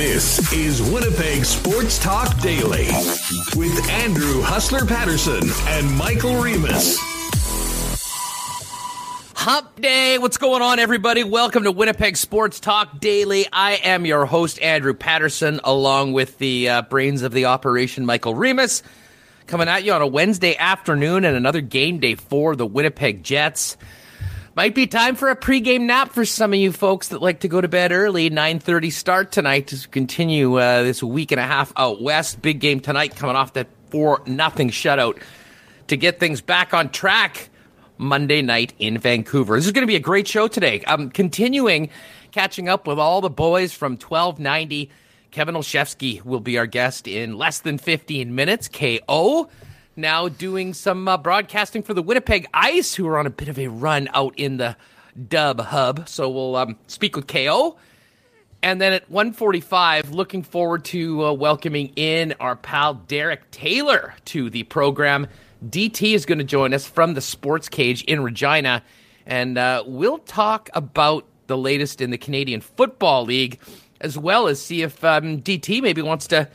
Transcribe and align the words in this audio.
This 0.00 0.50
is 0.54 0.80
Winnipeg 0.80 1.44
Sports 1.44 1.98
Talk 1.98 2.34
Daily 2.40 2.86
with 3.54 3.86
Andrew 3.90 4.40
Hustler 4.40 4.86
Paterson 4.86 5.42
and 5.68 5.94
Michael 5.94 6.40
Remis. 6.40 6.96
Hump 9.34 9.78
Day. 9.78 10.16
What's 10.16 10.38
going 10.38 10.62
on, 10.62 10.78
everybody? 10.78 11.22
Welcome 11.22 11.64
to 11.64 11.70
Winnipeg 11.70 12.16
Sports 12.16 12.60
Talk 12.60 12.98
Daily. 12.98 13.46
I 13.52 13.72
am 13.72 14.06
your 14.06 14.24
host, 14.24 14.58
Andrew 14.62 14.94
Paterson, 14.94 15.60
along 15.64 16.14
with 16.14 16.38
the 16.38 16.70
uh, 16.70 16.80
brains 16.80 17.20
of 17.20 17.32
the 17.32 17.44
operation, 17.44 18.06
Michael 18.06 18.34
Remis, 18.34 18.82
coming 19.46 19.68
at 19.68 19.84
you 19.84 19.92
on 19.92 20.00
a 20.00 20.06
Wednesday 20.06 20.56
afternoon 20.56 21.26
and 21.26 21.36
another 21.36 21.60
game 21.60 21.98
day 21.98 22.14
for 22.14 22.56
the 22.56 22.66
Winnipeg 22.66 23.22
Jets. 23.22 23.76
Might 24.56 24.74
be 24.74 24.88
time 24.88 25.14
for 25.14 25.30
a 25.30 25.36
pregame 25.36 25.82
nap 25.82 26.10
for 26.10 26.24
some 26.24 26.52
of 26.52 26.58
you 26.58 26.72
folks 26.72 27.08
that 27.08 27.22
like 27.22 27.40
to 27.40 27.48
go 27.48 27.60
to 27.60 27.68
bed 27.68 27.92
early. 27.92 28.30
9.30 28.30 28.92
start 28.92 29.30
tonight 29.30 29.68
to 29.68 29.88
continue 29.88 30.58
uh, 30.58 30.82
this 30.82 31.04
week 31.04 31.30
and 31.30 31.40
a 31.40 31.46
half 31.46 31.72
out 31.76 32.02
west. 32.02 32.42
Big 32.42 32.58
game 32.58 32.80
tonight 32.80 33.14
coming 33.14 33.36
off 33.36 33.52
that 33.52 33.68
4 33.90 34.22
nothing 34.26 34.70
shutout 34.70 35.22
to 35.86 35.96
get 35.96 36.18
things 36.18 36.40
back 36.40 36.74
on 36.74 36.88
track 36.88 37.48
Monday 37.96 38.42
night 38.42 38.74
in 38.80 38.98
Vancouver. 38.98 39.54
This 39.54 39.66
is 39.66 39.72
going 39.72 39.84
to 39.84 39.90
be 39.90 39.94
a 39.94 40.00
great 40.00 40.26
show 40.26 40.48
today. 40.48 40.82
I'm 40.84 41.10
continuing 41.10 41.88
catching 42.32 42.68
up 42.68 42.88
with 42.88 42.98
all 42.98 43.20
the 43.20 43.30
boys 43.30 43.72
from 43.72 43.92
1290. 43.92 44.90
Kevin 45.30 45.54
Olszewski 45.54 46.24
will 46.24 46.40
be 46.40 46.58
our 46.58 46.66
guest 46.66 47.06
in 47.06 47.38
less 47.38 47.60
than 47.60 47.78
15 47.78 48.34
minutes. 48.34 48.68
KO 48.68 49.48
now 49.96 50.28
doing 50.28 50.74
some 50.74 51.06
uh, 51.08 51.16
broadcasting 51.16 51.82
for 51.82 51.94
the 51.94 52.02
Winnipeg 52.02 52.46
Ice, 52.54 52.94
who 52.94 53.06
are 53.06 53.18
on 53.18 53.26
a 53.26 53.30
bit 53.30 53.48
of 53.48 53.58
a 53.58 53.68
run 53.68 54.08
out 54.14 54.34
in 54.36 54.56
the 54.56 54.76
dub 55.28 55.60
hub. 55.60 56.08
So 56.08 56.28
we'll 56.28 56.56
um, 56.56 56.78
speak 56.86 57.16
with 57.16 57.26
KO. 57.26 57.76
And 58.62 58.80
then 58.80 58.92
at 58.92 59.10
145, 59.10 60.10
looking 60.10 60.42
forward 60.42 60.84
to 60.86 61.24
uh, 61.24 61.32
welcoming 61.32 61.92
in 61.96 62.34
our 62.40 62.56
pal 62.56 62.94
Derek 62.94 63.50
Taylor 63.50 64.14
to 64.26 64.50
the 64.50 64.64
program. 64.64 65.26
DT 65.66 66.14
is 66.14 66.26
going 66.26 66.38
to 66.38 66.44
join 66.44 66.74
us 66.74 66.86
from 66.86 67.14
the 67.14 67.20
Sports 67.20 67.68
Cage 67.68 68.02
in 68.04 68.22
Regina, 68.22 68.82
and 69.26 69.58
uh, 69.58 69.82
we'll 69.86 70.18
talk 70.18 70.70
about 70.72 71.26
the 71.48 71.56
latest 71.56 72.00
in 72.00 72.10
the 72.10 72.18
Canadian 72.18 72.60
Football 72.62 73.24
League, 73.24 73.60
as 74.00 74.16
well 74.16 74.46
as 74.46 74.60
see 74.62 74.82
if 74.82 75.04
um, 75.04 75.42
DT 75.42 75.82
maybe 75.82 76.00
wants 76.00 76.26
to 76.28 76.48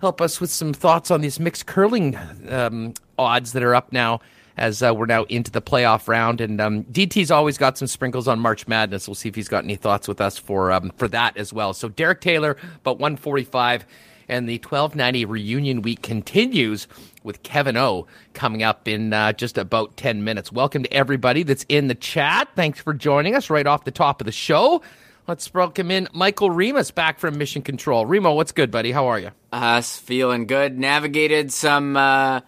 help 0.00 0.20
us 0.20 0.40
with 0.40 0.50
some 0.50 0.72
thoughts 0.72 1.10
on 1.10 1.20
these 1.20 1.40
mixed 1.40 1.66
curling 1.66 2.16
um, 2.48 2.94
odds 3.18 3.52
that 3.52 3.62
are 3.62 3.74
up 3.74 3.92
now 3.92 4.20
as 4.56 4.82
uh, 4.82 4.94
we're 4.94 5.06
now 5.06 5.24
into 5.24 5.50
the 5.50 5.62
playoff 5.62 6.08
round. 6.08 6.40
And 6.40 6.60
um, 6.60 6.84
DT's 6.84 7.30
always 7.30 7.58
got 7.58 7.76
some 7.78 7.88
sprinkles 7.88 8.28
on 8.28 8.38
March 8.38 8.68
Madness. 8.68 9.08
We'll 9.08 9.14
see 9.14 9.28
if 9.28 9.34
he's 9.34 9.48
got 9.48 9.64
any 9.64 9.76
thoughts 9.76 10.06
with 10.06 10.20
us 10.20 10.38
for 10.38 10.72
um, 10.72 10.92
for 10.96 11.08
that 11.08 11.36
as 11.36 11.52
well. 11.52 11.74
So 11.74 11.88
Derek 11.88 12.20
Taylor, 12.20 12.56
but 12.82 12.98
145, 12.98 13.84
and 14.28 14.48
the 14.48 14.54
1290 14.54 15.24
reunion 15.24 15.82
week 15.82 16.02
continues 16.02 16.86
with 17.22 17.42
Kevin 17.42 17.76
O 17.76 18.06
coming 18.32 18.62
up 18.62 18.86
in 18.86 19.12
uh, 19.12 19.32
just 19.32 19.58
about 19.58 19.96
10 19.96 20.24
minutes. 20.24 20.52
Welcome 20.52 20.84
to 20.84 20.92
everybody 20.92 21.42
that's 21.42 21.64
in 21.68 21.88
the 21.88 21.94
chat. 21.94 22.48
Thanks 22.54 22.80
for 22.80 22.94
joining 22.94 23.34
us 23.34 23.50
right 23.50 23.66
off 23.66 23.84
the 23.84 23.90
top 23.90 24.20
of 24.20 24.26
the 24.26 24.32
show. 24.32 24.82
Let's 25.26 25.54
welcome 25.54 25.90
in 25.90 26.06
Michael 26.12 26.50
Remis 26.50 26.90
back 26.90 27.18
from 27.18 27.38
Mission 27.38 27.62
Control. 27.62 28.04
Remo, 28.04 28.34
what's 28.34 28.52
good, 28.52 28.70
buddy? 28.70 28.92
How 28.92 29.06
are 29.06 29.18
you? 29.18 29.30
Us 29.50 29.96
feeling 29.96 30.46
good. 30.46 30.78
Navigated 30.78 31.50
some, 31.50 31.96
uh, 31.96 32.42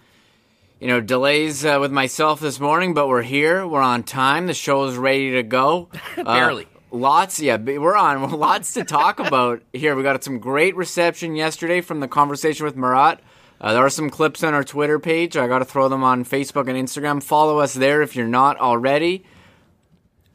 you 0.79 0.87
know, 0.87 1.01
delays 1.01 1.65
uh, 1.65 1.79
with 1.81 1.91
myself 1.91 2.39
this 2.39 2.61
morning, 2.61 2.93
but 2.93 3.09
we're 3.09 3.23
here. 3.23 3.67
We're 3.67 3.81
on 3.81 4.03
time. 4.03 4.47
The 4.47 4.53
show 4.53 4.85
is 4.85 4.99
ready 4.99 5.31
to 5.33 5.43
go. 5.43 5.89
Barely. 6.17 6.65
Uh, 6.65 6.99
lots, 6.99 7.41
yeah, 7.41 7.57
we're 7.57 7.97
on. 7.97 8.31
Lots 8.39 8.75
to 8.75 8.85
talk 8.85 9.21
about 9.21 9.63
here. 9.73 9.97
We 9.97 10.03
got 10.03 10.23
some 10.23 10.39
great 10.39 10.77
reception 10.77 11.35
yesterday 11.35 11.81
from 11.81 12.01
the 12.01 12.09
conversation 12.09 12.67
with 12.67 12.77
Marat. 12.77 13.21
Uh, 13.59 13.73
there 13.73 13.87
are 13.87 13.89
some 13.89 14.11
clips 14.11 14.45
on 14.45 14.53
our 14.53 14.65
Twitter 14.65 14.99
page. 14.99 15.35
I 15.35 15.49
got 15.49 15.61
to 15.61 15.65
throw 15.65 15.89
them 15.89 16.05
on 16.05 16.27
Facebook 16.27 16.69
and 16.69 16.77
Instagram. 16.77 17.23
Follow 17.23 17.59
us 17.59 17.73
there 17.73 18.03
if 18.03 18.15
you're 18.15 18.29
not 18.29 18.59
already. 18.59 19.25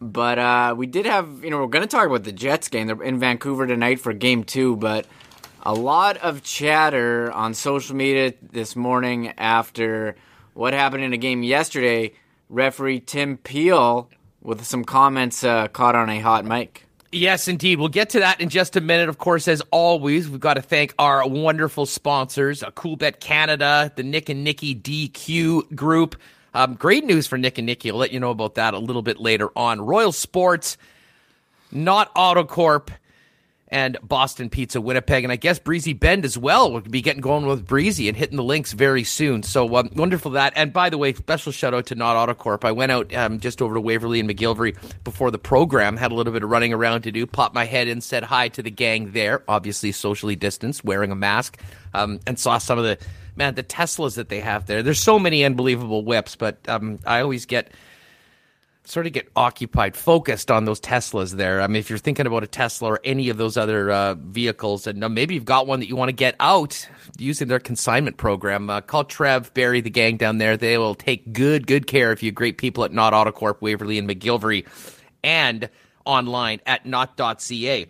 But 0.02 0.40
uh, 0.40 0.74
we 0.76 0.88
did 0.88 1.06
have, 1.06 1.44
you 1.44 1.52
know, 1.52 1.60
we're 1.60 1.68
going 1.68 1.88
to 1.88 1.88
talk 1.88 2.08
about 2.08 2.24
the 2.24 2.32
Jets 2.32 2.70
game. 2.70 2.88
They're 2.88 3.04
in 3.04 3.20
Vancouver 3.20 3.68
tonight 3.68 4.00
for 4.00 4.14
game 4.14 4.44
two, 4.44 4.76
but 4.76 5.06
a 5.62 5.76
lot 5.76 6.18
of 6.18 6.42
chatter 6.42 7.32
on 7.32 7.54
social 7.54 7.96
media 7.96 8.34
this 8.42 8.76
morning 8.76 9.30
after 9.38 10.16
what 10.56 10.74
happened 10.74 11.04
in 11.04 11.14
a 11.14 11.18
game 11.18 11.44
yesterday. 11.44 12.14
Referee 12.50 13.02
Tim 13.02 13.38
Peel 13.38 14.10
with 14.42 14.66
some 14.66 14.84
comments 14.84 15.44
uh, 15.44 15.68
caught 15.68 15.96
on 15.96 16.10
a 16.10 16.20
hot 16.20 16.46
mic. 16.46 16.88
Yes, 17.12 17.48
indeed. 17.48 17.78
We'll 17.78 17.90
get 17.90 18.10
to 18.12 18.20
that 18.20 18.42
in 18.42 18.50
just 18.50 18.76
a 18.76 18.82
minute. 18.82 19.08
Of 19.08 19.18
course, 19.18 19.48
as 19.48 19.62
always, 19.70 20.30
we've 20.30 20.40
got 20.40 20.56
to 20.56 20.62
thank 20.62 20.96
our 20.98 21.28
wonderful 21.28 21.86
sponsors, 21.86 22.64
uh, 22.64 22.72
Coolbet 22.72 23.20
Canada, 23.20 23.92
the 23.96 24.04
Nick 24.04 24.30
and 24.30 24.44
Nikki 24.44 24.74
DQ 24.74 25.76
Group. 25.76 26.16
Um, 26.54 26.76
great 26.76 27.06
news 27.06 27.28
for 27.28 27.38
Nick 27.38 27.58
and 27.58 27.66
Nikki. 27.66 27.92
I'll 27.92 27.98
let 27.98 28.12
you 28.12 28.20
know 28.20 28.32
about 28.32 28.56
that 28.56 28.74
a 28.74 28.80
little 28.80 29.02
bit 29.02 29.20
later 29.20 29.50
on. 29.56 29.82
Royal 29.82 30.12
Sports, 30.12 30.78
Knott 31.72 32.14
AutoCorp, 32.16 32.90
and 33.72 33.98
Boston 34.04 34.50
Pizza 34.50 34.82
Winnipeg. 34.82 35.24
And 35.24 35.32
I 35.32 35.38
guess 35.38 35.58
Breezy 35.58 35.94
Bend 35.94 36.26
as 36.26 36.38
well. 36.38 36.72
We'll 36.72 36.82
be 36.82 37.02
getting 37.02 37.22
going 37.22 37.46
with 37.46 37.66
Breezy 37.66 38.10
and 38.10 38.18
hitting 38.18 38.36
the 38.36 38.44
links 38.44 38.74
very 38.74 39.06
soon. 39.06 39.44
So 39.44 39.78
um, 39.78 39.90
wonderful 39.96 40.32
that. 40.32 40.52
And 40.58 40.74
by 40.74 40.90
the 40.90 40.98
way, 40.98 41.14
special 41.14 41.54
shout 41.54 41.74
out 41.74 41.86
to 41.88 41.96
Knott 41.96 42.30
AutoCorp. 42.30 42.66
I 42.66 42.74
went 42.74 42.92
out 42.92 43.16
um, 43.16 43.40
just 43.40 43.62
over 43.62 43.74
to 43.76 43.82
Waverley 43.82 44.20
and 44.20 44.30
McGillivray 44.30 44.76
before 45.06 45.32
the 45.32 45.40
program, 45.40 45.96
had 45.96 46.12
a 46.12 46.16
little 46.16 46.34
bit 46.34 46.44
of 46.44 46.50
running 46.50 46.74
around 46.74 47.04
to 47.04 47.12
do, 47.14 47.26
popped 47.26 47.56
my 47.56 47.64
head 47.64 47.88
in, 47.88 48.02
said 48.02 48.24
hi 48.24 48.50
to 48.50 48.62
the 48.62 48.72
gang 48.72 49.14
there, 49.14 49.42
obviously 49.48 49.94
socially 49.94 50.36
distanced, 50.36 50.84
wearing 50.84 51.12
a 51.12 51.16
mask, 51.16 51.58
um, 51.94 52.20
and 52.28 52.38
saw 52.38 52.58
some 52.58 52.78
of 52.78 52.84
the 52.84 52.98
man, 53.42 53.56
the 53.56 53.64
Teslas 53.64 54.16
that 54.16 54.30
they 54.30 54.40
have 54.40 54.68
there. 54.68 54.84
There's 54.84 55.00
so 55.00 55.18
many 55.18 55.44
unbelievable 55.44 56.06
whips, 56.06 56.36
but 56.36 56.58
um, 56.70 57.00
I 57.08 57.22
always 57.22 57.48
get 57.48 57.72
sort 58.84 59.08
of 59.08 59.14
get 59.14 59.28
occupied, 59.36 59.96
focused 59.96 60.52
on 60.52 60.66
those 60.66 60.80
Teslas 60.80 61.32
there. 61.32 61.60
I 61.62 61.66
mean, 61.68 61.78
if 61.78 61.90
you're 61.90 61.98
thinking 61.98 62.28
about 62.28 62.44
a 62.44 62.48
Tesla 62.48 62.90
or 62.90 63.00
any 63.04 63.30
of 63.30 63.38
those 63.38 63.58
other 63.58 63.90
uh, 63.90 64.14
vehicles, 64.14 64.86
and 64.86 65.04
uh, 65.04 65.10
maybe 65.10 65.34
you've 65.34 65.46
got 65.46 65.66
one 65.66 65.80
that 65.80 65.88
you 65.88 65.96
want 65.96 66.10
to 66.10 66.16
get 66.16 66.36
out 66.40 66.88
using 67.18 67.48
their 67.48 67.60
consignment 67.60 68.18
program, 68.18 68.70
uh, 68.70 68.82
call 68.82 69.06
Trev, 69.06 69.52
Barry, 69.56 69.82
the 69.82 69.90
gang 69.90 70.18
down 70.18 70.38
there. 70.38 70.56
They 70.56 70.78
will 70.78 70.96
take 70.96 71.34
good, 71.34 71.66
good 71.66 71.88
care 71.88 72.12
of 72.12 72.22
you. 72.22 72.32
Great 72.32 72.60
people 72.60 72.84
at 72.84 72.94
Knott 72.94 73.14
AutoCorp, 73.14 73.60
Waverley, 73.62 73.98
and 73.98 74.08
McGillivray, 74.08 74.68
and 75.24 75.68
online 76.06 76.60
at 76.68 76.86
knott.ca. 76.86 77.88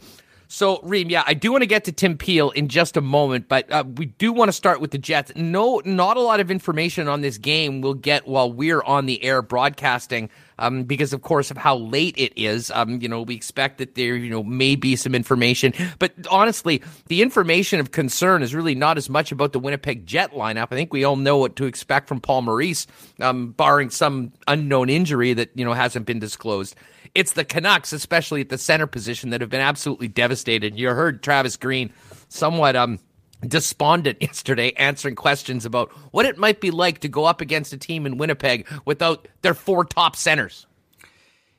So, 0.52 0.82
Reem, 0.84 1.10
yeah, 1.10 1.24
I 1.26 1.34
do 1.34 1.50
want 1.54 1.62
to 1.62 1.66
get 1.66 1.86
to 1.86 1.94
Tim 1.94 2.18
Peel 2.18 2.50
in 2.50 2.68
just 2.68 2.98
a 2.98 3.02
moment, 3.02 3.48
but 3.48 3.72
uh, 3.72 3.86
we 3.96 4.08
do 4.08 4.34
want 4.34 4.50
to 4.50 4.54
start 4.54 4.82
with 4.82 4.92
the 4.92 4.98
Jets. 4.98 5.32
No, 5.34 5.82
not 5.86 6.18
a 6.18 6.20
lot 6.20 6.42
of 6.42 6.52
information 6.52 7.08
on 7.08 7.22
this 7.22 7.38
game 7.38 7.80
we'll 7.80 7.94
get 7.94 8.28
while 8.28 8.52
we're 8.52 8.84
on 8.84 9.06
the 9.06 9.24
air 9.24 9.42
broadcasting, 9.42 10.30
um, 10.60 10.84
because 10.84 11.14
of 11.14 11.22
course 11.22 11.52
of 11.52 11.58
how 11.58 11.78
late 11.78 12.16
it 12.18 12.34
is. 12.36 12.70
Um, 12.72 13.00
you 13.00 13.08
know, 13.08 13.22
we 13.22 13.34
expect 13.34 13.78
that 13.78 13.96
there, 13.96 14.18
you 14.18 14.30
know, 14.30 14.44
may 14.44 14.76
be 14.76 14.98
some 14.98 15.16
information, 15.16 15.74
but 16.00 16.12
honestly, 16.30 16.84
the 17.08 17.22
information 17.22 17.80
of 17.80 17.92
concern 17.92 18.44
is 18.44 18.54
really 18.54 18.76
not 18.76 18.98
as 18.98 19.10
much 19.10 19.32
about 19.32 19.54
the 19.54 19.60
Winnipeg 19.60 20.06
Jet 20.06 20.34
lineup. 20.34 20.68
I 20.70 20.76
think 20.76 20.92
we 20.92 21.06
all 21.06 21.16
know 21.16 21.38
what 21.38 21.56
to 21.56 21.66
expect 21.66 22.10
from 22.10 22.20
Paul 22.20 22.42
Maurice, 22.42 22.88
um, 23.22 23.52
barring 23.52 23.90
some 23.90 24.34
unknown 24.50 24.90
injury 24.90 25.32
that 25.32 25.52
you 25.56 25.64
know 25.64 25.72
hasn't 25.72 26.06
been 26.06 26.20
disclosed. 26.20 26.76
It's 27.14 27.34
the 27.34 27.44
Canucks, 27.44 27.94
especially 27.94 28.42
at 28.42 28.50
the 28.50 28.58
center 28.58 28.88
position, 28.88 29.32
that 29.32 29.42
have 29.42 29.50
been 29.50 29.62
absolutely 29.62 30.08
devastated. 30.08 30.78
You 30.78 30.90
heard 30.90 31.22
Travis 31.22 31.58
Green 31.58 31.92
somewhat 32.30 32.76
um, 32.76 33.00
despondent 33.46 34.18
yesterday 34.22 34.72
answering 34.74 35.16
questions 35.16 35.66
about 35.66 35.92
what 36.12 36.26
it 36.26 36.38
might 36.38 36.62
be 36.62 36.72
like 36.72 37.00
to 37.00 37.10
go 37.10 37.26
up 37.26 37.42
against 37.42 37.74
a 37.74 37.78
team 37.78 38.06
in 38.06 38.18
Winnipeg 38.18 38.68
without 38.86 39.28
their 39.42 39.54
four 39.54 39.84
top 39.84 40.16
centers. 40.16 40.68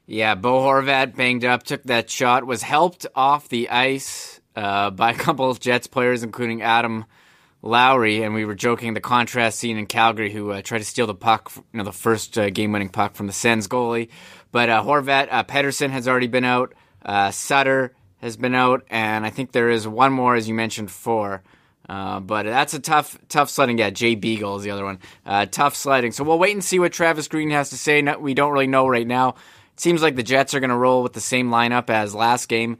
Yeah, 0.06 0.34
Bo 0.34 0.60
Horvat 0.60 1.14
banged 1.16 1.44
up, 1.44 1.62
took 1.62 1.84
that 1.84 2.10
shot, 2.10 2.44
was 2.44 2.62
helped 2.62 3.06
off 3.14 3.48
the 3.48 3.70
ice 3.70 4.40
uh, 4.56 4.90
by 4.90 5.12
a 5.12 5.14
couple 5.14 5.48
of 5.48 5.60
Jets 5.60 5.86
players, 5.86 6.22
including 6.22 6.62
Adam 6.62 7.04
Lowry, 7.62 8.22
and 8.22 8.34
we 8.34 8.44
were 8.44 8.56
joking 8.56 8.94
the 8.94 9.00
contrast 9.00 9.58
scene 9.60 9.78
in 9.78 9.86
Calgary, 9.86 10.32
who 10.32 10.50
uh, 10.50 10.62
tried 10.62 10.78
to 10.78 10.84
steal 10.84 11.06
the 11.06 11.14
puck, 11.14 11.52
you 11.54 11.62
know, 11.78 11.84
the 11.84 11.92
first 11.92 12.36
uh, 12.36 12.50
game-winning 12.50 12.88
puck 12.88 13.14
from 13.14 13.28
the 13.28 13.32
Sens 13.32 13.68
goalie. 13.68 14.08
But 14.52 14.68
uh, 14.68 14.82
Horvat, 14.82 15.28
uh, 15.30 15.44
Pettersson 15.44 15.90
has 15.90 16.06
already 16.06 16.28
been 16.28 16.44
out. 16.44 16.74
Uh, 17.04 17.30
Sutter 17.30 17.94
has 18.18 18.36
been 18.36 18.54
out, 18.54 18.84
and 18.88 19.26
I 19.26 19.30
think 19.30 19.50
there 19.50 19.70
is 19.70 19.88
one 19.88 20.12
more, 20.12 20.36
as 20.36 20.46
you 20.46 20.54
mentioned, 20.54 20.90
four. 20.90 21.42
Uh, 21.88 22.20
but 22.20 22.44
that's 22.44 22.74
a 22.74 22.78
tough, 22.78 23.18
tough 23.28 23.50
sledding. 23.50 23.78
Yeah, 23.78 23.90
Jay 23.90 24.14
Beagle 24.14 24.56
is 24.56 24.62
the 24.62 24.70
other 24.70 24.84
one. 24.84 25.00
Uh, 25.26 25.46
tough 25.46 25.74
sledding. 25.74 26.12
So 26.12 26.22
we'll 26.22 26.38
wait 26.38 26.52
and 26.52 26.62
see 26.62 26.78
what 26.78 26.92
Travis 26.92 27.28
Green 27.28 27.50
has 27.50 27.70
to 27.70 27.76
say. 27.76 28.00
No, 28.02 28.18
we 28.18 28.34
don't 28.34 28.52
really 28.52 28.68
know 28.68 28.86
right 28.86 29.06
now. 29.06 29.30
It 29.30 29.80
seems 29.80 30.02
like 30.02 30.14
the 30.14 30.22
Jets 30.22 30.54
are 30.54 30.60
going 30.60 30.70
to 30.70 30.76
roll 30.76 31.02
with 31.02 31.14
the 31.14 31.20
same 31.20 31.50
lineup 31.50 31.90
as 31.90 32.14
last 32.14 32.48
game. 32.48 32.78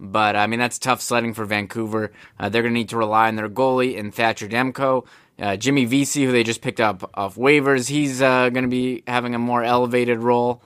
But 0.00 0.36
I 0.36 0.46
mean, 0.46 0.60
that's 0.60 0.78
tough 0.78 1.02
sledding 1.02 1.34
for 1.34 1.44
Vancouver. 1.44 2.12
Uh, 2.38 2.48
they're 2.48 2.62
going 2.62 2.72
to 2.72 2.78
need 2.78 2.90
to 2.90 2.96
rely 2.96 3.28
on 3.28 3.36
their 3.36 3.48
goalie 3.48 3.96
in 3.96 4.12
Thatcher 4.12 4.48
Demko. 4.48 5.06
Uh, 5.38 5.56
Jimmy 5.56 5.84
Vesey, 5.84 6.24
who 6.24 6.32
they 6.32 6.42
just 6.42 6.62
picked 6.62 6.80
up 6.80 7.10
off 7.14 7.36
waivers, 7.36 7.88
he's 7.88 8.22
uh, 8.22 8.48
going 8.48 8.64
to 8.64 8.70
be 8.70 9.02
having 9.06 9.34
a 9.34 9.38
more 9.38 9.62
elevated 9.62 10.20
role. 10.20 10.62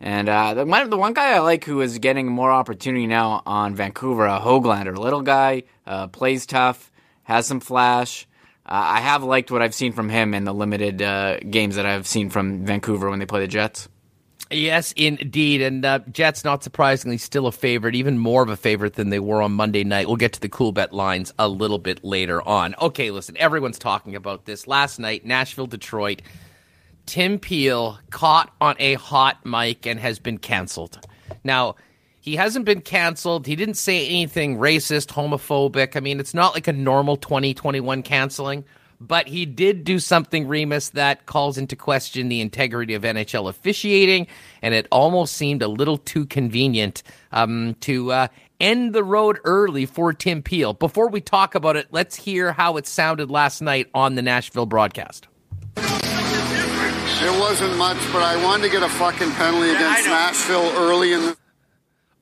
And 0.00 0.28
uh, 0.28 0.54
the, 0.54 0.64
the 0.64 0.96
one 0.96 1.14
guy 1.14 1.34
I 1.34 1.38
like 1.38 1.64
who 1.64 1.80
is 1.80 1.98
getting 1.98 2.26
more 2.26 2.50
opportunity 2.50 3.06
now 3.06 3.42
on 3.46 3.74
Vancouver, 3.74 4.26
uh, 4.26 4.40
Hoglander, 4.40 4.96
little 4.96 5.22
guy, 5.22 5.62
uh, 5.86 6.08
plays 6.08 6.46
tough, 6.46 6.90
has 7.22 7.46
some 7.46 7.60
flash. 7.60 8.26
Uh, 8.66 8.72
I 8.72 9.00
have 9.00 9.22
liked 9.22 9.50
what 9.50 9.62
I've 9.62 9.74
seen 9.74 9.92
from 9.92 10.08
him 10.08 10.34
in 10.34 10.44
the 10.44 10.54
limited 10.54 11.00
uh, 11.02 11.38
games 11.38 11.76
that 11.76 11.86
I've 11.86 12.06
seen 12.06 12.30
from 12.30 12.64
Vancouver 12.64 13.10
when 13.10 13.18
they 13.18 13.26
play 13.26 13.40
the 13.40 13.46
Jets. 13.48 13.88
Yes, 14.50 14.92
indeed. 14.92 15.62
And 15.62 15.84
uh, 15.84 16.00
Jets, 16.10 16.44
not 16.44 16.62
surprisingly, 16.62 17.18
still 17.18 17.46
a 17.46 17.52
favorite, 17.52 17.94
even 17.94 18.18
more 18.18 18.42
of 18.42 18.48
a 18.48 18.56
favorite 18.56 18.94
than 18.94 19.10
they 19.10 19.18
were 19.18 19.42
on 19.42 19.52
Monday 19.52 19.84
night. 19.84 20.06
We'll 20.06 20.16
get 20.16 20.34
to 20.34 20.40
the 20.40 20.48
Coolbet 20.48 20.92
lines 20.92 21.32
a 21.38 21.48
little 21.48 21.78
bit 21.78 22.04
later 22.04 22.46
on. 22.46 22.74
Okay, 22.80 23.10
listen, 23.10 23.36
everyone's 23.38 23.78
talking 23.78 24.14
about 24.14 24.44
this. 24.44 24.66
Last 24.66 24.98
night, 24.98 25.24
Nashville, 25.24 25.66
Detroit. 25.66 26.22
Tim 27.06 27.38
Peel 27.38 27.98
caught 28.10 28.52
on 28.60 28.76
a 28.78 28.94
hot 28.94 29.44
mic 29.44 29.86
and 29.86 30.00
has 30.00 30.18
been 30.18 30.38
canceled. 30.38 30.98
Now, 31.42 31.76
he 32.20 32.36
hasn't 32.36 32.64
been 32.64 32.80
canceled. 32.80 33.46
He 33.46 33.54
didn't 33.54 33.74
say 33.74 34.06
anything 34.06 34.56
racist, 34.56 35.08
homophobic. 35.08 35.94
I 35.94 36.00
mean, 36.00 36.20
it's 36.20 36.32
not 36.32 36.54
like 36.54 36.66
a 36.66 36.72
normal 36.72 37.16
2021 37.16 38.02
canceling, 38.02 38.64
but 38.98 39.28
he 39.28 39.44
did 39.44 39.84
do 39.84 39.98
something, 39.98 40.48
Remis 40.48 40.88
that 40.90 41.26
calls 41.26 41.58
into 41.58 41.76
question 41.76 42.30
the 42.30 42.40
integrity 42.40 42.94
of 42.94 43.02
NHL 43.02 43.50
officiating, 43.50 44.26
and 44.62 44.72
it 44.72 44.88
almost 44.90 45.34
seemed 45.34 45.60
a 45.60 45.68
little 45.68 45.98
too 45.98 46.24
convenient 46.24 47.02
um, 47.32 47.74
to 47.80 48.10
uh, 48.12 48.28
end 48.58 48.94
the 48.94 49.04
road 49.04 49.38
early 49.44 49.84
for 49.84 50.14
Tim 50.14 50.42
Peel. 50.42 50.72
Before 50.72 51.08
we 51.08 51.20
talk 51.20 51.54
about 51.54 51.76
it, 51.76 51.88
let's 51.90 52.16
hear 52.16 52.52
how 52.52 52.78
it 52.78 52.86
sounded 52.86 53.30
last 53.30 53.60
night 53.60 53.90
on 53.92 54.14
the 54.14 54.22
Nashville 54.22 54.64
broadcast. 54.66 55.28
It 57.22 57.40
wasn't 57.40 57.76
much, 57.76 57.98
but 58.12 58.22
I 58.22 58.42
wanted 58.44 58.64
to 58.64 58.70
get 58.70 58.82
a 58.82 58.88
fucking 58.88 59.30
penalty 59.32 59.70
against 59.70 60.06
Nashville 60.06 60.72
early 60.76 61.12
in 61.12 61.22
the. 61.22 61.36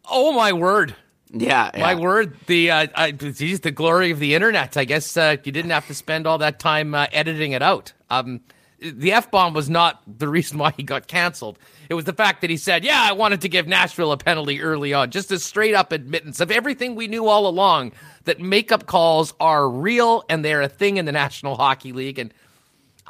Oh 0.08 0.32
my 0.32 0.52
word! 0.52 0.94
Yeah, 1.32 1.70
yeah. 1.74 1.80
My 1.80 1.94
word, 1.94 2.36
the 2.46 2.70
uh, 2.70 2.86
I, 2.94 3.10
geez, 3.12 3.60
the 3.60 3.70
glory 3.70 4.10
of 4.10 4.18
the 4.18 4.34
internet. 4.34 4.76
I 4.76 4.84
guess 4.84 5.16
uh, 5.16 5.36
you 5.44 5.52
didn't 5.52 5.70
have 5.70 5.86
to 5.86 5.94
spend 5.94 6.26
all 6.26 6.38
that 6.38 6.58
time 6.58 6.94
uh, 6.94 7.06
editing 7.12 7.52
it 7.52 7.62
out. 7.62 7.92
Um, 8.10 8.40
the 8.80 9.12
f 9.12 9.30
bomb 9.30 9.54
was 9.54 9.70
not 9.70 10.02
the 10.06 10.28
reason 10.28 10.58
why 10.58 10.72
he 10.76 10.82
got 10.82 11.06
canceled. 11.06 11.58
It 11.88 11.94
was 11.94 12.04
the 12.04 12.12
fact 12.12 12.40
that 12.42 12.50
he 12.50 12.56
said, 12.56 12.84
"Yeah, 12.84 13.00
I 13.02 13.12
wanted 13.12 13.40
to 13.42 13.48
give 13.48 13.66
Nashville 13.66 14.12
a 14.12 14.16
penalty 14.16 14.60
early 14.60 14.92
on." 14.92 15.10
Just 15.10 15.30
a 15.30 15.38
straight 15.38 15.74
up 15.74 15.92
admittance 15.92 16.40
of 16.40 16.50
everything 16.50 16.94
we 16.94 17.08
knew 17.08 17.28
all 17.28 17.46
along 17.46 17.92
that 18.24 18.40
makeup 18.40 18.86
calls 18.86 19.32
are 19.40 19.68
real 19.68 20.24
and 20.28 20.44
they're 20.44 20.62
a 20.62 20.68
thing 20.68 20.96
in 20.96 21.06
the 21.06 21.12
National 21.12 21.56
Hockey 21.56 21.92
League. 21.92 22.18
And 22.18 22.32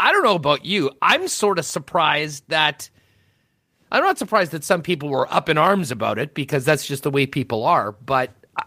I 0.03 0.11
don't 0.11 0.25
know 0.25 0.35
about 0.35 0.65
you, 0.65 0.91
I'm 1.01 1.29
sort 1.29 1.61
of 1.61 1.65
surprised 1.65 2.43
that 2.49 2.91
I'm 3.93 4.03
not 4.03 4.19
surprised 4.19 4.51
that 4.51 4.65
some 4.65 4.83
people 4.83 5.09
were 5.09 5.33
up 5.33 5.49
in 5.49 5.57
arms 5.57 5.93
about 5.93 6.19
it 6.19 6.35
because 6.35 6.65
that's 6.65 6.85
just 6.85 7.05
the 7.05 7.11
way 7.11 7.25
people 7.25 7.65
are. 7.65 7.93
But, 7.93 8.33
uh, 8.57 8.65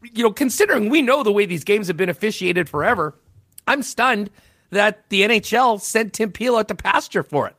you 0.00 0.22
know, 0.22 0.32
considering 0.32 0.88
we 0.88 1.02
know 1.02 1.22
the 1.22 1.32
way 1.32 1.44
these 1.44 1.64
games 1.64 1.88
have 1.88 1.98
been 1.98 2.08
officiated 2.08 2.66
forever, 2.66 3.14
I'm 3.66 3.82
stunned 3.82 4.30
that 4.70 5.06
the 5.10 5.20
NHL 5.20 5.82
sent 5.82 6.14
Tim 6.14 6.32
Peel 6.32 6.56
out 6.56 6.68
to 6.68 6.74
pasture 6.74 7.24
for 7.24 7.46
it. 7.48 7.56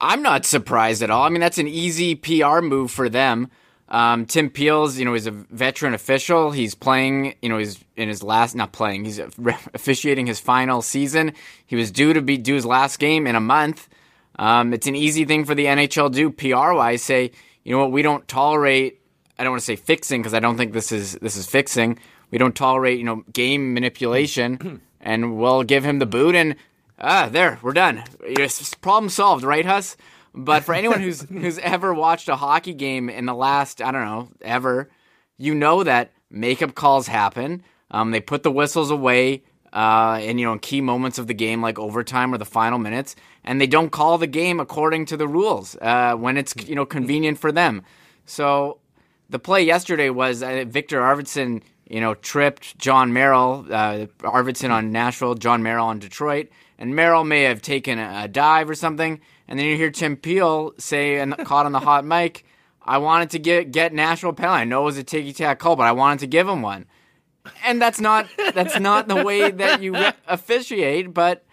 I'm 0.00 0.22
not 0.22 0.46
surprised 0.46 1.02
at 1.02 1.10
all. 1.10 1.24
I 1.24 1.28
mean, 1.28 1.40
that's 1.40 1.58
an 1.58 1.68
easy 1.68 2.14
PR 2.14 2.60
move 2.60 2.90
for 2.90 3.10
them. 3.10 3.50
Um, 3.92 4.24
Tim 4.24 4.48
Peel's, 4.48 4.98
you 4.98 5.04
know, 5.04 5.12
he's 5.12 5.26
a 5.26 5.30
veteran 5.30 5.92
official. 5.92 6.50
He's 6.50 6.74
playing, 6.74 7.34
you 7.42 7.50
know, 7.50 7.58
he's 7.58 7.78
in 7.94 8.08
his 8.08 8.22
last, 8.22 8.54
not 8.54 8.72
playing, 8.72 9.04
he's 9.04 9.18
officiating 9.74 10.26
his 10.26 10.40
final 10.40 10.80
season. 10.80 11.34
He 11.66 11.76
was 11.76 11.90
due 11.90 12.14
to 12.14 12.22
be 12.22 12.38
due 12.38 12.54
his 12.54 12.64
last 12.64 12.98
game 12.98 13.26
in 13.26 13.36
a 13.36 13.40
month. 13.40 13.88
Um, 14.36 14.72
it's 14.72 14.86
an 14.86 14.96
easy 14.96 15.26
thing 15.26 15.44
for 15.44 15.54
the 15.54 15.66
NHL 15.66 16.10
to 16.10 16.14
do 16.14 16.30
PR 16.30 16.72
wise. 16.72 17.02
Say, 17.02 17.32
you 17.64 17.72
know 17.72 17.80
what, 17.80 17.92
we 17.92 18.00
don't 18.00 18.26
tolerate. 18.26 18.98
I 19.38 19.44
don't 19.44 19.52
want 19.52 19.60
to 19.60 19.66
say 19.66 19.76
fixing 19.76 20.22
because 20.22 20.32
I 20.32 20.40
don't 20.40 20.56
think 20.56 20.72
this 20.72 20.90
is 20.90 21.12
this 21.20 21.36
is 21.36 21.46
fixing. 21.46 21.98
We 22.30 22.38
don't 22.38 22.56
tolerate 22.56 22.98
you 22.98 23.04
know 23.04 23.24
game 23.30 23.74
manipulation, 23.74 24.80
and 25.02 25.36
we'll 25.36 25.64
give 25.64 25.84
him 25.84 25.98
the 25.98 26.06
boot. 26.06 26.34
And 26.34 26.56
ah, 26.98 27.28
there 27.30 27.58
we're 27.60 27.74
done. 27.74 28.04
It's 28.22 28.72
Problem 28.74 29.10
solved, 29.10 29.44
right, 29.44 29.66
Huss? 29.66 29.98
But 30.34 30.64
for 30.64 30.74
anyone 30.74 31.00
who's 31.00 31.22
who's 31.28 31.58
ever 31.58 31.92
watched 31.94 32.28
a 32.28 32.36
hockey 32.36 32.74
game 32.74 33.08
in 33.08 33.26
the 33.26 33.34
last 33.34 33.82
I 33.82 33.90
don't 33.90 34.04
know 34.04 34.28
ever, 34.40 34.90
you 35.38 35.54
know 35.54 35.82
that 35.82 36.12
makeup 36.30 36.74
calls 36.74 37.06
happen. 37.06 37.62
Um, 37.90 38.10
they 38.10 38.20
put 38.20 38.42
the 38.42 38.50
whistles 38.50 38.90
away 38.90 39.42
uh, 39.72 40.20
in 40.22 40.38
you 40.38 40.46
know 40.46 40.58
key 40.58 40.80
moments 40.80 41.18
of 41.18 41.26
the 41.26 41.34
game 41.34 41.62
like 41.62 41.78
overtime 41.78 42.34
or 42.34 42.38
the 42.38 42.44
final 42.44 42.78
minutes, 42.78 43.16
and 43.44 43.60
they 43.60 43.66
don't 43.66 43.90
call 43.90 44.18
the 44.18 44.26
game 44.26 44.60
according 44.60 45.06
to 45.06 45.16
the 45.16 45.28
rules 45.28 45.76
uh, 45.80 46.14
when 46.14 46.36
it's 46.36 46.54
you 46.66 46.74
know 46.74 46.86
convenient 46.86 47.38
for 47.38 47.52
them. 47.52 47.82
So 48.24 48.78
the 49.30 49.38
play 49.38 49.62
yesterday 49.62 50.10
was 50.10 50.42
uh, 50.42 50.64
Viktor 50.66 51.00
Arvidsson 51.00 51.62
you 51.88 52.00
know 52.00 52.14
tripped 52.14 52.78
John 52.78 53.12
Merrill, 53.12 53.66
uh, 53.70 54.06
Arvidsson 54.20 54.70
on 54.70 54.92
Nashville, 54.92 55.34
John 55.34 55.62
Merrill 55.62 55.86
on 55.86 55.98
Detroit, 55.98 56.48
and 56.78 56.94
Merrill 56.94 57.24
may 57.24 57.42
have 57.42 57.62
taken 57.62 57.98
a, 57.98 58.22
a 58.24 58.28
dive 58.28 58.68
or 58.68 58.74
something, 58.74 59.20
and 59.52 59.60
then 59.60 59.66
you 59.66 59.76
hear 59.76 59.92
Tim 59.92 60.16
Peel 60.16 60.72
say 60.78 61.18
and 61.18 61.36
caught 61.44 61.66
on 61.66 61.72
the 61.72 61.78
hot 61.78 62.04
mic. 62.04 62.44
I 62.82 62.98
wanted 62.98 63.30
to 63.30 63.38
get 63.38 63.70
get 63.70 63.92
Nashville 63.92 64.32
penalty. 64.32 64.62
I 64.62 64.64
know 64.64 64.80
it 64.80 64.86
was 64.86 64.98
a 64.98 65.04
ticky 65.04 65.32
tack 65.32 65.60
call, 65.60 65.76
but 65.76 65.86
I 65.86 65.92
wanted 65.92 66.20
to 66.20 66.26
give 66.26 66.48
him 66.48 66.62
one 66.62 66.86
and 67.64 67.80
that's 67.80 68.00
not 68.00 68.26
that's 68.54 68.78
not 68.78 69.08
the 69.08 69.22
way 69.22 69.50
that 69.50 69.82
you 69.82 69.94
re- 69.94 70.12
officiate. 70.26 71.12
But 71.12 71.44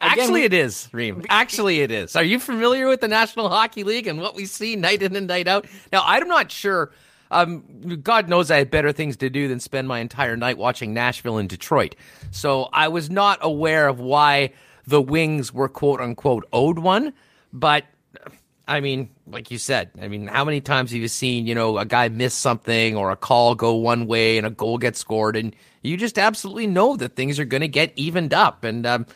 again, 0.00 0.18
actually, 0.18 0.44
it 0.44 0.52
is, 0.52 0.88
Reem. 0.92 1.24
Actually, 1.28 1.80
it 1.80 1.90
is. 1.90 2.16
Are 2.16 2.24
you 2.24 2.38
familiar 2.38 2.88
with 2.88 3.00
the 3.00 3.08
National 3.08 3.48
Hockey 3.48 3.84
League 3.84 4.06
and 4.06 4.20
what 4.20 4.34
we 4.34 4.46
see 4.46 4.76
night 4.76 5.02
in 5.02 5.16
and 5.16 5.26
night 5.26 5.48
out? 5.48 5.66
Now, 5.92 6.02
I'm 6.04 6.28
not 6.28 6.50
sure. 6.50 6.92
Um, 7.30 7.64
God 8.02 8.28
knows 8.28 8.52
I 8.52 8.58
had 8.58 8.70
better 8.70 8.92
things 8.92 9.16
to 9.16 9.28
do 9.28 9.48
than 9.48 9.58
spend 9.58 9.88
my 9.88 9.98
entire 9.98 10.36
night 10.36 10.58
watching 10.58 10.94
Nashville 10.94 11.38
and 11.38 11.48
Detroit. 11.48 11.96
So 12.30 12.68
I 12.72 12.86
was 12.86 13.10
not 13.10 13.40
aware 13.42 13.88
of 13.88 13.98
why 13.98 14.52
the 14.86 15.02
Wings 15.02 15.52
were 15.52 15.68
quote 15.68 16.00
unquote 16.00 16.46
owed 16.52 16.78
one. 16.78 17.12
But 17.56 17.84
I 18.68 18.80
mean, 18.80 19.08
like 19.26 19.50
you 19.50 19.56
said, 19.56 19.90
I 20.00 20.08
mean, 20.08 20.26
how 20.26 20.44
many 20.44 20.60
times 20.60 20.90
have 20.90 21.00
you 21.00 21.08
seen, 21.08 21.46
you 21.46 21.54
know, 21.54 21.78
a 21.78 21.86
guy 21.86 22.08
miss 22.08 22.34
something 22.34 22.96
or 22.96 23.10
a 23.10 23.16
call 23.16 23.54
go 23.54 23.74
one 23.74 24.06
way 24.06 24.36
and 24.36 24.46
a 24.46 24.50
goal 24.50 24.76
gets 24.76 24.98
scored, 24.98 25.36
and 25.36 25.56
you 25.82 25.96
just 25.96 26.18
absolutely 26.18 26.66
know 26.66 26.96
that 26.96 27.16
things 27.16 27.38
are 27.38 27.46
going 27.46 27.62
to 27.62 27.68
get 27.68 27.92
evened 27.96 28.34
up. 28.34 28.62
And 28.62 28.84
um, 28.84 29.06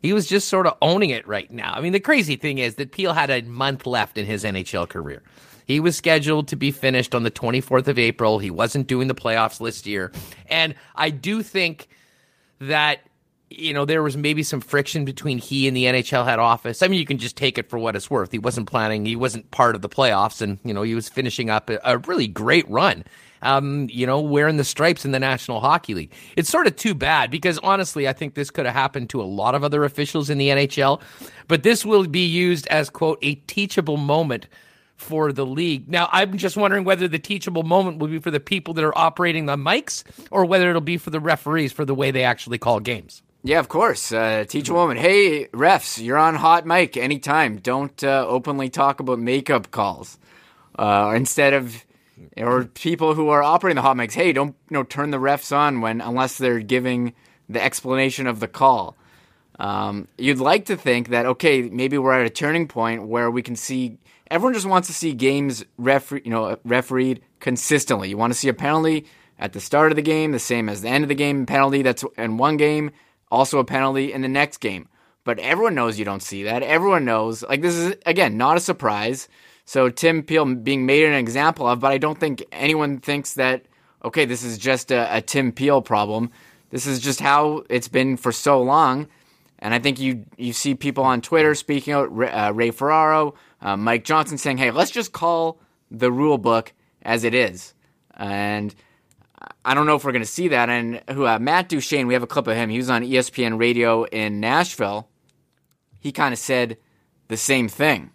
he 0.00 0.14
was 0.14 0.26
just 0.26 0.48
sort 0.48 0.66
of 0.66 0.78
owning 0.80 1.10
it 1.10 1.28
right 1.28 1.50
now. 1.50 1.74
I 1.74 1.82
mean, 1.82 1.92
the 1.92 2.00
crazy 2.00 2.36
thing 2.36 2.58
is 2.58 2.76
that 2.76 2.92
Peel 2.92 3.12
had 3.12 3.30
a 3.30 3.42
month 3.42 3.86
left 3.86 4.16
in 4.16 4.24
his 4.24 4.44
NHL 4.44 4.88
career. 4.88 5.22
He 5.66 5.78
was 5.78 5.96
scheduled 5.96 6.48
to 6.48 6.56
be 6.56 6.70
finished 6.70 7.14
on 7.14 7.22
the 7.22 7.30
24th 7.30 7.86
of 7.86 7.98
April. 7.98 8.38
He 8.38 8.50
wasn't 8.50 8.86
doing 8.86 9.08
the 9.08 9.14
playoffs 9.14 9.62
this 9.62 9.86
year. 9.86 10.10
And 10.48 10.74
I 10.96 11.10
do 11.10 11.42
think 11.42 11.88
that 12.60 13.00
you 13.50 13.74
know, 13.74 13.84
there 13.84 14.02
was 14.02 14.16
maybe 14.16 14.44
some 14.44 14.60
friction 14.60 15.04
between 15.04 15.38
he 15.38 15.66
and 15.66 15.76
the 15.76 15.84
NHL 15.84 16.24
head 16.24 16.38
office. 16.38 16.82
I 16.82 16.88
mean, 16.88 17.00
you 17.00 17.06
can 17.06 17.18
just 17.18 17.36
take 17.36 17.58
it 17.58 17.68
for 17.68 17.78
what 17.78 17.96
it's 17.96 18.08
worth. 18.08 18.30
He 18.30 18.38
wasn't 18.38 18.68
planning, 18.68 19.04
he 19.04 19.16
wasn't 19.16 19.50
part 19.50 19.74
of 19.74 19.82
the 19.82 19.88
playoffs, 19.88 20.40
and, 20.40 20.58
you 20.64 20.72
know, 20.72 20.82
he 20.82 20.94
was 20.94 21.08
finishing 21.08 21.50
up 21.50 21.68
a, 21.68 21.80
a 21.84 21.98
really 21.98 22.28
great 22.28 22.68
run. 22.70 23.04
Um, 23.42 23.88
you 23.90 24.06
know, 24.06 24.20
wearing 24.20 24.58
the 24.58 24.64
stripes 24.64 25.06
in 25.06 25.12
the 25.12 25.18
National 25.18 25.60
Hockey 25.60 25.94
League. 25.94 26.12
It's 26.36 26.50
sort 26.50 26.66
of 26.66 26.76
too 26.76 26.92
bad 26.92 27.30
because 27.30 27.58
honestly, 27.60 28.06
I 28.06 28.12
think 28.12 28.34
this 28.34 28.50
could 28.50 28.66
have 28.66 28.74
happened 28.74 29.08
to 29.10 29.22
a 29.22 29.24
lot 29.24 29.54
of 29.54 29.64
other 29.64 29.82
officials 29.82 30.28
in 30.28 30.36
the 30.36 30.48
NHL, 30.48 31.00
but 31.48 31.62
this 31.62 31.82
will 31.82 32.06
be 32.06 32.26
used 32.26 32.66
as, 32.66 32.90
quote, 32.90 33.18
a 33.22 33.36
teachable 33.36 33.96
moment 33.96 34.46
for 34.96 35.32
the 35.32 35.46
league. 35.46 35.88
Now, 35.88 36.10
I'm 36.12 36.36
just 36.36 36.58
wondering 36.58 36.84
whether 36.84 37.08
the 37.08 37.18
teachable 37.18 37.62
moment 37.62 37.98
will 37.98 38.08
be 38.08 38.18
for 38.18 38.30
the 38.30 38.40
people 38.40 38.74
that 38.74 38.84
are 38.84 38.96
operating 38.96 39.46
the 39.46 39.56
mics 39.56 40.04
or 40.30 40.44
whether 40.44 40.68
it'll 40.68 40.82
be 40.82 40.98
for 40.98 41.08
the 41.08 41.18
referees 41.18 41.72
for 41.72 41.86
the 41.86 41.94
way 41.94 42.10
they 42.10 42.24
actually 42.24 42.58
call 42.58 42.78
games. 42.78 43.22
Yeah, 43.42 43.58
of 43.58 43.68
course. 43.68 44.12
Uh, 44.12 44.44
teach 44.46 44.68
a 44.68 44.74
woman, 44.74 44.98
hey, 44.98 45.46
refs, 45.46 46.02
you're 46.02 46.18
on 46.18 46.34
hot 46.34 46.66
mic 46.66 46.96
anytime. 46.96 47.56
Don't 47.56 48.04
uh, 48.04 48.26
openly 48.28 48.68
talk 48.68 49.00
about 49.00 49.18
makeup 49.18 49.70
calls. 49.70 50.18
Uh, 50.78 51.14
instead 51.16 51.54
of, 51.54 51.84
or 52.36 52.64
people 52.64 53.14
who 53.14 53.30
are 53.30 53.42
operating 53.42 53.76
the 53.76 53.82
hot 53.82 53.96
mics, 53.96 54.12
hey, 54.12 54.32
don't 54.32 54.54
you 54.68 54.74
know 54.74 54.82
turn 54.82 55.10
the 55.10 55.18
refs 55.18 55.56
on 55.56 55.80
when 55.80 56.00
unless 56.02 56.36
they're 56.36 56.60
giving 56.60 57.14
the 57.48 57.62
explanation 57.62 58.26
of 58.26 58.40
the 58.40 58.48
call. 58.48 58.96
Um, 59.58 60.06
you'd 60.18 60.38
like 60.38 60.66
to 60.66 60.76
think 60.76 61.08
that 61.08 61.26
okay, 61.26 61.62
maybe 61.62 61.96
we're 61.98 62.12
at 62.12 62.26
a 62.26 62.30
turning 62.30 62.68
point 62.68 63.06
where 63.06 63.30
we 63.30 63.42
can 63.42 63.56
see. 63.56 63.98
Everyone 64.30 64.54
just 64.54 64.66
wants 64.66 64.88
to 64.88 64.94
see 64.94 65.12
games 65.12 65.64
refer- 65.76 66.20
you 66.24 66.30
know, 66.30 66.58
refereed 66.64 67.22
consistently. 67.40 68.10
You 68.10 68.16
want 68.16 68.32
to 68.32 68.38
see 68.38 68.48
a 68.48 68.54
penalty 68.54 69.06
at 69.38 69.54
the 69.54 69.60
start 69.60 69.92
of 69.92 69.96
the 69.96 70.02
game, 70.02 70.32
the 70.32 70.38
same 70.38 70.68
as 70.68 70.82
the 70.82 70.88
end 70.88 71.04
of 71.04 71.08
the 71.08 71.14
game 71.14 71.46
penalty 71.46 71.82
that's 71.82 72.04
in 72.16 72.36
one 72.36 72.56
game 72.58 72.90
also 73.30 73.58
a 73.58 73.64
penalty 73.64 74.12
in 74.12 74.22
the 74.22 74.28
next 74.28 74.58
game. 74.58 74.88
But 75.24 75.38
everyone 75.38 75.74
knows 75.74 75.98
you 75.98 76.04
don't 76.04 76.22
see 76.22 76.44
that. 76.44 76.62
Everyone 76.62 77.04
knows. 77.04 77.42
Like, 77.42 77.62
this 77.62 77.74
is, 77.74 77.94
again, 78.06 78.36
not 78.36 78.56
a 78.56 78.60
surprise. 78.60 79.28
So 79.64 79.88
Tim 79.88 80.22
Peel 80.22 80.54
being 80.56 80.86
made 80.86 81.04
an 81.04 81.14
example 81.14 81.66
of, 81.66 81.80
but 81.80 81.92
I 81.92 81.98
don't 81.98 82.18
think 82.18 82.44
anyone 82.50 82.98
thinks 82.98 83.34
that, 83.34 83.66
okay, 84.04 84.24
this 84.24 84.42
is 84.42 84.58
just 84.58 84.90
a, 84.90 85.16
a 85.16 85.20
Tim 85.20 85.52
Peel 85.52 85.82
problem. 85.82 86.30
This 86.70 86.86
is 86.86 87.00
just 87.00 87.20
how 87.20 87.64
it's 87.68 87.88
been 87.88 88.16
for 88.16 88.32
so 88.32 88.62
long. 88.62 89.08
And 89.60 89.74
I 89.74 89.78
think 89.78 90.00
you 90.00 90.24
you 90.38 90.52
see 90.52 90.74
people 90.74 91.04
on 91.04 91.20
Twitter 91.20 91.54
speaking 91.54 91.92
out, 91.92 92.08
uh, 92.10 92.52
Ray 92.54 92.70
Ferraro, 92.70 93.34
uh, 93.60 93.76
Mike 93.76 94.04
Johnson 94.04 94.38
saying, 94.38 94.56
"Hey, 94.56 94.70
let's 94.70 94.90
just 94.90 95.12
call 95.12 95.60
the 95.90 96.10
rule 96.10 96.38
book 96.38 96.72
as 97.02 97.24
it 97.24 97.34
is." 97.34 97.74
And 98.16 98.74
I 99.64 99.74
don't 99.74 99.86
know 99.86 99.96
if 99.96 100.04
we're 100.04 100.12
going 100.12 100.22
to 100.22 100.28
see 100.28 100.48
that. 100.48 100.68
And 100.68 101.02
who 101.10 101.26
uh, 101.26 101.38
Matt 101.38 101.68
Duchene, 101.68 102.06
we 102.06 102.14
have 102.14 102.22
a 102.22 102.26
clip 102.26 102.46
of 102.46 102.56
him. 102.56 102.70
He 102.70 102.78
was 102.78 102.90
on 102.90 103.02
ESPN 103.02 103.58
Radio 103.58 104.04
in 104.04 104.40
Nashville. 104.40 105.08
He 105.98 106.12
kind 106.12 106.32
of 106.32 106.38
said 106.38 106.78
the 107.28 107.36
same 107.36 107.68
thing. 107.68 108.10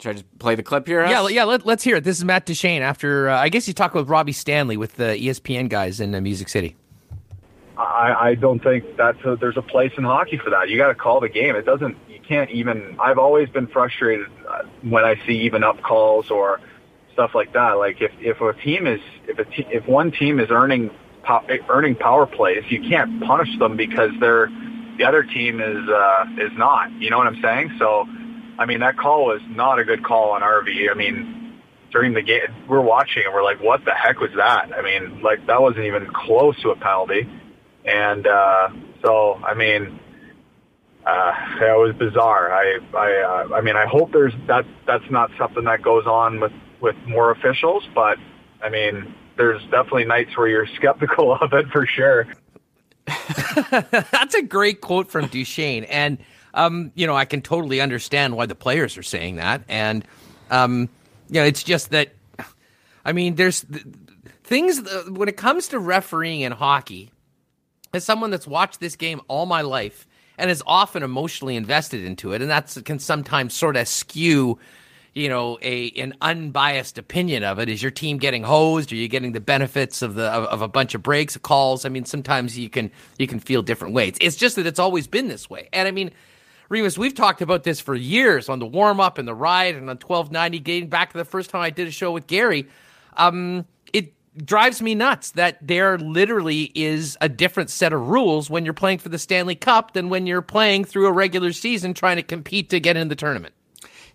Should 0.00 0.10
I 0.10 0.12
just 0.14 0.38
play 0.38 0.54
the 0.54 0.62
clip 0.62 0.86
here? 0.86 1.04
Yeah, 1.06 1.28
yeah. 1.28 1.44
Let, 1.44 1.66
us 1.66 1.82
hear 1.82 1.96
it. 1.96 2.04
This 2.04 2.18
is 2.18 2.24
Matt 2.24 2.46
Duchene. 2.46 2.82
After 2.82 3.28
uh, 3.28 3.38
I 3.38 3.48
guess 3.48 3.68
you 3.68 3.74
talked 3.74 3.94
with 3.94 4.08
Robbie 4.08 4.32
Stanley 4.32 4.76
with 4.76 4.96
the 4.96 5.16
ESPN 5.16 5.68
guys 5.68 6.00
in 6.00 6.14
uh, 6.14 6.20
Music 6.20 6.48
City. 6.48 6.76
I, 7.76 8.14
I 8.20 8.34
don't 8.34 8.62
think 8.62 8.96
that's 8.96 9.18
a, 9.24 9.36
there's 9.36 9.56
a 9.56 9.62
place 9.62 9.92
in 9.96 10.04
hockey 10.04 10.38
for 10.38 10.50
that. 10.50 10.68
You 10.68 10.76
got 10.76 10.88
to 10.88 10.94
call 10.94 11.20
the 11.20 11.28
game. 11.28 11.56
It 11.56 11.64
doesn't. 11.64 11.96
You 12.08 12.20
can't 12.20 12.50
even. 12.50 12.96
I've 13.00 13.18
always 13.18 13.48
been 13.48 13.66
frustrated 13.66 14.26
uh, 14.48 14.62
when 14.82 15.04
I 15.04 15.14
see 15.26 15.40
even 15.40 15.64
up 15.64 15.80
calls 15.82 16.30
or 16.30 16.60
stuff 17.12 17.34
like 17.34 17.52
that. 17.52 17.72
Like 17.72 18.00
if 18.00 18.12
if 18.20 18.40
a 18.40 18.52
team 18.52 18.86
is 18.86 19.00
if 19.28 19.38
a 19.38 19.44
te- 19.44 19.66
if 19.70 19.86
one 19.86 20.12
team 20.12 20.40
is 20.40 20.48
earning 20.50 20.90
earning 21.68 21.94
power 21.94 22.26
plays, 22.26 22.64
you 22.68 22.80
can't 22.80 23.22
punish 23.22 23.48
them 23.58 23.76
because 23.76 24.10
they're 24.20 24.50
the 24.98 25.04
other 25.04 25.22
team 25.22 25.60
is 25.60 25.88
uh, 25.88 26.26
is 26.38 26.52
not. 26.56 26.92
You 27.00 27.10
know 27.10 27.18
what 27.18 27.26
I'm 27.26 27.40
saying? 27.42 27.72
So, 27.78 28.06
I 28.58 28.66
mean 28.66 28.80
that 28.80 28.96
call 28.96 29.26
was 29.26 29.40
not 29.48 29.78
a 29.78 29.84
good 29.84 30.04
call 30.04 30.30
on 30.30 30.42
RV. 30.42 30.90
I 30.90 30.94
mean, 30.94 31.60
during 31.90 32.12
the 32.12 32.22
game, 32.22 32.66
we're 32.68 32.80
watching 32.80 33.22
and 33.24 33.32
we're 33.32 33.44
like, 33.44 33.62
what 33.62 33.84
the 33.84 33.94
heck 33.94 34.20
was 34.20 34.30
that? 34.36 34.70
I 34.76 34.82
mean, 34.82 35.22
like 35.22 35.46
that 35.46 35.60
wasn't 35.60 35.86
even 35.86 36.08
close 36.12 36.60
to 36.62 36.70
a 36.70 36.76
penalty. 36.76 37.28
And 37.84 38.26
uh, 38.26 38.70
so, 39.04 39.34
I 39.34 39.54
mean, 39.54 40.00
uh, 41.06 41.32
it 41.60 41.78
was 41.78 41.94
bizarre. 41.98 42.52
I, 42.52 42.78
I, 42.94 43.22
uh, 43.50 43.54
I 43.54 43.60
mean, 43.60 43.76
I 43.76 43.86
hope 43.86 44.12
there's 44.12 44.32
that. 44.46 44.64
That's 44.86 45.04
not 45.10 45.30
something 45.38 45.64
that 45.64 45.82
goes 45.82 46.06
on 46.06 46.40
with 46.40 46.52
with 46.80 46.96
more 47.06 47.30
officials, 47.30 47.84
but 47.94 48.18
I 48.64 48.70
mean, 48.70 49.14
there's 49.36 49.62
definitely 49.64 50.06
nights 50.06 50.36
where 50.36 50.48
you're 50.48 50.66
skeptical 50.66 51.34
of 51.40 51.52
it 51.52 51.68
for 51.68 51.86
sure. 51.86 52.26
that's 53.90 54.34
a 54.34 54.42
great 54.42 54.80
quote 54.80 55.10
from 55.10 55.26
Duchene, 55.26 55.84
and 55.84 56.18
um, 56.54 56.90
you 56.94 57.06
know, 57.06 57.14
I 57.14 57.26
can 57.26 57.42
totally 57.42 57.80
understand 57.80 58.34
why 58.34 58.46
the 58.46 58.54
players 58.54 58.96
are 58.96 59.02
saying 59.02 59.36
that, 59.36 59.62
and 59.68 60.04
um, 60.50 60.88
you 61.28 61.40
know, 61.40 61.44
it's 61.44 61.62
just 61.62 61.90
that. 61.90 62.14
I 63.04 63.12
mean, 63.12 63.34
there's 63.34 63.66
things 64.44 64.80
when 65.08 65.28
it 65.28 65.36
comes 65.36 65.68
to 65.68 65.78
refereeing 65.78 66.40
in 66.40 66.52
hockey 66.52 67.10
as 67.92 68.02
someone 68.04 68.30
that's 68.30 68.46
watched 68.46 68.80
this 68.80 68.96
game 68.96 69.20
all 69.28 69.44
my 69.44 69.60
life 69.60 70.06
and 70.38 70.50
is 70.50 70.62
often 70.66 71.02
emotionally 71.02 71.56
invested 71.56 72.02
into 72.02 72.32
it, 72.32 72.40
and 72.40 72.50
that 72.50 72.74
can 72.86 72.98
sometimes 72.98 73.52
sort 73.52 73.76
of 73.76 73.86
skew, 73.86 74.58
you 75.14 75.28
know, 75.28 75.58
a 75.62 75.90
an 75.90 76.14
unbiased 76.20 76.98
opinion 76.98 77.44
of 77.44 77.58
it. 77.58 77.68
Is 77.68 77.82
your 77.82 77.90
team 77.90 78.18
getting 78.18 78.42
hosed? 78.42 78.92
Are 78.92 78.96
you 78.96 79.08
getting 79.08 79.32
the 79.32 79.40
benefits 79.40 80.02
of 80.02 80.14
the 80.14 80.24
of, 80.24 80.44
of 80.46 80.62
a 80.62 80.68
bunch 80.68 80.94
of 80.94 81.02
breaks, 81.02 81.36
calls? 81.36 81.84
I 81.84 81.88
mean, 81.88 82.04
sometimes 82.04 82.58
you 82.58 82.68
can 82.68 82.90
you 83.18 83.26
can 83.26 83.38
feel 83.38 83.62
different 83.62 83.94
ways. 83.94 84.16
It's 84.20 84.36
just 84.36 84.56
that 84.56 84.66
it's 84.66 84.80
always 84.80 85.06
been 85.06 85.28
this 85.28 85.48
way, 85.48 85.68
and 85.72 85.88
I 85.88 85.90
mean. 85.90 86.10
Remis, 86.70 86.96
we've 86.96 87.14
talked 87.14 87.42
about 87.42 87.62
this 87.62 87.78
for 87.78 87.94
years 87.94 88.48
on 88.48 88.58
the 88.58 88.66
warm 88.66 88.98
up 88.98 89.18
and 89.18 89.28
the 89.28 89.34
ride 89.34 89.74
and 89.74 89.90
on 89.90 89.98
1290, 89.98 90.60
getting 90.60 90.88
back 90.88 91.12
to 91.12 91.18
the 91.18 91.24
first 91.24 91.50
time 91.50 91.60
I 91.60 91.68
did 91.68 91.86
a 91.86 91.90
show 91.90 92.10
with 92.10 92.26
Gary. 92.26 92.66
Um, 93.18 93.66
it 93.92 94.14
drives 94.46 94.80
me 94.80 94.94
nuts 94.94 95.32
that 95.32 95.58
there 95.60 95.98
literally 95.98 96.72
is 96.74 97.18
a 97.20 97.28
different 97.28 97.68
set 97.68 97.92
of 97.92 98.08
rules 98.08 98.48
when 98.48 98.64
you're 98.64 98.72
playing 98.72 98.98
for 98.98 99.10
the 99.10 99.18
Stanley 99.18 99.54
Cup 99.54 99.92
than 99.92 100.08
when 100.08 100.26
you're 100.26 100.40
playing 100.40 100.86
through 100.86 101.06
a 101.06 101.12
regular 101.12 101.52
season 101.52 101.92
trying 101.92 102.16
to 102.16 102.22
compete 102.22 102.70
to 102.70 102.80
get 102.80 102.96
in 102.96 103.08
the 103.08 103.14
tournament. 103.14 103.54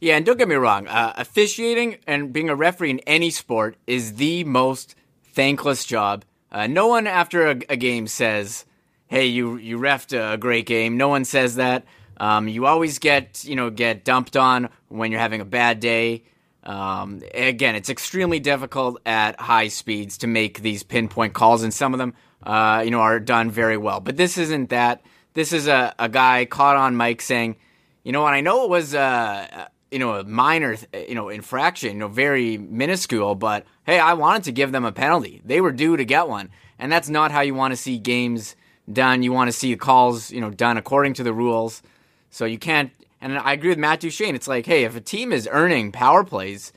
Yeah, 0.02 0.16
and 0.16 0.26
don't 0.26 0.38
get 0.38 0.48
me 0.48 0.56
wrong, 0.56 0.88
uh, 0.88 1.14
officiating 1.18 1.98
and 2.08 2.32
being 2.32 2.50
a 2.50 2.56
referee 2.56 2.92
in 2.92 3.00
any 3.00 3.30
sport 3.32 3.76
is 3.86 4.16
the 4.16 4.46
most 4.46 4.96
thankless 5.34 5.84
job. 5.84 6.24
Uh, 6.52 6.68
no 6.68 6.88
one 6.88 7.06
after 7.06 7.48
a, 7.48 7.60
a, 7.70 7.76
game 7.76 8.08
says, 8.08 8.66
"Hey, 9.08 9.26
you 9.26 9.58
you 9.58 9.78
refed 9.78 10.18
a 10.18 10.38
great 10.38 10.66
game." 10.66 10.98
No 10.98 11.10
one 11.10 11.26
says 11.26 11.56
that. 11.56 11.86
Um, 12.18 12.48
you 12.48 12.66
always 12.66 13.00
get 13.00 13.44
you 13.44 13.56
know 13.56 13.70
get 13.70 14.06
dumped 14.06 14.38
on 14.38 14.70
when 14.88 15.12
you're 15.12 15.20
having 15.20 15.42
a 15.42 15.46
bad 15.46 15.80
day. 15.82 16.24
Um, 16.64 17.22
again, 17.34 17.76
it's 17.76 17.90
extremely 17.90 18.40
difficult 18.40 19.02
at 19.06 19.40
high 19.40 19.68
speeds 19.68 20.20
to 20.20 20.28
make 20.28 20.62
these 20.62 20.82
pinpoint 20.82 21.34
calls, 21.34 21.62
and 21.62 21.74
some 21.74 21.94
of 21.94 21.98
them, 21.98 22.14
uh, 22.44 22.82
you 22.86 22.92
know, 22.92 23.02
are 23.02 23.20
done 23.20 23.52
very 23.52 23.78
well. 23.78 24.00
But 24.00 24.18
this 24.18 24.38
isn't 24.38 24.70
that. 24.70 25.02
This 25.34 25.52
is 25.54 25.68
a, 25.68 25.94
a 26.00 26.10
guy 26.10 26.46
caught 26.46 26.76
on 26.76 26.98
mic 26.98 27.22
saying, 27.22 27.58
you 28.04 28.12
know 28.12 28.22
what, 28.22 28.34
I 28.34 28.42
know 28.42 28.64
it 28.64 28.70
was 28.70 28.96
uh, 28.96 29.68
you 29.92 30.00
know, 30.00 30.16
a 30.16 30.24
minor, 30.24 30.78
you 30.94 31.16
know, 31.16 31.30
infraction, 31.30 31.94
you 31.94 32.00
know, 32.00 32.08
very 32.08 32.58
minuscule, 32.58 33.36
but 33.36 33.66
hey, 33.86 34.00
I 34.00 34.14
wanted 34.14 34.44
to 34.44 34.52
give 34.52 34.72
them 34.72 34.86
a 34.86 34.92
penalty. 34.92 35.42
They 35.44 35.62
were 35.62 35.72
due 35.72 35.98
to 35.98 36.06
get 36.06 36.28
one. 36.28 36.50
And 36.78 36.92
that's 36.92 37.10
not 37.10 37.32
how 37.32 37.42
you 37.42 37.56
want 37.56 37.72
to 37.72 37.76
see 37.76 37.98
games 37.98 38.56
done. 38.92 39.24
You 39.24 39.34
want 39.34 39.50
to 39.50 39.52
see 39.52 39.76
calls, 39.76 40.32
you 40.32 40.42
know, 40.42 40.50
done 40.50 40.78
according 40.78 41.14
to 41.16 41.24
the 41.24 41.34
rules. 41.34 41.82
So 42.30 42.46
you 42.46 42.60
can't 42.60 42.92
and 43.22 43.38
I 43.38 43.54
agree 43.54 43.70
with 43.70 43.78
Matt 43.78 44.00
Duchene. 44.00 44.36
It's 44.36 44.48
like, 44.48 44.66
hey, 44.66 44.86
if 44.86 44.96
a 44.96 45.02
team 45.02 45.34
is 45.34 45.48
earning 45.52 45.92
power 45.92 46.24
plays, 46.24 46.72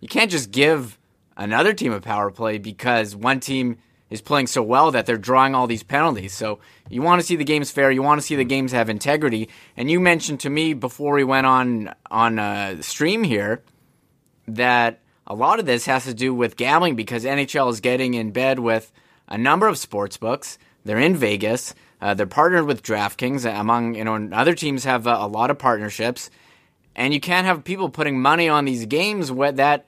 you 0.00 0.08
can't 0.08 0.30
just 0.30 0.50
give 0.50 0.98
another 1.36 1.72
team 1.72 1.92
a 1.92 2.00
power 2.00 2.30
play 2.30 2.58
because 2.58 3.16
one 3.16 3.40
team 3.40 3.78
is 4.10 4.20
playing 4.20 4.46
so 4.46 4.62
well 4.62 4.90
that 4.90 5.06
they're 5.06 5.18
drawing 5.18 5.54
all 5.54 5.66
these 5.66 5.82
penalties. 5.82 6.32
So 6.32 6.58
you 6.88 7.02
want 7.02 7.20
to 7.20 7.26
see 7.26 7.36
the 7.36 7.44
games 7.44 7.70
fair. 7.70 7.90
You 7.90 8.02
want 8.02 8.20
to 8.20 8.26
see 8.26 8.36
the 8.36 8.44
games 8.44 8.72
have 8.72 8.88
integrity. 8.88 9.48
And 9.76 9.90
you 9.90 10.00
mentioned 10.00 10.40
to 10.40 10.50
me 10.50 10.74
before 10.74 11.14
we 11.14 11.24
went 11.24 11.46
on 11.46 11.94
on 12.10 12.38
uh, 12.38 12.80
stream 12.82 13.22
here 13.22 13.62
that 14.46 15.00
a 15.26 15.34
lot 15.34 15.58
of 15.58 15.66
this 15.66 15.84
has 15.86 16.04
to 16.04 16.14
do 16.14 16.34
with 16.34 16.56
gambling 16.56 16.96
because 16.96 17.24
NHL 17.24 17.70
is 17.70 17.80
getting 17.80 18.14
in 18.14 18.30
bed 18.30 18.58
with 18.58 18.90
a 19.28 19.36
number 19.36 19.68
of 19.68 19.76
sports 19.76 20.16
books. 20.16 20.58
They're 20.84 20.98
in 20.98 21.16
Vegas. 21.16 21.74
Uh, 22.00 22.14
they're 22.14 22.26
partnered 22.26 22.64
with 22.64 22.82
DraftKings. 22.82 23.44
Among 23.44 23.94
you 23.94 24.04
know, 24.04 24.28
other 24.32 24.54
teams 24.54 24.84
have 24.84 25.06
uh, 25.06 25.18
a 25.20 25.28
lot 25.28 25.50
of 25.50 25.58
partnerships, 25.58 26.30
and 26.96 27.12
you 27.12 27.20
can't 27.20 27.46
have 27.46 27.64
people 27.64 27.90
putting 27.90 28.20
money 28.22 28.48
on 28.48 28.64
these 28.64 28.86
games 28.86 29.30
where 29.30 29.52
that 29.52 29.86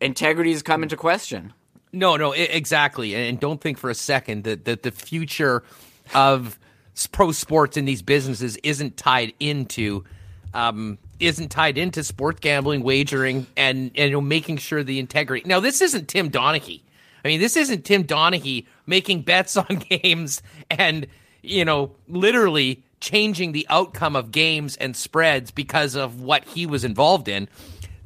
integrity 0.00 0.52
has 0.52 0.62
come 0.62 0.82
into 0.82 0.96
question. 0.96 1.52
No, 1.94 2.16
no, 2.16 2.32
exactly. 2.32 3.14
And 3.14 3.38
don't 3.38 3.60
think 3.60 3.78
for 3.78 3.88
a 3.88 3.94
second 3.94 4.44
that, 4.44 4.64
that 4.64 4.82
the 4.82 4.90
future 4.90 5.62
of 6.14 6.58
pro 7.12 7.32
sports 7.32 7.76
in 7.76 7.84
these 7.84 8.02
businesses 8.02 8.56
isn't 8.62 8.96
tied 8.96 9.32
into 9.38 10.04
um, 10.52 10.98
isn't 11.20 11.48
tied 11.50 11.78
into 11.78 12.02
sports 12.04 12.40
gambling, 12.40 12.82
wagering, 12.82 13.46
and 13.56 13.90
and 13.96 14.10
you 14.10 14.10
know, 14.10 14.20
making 14.20 14.58
sure 14.58 14.82
the 14.82 14.98
integrity. 14.98 15.46
Now, 15.48 15.60
this 15.60 15.80
isn't 15.80 16.08
Tim 16.08 16.30
Donaghy. 16.30 16.82
I 17.24 17.28
mean, 17.28 17.40
this 17.40 17.56
isn't 17.56 17.84
Tim 17.84 18.04
Donaghy 18.04 18.66
making 18.86 19.22
bets 19.22 19.56
on 19.56 19.82
games 19.88 20.42
and, 20.70 21.06
you 21.42 21.64
know, 21.64 21.92
literally 22.06 22.82
changing 23.00 23.52
the 23.52 23.66
outcome 23.68 24.16
of 24.16 24.30
games 24.30 24.76
and 24.76 24.96
spreads 24.96 25.50
because 25.50 25.94
of 25.94 26.20
what 26.20 26.44
he 26.44 26.66
was 26.66 26.84
involved 26.84 27.28
in. 27.28 27.48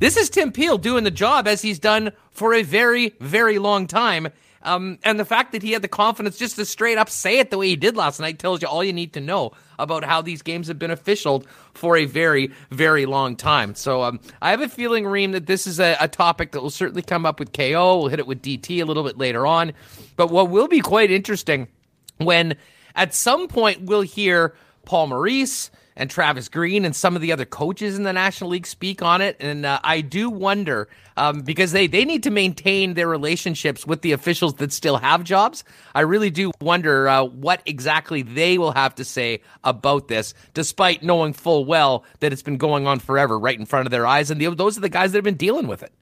This 0.00 0.16
is 0.16 0.30
Tim 0.30 0.52
Peel 0.52 0.78
doing 0.78 1.02
the 1.02 1.10
job 1.10 1.48
as 1.48 1.60
he's 1.60 1.80
done 1.80 2.12
for 2.30 2.54
a 2.54 2.62
very, 2.62 3.14
very 3.18 3.58
long 3.58 3.88
time. 3.88 4.28
Um, 4.62 4.98
and 5.02 5.18
the 5.18 5.24
fact 5.24 5.50
that 5.52 5.62
he 5.62 5.72
had 5.72 5.82
the 5.82 5.88
confidence 5.88 6.38
just 6.38 6.54
to 6.54 6.64
straight 6.64 6.98
up 6.98 7.10
say 7.10 7.40
it 7.40 7.50
the 7.50 7.58
way 7.58 7.68
he 7.68 7.76
did 7.76 7.96
last 7.96 8.20
night 8.20 8.38
tells 8.38 8.62
you 8.62 8.68
all 8.68 8.84
you 8.84 8.92
need 8.92 9.12
to 9.14 9.20
know 9.20 9.52
about 9.76 10.04
how 10.04 10.22
these 10.22 10.40
games 10.40 10.68
have 10.68 10.78
been 10.78 10.92
officialed 10.92 11.48
for 11.74 11.96
a 11.96 12.04
very, 12.04 12.52
very 12.70 13.06
long 13.06 13.34
time. 13.34 13.74
So 13.74 14.02
um, 14.02 14.20
I 14.40 14.50
have 14.50 14.60
a 14.60 14.68
feeling, 14.68 15.04
Reem, 15.04 15.32
that 15.32 15.46
this 15.46 15.66
is 15.66 15.80
a, 15.80 15.96
a, 16.00 16.06
topic 16.06 16.52
that 16.52 16.60
will 16.60 16.70
certainly 16.70 17.02
come 17.02 17.26
up 17.26 17.40
with 17.40 17.52
KO. 17.52 17.98
We'll 17.98 18.08
hit 18.08 18.20
it 18.20 18.26
with 18.26 18.40
DT 18.40 18.80
a 18.80 18.84
little 18.84 19.04
bit 19.04 19.18
later 19.18 19.46
on. 19.46 19.72
But 20.14 20.30
what 20.30 20.48
will 20.48 20.68
be 20.68 20.80
quite 20.80 21.10
interesting 21.10 21.66
when 22.18 22.56
at 22.94 23.14
some 23.14 23.48
point 23.48 23.82
we'll 23.82 24.02
hear 24.02 24.54
Paul 24.84 25.08
Maurice 25.08 25.70
and 25.98 26.08
Travis 26.08 26.48
Green 26.48 26.84
and 26.84 26.96
some 26.96 27.16
of 27.16 27.20
the 27.20 27.32
other 27.32 27.44
coaches 27.44 27.98
in 27.98 28.04
the 28.04 28.12
National 28.12 28.50
League 28.50 28.66
speak 28.66 29.02
on 29.02 29.20
it. 29.20 29.36
And 29.40 29.66
uh, 29.66 29.80
I 29.82 30.00
do 30.00 30.30
wonder 30.30 30.88
um, 31.16 31.40
because 31.40 31.72
they, 31.72 31.88
they 31.88 32.04
need 32.04 32.22
to 32.22 32.30
maintain 32.30 32.94
their 32.94 33.08
relationships 33.08 33.86
with 33.86 34.02
the 34.02 34.12
officials 34.12 34.54
that 34.54 34.72
still 34.72 34.96
have 34.96 35.24
jobs. 35.24 35.64
I 35.94 36.02
really 36.02 36.30
do 36.30 36.52
wonder 36.60 37.08
uh, 37.08 37.24
what 37.24 37.62
exactly 37.66 38.22
they 38.22 38.56
will 38.56 38.72
have 38.72 38.94
to 38.94 39.04
say 39.04 39.42
about 39.64 40.08
this, 40.08 40.32
despite 40.54 41.02
knowing 41.02 41.32
full 41.32 41.64
well 41.64 42.04
that 42.20 42.32
it's 42.32 42.42
been 42.42 42.58
going 42.58 42.86
on 42.86 43.00
forever 43.00 43.38
right 43.38 43.58
in 43.58 43.66
front 43.66 43.86
of 43.86 43.90
their 43.90 44.06
eyes. 44.06 44.30
And 44.30 44.40
the, 44.40 44.54
those 44.54 44.78
are 44.78 44.82
the 44.82 44.88
guys 44.88 45.12
that 45.12 45.18
have 45.18 45.24
been 45.24 45.34
dealing 45.34 45.66
with 45.66 45.82
it. 45.82 45.92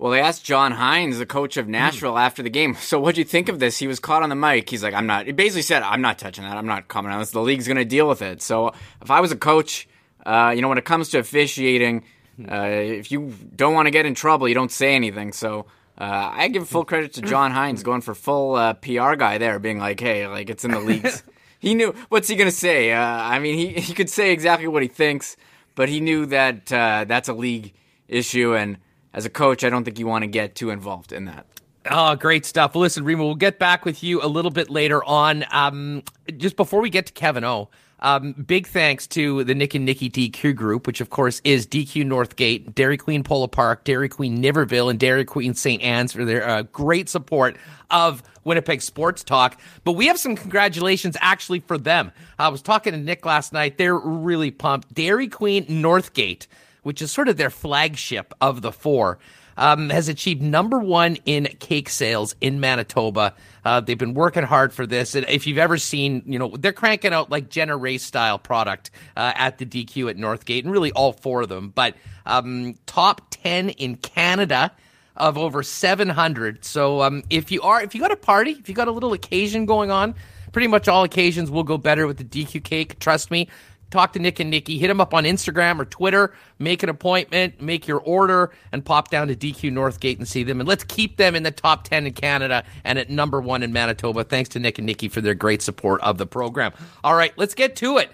Well, 0.00 0.12
they 0.12 0.20
asked 0.22 0.46
John 0.46 0.72
Hynes, 0.72 1.18
the 1.18 1.26
coach 1.26 1.58
of 1.58 1.68
Nashville, 1.68 2.14
mm. 2.14 2.20
after 2.20 2.42
the 2.42 2.48
game. 2.48 2.74
So, 2.74 2.98
what'd 2.98 3.18
you 3.18 3.24
think 3.24 3.50
of 3.50 3.58
this? 3.58 3.76
He 3.76 3.86
was 3.86 4.00
caught 4.00 4.22
on 4.22 4.30
the 4.30 4.34
mic. 4.34 4.70
He's 4.70 4.82
like, 4.82 4.94
"I'm 4.94 5.06
not." 5.06 5.26
He 5.26 5.32
basically 5.32 5.60
said, 5.60 5.82
"I'm 5.82 6.00
not 6.00 6.18
touching 6.18 6.42
that. 6.44 6.56
I'm 6.56 6.64
not 6.64 6.88
commenting 6.88 7.16
on 7.16 7.20
this. 7.20 7.32
The 7.32 7.42
league's 7.42 7.66
going 7.66 7.76
to 7.76 7.84
deal 7.84 8.08
with 8.08 8.22
it." 8.22 8.40
So, 8.40 8.68
if 9.02 9.10
I 9.10 9.20
was 9.20 9.30
a 9.30 9.36
coach, 9.36 9.86
uh, 10.24 10.54
you 10.56 10.62
know, 10.62 10.70
when 10.70 10.78
it 10.78 10.86
comes 10.86 11.10
to 11.10 11.18
officiating, 11.18 12.04
uh, 12.50 12.64
if 12.64 13.12
you 13.12 13.34
don't 13.54 13.74
want 13.74 13.88
to 13.88 13.90
get 13.90 14.06
in 14.06 14.14
trouble, 14.14 14.48
you 14.48 14.54
don't 14.54 14.72
say 14.72 14.94
anything. 14.94 15.34
So, 15.34 15.66
uh, 15.98 16.30
I 16.32 16.48
give 16.48 16.66
full 16.66 16.86
credit 16.86 17.12
to 17.14 17.20
John 17.20 17.52
Hynes 17.52 17.84
going 17.84 18.00
for 18.00 18.14
full 18.14 18.54
uh, 18.54 18.72
PR 18.72 19.16
guy 19.16 19.36
there, 19.36 19.58
being 19.58 19.78
like, 19.78 20.00
"Hey, 20.00 20.26
like 20.26 20.48
it's 20.48 20.64
in 20.64 20.70
the 20.70 20.80
leagues." 20.80 21.22
he 21.58 21.74
knew 21.74 21.94
what's 22.08 22.26
he 22.26 22.36
going 22.36 22.48
to 22.48 22.56
say. 22.56 22.90
Uh, 22.92 23.04
I 23.04 23.38
mean, 23.38 23.54
he 23.54 23.78
he 23.78 23.92
could 23.92 24.08
say 24.08 24.32
exactly 24.32 24.66
what 24.66 24.80
he 24.80 24.88
thinks, 24.88 25.36
but 25.74 25.90
he 25.90 26.00
knew 26.00 26.24
that 26.24 26.72
uh, 26.72 27.04
that's 27.06 27.28
a 27.28 27.34
league 27.34 27.74
issue. 28.08 28.56
And 28.56 28.78
as 29.12 29.24
a 29.24 29.30
coach, 29.30 29.64
I 29.64 29.70
don't 29.70 29.84
think 29.84 29.98
you 29.98 30.06
want 30.06 30.22
to 30.22 30.28
get 30.28 30.54
too 30.54 30.70
involved 30.70 31.12
in 31.12 31.24
that. 31.26 31.46
Oh, 31.90 32.14
great 32.14 32.44
stuff. 32.44 32.74
Well, 32.74 32.82
listen, 32.82 33.04
Rima, 33.04 33.24
we'll 33.24 33.34
get 33.34 33.58
back 33.58 33.84
with 33.84 34.02
you 34.02 34.22
a 34.22 34.28
little 34.28 34.50
bit 34.50 34.68
later 34.68 35.02
on. 35.04 35.44
Um, 35.50 36.02
just 36.36 36.56
before 36.56 36.80
we 36.80 36.90
get 36.90 37.06
to 37.06 37.12
Kevin 37.12 37.42
O, 37.42 37.70
um, 38.00 38.32
big 38.32 38.66
thanks 38.66 39.06
to 39.08 39.44
the 39.44 39.54
Nick 39.54 39.74
and 39.74 39.84
Nikki 39.84 40.10
DQ 40.10 40.54
group, 40.54 40.86
which 40.86 41.00
of 41.00 41.10
course 41.10 41.40
is 41.44 41.66
DQ 41.66 42.04
Northgate, 42.06 42.74
Dairy 42.74 42.96
Queen 42.96 43.22
Polo 43.22 43.46
Park, 43.46 43.84
Dairy 43.84 44.08
Queen 44.08 44.42
Niverville, 44.42 44.90
and 44.90 44.98
Dairy 44.98 45.24
Queen 45.24 45.54
St. 45.54 45.82
Anne's 45.82 46.12
for 46.12 46.24
their 46.24 46.46
uh, 46.46 46.62
great 46.62 47.08
support 47.08 47.56
of 47.90 48.22
Winnipeg 48.44 48.80
Sports 48.80 49.22
Talk. 49.22 49.60
But 49.84 49.92
we 49.92 50.06
have 50.06 50.18
some 50.18 50.34
congratulations 50.34 51.16
actually 51.20 51.60
for 51.60 51.76
them. 51.76 52.12
I 52.38 52.48
was 52.48 52.62
talking 52.62 52.92
to 52.92 52.98
Nick 52.98 53.26
last 53.26 53.52
night. 53.52 53.76
They're 53.76 53.98
really 53.98 54.50
pumped. 54.50 54.94
Dairy 54.94 55.28
Queen 55.28 55.66
Northgate, 55.66 56.46
which 56.82 57.02
is 57.02 57.10
sort 57.10 57.28
of 57.28 57.36
their 57.36 57.50
flagship 57.50 58.32
of 58.40 58.62
the 58.62 58.72
four 58.72 59.18
um, 59.60 59.90
has 59.90 60.08
achieved 60.08 60.40
number 60.40 60.78
one 60.78 61.16
in 61.26 61.44
cake 61.58 61.90
sales 61.90 62.34
in 62.40 62.60
Manitoba. 62.60 63.34
Uh, 63.64 63.80
they've 63.80 63.98
been 63.98 64.14
working 64.14 64.42
hard 64.42 64.72
for 64.72 64.86
this. 64.86 65.14
And 65.14 65.28
if 65.28 65.46
you've 65.46 65.58
ever 65.58 65.76
seen, 65.76 66.22
you 66.26 66.38
know, 66.38 66.56
they're 66.56 66.72
cranking 66.72 67.12
out 67.12 67.30
like 67.30 67.50
Jenna 67.50 67.76
Ray 67.76 67.98
style 67.98 68.38
product 68.38 68.90
uh, 69.16 69.32
at 69.34 69.58
the 69.58 69.66
DQ 69.66 70.10
at 70.10 70.16
Northgate, 70.16 70.64
and 70.64 70.72
really 70.72 70.92
all 70.92 71.12
four 71.12 71.42
of 71.42 71.50
them. 71.50 71.68
But 71.74 71.94
um, 72.24 72.76
top 72.86 73.22
10 73.30 73.70
in 73.70 73.96
Canada 73.96 74.72
of 75.14 75.36
over 75.36 75.62
700. 75.62 76.64
So 76.64 77.02
um, 77.02 77.22
if 77.28 77.50
you 77.50 77.60
are, 77.60 77.82
if 77.82 77.94
you 77.94 78.00
got 78.00 78.12
a 78.12 78.16
party, 78.16 78.52
if 78.52 78.68
you 78.68 78.74
got 78.74 78.88
a 78.88 78.92
little 78.92 79.12
occasion 79.12 79.66
going 79.66 79.90
on, 79.90 80.14
pretty 80.52 80.68
much 80.68 80.88
all 80.88 81.04
occasions 81.04 81.50
will 81.50 81.64
go 81.64 81.76
better 81.76 82.06
with 82.06 82.16
the 82.16 82.24
DQ 82.24 82.64
cake. 82.64 82.98
Trust 82.98 83.30
me 83.30 83.48
talk 83.90 84.12
to 84.12 84.18
Nick 84.18 84.40
and 84.40 84.50
Nikki, 84.50 84.78
hit 84.78 84.88
them 84.88 85.00
up 85.00 85.12
on 85.12 85.24
Instagram 85.24 85.80
or 85.80 85.84
Twitter, 85.84 86.32
make 86.58 86.82
an 86.82 86.88
appointment, 86.88 87.60
make 87.60 87.86
your 87.86 87.98
order, 87.98 88.50
and 88.72 88.84
pop 88.84 89.10
down 89.10 89.28
to 89.28 89.36
DQ 89.36 89.72
Northgate 89.72 90.18
and 90.18 90.26
see 90.26 90.42
them. 90.42 90.60
And 90.60 90.68
let's 90.68 90.84
keep 90.84 91.16
them 91.16 91.34
in 91.34 91.42
the 91.42 91.50
top 91.50 91.84
10 91.84 92.06
in 92.06 92.12
Canada 92.12 92.64
and 92.84 92.98
at 92.98 93.10
number 93.10 93.40
one 93.40 93.62
in 93.62 93.72
Manitoba. 93.72 94.24
Thanks 94.24 94.48
to 94.50 94.58
Nick 94.58 94.78
and 94.78 94.86
Nikki 94.86 95.08
for 95.08 95.20
their 95.20 95.34
great 95.34 95.62
support 95.62 96.00
of 96.02 96.18
the 96.18 96.26
program. 96.26 96.72
All 97.04 97.14
right, 97.14 97.32
let's 97.36 97.54
get 97.54 97.76
to 97.76 97.98
it. 97.98 98.10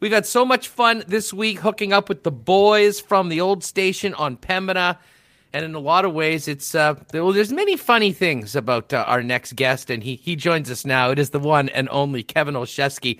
We've 0.00 0.12
had 0.12 0.26
so 0.26 0.46
much 0.46 0.68
fun 0.68 1.04
this 1.06 1.32
week 1.32 1.58
hooking 1.58 1.92
up 1.92 2.08
with 2.08 2.22
the 2.22 2.30
boys 2.30 3.00
from 3.00 3.28
the 3.28 3.42
old 3.42 3.62
station 3.62 4.14
on 4.14 4.38
Pembina. 4.38 4.96
And 5.52 5.64
in 5.64 5.74
a 5.74 5.80
lot 5.80 6.04
of 6.04 6.14
ways, 6.14 6.48
it's 6.48 6.74
uh, 6.74 6.94
well, 7.12 7.32
there's 7.32 7.52
many 7.52 7.76
funny 7.76 8.12
things 8.12 8.54
about 8.54 8.92
uh, 8.92 9.04
our 9.08 9.20
next 9.22 9.56
guest, 9.56 9.90
and 9.90 10.02
he 10.02 10.14
he 10.14 10.36
joins 10.36 10.70
us 10.70 10.86
now. 10.86 11.10
It 11.10 11.18
is 11.18 11.30
the 11.30 11.40
one 11.40 11.68
and 11.70 11.88
only 11.90 12.22
Kevin 12.22 12.54
Olszewski. 12.54 13.18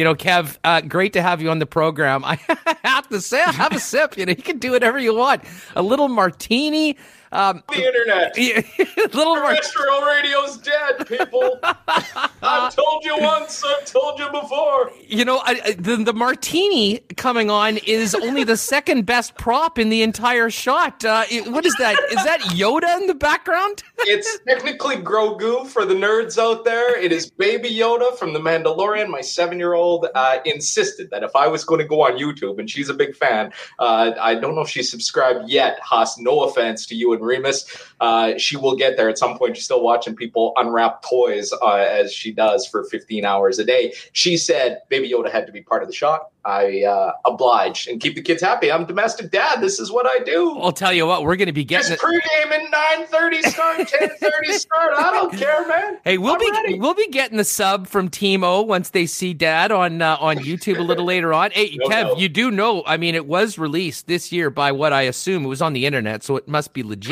You 0.00 0.04
know, 0.04 0.14
Kev, 0.14 0.56
uh, 0.64 0.80
great 0.80 1.12
to 1.12 1.20
have 1.20 1.42
you 1.42 1.50
on 1.50 1.58
the 1.58 1.66
program. 1.66 2.24
I 2.24 2.38
have 2.82 3.06
to 3.10 3.20
say, 3.20 3.42
have 3.42 3.72
a 3.72 3.78
sip. 3.78 4.16
You 4.16 4.24
know, 4.24 4.30
you 4.30 4.42
can 4.42 4.56
do 4.56 4.70
whatever 4.70 4.98
you 4.98 5.14
want. 5.14 5.42
A 5.76 5.82
little 5.82 6.08
martini, 6.08 6.96
um, 7.32 7.62
the 7.68 7.86
internet. 7.86 8.36
little 9.14 9.36
terrestrial 9.36 10.00
radio's 10.02 10.58
dead, 10.58 11.06
people. 11.06 11.58
I've 12.42 12.74
told 12.74 13.04
you 13.04 13.16
once. 13.18 13.62
I've 13.64 13.84
told 13.84 14.18
you 14.18 14.28
before. 14.30 14.92
You 15.06 15.24
know, 15.24 15.38
I, 15.38 15.60
I, 15.64 15.72
the, 15.72 15.96
the 15.96 16.12
martini 16.12 16.98
coming 17.16 17.50
on 17.50 17.78
is 17.78 18.14
only 18.14 18.44
the 18.44 18.56
second 18.56 19.06
best 19.06 19.36
prop 19.36 19.78
in 19.78 19.90
the 19.90 20.02
entire 20.02 20.50
shot. 20.50 21.04
Uh, 21.04 21.24
it, 21.30 21.50
what 21.50 21.66
is 21.66 21.74
that? 21.78 21.98
Is 22.10 22.24
that 22.24 22.40
Yoda 22.40 23.00
in 23.00 23.06
the 23.06 23.14
background? 23.14 23.82
it's 24.02 24.38
technically 24.46 24.96
Grogu 24.96 25.66
for 25.66 25.84
the 25.84 25.94
nerds 25.94 26.38
out 26.38 26.64
there. 26.64 26.98
It 26.98 27.12
is 27.12 27.30
Baby 27.30 27.70
Yoda 27.70 28.16
from 28.16 28.32
The 28.32 28.40
Mandalorian. 28.40 29.08
My 29.08 29.20
seven-year-old 29.20 30.06
uh, 30.14 30.38
insisted 30.44 31.10
that 31.10 31.22
if 31.22 31.36
I 31.36 31.46
was 31.48 31.64
going 31.64 31.80
to 31.80 31.86
go 31.86 32.02
on 32.02 32.12
YouTube, 32.12 32.58
and 32.58 32.68
she's 32.68 32.88
a 32.88 32.94
big 32.94 33.14
fan, 33.14 33.52
uh, 33.78 34.12
I 34.20 34.34
don't 34.34 34.54
know 34.54 34.62
if 34.62 34.68
she's 34.68 34.90
subscribed 34.90 35.48
yet. 35.48 35.78
Huss, 35.80 36.18
no 36.18 36.42
offense 36.44 36.86
to 36.86 36.94
you 36.94 37.12
and 37.20 37.26
Remis. 37.28 37.64
Uh, 38.00 38.36
she 38.38 38.56
will 38.56 38.74
get 38.76 38.96
there 38.96 39.08
at 39.08 39.18
some 39.18 39.36
point. 39.38 39.56
She's 39.56 39.64
still 39.66 39.82
watching 39.82 40.16
people 40.16 40.52
unwrap 40.56 41.02
toys 41.02 41.52
uh, 41.62 41.74
as 41.76 42.12
she 42.12 42.32
does 42.32 42.66
for 42.66 42.84
15 42.84 43.24
hours 43.24 43.58
a 43.58 43.64
day. 43.64 43.92
She 44.12 44.36
said 44.36 44.80
Baby 44.88 45.10
Yoda 45.10 45.30
had 45.30 45.46
to 45.46 45.52
be 45.52 45.60
part 45.62 45.82
of 45.82 45.88
the 45.88 45.94
shot. 45.94 46.30
I 46.42 46.84
uh, 46.84 47.12
oblige 47.26 47.86
and 47.86 48.00
keep 48.00 48.14
the 48.14 48.22
kids 48.22 48.40
happy. 48.40 48.72
I'm 48.72 48.86
domestic 48.86 49.30
dad. 49.30 49.60
This 49.60 49.78
is 49.78 49.92
what 49.92 50.06
I 50.06 50.24
do. 50.24 50.58
I'll 50.58 50.72
tell 50.72 50.90
you 50.92 51.06
what, 51.06 51.22
we're 51.22 51.36
going 51.36 51.48
to 51.48 51.52
be 51.52 51.64
getting 51.64 51.90
Just 51.90 52.02
pregame 52.02 52.50
at 52.50 53.08
9:30 53.10 53.42
start, 53.50 53.78
10:30 54.20 54.52
start. 54.52 54.90
I 54.96 55.12
don't 55.12 55.36
care, 55.36 55.68
man. 55.68 55.98
Hey, 56.02 56.16
we'll 56.16 56.32
I'm 56.32 56.38
be 56.38 56.50
ready. 56.50 56.78
we'll 56.78 56.94
be 56.94 57.08
getting 57.08 57.36
the 57.36 57.44
sub 57.44 57.86
from 57.86 58.08
Timo 58.08 58.66
once 58.66 58.88
they 58.88 59.04
see 59.04 59.34
Dad 59.34 59.70
on 59.70 60.00
uh, 60.00 60.16
on 60.18 60.38
YouTube 60.38 60.78
a 60.78 60.82
little 60.82 61.04
later 61.04 61.34
on. 61.34 61.50
Hey, 61.50 61.76
No, 61.80 61.88
Kev, 61.88 62.04
no. 62.04 62.16
you 62.16 62.30
do 62.30 62.50
know? 62.50 62.82
I 62.86 62.96
mean, 62.96 63.14
it 63.14 63.26
was 63.26 63.58
released 63.58 64.06
this 64.06 64.32
year 64.32 64.48
by 64.48 64.72
what 64.72 64.94
I 64.94 65.02
assume 65.02 65.44
it 65.44 65.48
was 65.48 65.60
on 65.60 65.74
the 65.74 65.84
internet, 65.84 66.22
so 66.22 66.36
it 66.36 66.48
must 66.48 66.72
be 66.72 66.82
legit. 66.82 67.09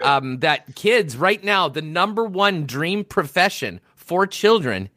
Um, 0.00 0.38
that 0.40 0.74
kids 0.74 1.16
right 1.16 1.42
now, 1.44 1.68
the 1.68 1.82
number 1.82 2.24
one 2.24 2.66
dream 2.66 3.04
profession 3.04 3.80
for 3.94 4.26
children 4.26 4.88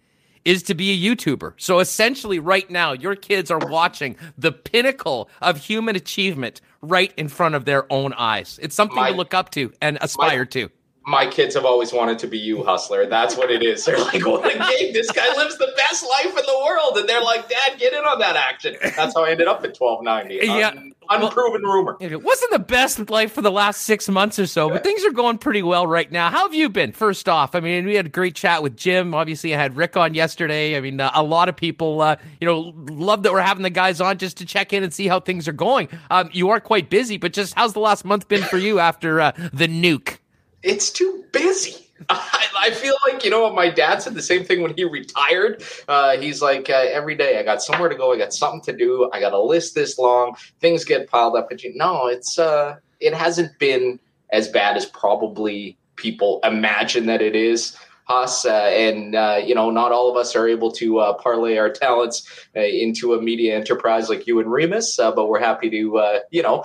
is 0.46 0.64
to 0.64 0.76
be 0.76 0.92
a 0.92 1.16
YouTuber. 1.16 1.54
So 1.58 1.80
essentially, 1.80 2.40
right 2.40 2.70
now, 2.70 2.94
your 2.94 3.16
kids 3.16 3.52
are 3.52 3.60
watching 3.60 4.16
the 4.38 4.52
pinnacle 4.52 5.30
of 5.42 5.58
human 5.58 5.96
achievement 5.96 6.62
right 6.82 7.12
in 7.18 7.28
front 7.28 7.56
of 7.56 7.66
their 7.66 7.92
own 7.92 8.14
eyes. 8.14 8.60
It's 8.62 8.76
something 8.76 8.96
My- 8.96 9.12
to 9.12 9.18
look 9.18 9.34
up 9.34 9.50
to 9.52 9.74
and 9.82 9.98
aspire 10.02 10.46
to. 10.46 10.70
My 11.08 11.28
kids 11.28 11.54
have 11.56 11.66
always 11.66 11.94
wanted 11.94 12.18
to 12.20 12.28
be 12.28 12.38
you, 12.38 12.64
hustler. 12.64 13.06
That's 13.06 13.38
what 13.38 13.52
it 13.52 13.62
is. 13.62 13.86
They're 13.86 13.98
like, 14.00 14.26
"What 14.26 14.46
a 14.46 14.58
game! 14.80 14.94
This 14.94 15.12
guy 15.12 15.28
lives 15.36 15.58
the 15.58 15.72
best 15.78 16.04
life 16.04 16.28
in 16.38 16.46
the 16.46 16.62
world," 16.66 16.98
and 16.98 17.08
they're 17.08 17.22
like, 17.22 17.48
"Dad, 17.48 17.78
get 17.78 17.94
in 17.94 18.04
on 18.04 18.20
that 18.20 18.36
action." 18.36 18.76
That's 18.82 19.14
how 19.16 19.24
I 19.24 19.30
ended 19.32 19.48
up 19.48 19.64
at 19.64 19.76
twelve 19.76 20.04
ninety. 20.04 20.40
Yeah. 20.56 20.74
unproven 21.10 21.62
rumor. 21.62 21.98
It 22.00 22.24
wasn't 22.24 22.52
the 22.52 22.60
best 22.60 23.10
life 23.12 23.32
for 23.32 23.44
the 23.44 23.52
last 23.52 23.82
six 23.84 24.10
months 24.10 24.40
or 24.40 24.48
so, 24.48 24.70
but 24.70 24.84
things 24.84 25.04
are 25.06 25.12
going 25.12 25.38
pretty 25.38 25.62
well 25.62 25.86
right 25.86 26.12
now. 26.12 26.32
How 26.32 26.44
have 26.44 26.56
you 26.56 26.68
been? 26.70 26.92
First 26.94 27.30
off, 27.30 27.54
I 27.54 27.60
mean, 27.60 27.86
we 27.86 27.94
had 27.96 28.08
a 28.08 28.10
great 28.10 28.34
chat 28.36 28.64
with 28.64 28.76
Jim. 28.76 29.14
Obviously, 29.14 29.54
I 29.54 29.58
had 29.62 29.78
Rick 29.78 29.98
on 29.98 30.16
yesterday. 30.16 30.76
I 30.76 30.82
mean, 30.82 31.00
uh, 31.00 31.12
a 31.14 31.22
lot 31.22 31.48
of 31.50 31.56
people, 31.56 32.02
uh, 32.02 32.16
you 32.42 32.48
know, 32.48 32.74
love 32.90 33.22
that 33.24 33.32
we're 33.34 33.42
having 33.42 33.62
the 33.62 33.70
guys 33.70 34.02
on 34.02 34.18
just 34.18 34.38
to 34.38 34.46
check 34.46 34.74
in 34.74 34.82
and 34.82 34.92
see 34.92 35.08
how 35.08 35.20
things 35.20 35.48
are 35.48 35.54
going. 35.54 35.90
Um, 36.10 36.30
you 36.34 36.50
are 36.50 36.60
quite 36.60 36.90
busy, 36.90 37.18
but 37.18 37.34
just 37.34 37.54
how's 37.54 37.74
the 37.74 37.80
last 37.80 38.04
month 38.06 38.28
been 38.28 38.42
for 38.42 38.58
you 38.58 38.80
after 38.80 39.22
uh, 39.22 39.32
the 39.54 39.68
nuke? 39.68 40.18
It's 40.66 40.90
too 40.90 41.24
busy. 41.32 41.86
I, 42.10 42.48
I 42.58 42.72
feel 42.72 42.96
like 43.08 43.24
you 43.24 43.30
know 43.30 43.44
what 43.44 43.54
my 43.54 43.70
dad 43.70 44.02
said 44.02 44.16
the 44.16 44.22
same 44.22 44.44
thing 44.44 44.62
when 44.62 44.74
he 44.76 44.84
retired. 44.84 45.64
Uh, 45.88 46.18
he's 46.18 46.42
like 46.42 46.70
uh, 46.70 46.88
every 46.92 47.16
day 47.16 47.40
I 47.40 47.44
got 47.44 47.62
somewhere 47.62 47.88
to 47.88 47.96
go, 47.96 48.12
I 48.12 48.18
got 48.18 48.34
something 48.34 48.62
to 48.64 48.78
do, 48.78 49.10
I 49.14 49.20
got 49.20 49.32
a 49.32 49.40
list 49.40 49.76
this 49.76 49.98
long, 49.98 50.36
things 50.60 50.84
get 50.84 51.08
piled 51.08 51.38
up. 51.38 51.48
But 51.50 51.64
you 51.64 51.72
no, 51.76 52.08
it's 52.08 52.40
uh, 52.40 52.78
it 53.00 53.14
hasn't 53.14 53.58
been 53.60 54.00
as 54.32 54.50
bad 54.50 54.76
as 54.76 54.88
probably 54.88 55.78
people 55.96 56.40
imagine 56.44 57.06
that 57.06 57.22
it 57.22 57.36
is. 57.36 57.78
Huss, 58.06 58.46
uh, 58.46 58.52
and 58.52 59.16
uh, 59.16 59.42
you 59.44 59.56
know, 59.56 59.70
not 59.72 59.92
all 59.92 60.10
of 60.10 60.18
us 60.18 60.36
are 60.36 60.48
able 60.48 60.72
to 60.74 61.00
uh, 61.00 61.14
parlay 61.14 61.58
our 61.58 61.70
talents 61.70 62.48
into 62.54 63.14
a 63.14 63.22
media 63.22 63.56
enterprise 63.56 64.10
like 64.10 64.28
you 64.28 64.40
and 64.40 64.52
Remis, 64.52 64.96
but 64.98 65.28
we're 65.28 65.40
happy 65.40 65.70
to, 65.70 66.22
you 66.32 66.44
know, 66.44 66.64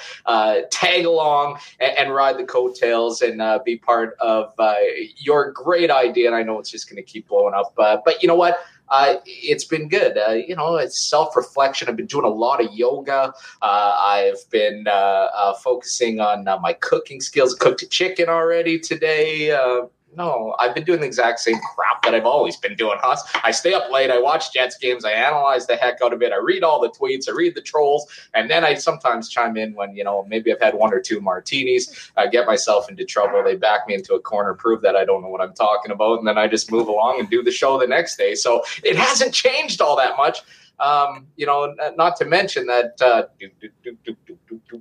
tag 0.71 1.05
along 1.05 1.59
and, 1.81 1.97
and 1.99 2.15
ride 2.15 2.39
the 2.39 2.45
coattails 2.45 3.23
and 3.23 3.43
be 3.65 3.77
part 3.77 4.17
of 4.21 4.55
your 5.17 5.51
great 5.53 5.91
idea. 5.91 6.27
And 6.27 6.37
I 6.37 6.43
know 6.43 6.59
it's 6.59 6.71
just 6.71 6.89
going 6.89 7.03
to 7.03 7.03
keep 7.03 7.29
blowing 7.29 7.55
up. 7.55 7.73
But 7.77 8.23
you 8.23 8.29
know 8.29 8.37
what? 8.37 8.59
Uh, 8.91 9.17
it's 9.25 9.65
been 9.65 9.89
good. 9.89 10.19
Uh, 10.19 10.33
you 10.33 10.57
know, 10.57 10.77
it's 10.77 11.09
self 11.09 11.37
reflection. 11.37 11.89
I've 11.89 11.97
been 11.97 12.07
doing 12.07 12.25
a 12.25 12.29
lot 12.29 12.63
of 12.63 12.73
yoga. 12.75 13.33
Uh, 13.63 13.95
I've 13.97 14.51
been 14.51 14.87
focusing 15.63 16.21
on 16.21 16.45
my 16.61 16.73
cooking 16.75 17.21
skills. 17.21 17.55
Cooked 17.55 17.83
a 17.83 17.87
chicken 17.87 18.29
already 18.29 18.79
today. 18.79 19.57
No, 20.17 20.57
I've 20.59 20.75
been 20.75 20.85
doing 20.85 21.01
the 21.01 21.07
exact 21.07 21.39
same 21.39 21.59
crap 21.75 22.03
that 22.03 22.15
I've 22.15 22.27
always 22.27 22.57
been 22.57 22.75
doing, 22.75 22.99
Huss. 23.01 23.23
I 23.45 23.53
stay 23.53 23.75
up 23.75 23.91
late. 23.93 24.11
I 24.11 24.19
watch 24.19 24.53
Jets 24.53 24.77
games. 24.77 25.05
I 25.05 25.13
analyze 25.13 25.67
the 25.67 25.77
heck 25.77 25.99
out 26.03 26.13
of 26.13 26.21
it. 26.21 26.33
I 26.33 26.37
read 26.37 26.65
all 26.65 26.81
the 26.81 26.89
tweets. 26.89 27.29
I 27.29 27.33
read 27.33 27.55
the 27.55 27.61
trolls. 27.61 28.07
And 28.35 28.51
then 28.51 28.65
I 28.65 28.75
sometimes 28.75 29.29
chime 29.29 29.57
in 29.57 29.75
when, 29.75 29.95
you 29.95 30.03
know, 30.03 30.25
maybe 30.29 30.53
I've 30.53 30.61
had 30.61 30.75
one 30.75 30.93
or 30.93 31.01
two 31.01 31.21
martinis. 31.21 32.11
I 32.17 32.27
get 32.27 32.47
myself 32.47 32.91
into 32.91 33.05
trouble. 33.05 33.43
They 33.45 33.55
back 33.55 33.87
me 33.87 33.95
into 33.95 34.15
a 34.15 34.21
corner, 34.21 34.55
prove 34.55 34.83
that 34.83 34.97
I 34.97 35.05
don't 35.05 35.23
know 35.23 35.29
what 35.29 35.41
I'm 35.41 35.55
talking 35.55 35.93
about. 35.93 36.19
And 36.19 36.27
then 36.27 36.39
I 36.39 36.49
just 36.49 36.73
move 36.73 36.89
along 36.89 37.21
and 37.21 37.31
do 37.31 37.43
the 37.43 37.53
show 37.53 37.79
the 37.79 37.87
next 37.87 38.17
day. 38.17 38.35
So 38.35 38.65
it 38.83 38.97
hasn't 38.97 39.33
changed 39.33 39.81
all 39.81 39.97
that 39.97 40.17
much. 40.17 40.41
Um, 40.81 41.27
you 41.37 41.45
know, 41.45 41.75
not 41.97 42.17
to 42.17 42.25
mention 42.25 42.67
that 42.67 43.01
uh, 43.03 43.25
do, 43.39 43.51
do, 43.83 43.97
do, 44.27 44.39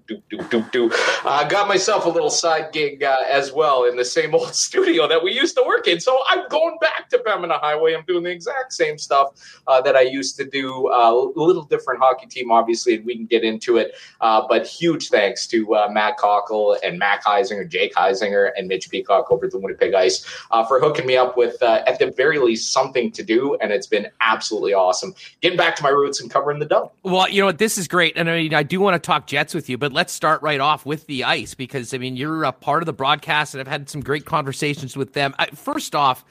do, 0.08 0.22
do, 0.30 0.38
do, 0.50 0.66
do. 0.72 0.92
I 1.26 1.46
got 1.50 1.68
myself 1.68 2.06
a 2.06 2.10
little 2.10 2.30
side 2.30 2.72
gig 2.72 3.04
uh, 3.04 3.18
as 3.30 3.52
well 3.52 3.86
in 3.86 3.98
the 3.98 4.06
same 4.06 4.34
old 4.40 4.56
studio 4.56 5.08
that 5.08 5.22
we 5.22 5.34
used 5.34 5.58
to 5.58 5.64
work 5.66 5.88
in. 5.88 6.00
So 6.00 6.20
I'm 6.30 6.48
going 6.48 6.78
back 6.80 7.10
to 7.10 7.18
Pembina 7.20 7.60
Highway. 7.60 7.94
I'm 7.94 8.06
doing 8.06 8.24
the 8.24 8.32
exact 8.32 8.74
same 8.74 8.98
stuff 8.98 9.62
uh, 9.68 9.82
that 9.82 9.96
I 9.96 10.02
used 10.02 10.38
to 10.38 10.46
do. 10.46 10.88
Uh, 10.88 11.12
a 11.12 11.40
little 11.40 11.64
different 11.64 12.00
hockey 12.00 12.28
team, 12.28 12.52
obviously, 12.52 12.96
and 12.96 13.06
we 13.06 13.16
can 13.16 13.26
get 13.26 13.44
into 13.44 13.78
it. 13.78 13.96
Uh, 14.22 14.46
but 14.48 14.66
huge 14.66 15.10
thanks 15.10 15.48
to 15.48 15.76
uh, 15.76 15.90
Matt 15.92 16.18
Cockell 16.18 16.78
and 16.84 16.98
Mac 16.98 17.26
Heisinger, 17.26 17.68
Jake 17.68 17.94
Heisinger, 17.94 18.52
and 18.58 18.68
Mitch 18.68 18.90
Peacock 18.90 19.32
over 19.32 19.48
at 19.48 19.52
the 19.52 19.60
Winnipeg 19.60 19.94
Ice 19.94 20.26
uh, 20.52 20.64
for 20.66 20.80
hooking 20.80 21.06
me 21.06 21.18
up 21.18 21.36
with, 21.36 21.62
uh, 21.62 21.84
at 21.86 22.00
the 22.00 22.12
very 22.12 22.40
least, 22.40 22.72
something 22.72 23.12
to 23.12 23.24
do. 23.24 23.58
And 23.62 23.74
it's 23.74 23.88
been 23.88 24.08
absolutely 24.22 24.74
awesome. 24.74 25.14
Getting 25.42 25.58
back 25.58 25.76
to 25.76 25.84
my 25.84 25.90
my 25.90 25.96
roots 25.96 26.22
and 26.22 26.30
covering 26.30 26.60
the 26.60 26.66
dub. 26.66 26.92
Well, 27.04 27.30
you 27.30 27.42
know 27.42 27.48
what? 27.48 27.58
This 27.58 27.78
is 27.78 27.88
great. 27.88 28.16
And 28.16 28.30
I 28.30 28.38
mean, 28.44 28.54
I 28.54 28.64
do 28.64 28.80
want 28.80 29.02
to 29.02 29.06
talk 29.06 29.28
Jets 29.28 29.54
with 29.54 29.59
you, 29.68 29.78
but 29.78 29.92
let's 29.92 30.14
start 30.14 30.42
right 30.44 30.60
off 30.60 30.86
with 30.86 31.08
the 31.08 31.24
ice 31.24 31.56
because, 31.56 31.94
I 31.94 31.98
mean, 31.98 32.16
you're 32.16 32.44
a 32.44 32.52
part 32.52 32.84
of 32.84 32.86
the 32.86 32.94
broadcast 32.94 33.54
and 33.54 33.60
I've 33.60 33.68
had 33.68 33.90
some 33.90 34.02
great 34.02 34.26
conversations 34.26 34.96
with 34.96 35.14
them. 35.14 35.34
First 35.56 35.96
off, 35.96 36.24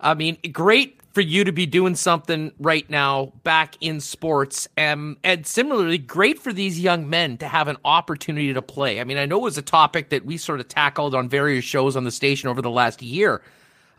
I 0.00 0.14
mean, 0.14 0.36
great 0.52 1.00
for 1.12 1.20
you 1.20 1.44
to 1.44 1.52
be 1.52 1.66
doing 1.66 1.94
something 1.94 2.52
right 2.58 2.88
now 2.88 3.32
back 3.44 3.76
in 3.80 4.00
sports. 4.00 4.68
Um, 4.78 5.18
and 5.22 5.46
similarly, 5.46 5.98
great 5.98 6.38
for 6.38 6.52
these 6.52 6.80
young 6.80 7.08
men 7.08 7.36
to 7.38 7.48
have 7.48 7.68
an 7.68 7.76
opportunity 7.84 8.52
to 8.52 8.62
play. 8.62 9.00
I 9.00 9.04
mean, 9.04 9.18
I 9.18 9.26
know 9.26 9.38
it 9.38 9.42
was 9.42 9.58
a 9.58 9.62
topic 9.62 10.08
that 10.10 10.24
we 10.24 10.36
sort 10.36 10.60
of 10.60 10.68
tackled 10.68 11.14
on 11.14 11.28
various 11.28 11.64
shows 11.64 11.96
on 11.96 12.04
the 12.04 12.10
station 12.10 12.48
over 12.48 12.62
the 12.62 12.70
last 12.70 13.02
year. 13.02 13.42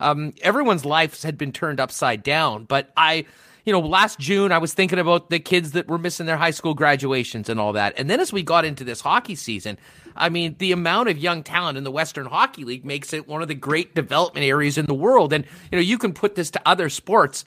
Um, 0.00 0.34
everyone's 0.42 0.84
lives 0.84 1.22
had 1.22 1.38
been 1.38 1.52
turned 1.52 1.78
upside 1.78 2.22
down, 2.22 2.64
but 2.64 2.92
I 2.96 3.26
you 3.64 3.72
know, 3.72 3.80
last 3.80 4.18
June 4.18 4.52
I 4.52 4.58
was 4.58 4.74
thinking 4.74 4.98
about 4.98 5.30
the 5.30 5.38
kids 5.38 5.72
that 5.72 5.88
were 5.88 5.98
missing 5.98 6.26
their 6.26 6.36
high 6.36 6.50
school 6.50 6.74
graduations 6.74 7.48
and 7.48 7.58
all 7.58 7.72
that. 7.72 7.94
And 7.96 8.10
then 8.10 8.20
as 8.20 8.32
we 8.32 8.42
got 8.42 8.64
into 8.64 8.84
this 8.84 9.00
hockey 9.00 9.34
season, 9.34 9.78
I 10.16 10.28
mean, 10.28 10.56
the 10.58 10.72
amount 10.72 11.08
of 11.08 11.18
young 11.18 11.42
talent 11.42 11.78
in 11.78 11.84
the 11.84 11.90
Western 11.90 12.26
Hockey 12.26 12.64
League 12.64 12.84
makes 12.84 13.12
it 13.12 13.26
one 13.26 13.42
of 13.42 13.48
the 13.48 13.54
great 13.54 13.94
development 13.94 14.44
areas 14.44 14.78
in 14.78 14.86
the 14.86 14.94
world. 14.94 15.32
And, 15.32 15.44
you 15.72 15.78
know, 15.78 15.82
you 15.82 15.98
can 15.98 16.12
put 16.12 16.34
this 16.34 16.50
to 16.52 16.62
other 16.66 16.88
sports. 16.88 17.44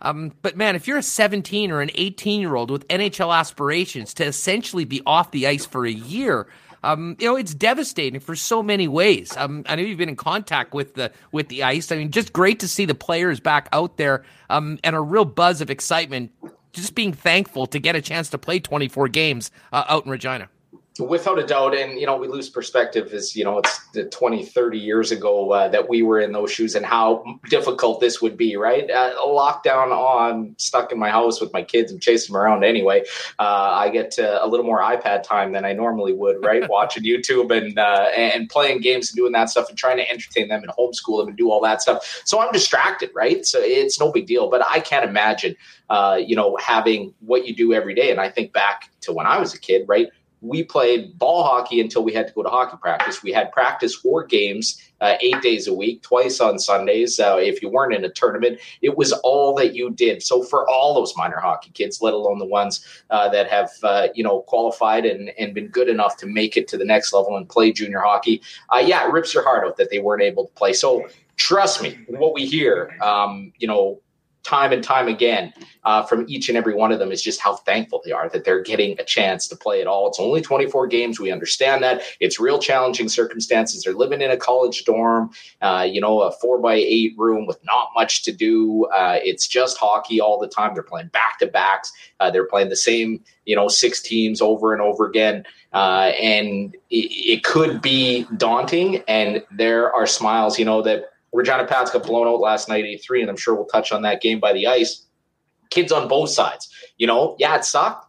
Um, 0.00 0.32
but 0.42 0.56
man, 0.56 0.76
if 0.76 0.86
you're 0.86 0.98
a 0.98 1.02
17 1.02 1.72
or 1.72 1.80
an 1.80 1.90
18 1.94 2.40
year 2.40 2.54
old 2.54 2.70
with 2.70 2.86
NHL 2.88 3.36
aspirations 3.36 4.14
to 4.14 4.24
essentially 4.24 4.84
be 4.84 5.02
off 5.04 5.32
the 5.32 5.46
ice 5.46 5.66
for 5.66 5.84
a 5.86 5.90
year, 5.90 6.46
um, 6.82 7.16
you 7.18 7.26
know, 7.26 7.36
it's 7.36 7.54
devastating 7.54 8.20
for 8.20 8.36
so 8.36 8.62
many 8.62 8.88
ways. 8.88 9.36
Um, 9.36 9.64
I 9.68 9.76
know 9.76 9.82
you've 9.82 9.98
been 9.98 10.08
in 10.08 10.16
contact 10.16 10.74
with 10.74 10.94
the 10.94 11.12
with 11.32 11.48
the 11.48 11.62
ice. 11.62 11.90
I 11.92 11.96
mean, 11.96 12.10
just 12.10 12.32
great 12.32 12.60
to 12.60 12.68
see 12.68 12.84
the 12.84 12.94
players 12.94 13.40
back 13.40 13.68
out 13.72 13.96
there 13.96 14.24
um, 14.50 14.78
and 14.84 14.94
a 14.94 15.00
real 15.00 15.24
buzz 15.24 15.60
of 15.60 15.70
excitement. 15.70 16.32
Just 16.72 16.94
being 16.94 17.12
thankful 17.12 17.66
to 17.66 17.78
get 17.78 17.96
a 17.96 18.02
chance 18.02 18.28
to 18.30 18.38
play 18.38 18.60
24 18.60 19.08
games 19.08 19.50
uh, 19.72 19.84
out 19.88 20.04
in 20.04 20.10
Regina 20.10 20.48
without 20.98 21.38
a 21.38 21.46
doubt 21.46 21.74
and 21.74 21.98
you 21.98 22.06
know 22.06 22.16
we 22.16 22.26
lose 22.26 22.50
perspective 22.50 23.12
as 23.12 23.36
you 23.36 23.44
know 23.44 23.58
it's 23.58 23.86
the 23.90 24.04
20 24.04 24.44
30 24.44 24.78
years 24.78 25.12
ago 25.12 25.52
uh, 25.52 25.68
that 25.68 25.88
we 25.88 26.02
were 26.02 26.18
in 26.18 26.32
those 26.32 26.50
shoes 26.50 26.74
and 26.74 26.84
how 26.84 27.24
difficult 27.48 28.00
this 28.00 28.20
would 28.20 28.36
be 28.36 28.56
right? 28.56 28.90
Uh, 28.90 29.14
a 29.22 29.26
lockdown 29.26 29.90
on 29.92 30.54
stuck 30.58 30.90
in 30.90 30.98
my 30.98 31.10
house 31.10 31.40
with 31.40 31.52
my 31.52 31.62
kids 31.62 31.92
and 31.92 32.02
chasing 32.02 32.32
them 32.32 32.42
around 32.42 32.64
anyway. 32.64 33.02
Uh, 33.38 33.70
i 33.74 33.88
get 33.88 34.18
a 34.18 34.46
little 34.46 34.66
more 34.66 34.80
ipad 34.80 35.22
time 35.22 35.52
than 35.52 35.64
i 35.64 35.72
normally 35.72 36.12
would 36.12 36.44
right? 36.44 36.68
Watching 36.78 37.04
youtube 37.04 37.56
and 37.56 37.78
uh, 37.78 38.08
and 38.16 38.48
playing 38.48 38.80
games 38.80 39.10
and 39.10 39.16
doing 39.16 39.32
that 39.32 39.50
stuff 39.50 39.68
and 39.68 39.78
trying 39.78 39.98
to 39.98 40.10
entertain 40.10 40.48
them 40.48 40.62
and 40.62 40.72
homeschool 40.72 41.20
them 41.20 41.28
and 41.28 41.36
do 41.36 41.50
all 41.50 41.60
that 41.62 41.80
stuff. 41.80 42.22
So 42.24 42.40
i'm 42.40 42.52
distracted 42.52 43.10
right? 43.14 43.46
So 43.46 43.60
it's 43.62 44.00
no 44.00 44.10
big 44.10 44.26
deal. 44.26 44.50
But 44.50 44.62
i 44.68 44.80
can't 44.80 45.08
imagine 45.08 45.54
uh, 45.90 46.18
you 46.24 46.34
know 46.34 46.56
having 46.60 47.14
what 47.20 47.46
you 47.46 47.54
do 47.54 47.72
every 47.72 47.94
day. 47.94 48.10
And 48.10 48.20
i 48.20 48.28
think 48.28 48.52
back 48.52 48.90
to 49.02 49.12
when 49.12 49.26
i 49.26 49.38
was 49.38 49.54
a 49.54 49.58
kid 49.58 49.84
right 49.86 50.08
we 50.40 50.62
played 50.62 51.18
ball 51.18 51.42
hockey 51.42 51.80
until 51.80 52.04
we 52.04 52.12
had 52.12 52.28
to 52.28 52.32
go 52.32 52.42
to 52.42 52.48
hockey 52.48 52.76
practice. 52.80 53.22
We 53.22 53.32
had 53.32 53.50
practice 53.52 53.98
or 54.04 54.24
games 54.24 54.80
uh, 55.00 55.14
eight 55.20 55.40
days 55.42 55.66
a 55.66 55.74
week, 55.74 56.02
twice 56.02 56.40
on 56.40 56.58
Sundays. 56.58 57.18
Uh, 57.18 57.36
if 57.40 57.62
you 57.62 57.68
weren't 57.68 57.94
in 57.94 58.04
a 58.04 58.10
tournament, 58.10 58.58
it 58.82 58.96
was 58.96 59.12
all 59.12 59.54
that 59.54 59.74
you 59.74 59.90
did. 59.90 60.22
So 60.22 60.42
for 60.42 60.68
all 60.68 60.94
those 60.94 61.16
minor 61.16 61.38
hockey 61.38 61.70
kids, 61.70 62.00
let 62.00 62.14
alone 62.14 62.38
the 62.38 62.46
ones 62.46 62.84
uh, 63.10 63.28
that 63.30 63.48
have 63.50 63.70
uh, 63.82 64.08
you 64.14 64.22
know 64.24 64.42
qualified 64.42 65.04
and, 65.04 65.30
and 65.38 65.54
been 65.54 65.68
good 65.68 65.88
enough 65.88 66.16
to 66.18 66.26
make 66.26 66.56
it 66.56 66.68
to 66.68 66.76
the 66.76 66.84
next 66.84 67.12
level 67.12 67.36
and 67.36 67.48
play 67.48 67.72
junior 67.72 68.00
hockey, 68.00 68.40
uh, 68.70 68.82
yeah, 68.84 69.06
it 69.06 69.12
rips 69.12 69.34
your 69.34 69.42
heart 69.42 69.66
out 69.66 69.76
that 69.76 69.90
they 69.90 69.98
weren't 69.98 70.22
able 70.22 70.46
to 70.46 70.52
play. 70.54 70.72
So 70.72 71.08
trust 71.36 71.82
me, 71.82 71.98
what 72.08 72.34
we 72.34 72.46
hear, 72.46 72.96
um, 73.00 73.52
you 73.58 73.66
know, 73.66 74.00
time 74.42 74.72
and 74.72 74.82
time 74.82 75.08
again 75.08 75.52
uh, 75.84 76.02
from 76.02 76.24
each 76.28 76.48
and 76.48 76.56
every 76.56 76.74
one 76.74 76.92
of 76.92 76.98
them 76.98 77.12
is 77.12 77.22
just 77.22 77.40
how 77.40 77.56
thankful 77.56 78.00
they 78.04 78.12
are 78.12 78.28
that 78.30 78.44
they're 78.44 78.62
getting 78.62 78.98
a 78.98 79.04
chance 79.04 79.46
to 79.48 79.56
play 79.56 79.80
it 79.80 79.86
all. 79.86 80.08
It's 80.08 80.20
only 80.20 80.40
24 80.40 80.86
games. 80.86 81.20
We 81.20 81.30
understand 81.30 81.82
that. 81.82 82.02
It's 82.20 82.40
real 82.40 82.58
challenging 82.58 83.08
circumstances. 83.08 83.82
They're 83.82 83.94
living 83.94 84.22
in 84.22 84.30
a 84.30 84.36
college 84.36 84.84
dorm, 84.84 85.30
uh, 85.60 85.86
you 85.90 86.00
know, 86.00 86.20
a 86.22 86.32
four 86.32 86.58
by 86.58 86.74
eight 86.74 87.14
room 87.16 87.46
with 87.46 87.58
not 87.64 87.88
much 87.94 88.22
to 88.22 88.32
do. 88.32 88.84
Uh, 88.86 89.18
it's 89.22 89.46
just 89.46 89.76
hockey 89.76 90.20
all 90.20 90.38
the 90.38 90.48
time. 90.48 90.74
They're 90.74 90.82
playing 90.82 91.08
back 91.08 91.38
to 91.40 91.46
backs. 91.46 91.92
Uh, 92.20 92.30
they're 92.30 92.46
playing 92.46 92.68
the 92.68 92.76
same, 92.76 93.22
you 93.44 93.56
know, 93.56 93.68
six 93.68 94.00
teams 94.00 94.40
over 94.40 94.72
and 94.72 94.82
over 94.82 95.06
again. 95.06 95.44
Uh, 95.72 96.12
and 96.20 96.74
it, 96.90 97.10
it 97.36 97.44
could 97.44 97.82
be 97.82 98.26
daunting. 98.36 99.02
And 99.08 99.44
there 99.50 99.92
are 99.94 100.06
smiles, 100.06 100.58
you 100.58 100.64
know, 100.64 100.82
that 100.82 101.12
Regina 101.32 101.66
Pats 101.66 101.90
got 101.90 102.04
blown 102.04 102.26
out 102.26 102.40
last 102.40 102.68
night, 102.68 102.84
83, 102.84 103.22
and 103.22 103.30
I'm 103.30 103.36
sure 103.36 103.54
we'll 103.54 103.66
touch 103.66 103.92
on 103.92 104.02
that 104.02 104.20
game 104.20 104.40
by 104.40 104.52
the 104.52 104.66
ice. 104.66 105.06
Kids 105.70 105.92
on 105.92 106.08
both 106.08 106.30
sides. 106.30 106.68
You 106.96 107.06
know, 107.06 107.36
yeah, 107.38 107.56
it 107.56 107.64
sucked 107.64 108.07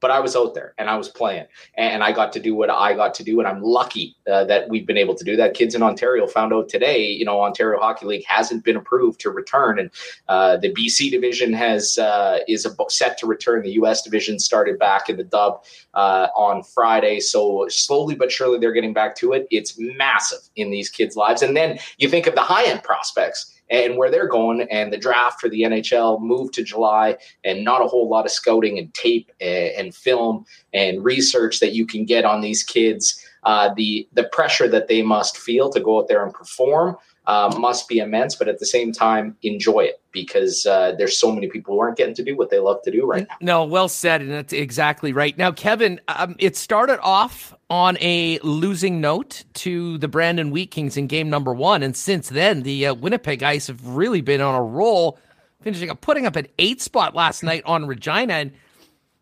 but 0.00 0.10
I 0.10 0.20
was 0.20 0.36
out 0.36 0.54
there 0.54 0.74
and 0.78 0.88
I 0.88 0.96
was 0.96 1.08
playing 1.08 1.46
and 1.76 2.02
I 2.02 2.12
got 2.12 2.32
to 2.34 2.40
do 2.40 2.54
what 2.54 2.70
I 2.70 2.94
got 2.94 3.14
to 3.14 3.24
do. 3.24 3.38
And 3.38 3.48
I'm 3.48 3.62
lucky 3.62 4.16
uh, 4.30 4.44
that 4.44 4.68
we've 4.68 4.86
been 4.86 4.96
able 4.96 5.14
to 5.14 5.24
do 5.24 5.36
that. 5.36 5.54
Kids 5.54 5.74
in 5.74 5.82
Ontario 5.82 6.26
found 6.26 6.52
out 6.52 6.68
today, 6.68 7.06
you 7.06 7.24
know, 7.24 7.40
Ontario 7.40 7.80
Hockey 7.80 8.06
League 8.06 8.24
hasn't 8.26 8.64
been 8.64 8.76
approved 8.76 9.20
to 9.20 9.30
return. 9.30 9.78
And 9.78 9.90
uh, 10.28 10.56
the 10.56 10.72
BC 10.72 11.10
division 11.10 11.52
has, 11.52 11.98
uh, 11.98 12.38
is 12.46 12.66
set 12.88 13.18
to 13.18 13.26
return. 13.26 13.62
The 13.62 13.72
US 13.72 14.02
division 14.02 14.38
started 14.38 14.78
back 14.78 15.08
in 15.08 15.16
the 15.16 15.24
dub 15.24 15.64
uh, 15.94 16.28
on 16.36 16.62
Friday. 16.62 17.20
So 17.20 17.66
slowly 17.68 18.14
but 18.14 18.30
surely 18.30 18.58
they're 18.58 18.72
getting 18.72 18.94
back 18.94 19.16
to 19.16 19.32
it. 19.32 19.46
It's 19.50 19.78
massive 19.78 20.40
in 20.56 20.70
these 20.70 20.90
kids' 20.90 21.16
lives. 21.16 21.42
And 21.42 21.56
then 21.56 21.78
you 21.98 22.08
think 22.08 22.26
of 22.26 22.34
the 22.34 22.40
high 22.40 22.64
end 22.64 22.82
prospects 22.82 23.57
and 23.70 23.96
where 23.96 24.10
they're 24.10 24.28
going. 24.28 24.62
And 24.70 24.92
the 24.92 24.98
draft 24.98 25.40
for 25.40 25.48
the 25.48 25.62
NHL 25.62 26.20
moved 26.20 26.54
to 26.54 26.62
July, 26.62 27.16
and 27.44 27.64
not 27.64 27.82
a 27.82 27.86
whole 27.86 28.08
lot 28.08 28.26
of 28.26 28.32
scouting 28.32 28.78
and 28.78 28.92
tape 28.94 29.30
and, 29.40 29.72
and 29.76 29.94
film 29.94 30.44
and 30.72 31.04
research 31.04 31.60
that 31.60 31.72
you 31.72 31.86
can 31.86 32.04
get 32.04 32.24
on 32.24 32.40
these 32.40 32.62
kids. 32.62 33.24
Uh, 33.44 33.72
the 33.76 34.06
the 34.12 34.24
pressure 34.24 34.68
that 34.68 34.88
they 34.88 35.00
must 35.00 35.38
feel 35.38 35.70
to 35.70 35.80
go 35.80 36.00
out 36.00 36.08
there 36.08 36.24
and 36.24 36.34
perform 36.34 36.96
uh, 37.28 37.54
must 37.58 37.88
be 37.88 37.98
immense, 37.98 38.34
but 38.34 38.48
at 38.48 38.58
the 38.58 38.64
same 38.64 38.90
time, 38.90 39.36
enjoy 39.42 39.80
it 39.80 40.00
because 40.12 40.64
uh, 40.64 40.94
there's 40.96 41.20
so 41.20 41.30
many 41.30 41.46
people 41.46 41.74
who 41.74 41.80
aren't 41.80 41.98
getting 41.98 42.14
to 42.14 42.24
do 42.24 42.34
what 42.34 42.48
they 42.48 42.58
love 42.58 42.80
to 42.82 42.90
do 42.90 43.04
right 43.04 43.26
now. 43.28 43.36
No, 43.42 43.64
well 43.64 43.88
said, 43.90 44.22
and 44.22 44.30
that's 44.30 44.54
exactly 44.54 45.12
right. 45.12 45.36
Now, 45.36 45.52
Kevin, 45.52 46.00
um, 46.08 46.36
it 46.38 46.56
started 46.56 46.98
off 47.02 47.54
on 47.68 47.98
a 48.00 48.38
losing 48.42 49.02
note 49.02 49.44
to 49.52 49.98
the 49.98 50.08
Brandon 50.08 50.50
Wheat 50.50 50.70
Kings 50.70 50.96
in 50.96 51.06
game 51.06 51.28
number 51.28 51.52
one, 51.52 51.82
and 51.82 51.94
since 51.94 52.30
then, 52.30 52.62
the 52.62 52.86
uh, 52.86 52.94
Winnipeg 52.94 53.42
Ice 53.42 53.66
have 53.66 53.86
really 53.86 54.22
been 54.22 54.40
on 54.40 54.54
a 54.54 54.62
roll, 54.62 55.18
finishing 55.60 55.90
up 55.90 56.00
putting 56.00 56.24
up 56.24 56.34
an 56.34 56.46
eight 56.58 56.80
spot 56.80 57.14
last 57.14 57.42
night 57.42 57.62
on 57.66 57.86
Regina, 57.86 58.32
and 58.32 58.52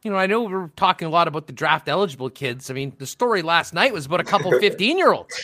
you 0.03 0.11
know, 0.11 0.17
I 0.17 0.27
know 0.27 0.43
we're 0.43 0.69
talking 0.77 1.07
a 1.07 1.11
lot 1.11 1.27
about 1.27 1.47
the 1.47 1.53
draft 1.53 1.89
eligible 1.89 2.31
kids. 2.31 2.71
I 2.71 2.75
mean, 2.75 2.93
the 2.99 3.07
story 3.07 3.43
last 3.43 3.75
night 3.75 3.93
was 3.93 4.07
about 4.07 4.21
a 4.21 4.25
couple 4.25 4.51
15 4.61 4.99
year 4.99 5.13
olds. 5.13 5.35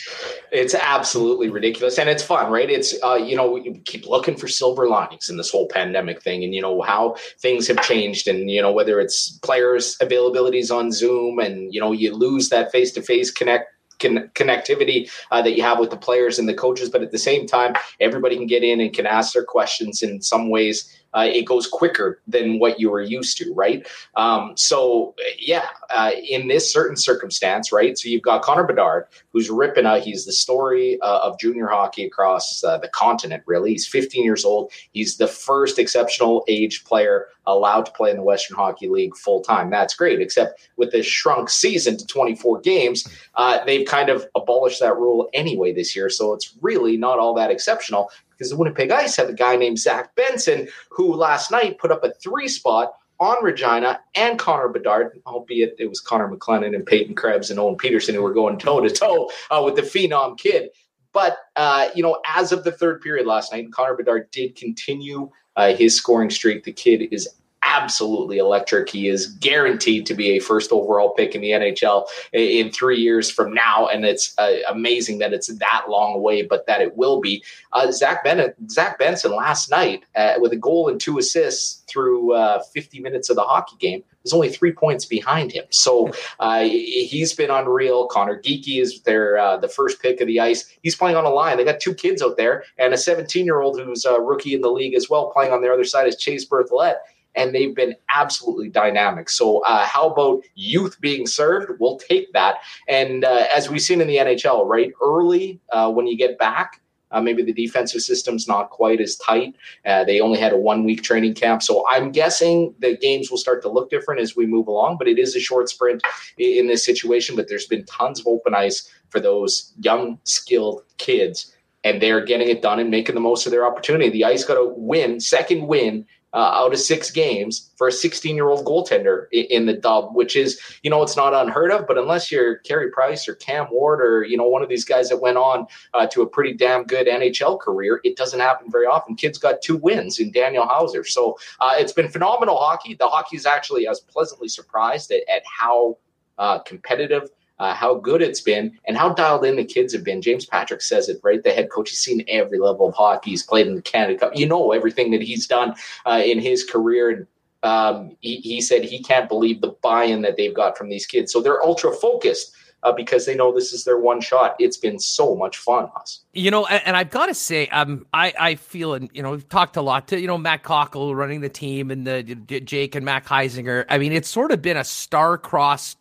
It's 0.51 0.73
absolutely 0.73 1.49
ridiculous. 1.49 1.97
And 1.97 2.07
it's 2.07 2.23
fun, 2.23 2.51
right? 2.51 2.69
It's, 2.69 2.95
uh, 3.03 3.15
you 3.15 3.35
know, 3.35 3.51
we 3.51 3.79
keep 3.79 4.05
looking 4.07 4.37
for 4.37 4.47
silver 4.47 4.87
linings 4.87 5.29
in 5.29 5.37
this 5.37 5.51
whole 5.51 5.67
pandemic 5.67 6.21
thing 6.21 6.43
and, 6.43 6.53
you 6.53 6.61
know, 6.61 6.81
how 6.81 7.15
things 7.39 7.67
have 7.67 7.81
changed 7.81 8.27
and, 8.27 8.49
you 8.49 8.61
know, 8.61 8.71
whether 8.71 8.99
it's 8.99 9.37
players' 9.39 9.97
availabilities 9.97 10.73
on 10.73 10.91
Zoom 10.91 11.39
and, 11.39 11.73
you 11.73 11.81
know, 11.81 11.91
you 11.91 12.15
lose 12.15 12.49
that 12.49 12.71
face 12.71 12.91
to 12.93 13.01
face 13.01 13.31
connect 13.31 13.73
con- 13.99 14.29
connectivity 14.35 15.09
uh, 15.31 15.41
that 15.41 15.55
you 15.55 15.63
have 15.63 15.79
with 15.79 15.89
the 15.89 15.97
players 15.97 16.37
and 16.37 16.47
the 16.47 16.53
coaches. 16.53 16.89
But 16.89 17.01
at 17.01 17.11
the 17.11 17.17
same 17.17 17.47
time, 17.47 17.73
everybody 17.99 18.35
can 18.35 18.47
get 18.47 18.63
in 18.63 18.79
and 18.79 18.93
can 18.93 19.05
ask 19.05 19.33
their 19.33 19.45
questions 19.45 20.01
in 20.03 20.21
some 20.21 20.49
ways 20.49 20.89
uh, 21.13 21.27
it 21.31 21.43
goes 21.43 21.67
quicker 21.67 22.21
than 22.27 22.59
what 22.59 22.79
you 22.79 22.89
were 22.89 23.01
used 23.01 23.37
to, 23.37 23.53
right? 23.53 23.87
Um, 24.15 24.53
so, 24.55 25.15
yeah, 25.37 25.67
uh, 25.89 26.11
in 26.29 26.47
this 26.47 26.71
certain 26.71 26.97
circumstance, 26.97 27.71
right? 27.71 27.97
So 27.97 28.09
you've 28.09 28.21
got 28.21 28.41
Connor 28.41 28.63
Bedard, 28.63 29.05
who's 29.31 29.49
ripping 29.49 29.85
out. 29.85 30.01
He's 30.01 30.25
the 30.25 30.31
story 30.31 30.99
uh, 31.01 31.19
of 31.23 31.39
junior 31.39 31.67
hockey 31.67 32.05
across 32.05 32.63
uh, 32.63 32.77
the 32.77 32.89
continent, 32.89 33.43
really. 33.45 33.71
He's 33.71 33.87
15 33.87 34.23
years 34.23 34.45
old. 34.45 34.71
He's 34.91 35.17
the 35.17 35.27
first 35.27 35.79
exceptional 35.79 36.43
age 36.47 36.83
player 36.83 37.27
allowed 37.45 37.85
to 37.85 37.91
play 37.91 38.09
in 38.09 38.17
the 38.17 38.23
Western 38.23 38.55
Hockey 38.55 38.87
League 38.87 39.15
full 39.15 39.41
time. 39.41 39.69
That's 39.69 39.93
great, 39.93 40.21
except 40.21 40.69
with 40.77 40.91
this 40.91 41.05
shrunk 41.05 41.49
season 41.49 41.97
to 41.97 42.07
24 42.07 42.61
games, 42.61 43.07
uh, 43.35 43.63
they've 43.65 43.85
kind 43.85 44.09
of 44.09 44.25
abolished 44.35 44.79
that 44.79 44.95
rule 44.95 45.29
anyway 45.33 45.73
this 45.73 45.95
year. 45.95 46.09
So 46.09 46.33
it's 46.33 46.55
really 46.61 46.97
not 46.97 47.19
all 47.19 47.33
that 47.35 47.51
exceptional 47.51 48.09
because 48.33 48.49
the 48.49 48.57
Winnipeg 48.57 48.91
Ice 48.91 49.15
have 49.15 49.29
a 49.29 49.33
guy 49.33 49.55
named 49.55 49.79
Zach 49.79 50.15
Benson 50.15 50.67
who 50.89 51.13
last 51.13 51.51
night 51.51 51.77
put 51.77 51.91
up 51.91 52.03
a 52.03 52.13
three 52.13 52.47
spot 52.47 52.93
on 53.19 53.43
Regina 53.43 53.99
and 54.15 54.37
Connor 54.37 54.69
Bedard, 54.69 55.19
albeit 55.25 55.75
it 55.79 55.87
was 55.87 56.01
Connor 56.01 56.27
McClennon 56.27 56.75
and 56.75 56.85
Peyton 56.85 57.15
Krebs 57.15 57.49
and 57.49 57.59
Owen 57.59 57.77
Pederson 57.77 58.13
who 58.13 58.21
were 58.21 58.33
going 58.33 58.57
toe 58.57 58.81
to 58.81 58.89
toe 58.89 59.29
with 59.63 59.75
the 59.75 59.81
Phenom 59.81 60.37
kid. 60.37 60.69
But, 61.13 61.37
uh, 61.55 61.89
you 61.93 62.01
know, 62.01 62.19
as 62.27 62.51
of 62.51 62.63
the 62.63 62.71
third 62.71 63.01
period 63.01 63.27
last 63.27 63.53
night, 63.53 63.71
Connor 63.71 63.95
Bedard 63.95 64.31
did 64.31 64.55
continue 64.55 65.29
uh, 65.55 65.73
his 65.75 65.95
scoring 65.95 66.31
streak. 66.31 66.63
The 66.63 66.73
kid 66.73 67.07
is 67.11 67.29
absolutely 67.65 68.37
electric. 68.37 68.89
He 68.89 69.07
is 69.07 69.27
guaranteed 69.27 70.05
to 70.07 70.13
be 70.13 70.31
a 70.31 70.39
first 70.39 70.71
overall 70.71 71.13
pick 71.13 71.35
in 71.35 71.41
the 71.41 71.51
NHL 71.51 72.05
in 72.31 72.71
three 72.71 72.99
years 72.99 73.29
from 73.29 73.53
now, 73.53 73.87
and 73.87 74.05
it's 74.05 74.33
uh, 74.37 74.57
amazing 74.69 75.19
that 75.19 75.33
it's 75.33 75.47
that 75.47 75.85
long 75.87 76.15
away, 76.15 76.43
but 76.43 76.65
that 76.67 76.81
it 76.81 76.95
will 76.97 77.21
be. 77.21 77.43
Uh, 77.71 77.91
Zach 77.91 78.23
Bennett, 78.23 78.55
Zach 78.69 78.99
Benson 78.99 79.35
last 79.35 79.69
night 79.69 80.03
uh, 80.15 80.35
with 80.39 80.53
a 80.53 80.57
goal 80.57 80.89
and 80.89 80.99
two 80.99 81.17
assists 81.17 81.83
through 81.89 82.33
uh, 82.33 82.61
50 82.73 82.99
minutes 82.99 83.29
of 83.29 83.35
the 83.35 83.43
hockey 83.43 83.75
game 83.79 84.03
is 84.23 84.33
only 84.33 84.49
three 84.49 84.71
points 84.71 85.05
behind 85.05 85.51
him. 85.51 85.65
So 85.69 86.11
uh, 86.39 86.61
he's 86.61 87.33
been 87.33 87.49
unreal. 87.49 88.07
Conor 88.07 88.41
Geekie 88.41 88.81
is 88.81 89.01
their 89.01 89.37
uh, 89.37 89.57
the 89.57 89.67
first 89.67 90.01
pick 90.01 90.21
of 90.21 90.27
the 90.27 90.39
ice. 90.39 90.65
He's 90.81 90.95
playing 90.95 91.17
on 91.17 91.25
a 91.25 91.29
line. 91.29 91.57
They 91.57 91.65
got 91.65 91.79
two 91.79 91.93
kids 91.93 92.21
out 92.21 92.37
there 92.37 92.63
and 92.77 92.93
a 92.93 92.97
17 92.97 93.45
year 93.45 93.61
old 93.61 93.79
who's 93.79 94.05
a 94.05 94.19
rookie 94.19 94.53
in 94.53 94.61
the 94.61 94.71
league 94.71 94.95
as 94.95 95.09
well, 95.09 95.31
playing 95.31 95.51
on 95.51 95.61
the 95.61 95.71
other 95.71 95.83
side 95.83 96.07
is 96.07 96.15
Chase 96.15 96.47
Berthollet 96.47 96.95
and 97.35 97.53
they've 97.53 97.75
been 97.75 97.95
absolutely 98.13 98.69
dynamic. 98.69 99.29
So, 99.29 99.59
uh, 99.59 99.85
how 99.85 100.09
about 100.09 100.43
youth 100.55 100.99
being 101.01 101.27
served? 101.27 101.71
We'll 101.79 101.97
take 101.97 102.31
that. 102.33 102.57
And 102.87 103.25
uh, 103.25 103.45
as 103.53 103.69
we've 103.69 103.81
seen 103.81 104.01
in 104.01 104.07
the 104.07 104.17
NHL, 104.17 104.65
right 104.65 104.91
early 105.01 105.59
uh, 105.71 105.91
when 105.91 106.07
you 106.07 106.17
get 106.17 106.37
back, 106.37 106.81
uh, 107.13 107.21
maybe 107.21 107.43
the 107.43 107.53
defensive 107.53 108.01
system's 108.01 108.47
not 108.47 108.71
quite 108.71 108.99
as 108.99 109.15
tight. 109.17 109.55
Uh, 109.85 110.03
they 110.03 110.19
only 110.19 110.39
had 110.39 110.51
a 110.51 110.57
one 110.57 110.83
week 110.83 111.03
training 111.03 111.35
camp. 111.35 111.61
So 111.61 111.85
I'm 111.89 112.11
guessing 112.11 112.73
the 112.79 112.97
games 112.97 113.29
will 113.29 113.37
start 113.37 113.61
to 113.61 113.69
look 113.69 113.89
different 113.89 114.19
as 114.19 114.35
we 114.35 114.45
move 114.45 114.67
along, 114.67 114.97
but 114.97 115.07
it 115.07 115.19
is 115.19 115.35
a 115.35 115.39
short 115.39 115.69
sprint 115.69 116.01
in 116.37 116.67
this 116.67 116.83
situation. 116.83 117.35
But 117.35 117.47
there's 117.47 117.67
been 117.67 117.85
tons 117.85 118.19
of 118.19 118.27
open 118.27 118.55
ice 118.55 118.91
for 119.09 119.19
those 119.19 119.73
young, 119.79 120.19
skilled 120.23 120.83
kids. 120.97 121.55
And 121.85 122.01
they're 122.01 122.23
getting 122.23 122.47
it 122.47 122.61
done 122.61 122.79
and 122.79 122.89
making 122.89 123.13
the 123.13 123.21
most 123.21 123.45
of 123.45 123.51
their 123.51 123.65
opportunity. 123.65 124.09
The 124.09 124.23
ice 124.23 124.45
got 124.45 124.55
a 124.55 124.65
win, 124.65 125.19
second 125.19 125.67
win 125.67 126.05
uh, 126.33 126.37
out 126.37 126.73
of 126.73 126.79
six 126.79 127.11
games 127.11 127.71
for 127.77 127.87
a 127.87 127.91
16 127.91 128.35
year 128.35 128.49
old 128.49 128.65
goaltender 128.65 129.27
in, 129.31 129.65
the 129.65 129.73
dub, 129.73 130.15
which 130.15 130.35
is, 130.35 130.59
you 130.81 130.89
know, 130.89 131.03
it's 131.03 131.15
not 131.15 131.33
unheard 131.33 131.71
of, 131.71 131.87
but 131.87 131.97
unless 131.97 132.31
you're 132.31 132.57
Carey 132.57 132.89
Price 132.89 133.27
or 133.27 133.35
Cam 133.35 133.67
Ward 133.71 134.01
or, 134.01 134.23
you 134.23 134.35
know, 134.35 134.47
one 134.47 134.63
of 134.63 134.69
these 134.69 134.83
guys 134.83 135.09
that 135.09 135.17
went 135.17 135.37
on 135.37 135.67
uh, 135.93 136.07
to 136.07 136.21
a 136.21 136.27
pretty 136.27 136.53
damn 136.53 136.83
good 136.83 137.07
NHL 137.07 137.59
career, 137.59 138.01
it 138.03 138.17
doesn't 138.17 138.39
happen 138.39 138.71
very 138.71 138.85
often. 138.85 139.15
Kids 139.15 139.37
got 139.37 139.61
two 139.61 139.77
wins 139.77 140.19
in 140.19 140.31
Daniel 140.31 140.65
Hauser. 140.65 141.03
So 141.03 141.37
uh, 141.59 141.75
it's 141.77 141.93
been 141.93 142.09
phenomenal 142.09 142.57
hockey. 142.57 142.95
The 142.95 143.07
hockey 143.07 143.37
is 143.37 143.45
actually, 143.45 143.87
I 143.87 143.91
was 143.91 144.01
pleasantly 144.01 144.47
surprised 144.47 145.11
at, 145.11 145.21
at 145.29 145.43
how 145.45 145.97
uh, 146.37 146.59
competitive 146.59 147.29
uh, 147.59 147.73
how 147.73 147.95
good 147.95 148.21
it's 148.21 148.41
been, 148.41 148.77
and 148.87 148.97
how 148.97 149.13
dialed 149.13 149.45
in 149.45 149.55
the 149.55 149.63
kids 149.63 149.93
have 149.93 150.03
been. 150.03 150.21
James 150.21 150.45
Patrick 150.45 150.81
says 150.81 151.09
it, 151.09 151.19
right? 151.23 151.43
The 151.43 151.51
head 151.51 151.69
coach, 151.69 151.89
he's 151.89 151.99
seen 151.99 152.23
every 152.27 152.59
level 152.59 152.87
of 152.87 152.95
hockey. 152.95 153.31
He's 153.31 153.43
played 153.43 153.67
in 153.67 153.75
the 153.75 153.81
Canada 153.81 154.19
Cup. 154.19 154.35
You 154.35 154.47
know 154.47 154.71
everything 154.71 155.11
that 155.11 155.21
he's 155.21 155.47
done 155.47 155.75
uh, 156.05 156.21
in 156.25 156.39
his 156.39 156.63
career. 156.63 157.09
And 157.09 157.27
um, 157.61 158.17
he, 158.21 158.37
he, 158.37 158.59
said 158.61 158.83
he 158.83 159.01
can't 159.01 159.29
believe 159.29 159.61
the 159.61 159.75
buy-in 159.81 160.23
that 160.23 160.35
they've 160.35 160.53
got 160.53 160.77
from 160.77 160.89
these 160.89 161.05
kids. 161.05 161.31
So 161.31 161.41
they're 161.41 161.63
ultra 161.63 161.93
focused. 161.93 162.55
Uh, 162.81 162.91
because 162.91 163.25
they 163.25 163.33
know 163.33 163.53
this 163.53 163.71
is 163.71 163.85
their 163.85 163.97
one 163.97 164.19
shot. 164.19 164.57
It's 164.59 164.75
been 164.75 164.99
so 164.99 165.35
much 165.35 165.55
fun, 165.55 165.87
us. 165.95 166.19
You 166.33 166.51
know, 166.51 166.65
and, 166.65 166.81
and 166.85 166.97
I've 166.97 167.11
got 167.11 167.27
to 167.27 167.33
say, 167.33 167.67
um, 167.67 168.05
I 168.13 168.33
I 168.37 168.55
feel, 168.55 168.93
and 168.93 169.09
you 169.13 169.23
know, 169.23 169.31
we've 169.31 169.47
talked 169.47 169.77
a 169.77 169.81
lot 169.81 170.09
to 170.09 170.19
you 170.19 170.27
know 170.27 170.37
Matt 170.37 170.63
Cockell 170.63 171.15
running 171.15 171.39
the 171.39 171.47
team 171.47 171.91
and 171.91 172.05
the 172.05 172.23
Jake 172.23 172.95
and 172.95 173.05
Mac 173.05 173.25
Heisinger. 173.25 173.85
I 173.87 173.99
mean, 173.99 174.11
it's 174.11 174.27
sort 174.27 174.51
of 174.51 174.61
been 174.61 174.75
a 174.75 174.83
star-crossed 174.83 175.97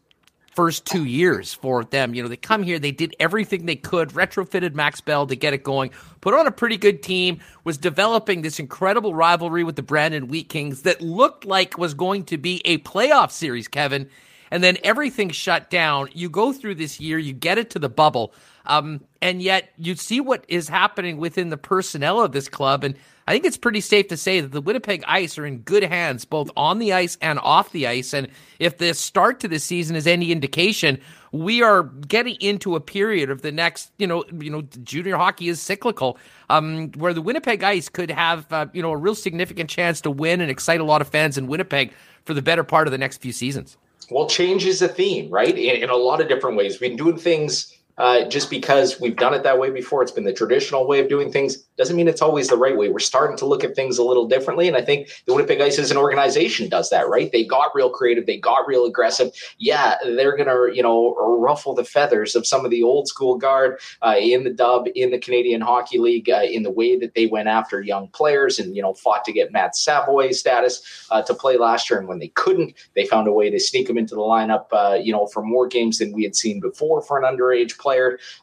first 0.54 0.84
two 0.84 1.04
years 1.04 1.54
for 1.54 1.84
them. 1.84 2.14
You 2.14 2.22
know, 2.22 2.28
they 2.28 2.36
come 2.36 2.62
here, 2.62 2.78
they 2.78 2.92
did 2.92 3.16
everything 3.18 3.66
they 3.66 3.76
could, 3.76 4.10
retrofitted 4.10 4.74
Max 4.74 5.00
Bell 5.00 5.26
to 5.26 5.36
get 5.36 5.54
it 5.54 5.62
going, 5.62 5.90
put 6.20 6.34
on 6.34 6.46
a 6.46 6.52
pretty 6.52 6.76
good 6.76 7.02
team, 7.02 7.40
was 7.64 7.78
developing 7.78 8.42
this 8.42 8.58
incredible 8.58 9.14
rivalry 9.14 9.64
with 9.64 9.76
the 9.76 9.82
Brandon 9.82 10.28
Wheat 10.28 10.48
Kings 10.48 10.82
that 10.82 11.00
looked 11.00 11.44
like 11.44 11.78
was 11.78 11.94
going 11.94 12.24
to 12.24 12.38
be 12.38 12.60
a 12.64 12.78
playoff 12.78 13.30
series, 13.30 13.68
Kevin. 13.68 14.08
And 14.52 14.62
then 14.62 14.76
everything 14.84 15.30
shut 15.30 15.70
down. 15.70 16.10
You 16.12 16.28
go 16.28 16.52
through 16.52 16.74
this 16.74 17.00
year, 17.00 17.18
you 17.18 17.32
get 17.32 17.56
it 17.56 17.70
to 17.70 17.78
the 17.78 17.88
bubble. 17.88 18.34
Um, 18.66 19.00
and 19.22 19.40
yet 19.40 19.70
you 19.78 19.96
see 19.96 20.20
what 20.20 20.44
is 20.46 20.68
happening 20.68 21.16
within 21.16 21.48
the 21.48 21.56
personnel 21.56 22.20
of 22.20 22.32
this 22.32 22.50
club. 22.50 22.84
And 22.84 22.94
I 23.26 23.32
think 23.32 23.46
it's 23.46 23.56
pretty 23.56 23.80
safe 23.80 24.08
to 24.08 24.16
say 24.18 24.42
that 24.42 24.52
the 24.52 24.60
Winnipeg 24.60 25.04
Ice 25.08 25.38
are 25.38 25.46
in 25.46 25.60
good 25.60 25.82
hands, 25.84 26.26
both 26.26 26.50
on 26.54 26.80
the 26.80 26.92
ice 26.92 27.16
and 27.22 27.38
off 27.38 27.72
the 27.72 27.86
ice. 27.86 28.12
And 28.12 28.28
if 28.58 28.76
the 28.76 28.92
start 28.92 29.40
to 29.40 29.48
the 29.48 29.58
season 29.58 29.96
is 29.96 30.06
any 30.06 30.30
indication, 30.30 31.00
we 31.32 31.62
are 31.62 31.84
getting 31.84 32.34
into 32.34 32.76
a 32.76 32.80
period 32.80 33.30
of 33.30 33.40
the 33.40 33.52
next, 33.52 33.90
you 33.96 34.06
know, 34.06 34.22
you 34.38 34.50
know, 34.50 34.62
junior 34.84 35.16
hockey 35.16 35.48
is 35.48 35.62
cyclical, 35.62 36.18
um, 36.50 36.90
where 36.92 37.14
the 37.14 37.22
Winnipeg 37.22 37.62
Ice 37.62 37.88
could 37.88 38.10
have, 38.10 38.52
uh, 38.52 38.66
you 38.74 38.82
know, 38.82 38.90
a 38.90 38.98
real 38.98 39.14
significant 39.14 39.70
chance 39.70 40.02
to 40.02 40.10
win 40.10 40.42
and 40.42 40.50
excite 40.50 40.80
a 40.80 40.84
lot 40.84 41.00
of 41.00 41.08
fans 41.08 41.38
in 41.38 41.46
Winnipeg 41.46 41.94
for 42.26 42.34
the 42.34 42.42
better 42.42 42.64
part 42.64 42.86
of 42.86 42.90
the 42.90 42.98
next 42.98 43.22
few 43.22 43.32
seasons. 43.32 43.78
Well, 44.10 44.28
change 44.28 44.64
is 44.66 44.82
a 44.82 44.88
theme, 44.88 45.30
right? 45.30 45.56
In, 45.56 45.82
in 45.82 45.90
a 45.90 45.96
lot 45.96 46.20
of 46.20 46.28
different 46.28 46.56
ways. 46.56 46.80
We've 46.80 46.90
been 46.90 46.96
doing 46.96 47.16
things 47.16 47.72
uh, 48.02 48.24
just 48.28 48.50
because 48.50 49.00
we've 49.00 49.14
done 49.14 49.32
it 49.32 49.44
that 49.44 49.60
way 49.60 49.70
before. 49.70 50.02
It's 50.02 50.10
been 50.10 50.24
the 50.24 50.32
traditional 50.32 50.88
way 50.88 50.98
of 50.98 51.08
doing 51.08 51.30
things 51.30 51.58
doesn't 51.78 51.94
mean 51.94 52.08
it's 52.08 52.20
always 52.20 52.48
the 52.48 52.56
right 52.56 52.76
way. 52.76 52.88
We're 52.88 52.98
starting 52.98 53.36
to 53.38 53.46
look 53.46 53.62
at 53.62 53.76
things 53.76 53.96
a 53.96 54.02
little 54.02 54.26
differently. 54.26 54.66
And 54.66 54.76
I 54.76 54.82
think 54.82 55.08
the 55.26 55.32
Winnipeg 55.32 55.60
Ice 55.60 55.78
as 55.78 55.92
an 55.92 55.96
organization 55.96 56.68
does 56.68 56.90
that, 56.90 57.08
right? 57.08 57.30
They 57.30 57.44
got 57.44 57.70
real 57.76 57.90
creative. 57.90 58.26
They 58.26 58.38
got 58.38 58.66
real 58.66 58.86
aggressive. 58.86 59.30
Yeah, 59.58 59.94
they're 60.04 60.36
going 60.36 60.48
to, 60.48 60.74
you 60.76 60.82
know, 60.82 61.14
ruffle 61.38 61.74
the 61.76 61.84
feathers 61.84 62.34
of 62.34 62.44
some 62.44 62.64
of 62.64 62.72
the 62.72 62.82
old 62.82 63.06
school 63.06 63.38
guard 63.38 63.78
uh, 64.02 64.16
in 64.18 64.42
the 64.42 64.50
dub, 64.50 64.88
in 64.96 65.12
the 65.12 65.18
Canadian 65.18 65.60
Hockey 65.60 65.98
League, 65.98 66.28
uh, 66.28 66.42
in 66.42 66.64
the 66.64 66.72
way 66.72 66.98
that 66.98 67.14
they 67.14 67.26
went 67.26 67.46
after 67.46 67.80
young 67.80 68.08
players 68.08 68.58
and, 68.58 68.74
you 68.74 68.82
know, 68.82 68.94
fought 68.94 69.24
to 69.26 69.32
get 69.32 69.52
Matt 69.52 69.76
Savoy 69.76 70.32
status 70.32 71.06
uh, 71.12 71.22
to 71.22 71.34
play 71.34 71.56
last 71.56 71.88
year. 71.88 72.00
And 72.00 72.08
when 72.08 72.18
they 72.18 72.28
couldn't, 72.28 72.74
they 72.96 73.06
found 73.06 73.28
a 73.28 73.32
way 73.32 73.48
to 73.48 73.60
sneak 73.60 73.88
him 73.88 73.96
into 73.96 74.16
the 74.16 74.22
lineup, 74.22 74.66
uh, 74.72 74.94
you 75.00 75.12
know, 75.12 75.26
for 75.26 75.42
more 75.42 75.68
games 75.68 75.98
than 75.98 76.12
we 76.12 76.24
had 76.24 76.34
seen 76.34 76.58
before 76.58 77.00
for 77.00 77.22
an 77.22 77.24
underage 77.24 77.78
player. 77.78 77.91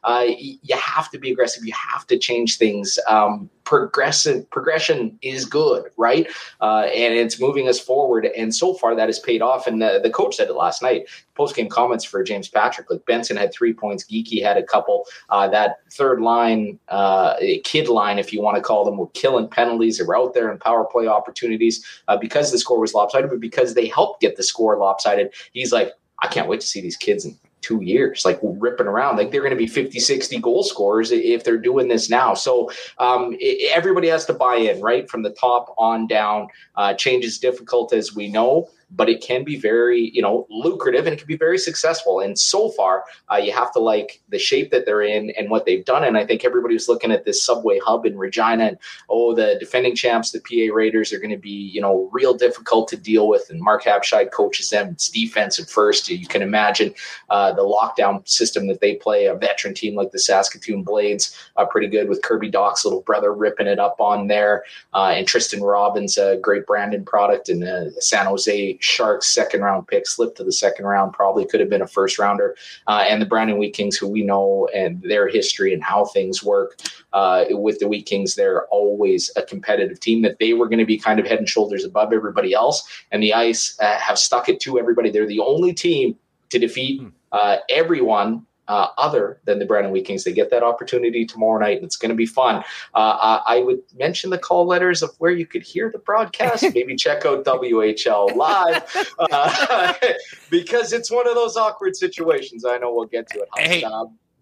Uh, 0.03 0.25
you 0.27 0.75
have 0.75 1.09
to 1.11 1.19
be 1.19 1.31
aggressive. 1.31 1.65
You 1.65 1.73
have 1.73 2.05
to 2.07 2.17
change 2.17 2.57
things. 2.57 2.99
Um, 3.07 3.49
progression 3.69 4.43
progression 4.49 5.19
is 5.21 5.45
good, 5.45 5.83
right? 5.95 6.27
Uh, 6.59 6.87
and 6.91 7.13
it's 7.13 7.39
moving 7.39 7.67
us 7.67 7.79
forward. 7.79 8.25
And 8.25 8.53
so 8.53 8.73
far, 8.73 8.95
that 8.95 9.09
has 9.09 9.19
paid 9.19 9.43
off. 9.43 9.67
And 9.67 9.79
the, 9.79 9.99
the 10.01 10.09
coach 10.09 10.37
said 10.37 10.47
it 10.47 10.53
last 10.53 10.81
night. 10.81 11.07
Post 11.35 11.55
game 11.55 11.69
comments 11.69 12.03
for 12.03 12.23
James 12.23 12.49
Patrick. 12.49 12.89
Like 12.89 13.05
Benson 13.05 13.37
had 13.37 13.53
three 13.53 13.73
points, 13.73 14.03
Geekie 14.03 14.43
had 14.43 14.57
a 14.57 14.63
couple. 14.63 15.05
Uh, 15.29 15.47
that 15.49 15.77
third 15.91 16.19
line, 16.19 16.79
uh, 16.87 17.35
kid 17.63 17.87
line, 17.87 18.17
if 18.17 18.33
you 18.33 18.41
want 18.41 18.57
to 18.57 18.63
call 18.63 18.83
them, 18.83 18.97
were 18.97 19.07
killing 19.09 19.47
penalties. 19.47 19.99
They 19.99 20.03
were 20.03 20.17
out 20.17 20.33
there 20.33 20.51
in 20.51 20.57
power 20.57 20.85
play 20.85 21.05
opportunities 21.05 21.85
uh, 22.07 22.17
because 22.17 22.51
the 22.51 22.57
score 22.57 22.79
was 22.79 22.95
lopsided, 22.95 23.29
but 23.29 23.39
because 23.39 23.75
they 23.75 23.87
helped 23.87 24.19
get 24.21 24.35
the 24.35 24.43
score 24.43 24.77
lopsided. 24.77 25.31
He's 25.53 25.71
like, 25.71 25.93
I 26.23 26.27
can't 26.27 26.47
wait 26.47 26.61
to 26.61 26.67
see 26.67 26.81
these 26.81 26.97
kids 26.97 27.23
in 27.23 27.37
two 27.61 27.81
years, 27.81 28.25
like 28.25 28.39
ripping 28.41 28.87
around. 28.87 29.17
Like 29.17 29.31
they're 29.31 29.41
going 29.41 29.51
to 29.51 29.57
be 29.57 29.67
50, 29.67 29.99
60 29.99 30.39
goal 30.39 30.63
scorers 30.63 31.11
if 31.11 31.43
they're 31.43 31.57
doing 31.57 31.87
this 31.87 32.09
now. 32.09 32.33
So 32.33 32.71
um, 32.97 33.35
it, 33.39 33.71
everybody 33.71 34.07
has 34.07 34.25
to 34.25 34.33
buy 34.33 34.55
in, 34.55 34.81
right? 34.81 35.09
From 35.09 35.23
the 35.23 35.31
top 35.31 35.73
on 35.77 36.07
down. 36.07 36.47
Uh, 36.75 36.93
change 36.93 37.25
is 37.25 37.37
difficult, 37.37 37.93
as 37.93 38.15
we 38.15 38.29
know 38.29 38.69
but 38.91 39.09
it 39.09 39.21
can 39.21 39.43
be 39.43 39.57
very, 39.57 40.09
you 40.13 40.21
know, 40.21 40.47
lucrative 40.49 41.05
and 41.05 41.13
it 41.13 41.19
can 41.19 41.27
be 41.27 41.37
very 41.37 41.57
successful. 41.57 42.19
And 42.19 42.37
so 42.37 42.69
far, 42.69 43.03
uh, 43.31 43.37
you 43.37 43.51
have 43.51 43.71
to 43.73 43.79
like 43.79 44.21
the 44.29 44.39
shape 44.39 44.71
that 44.71 44.85
they're 44.85 45.01
in 45.01 45.29
and 45.31 45.49
what 45.49 45.65
they've 45.65 45.85
done. 45.85 46.03
And 46.03 46.17
I 46.17 46.25
think 46.25 46.43
everybody 46.43 46.73
was 46.73 46.89
looking 46.89 47.11
at 47.11 47.25
this 47.25 47.43
subway 47.43 47.79
hub 47.79 48.05
in 48.05 48.17
Regina 48.17 48.65
and, 48.65 48.77
oh, 49.09 49.35
the 49.35 49.57
defending 49.59 49.95
champs, 49.95 50.31
the 50.31 50.39
PA 50.39 50.73
Raiders 50.73 51.13
are 51.13 51.19
going 51.19 51.29
to 51.31 51.37
be, 51.37 51.49
you 51.49 51.81
know, 51.81 52.09
real 52.11 52.33
difficult 52.33 52.87
to 52.89 52.97
deal 52.97 53.27
with. 53.27 53.49
And 53.49 53.61
Mark 53.61 53.83
Habscheid 53.83 54.31
coaches 54.31 54.69
them. 54.69 54.89
It's 54.89 55.09
defense 55.09 55.59
first. 55.71 56.09
You 56.09 56.25
can 56.25 56.41
imagine 56.41 56.93
uh, 57.29 57.53
the 57.53 57.61
lockdown 57.61 58.27
system 58.27 58.67
that 58.67 58.81
they 58.81 58.95
play. 58.95 59.25
A 59.25 59.35
veteran 59.35 59.73
team 59.73 59.95
like 59.95 60.11
the 60.11 60.19
Saskatoon 60.19 60.83
Blades 60.83 61.35
are 61.57 61.67
pretty 61.67 61.87
good 61.87 62.09
with 62.09 62.23
Kirby 62.23 62.49
Dach's 62.49 62.85
little 62.85 63.01
brother 63.01 63.33
ripping 63.33 63.67
it 63.67 63.79
up 63.79 63.99
on 63.99 64.27
there. 64.27 64.63
Uh, 64.93 65.13
and 65.15 65.27
Tristen 65.27 65.61
Robins, 65.61 66.17
a 66.17 66.37
great 66.37 66.65
Brandon 66.65 67.05
product, 67.05 67.49
and 67.49 67.63
uh, 67.63 67.91
San 67.99 68.25
Jose 68.25 68.78
Sharks 68.79 69.27
second 69.27 69.61
round 69.61 69.87
pick 69.87 70.07
slipped 70.07 70.37
to 70.37 70.43
the 70.43 70.51
second 70.51 70.85
round, 70.85 71.13
probably 71.13 71.45
could 71.45 71.59
have 71.59 71.69
been 71.69 71.81
a 71.81 71.87
first 71.87 72.17
rounder. 72.17 72.55
Uh, 72.87 73.05
and 73.07 73.21
the 73.21 73.25
Brandon 73.25 73.57
Wheat 73.57 73.73
Kings, 73.73 73.97
who 73.97 74.07
we 74.07 74.23
know 74.23 74.67
and 74.73 75.01
their 75.01 75.27
history 75.27 75.73
and 75.73 75.83
how 75.83 76.05
things 76.05 76.43
work 76.43 76.79
uh, 77.13 77.45
with 77.49 77.79
the 77.79 77.87
Wheat 77.87 78.05
Kings, 78.05 78.35
they're 78.35 78.65
always 78.67 79.31
a 79.35 79.43
competitive 79.43 79.99
team 79.99 80.21
that 80.21 80.39
they 80.39 80.53
were 80.53 80.67
going 80.67 80.79
to 80.79 80.85
be 80.85 80.97
kind 80.97 81.19
of 81.19 81.27
head 81.27 81.39
and 81.39 81.49
shoulders 81.49 81.83
above 81.83 82.13
everybody 82.13 82.53
else. 82.53 82.87
And 83.11 83.21
the 83.21 83.33
Ice 83.33 83.77
uh, 83.79 83.97
have 83.97 84.17
stuck 84.17 84.49
it 84.49 84.59
to 84.61 84.79
everybody. 84.79 85.09
They're 85.09 85.27
the 85.27 85.39
only 85.39 85.73
team 85.73 86.15
to 86.49 86.59
defeat 86.59 87.01
hmm. 87.01 87.09
uh, 87.31 87.57
everyone 87.69 88.45
uh, 88.69 88.87
other 88.97 89.41
than 89.45 89.59
the 89.59 89.65
Brandon 89.65 89.91
Wheat 89.91 90.05
Kings. 90.05 90.23
They 90.23 90.31
get 90.31 90.49
that 90.51 90.63
opportunity 90.63 91.25
tomorrow 91.25 91.59
night, 91.59 91.77
and 91.77 91.85
it's 91.85 91.97
going 91.97 92.09
to 92.09 92.15
be 92.15 92.27
fun. 92.27 92.63
Uh, 92.93 93.41
I 93.45 93.59
would 93.59 93.81
mention 93.97 94.29
the 94.29 94.37
call 94.37 94.65
letters 94.65 95.01
of 95.01 95.13
where 95.17 95.31
you 95.31 95.45
could 95.45 95.63
hear 95.63 95.91
the 95.91 95.97
broadcast. 95.97 96.63
Maybe 96.73 96.95
check 96.95 97.25
out 97.25 97.43
WHL 97.43 98.35
Live 98.35 99.07
uh, 99.19 99.93
because 100.49 100.93
it's 100.93 101.11
one 101.11 101.27
of 101.27 101.35
those 101.35 101.57
awkward 101.57 101.95
situations. 101.95 102.63
I 102.63 102.77
know 102.77 102.93
we'll 102.93 103.05
get 103.05 103.27
to 103.31 103.39
it. 103.39 103.49
Hey. 103.57 103.83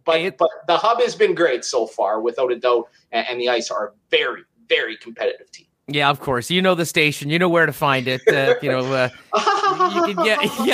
but, 0.05 0.37
but 0.37 0.49
the 0.67 0.77
hub 0.77 0.99
has 1.01 1.15
been 1.15 1.33
great 1.33 1.63
so 1.63 1.87
far, 1.87 2.21
without 2.21 2.51
a 2.51 2.59
doubt, 2.59 2.89
and, 3.11 3.25
and 3.29 3.39
the 3.39 3.49
Ice 3.49 3.71
are 3.71 3.87
a 3.87 3.91
very, 4.11 4.43
very 4.67 4.97
competitive 4.97 5.49
team. 5.51 5.66
Yeah, 5.89 6.09
of 6.09 6.19
course. 6.19 6.51
You 6.51 6.61
know 6.61 6.75
the 6.75 6.85
station. 6.85 7.29
You 7.29 7.39
know 7.39 7.47
where 7.47 7.65
to 7.65 7.71
find 7.71 8.09
it. 8.09 8.21
Uh, 8.27 8.55
you 8.61 8.69
know, 8.69 8.79
uh, 8.93 9.07
you 9.95 10.13
can 10.13 10.25
get 10.25 10.39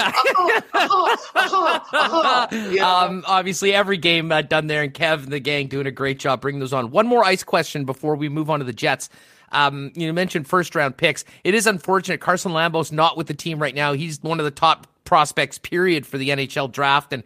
yeah. 2.71 2.81
um, 2.81 3.23
obviously, 3.27 3.75
every 3.75 3.97
game 3.97 4.31
uh, 4.31 4.41
done 4.41 4.65
there, 4.65 4.81
and 4.81 4.91
Kev 4.91 5.23
and 5.23 5.31
the 5.31 5.39
gang 5.39 5.67
doing 5.67 5.85
a 5.85 5.91
great 5.91 6.17
job 6.17 6.41
bringing 6.41 6.59
those 6.59 6.73
on. 6.73 6.89
One 6.89 7.05
more 7.05 7.23
ice 7.23 7.43
question 7.43 7.85
before 7.85 8.15
we 8.15 8.27
move 8.27 8.49
on 8.49 8.57
to 8.57 8.65
the 8.65 8.73
Jets. 8.73 9.09
Um, 9.51 9.91
you 9.93 10.11
mentioned 10.13 10.47
first 10.47 10.73
round 10.73 10.97
picks. 10.97 11.25
It 11.43 11.53
is 11.53 11.67
unfortunate 11.67 12.19
Carson 12.19 12.51
Lambos 12.51 12.91
not 12.91 13.15
with 13.15 13.27
the 13.27 13.35
team 13.35 13.59
right 13.59 13.75
now. 13.75 13.93
He's 13.93 14.19
one 14.23 14.39
of 14.39 14.45
the 14.45 14.51
top 14.51 14.87
prospects, 15.05 15.59
period, 15.59 16.07
for 16.07 16.17
the 16.17 16.29
NHL 16.29 16.71
draft, 16.71 17.13
and 17.13 17.21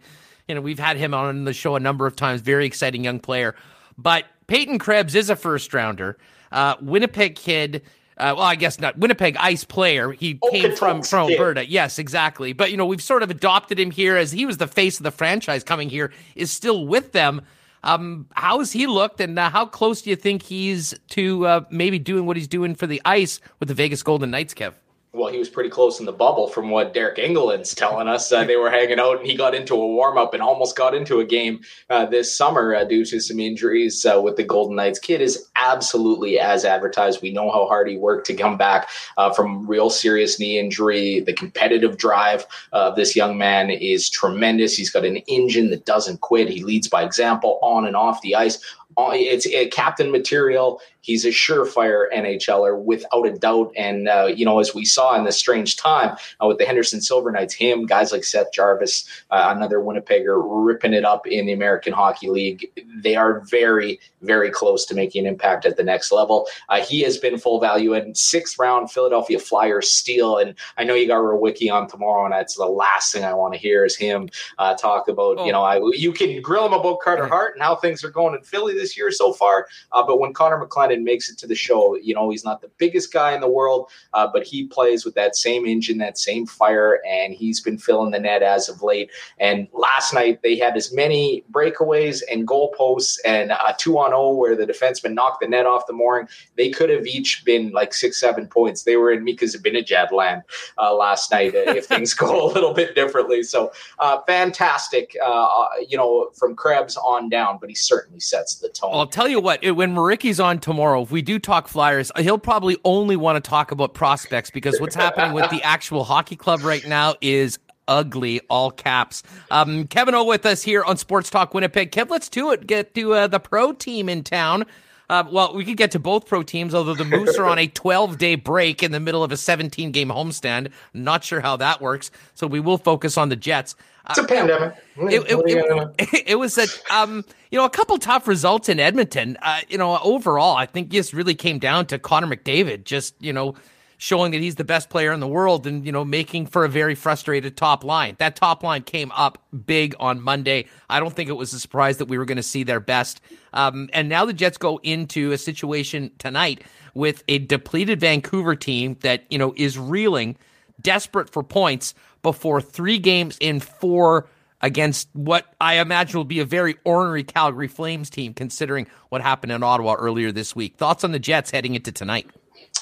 you 0.46 0.54
know 0.54 0.60
we've 0.60 0.78
had 0.78 0.98
him 0.98 1.14
on 1.14 1.44
the 1.44 1.54
show 1.54 1.74
a 1.74 1.80
number 1.80 2.06
of 2.06 2.16
times. 2.16 2.42
Very 2.42 2.66
exciting 2.66 3.02
young 3.02 3.18
player, 3.18 3.54
but 3.96 4.26
Peyton 4.46 4.78
Krebs 4.78 5.14
is 5.14 5.30
a 5.30 5.36
first 5.36 5.72
rounder. 5.72 6.18
Uh, 6.52 6.76
Winnipeg 6.80 7.34
kid. 7.36 7.82
Uh, 8.16 8.34
well, 8.36 8.46
I 8.46 8.56
guess 8.56 8.80
not 8.80 8.98
Winnipeg 8.98 9.36
Ice 9.38 9.62
player. 9.62 10.10
He 10.10 10.38
Oh, 10.42 10.50
came 10.50 10.74
from 10.74 11.02
from 11.02 11.28
kid. 11.28 11.34
Alberta. 11.38 11.66
Yes, 11.68 11.98
exactly. 12.00 12.52
But 12.52 12.70
you 12.72 12.76
know, 12.76 12.86
we've 12.86 13.02
sort 13.02 13.22
of 13.22 13.30
adopted 13.30 13.78
him 13.78 13.90
here 13.92 14.16
as 14.16 14.32
he 14.32 14.44
was 14.44 14.56
the 14.56 14.66
face 14.66 14.98
of 14.98 15.04
the 15.04 15.10
franchise 15.12 15.62
coming 15.62 15.88
here. 15.88 16.12
Is 16.34 16.50
still 16.50 16.86
with 16.86 17.12
them. 17.12 17.42
Um, 17.84 18.26
how 18.32 18.58
has 18.58 18.72
he 18.72 18.88
looked, 18.88 19.20
and 19.20 19.38
uh, 19.38 19.50
how 19.50 19.64
close 19.64 20.02
do 20.02 20.10
you 20.10 20.16
think 20.16 20.42
he's 20.42 20.94
to 21.10 21.46
uh, 21.46 21.60
maybe 21.70 22.00
doing 22.00 22.26
what 22.26 22.36
he's 22.36 22.48
doing 22.48 22.74
for 22.74 22.88
the 22.88 23.00
ice 23.04 23.38
with 23.60 23.68
the 23.68 23.74
Vegas 23.74 24.02
Golden 24.02 24.32
Knights, 24.32 24.52
Kev? 24.52 24.72
Well, 25.18 25.32
he 25.32 25.38
was 25.38 25.48
pretty 25.48 25.68
close 25.68 25.98
in 25.98 26.06
the 26.06 26.12
bubble 26.12 26.46
from 26.46 26.70
what 26.70 26.94
Deryk 26.94 27.18
Engelland's 27.18 27.74
telling 27.74 28.06
us. 28.06 28.30
Uh, 28.30 28.44
they 28.44 28.54
were 28.54 28.70
hanging 28.70 29.00
out 29.00 29.18
and 29.18 29.26
he 29.26 29.34
got 29.34 29.52
into 29.52 29.74
a 29.74 29.86
warm 29.86 30.16
up 30.16 30.32
and 30.32 30.40
almost 30.40 30.76
got 30.76 30.94
into 30.94 31.18
a 31.18 31.24
game 31.24 31.60
uh, 31.90 32.06
this 32.06 32.32
summer 32.32 32.72
uh, 32.72 32.84
due 32.84 33.04
to 33.04 33.18
some 33.18 33.40
injuries 33.40 34.06
uh, 34.06 34.20
with 34.22 34.36
the 34.36 34.44
Golden 34.44 34.76
Knights. 34.76 35.00
Kid 35.00 35.20
is 35.20 35.48
absolutely 35.56 36.38
as 36.38 36.64
advertised. 36.64 37.20
We 37.20 37.32
know 37.32 37.50
how 37.50 37.66
hard 37.66 37.88
he 37.88 37.96
worked 37.96 38.28
to 38.28 38.34
come 38.34 38.56
back 38.56 38.88
uh, 39.16 39.32
from 39.32 39.66
real 39.66 39.90
serious 39.90 40.38
knee 40.38 40.56
injury. 40.56 41.18
The 41.18 41.32
competitive 41.32 41.96
drive 41.96 42.46
of 42.70 42.94
this 42.94 43.16
young 43.16 43.36
man 43.36 43.70
is 43.70 44.08
tremendous. 44.08 44.76
He's 44.76 44.90
got 44.90 45.04
an 45.04 45.16
engine 45.26 45.70
that 45.70 45.84
doesn't 45.84 46.20
quit. 46.20 46.48
He 46.48 46.62
leads 46.62 46.88
by 46.88 47.02
example 47.02 47.58
on 47.60 47.86
and 47.86 47.96
off 47.96 48.22
the 48.22 48.36
ice. 48.36 48.62
Uh, 48.96 49.10
It's 49.12 49.46
captain 49.74 50.10
material. 50.10 50.80
He's 51.00 51.24
a 51.24 51.28
surefire 51.28 52.04
NHLer 52.14 52.78
without 52.82 53.26
a 53.26 53.32
doubt. 53.32 53.72
And, 53.76 54.08
uh, 54.08 54.26
you 54.34 54.44
know, 54.44 54.58
as 54.58 54.74
we 54.74 54.84
saw 54.84 55.16
in 55.16 55.24
this 55.24 55.38
strange 55.38 55.76
time 55.76 56.16
uh, 56.42 56.46
with 56.46 56.58
the 56.58 56.64
Henderson 56.64 57.00
Silver 57.00 57.30
Knights, 57.30 57.54
him, 57.54 57.86
guys 57.86 58.12
like 58.12 58.24
Seth 58.24 58.52
Jarvis, 58.52 59.04
uh, 59.30 59.52
another 59.56 59.78
Winnipegger, 59.78 60.40
ripping 60.44 60.92
it 60.94 61.04
up 61.04 61.26
in 61.26 61.46
the 61.46 61.52
American 61.52 61.92
Hockey 61.92 62.28
League. 62.28 62.70
They 63.02 63.16
are 63.16 63.40
very, 63.48 64.00
very 64.22 64.50
close 64.50 64.84
to 64.86 64.94
making 64.94 65.24
an 65.26 65.32
impact 65.32 65.64
at 65.66 65.76
the 65.76 65.84
next 65.84 66.10
level. 66.12 66.46
Uh, 66.68 66.80
he 66.80 67.00
has 67.02 67.16
been 67.16 67.38
full 67.38 67.60
value 67.60 67.94
and 67.94 68.16
sixth 68.16 68.58
round 68.58 68.90
Philadelphia 68.90 69.38
Flyers 69.38 69.90
steal. 69.90 70.36
And 70.38 70.54
I 70.76 70.84
know 70.84 70.94
you 70.94 71.06
got 71.06 71.18
Rowicki 71.18 71.72
on 71.72 71.88
tomorrow, 71.88 72.24
and 72.24 72.32
that's 72.32 72.56
the 72.56 72.66
last 72.66 73.12
thing 73.12 73.24
I 73.24 73.34
want 73.34 73.54
to 73.54 73.60
hear 73.60 73.84
is 73.84 73.96
him 73.96 74.28
uh, 74.58 74.74
talk 74.74 75.08
about, 75.08 75.36
Oh. 75.38 75.46
you 75.46 75.52
know, 75.52 75.62
I, 75.62 75.80
you 75.94 76.12
can 76.12 76.40
grill 76.42 76.66
him 76.66 76.72
about 76.72 77.00
Carter 77.00 77.26
Hart 77.26 77.54
and 77.54 77.62
how 77.62 77.76
things 77.76 78.02
are 78.04 78.10
going 78.10 78.34
in 78.34 78.42
Philly 78.42 78.74
this 78.74 78.96
year 78.96 79.10
so 79.10 79.32
far. 79.32 79.66
Uh, 79.92 80.02
but 80.02 80.18
when 80.18 80.32
Connor 80.32 80.58
McClennon 80.88 81.02
makes 81.04 81.28
it 81.30 81.38
to 81.38 81.46
the 81.46 81.54
show, 81.54 81.96
you 81.96 82.14
know, 82.14 82.30
he's 82.30 82.44
not 82.44 82.60
the 82.60 82.70
biggest 82.78 83.12
guy 83.12 83.32
in 83.34 83.40
the 83.40 83.48
world, 83.48 83.90
uh, 84.14 84.26
but 84.32 84.44
he 84.44 84.66
plays 84.66 85.04
with 85.04 85.14
that 85.14 85.36
same 85.36 85.66
engine, 85.66 85.98
that 85.98 86.18
same 86.18 86.46
fire, 86.46 87.00
and 87.08 87.34
he's 87.34 87.60
been 87.60 87.78
filling 87.78 88.10
the 88.10 88.18
net 88.18 88.42
as 88.42 88.68
of 88.68 88.82
late. 88.82 89.10
And 89.38 89.68
last 89.72 90.12
night 90.14 90.40
they 90.42 90.56
had 90.56 90.76
as 90.76 90.92
many 90.92 91.44
breakaways 91.52 92.22
and 92.30 92.46
goalposts 92.46 93.18
and 93.24 93.50
a 93.52 93.74
two 93.78 93.98
on 93.98 94.10
zero 94.10 94.30
where 94.32 94.56
the 94.56 94.66
defenseman 94.66 95.14
knocked 95.14 95.40
the 95.40 95.48
net 95.48 95.66
off 95.66 95.86
the 95.86 95.92
mooring. 95.92 96.28
They 96.56 96.70
could 96.70 96.90
have 96.90 97.06
each 97.06 97.44
been 97.44 97.70
like 97.72 97.94
six, 97.94 98.18
seven 98.20 98.46
points. 98.46 98.82
They 98.84 98.96
were 98.96 99.12
in 99.12 99.24
Mika 99.24 99.44
Zibanejad 99.44 100.12
land 100.12 100.42
uh, 100.78 100.94
last 100.94 101.30
night 101.30 101.54
uh, 101.54 101.72
if 101.72 101.86
things 101.86 102.14
go 102.18 102.46
a 102.46 102.48
little 102.52 102.72
bit 102.72 102.94
differently. 102.94 103.42
So 103.42 103.72
uh, 103.98 104.20
fantastic, 104.26 105.16
uh, 105.24 105.66
you 105.88 105.96
know, 105.96 106.30
from 106.34 106.54
Krebs 106.56 106.96
on 106.96 107.28
down, 107.28 107.58
but 107.60 107.68
he 107.68 107.74
certainly 107.74 108.20
sets 108.20 108.56
the 108.56 108.68
tone. 108.68 108.90
I'll 108.92 109.06
tell 109.06 109.28
you 109.28 109.40
what, 109.40 109.62
it- 109.62 109.72
when 109.72 109.94
Maricki's 109.94 110.40
on 110.40 110.58
tomorrow, 110.58 110.77
if 110.78 111.10
we 111.10 111.22
do 111.22 111.38
talk 111.38 111.68
Flyers, 111.68 112.12
he'll 112.18 112.38
probably 112.38 112.76
only 112.84 113.16
want 113.16 113.42
to 113.42 113.48
talk 113.48 113.70
about 113.72 113.94
prospects 113.94 114.50
because 114.50 114.80
what's 114.80 114.94
happening 114.94 115.32
with 115.32 115.50
the 115.50 115.62
actual 115.62 116.04
hockey 116.04 116.36
club 116.36 116.62
right 116.62 116.86
now 116.86 117.14
is 117.20 117.58
ugly, 117.88 118.40
all 118.48 118.70
caps. 118.70 119.22
Um, 119.50 119.86
Kevin 119.88 120.14
O 120.14 120.24
with 120.24 120.46
us 120.46 120.62
here 120.62 120.84
on 120.84 120.96
Sports 120.96 121.30
Talk 121.30 121.54
Winnipeg. 121.54 121.90
Kev, 121.90 122.10
let's 122.10 122.28
do 122.28 122.52
it. 122.52 122.66
Get 122.66 122.94
to 122.94 123.14
uh, 123.14 123.26
the 123.26 123.40
pro 123.40 123.72
team 123.72 124.08
in 124.08 124.22
town. 124.22 124.64
Uh, 125.10 125.24
well, 125.30 125.54
we 125.54 125.64
could 125.64 125.76
get 125.76 125.90
to 125.92 125.98
both 125.98 126.26
pro 126.26 126.42
teams, 126.42 126.74
although 126.74 126.94
the 126.94 127.04
Moose 127.04 127.38
are 127.38 127.46
on 127.46 127.58
a 127.58 127.66
12 127.78 128.18
day 128.18 128.34
break 128.34 128.82
in 128.82 128.92
the 128.92 129.00
middle 129.00 129.24
of 129.24 129.32
a 129.32 129.36
17 129.36 129.90
game 129.90 130.08
homestand. 130.08 130.70
Not 130.92 131.24
sure 131.24 131.40
how 131.40 131.56
that 131.56 131.80
works. 131.80 132.10
So 132.34 132.46
we 132.46 132.60
will 132.60 132.78
focus 132.78 133.16
on 133.16 133.30
the 133.30 133.36
Jets. 133.36 133.74
Uh, 134.06 134.14
it's 134.16 134.18
a 134.18 134.24
pandemic. 134.24 134.74
it, 134.96 135.22
it, 135.30 135.94
it, 135.98 136.22
it 136.28 136.34
was 136.36 136.56
a 136.56 136.66
um 136.90 137.24
you 137.50 137.58
know 137.58 137.64
a 137.64 137.70
couple 137.70 137.98
tough 137.98 138.26
results 138.26 138.68
in 138.68 138.80
Edmonton. 138.80 139.36
Uh, 139.42 139.60
you 139.68 139.78
know 139.78 139.98
overall, 139.98 140.56
I 140.56 140.66
think 140.66 140.90
this 140.90 141.12
really 141.12 141.34
came 141.34 141.58
down 141.58 141.86
to 141.86 141.98
Connor 141.98 142.26
McDavid 142.26 142.84
just 142.84 143.14
you 143.20 143.32
know 143.32 143.54
showing 143.98 144.30
that 144.30 144.40
he's 144.40 144.54
the 144.54 144.64
best 144.64 144.88
player 144.88 145.12
in 145.12 145.20
the 145.20 145.28
world 145.28 145.66
and 145.66 145.84
you 145.84 145.92
know 145.92 146.04
making 146.04 146.46
for 146.46 146.64
a 146.64 146.68
very 146.68 146.94
frustrated 146.94 147.56
top 147.56 147.84
line. 147.84 148.16
That 148.18 148.36
top 148.36 148.62
line 148.62 148.82
came 148.82 149.12
up 149.12 149.42
big 149.66 149.94
on 150.00 150.20
Monday. 150.22 150.66
I 150.88 151.00
don't 151.00 151.14
think 151.14 151.28
it 151.28 151.34
was 151.34 151.52
a 151.52 151.60
surprise 151.60 151.98
that 151.98 152.06
we 152.06 152.16
were 152.16 152.24
going 152.24 152.36
to 152.36 152.42
see 152.42 152.62
their 152.62 152.80
best. 152.80 153.20
Um, 153.52 153.90
and 153.92 154.08
now 154.08 154.24
the 154.24 154.32
Jets 154.32 154.56
go 154.56 154.78
into 154.82 155.32
a 155.32 155.38
situation 155.38 156.12
tonight 156.18 156.64
with 156.94 157.22
a 157.28 157.38
depleted 157.38 158.00
Vancouver 158.00 158.56
team 158.56 158.96
that 159.00 159.24
you 159.30 159.38
know 159.38 159.52
is 159.56 159.78
reeling, 159.78 160.36
desperate 160.80 161.28
for 161.28 161.42
points 161.42 161.94
before 162.22 162.60
three 162.60 162.98
games 162.98 163.36
in 163.40 163.60
four 163.60 164.28
against 164.60 165.08
what 165.12 165.54
I 165.60 165.78
imagine 165.78 166.18
will 166.18 166.24
be 166.24 166.40
a 166.40 166.44
very 166.44 166.76
ornery 166.84 167.22
Calgary 167.24 167.68
Flames 167.68 168.10
team, 168.10 168.34
considering 168.34 168.86
what 169.08 169.22
happened 169.22 169.52
in 169.52 169.62
Ottawa 169.62 169.94
earlier 169.94 170.32
this 170.32 170.56
week. 170.56 170.76
Thoughts 170.76 171.04
on 171.04 171.12
the 171.12 171.18
Jets 171.18 171.50
heading 171.50 171.74
into 171.74 171.92
tonight? 171.92 172.28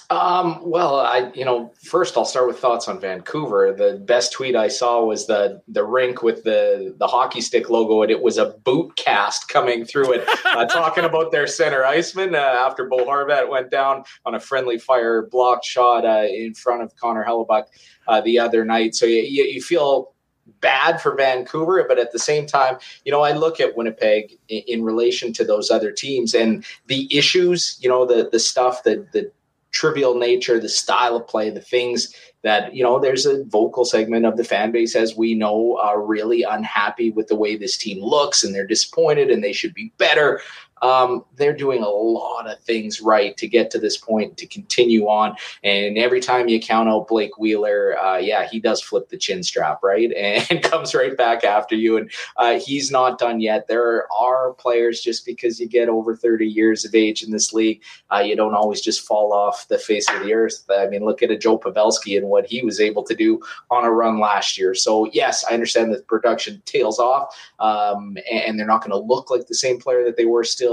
Um, 0.09 0.61
well, 0.63 1.01
I 1.01 1.33
you 1.35 1.45
know, 1.45 1.73
first 1.83 2.17
I'll 2.17 2.25
start 2.25 2.47
with 2.47 2.61
thoughts 2.61 2.87
on 2.87 3.01
Vancouver. 3.01 3.75
The 3.77 4.01
best 4.05 4.33
tweet 4.33 4.55
I 4.55 4.69
saw 4.69 5.05
was 5.05 5.27
the 5.27 5.61
the 5.67 5.85
rink 5.85 6.23
with 6.23 6.45
the 6.45 6.95
the 6.97 7.09
hockey 7.09 7.41
stick 7.41 7.71
logo, 7.71 8.03
and 8.03 8.11
it 8.11 8.23
was 8.23 8.39
a 8.39 8.51
boot 8.65 8.97
cast 8.97 9.49
coming 9.49 9.85
through 9.85 10.13
it, 10.13 10.29
uh, 10.45 10.65
talking 10.71 11.05
about 11.05 11.33
their 11.33 11.49
center 11.49 11.85
iceman 11.85 12.37
uh, 12.37 12.39
after 12.39 12.85
Bo 12.85 12.99
Horvat 12.99 13.49
went 13.49 13.71
down 13.71 14.05
on 14.25 14.37
a 14.37 14.41
friendly 14.41 14.79
fire 14.79 15.27
blocked 15.27 15.65
shot 15.65 16.05
uh, 16.05 16.27
in 16.29 16.55
front 16.55 16.83
of 16.83 16.95
Connor 16.97 17.25
Hellebuyck 17.25 17.65
uh, 18.07 18.21
the 18.21 18.39
other 18.39 18.65
night. 18.65 18.95
So 18.95 19.07
you, 19.07 19.23
you, 19.23 19.45
you 19.45 19.61
feel 19.61 20.13
bad 20.61 21.01
for 21.01 21.17
Vancouver, 21.17 21.85
but 21.89 21.99
at 21.99 22.13
the 22.13 22.19
same 22.21 22.47
time, 22.47 22.79
you 23.05 23.11
know, 23.11 23.23
I 23.23 23.33
look 23.33 23.61
at 23.61 23.77
Winnipeg 23.77 24.39
in, 24.49 24.63
in 24.69 24.85
relation 24.85 25.33
to 25.35 25.45
those 25.45 25.71
other 25.71 25.91
teams 25.91 26.35
and 26.35 26.65
the 26.87 27.09
issues, 27.17 27.77
you 27.81 27.89
know, 27.89 28.07
the 28.07 28.29
the 28.31 28.39
stuff 28.39 28.85
that 28.85 29.11
the 29.11 29.33
trivial 29.77 30.15
nature, 30.15 30.59
the 30.59 30.69
style 30.71 31.17
of 31.17 31.29
play, 31.29 31.51
the 31.51 31.61
things 31.61 32.15
that, 32.43 32.75
you 32.75 32.83
know, 32.83 32.99
there's 32.99 33.27
a 33.27 33.45
vocal 33.45 33.85
segment 33.85 34.25
of 34.25 34.39
the 34.39 34.45
fan 34.45 34.71
base, 34.71 34.97
as 34.97 35.17
we 35.17 35.35
know, 35.35 35.79
are 35.79 36.01
really 36.01 36.43
unhappy 36.43 37.11
with 37.11 37.27
the 37.27 37.37
way 37.37 37.57
this 37.57 37.77
team 37.77 38.03
looks 38.03 38.43
and 38.43 38.55
they're 38.55 38.67
disappointed 38.67 39.31
and 39.31 39.45
they 39.45 39.53
should 39.53 39.75
be 39.75 39.93
better. 39.99 40.41
Um, 40.83 41.25
they're 41.37 41.57
doing 41.57 41.83
a 41.83 41.89
lot 41.89 42.49
of 42.49 42.61
things 42.61 43.01
right 43.01 43.37
to 43.37 43.49
get 43.49 43.71
to 43.71 43.79
this 43.79 43.97
point 43.97 44.37
to 44.37 44.47
continue 44.47 45.07
on. 45.07 45.37
And 45.65 45.97
every 45.97 46.21
time 46.21 46.49
you 46.49 46.61
count 46.61 46.89
out 46.89 47.09
Blake 47.09 47.39
Wheeler, 47.39 47.99
uh, 47.99 48.19
yeah, 48.19 48.47
he 48.49 48.61
does 48.61 48.83
flip 48.83 49.09
the 49.09 49.17
chin 49.17 49.43
strap, 49.43 49.83
right? 49.83 50.13
And 50.51 50.63
comes 50.63 50.95
right 50.95 51.17
back 51.17 51.45
after 51.45 51.75
you. 51.75 51.97
And 51.97 52.11
uh, 52.37 52.59
he's 52.59 52.91
not 52.91 53.19
done 53.19 53.41
yet. 53.41 53.69
There 53.69 54.07
are 54.13 54.53
players 54.55 55.01
just 55.01 55.25
because 55.25 55.59
you 55.59 55.67
get 55.67 55.89
over 55.89 56.15
30 56.15 56.47
years 56.47 56.85
of 56.85 56.95
age 56.95 57.23
in 57.23 57.31
this 57.31 57.53
league, 57.53 57.83
uh, 58.13 58.19
you 58.19 58.37
don't 58.37 58.55
always 58.55 58.81
just 58.81 59.07
fall 59.07 59.33
off 59.33 59.69
the 59.69 59.79
face 59.79 60.09
of 60.11 60.23
the 60.23 60.35
earth. 60.35 60.65
I 60.71 60.87
mean, 60.89 61.05
look 61.05 61.23
at 61.23 61.31
a 61.31 61.39
Joe 61.39 61.59
Pavelski 61.59 62.19
and 62.19 62.29
what 62.29 62.47
he 62.47 62.63
was 62.63 62.81
able 62.81 63.03
to 63.05 63.15
do 63.15 63.41
on 63.71 63.85
a 63.85 63.91
run 63.91 64.21
last 64.21 64.59
year. 64.59 64.75
So, 64.75 65.07
yes, 65.13 65.45
I 65.49 65.55
understand 65.55 65.93
that 65.93 66.07
production 66.07 66.63
tails 66.67 66.99
off 66.99 67.37
um, 67.59 68.17
and 68.31 68.59
they're 68.59 68.67
not 68.67 68.83
going 68.83 68.91
to 68.91 69.07
look 69.07 69.31
like 69.31 69.47
the 69.47 69.55
same 69.55 69.79
player 69.79 70.05
that 70.05 70.17
they 70.17 70.27
were 70.27 70.45
still 70.45 70.66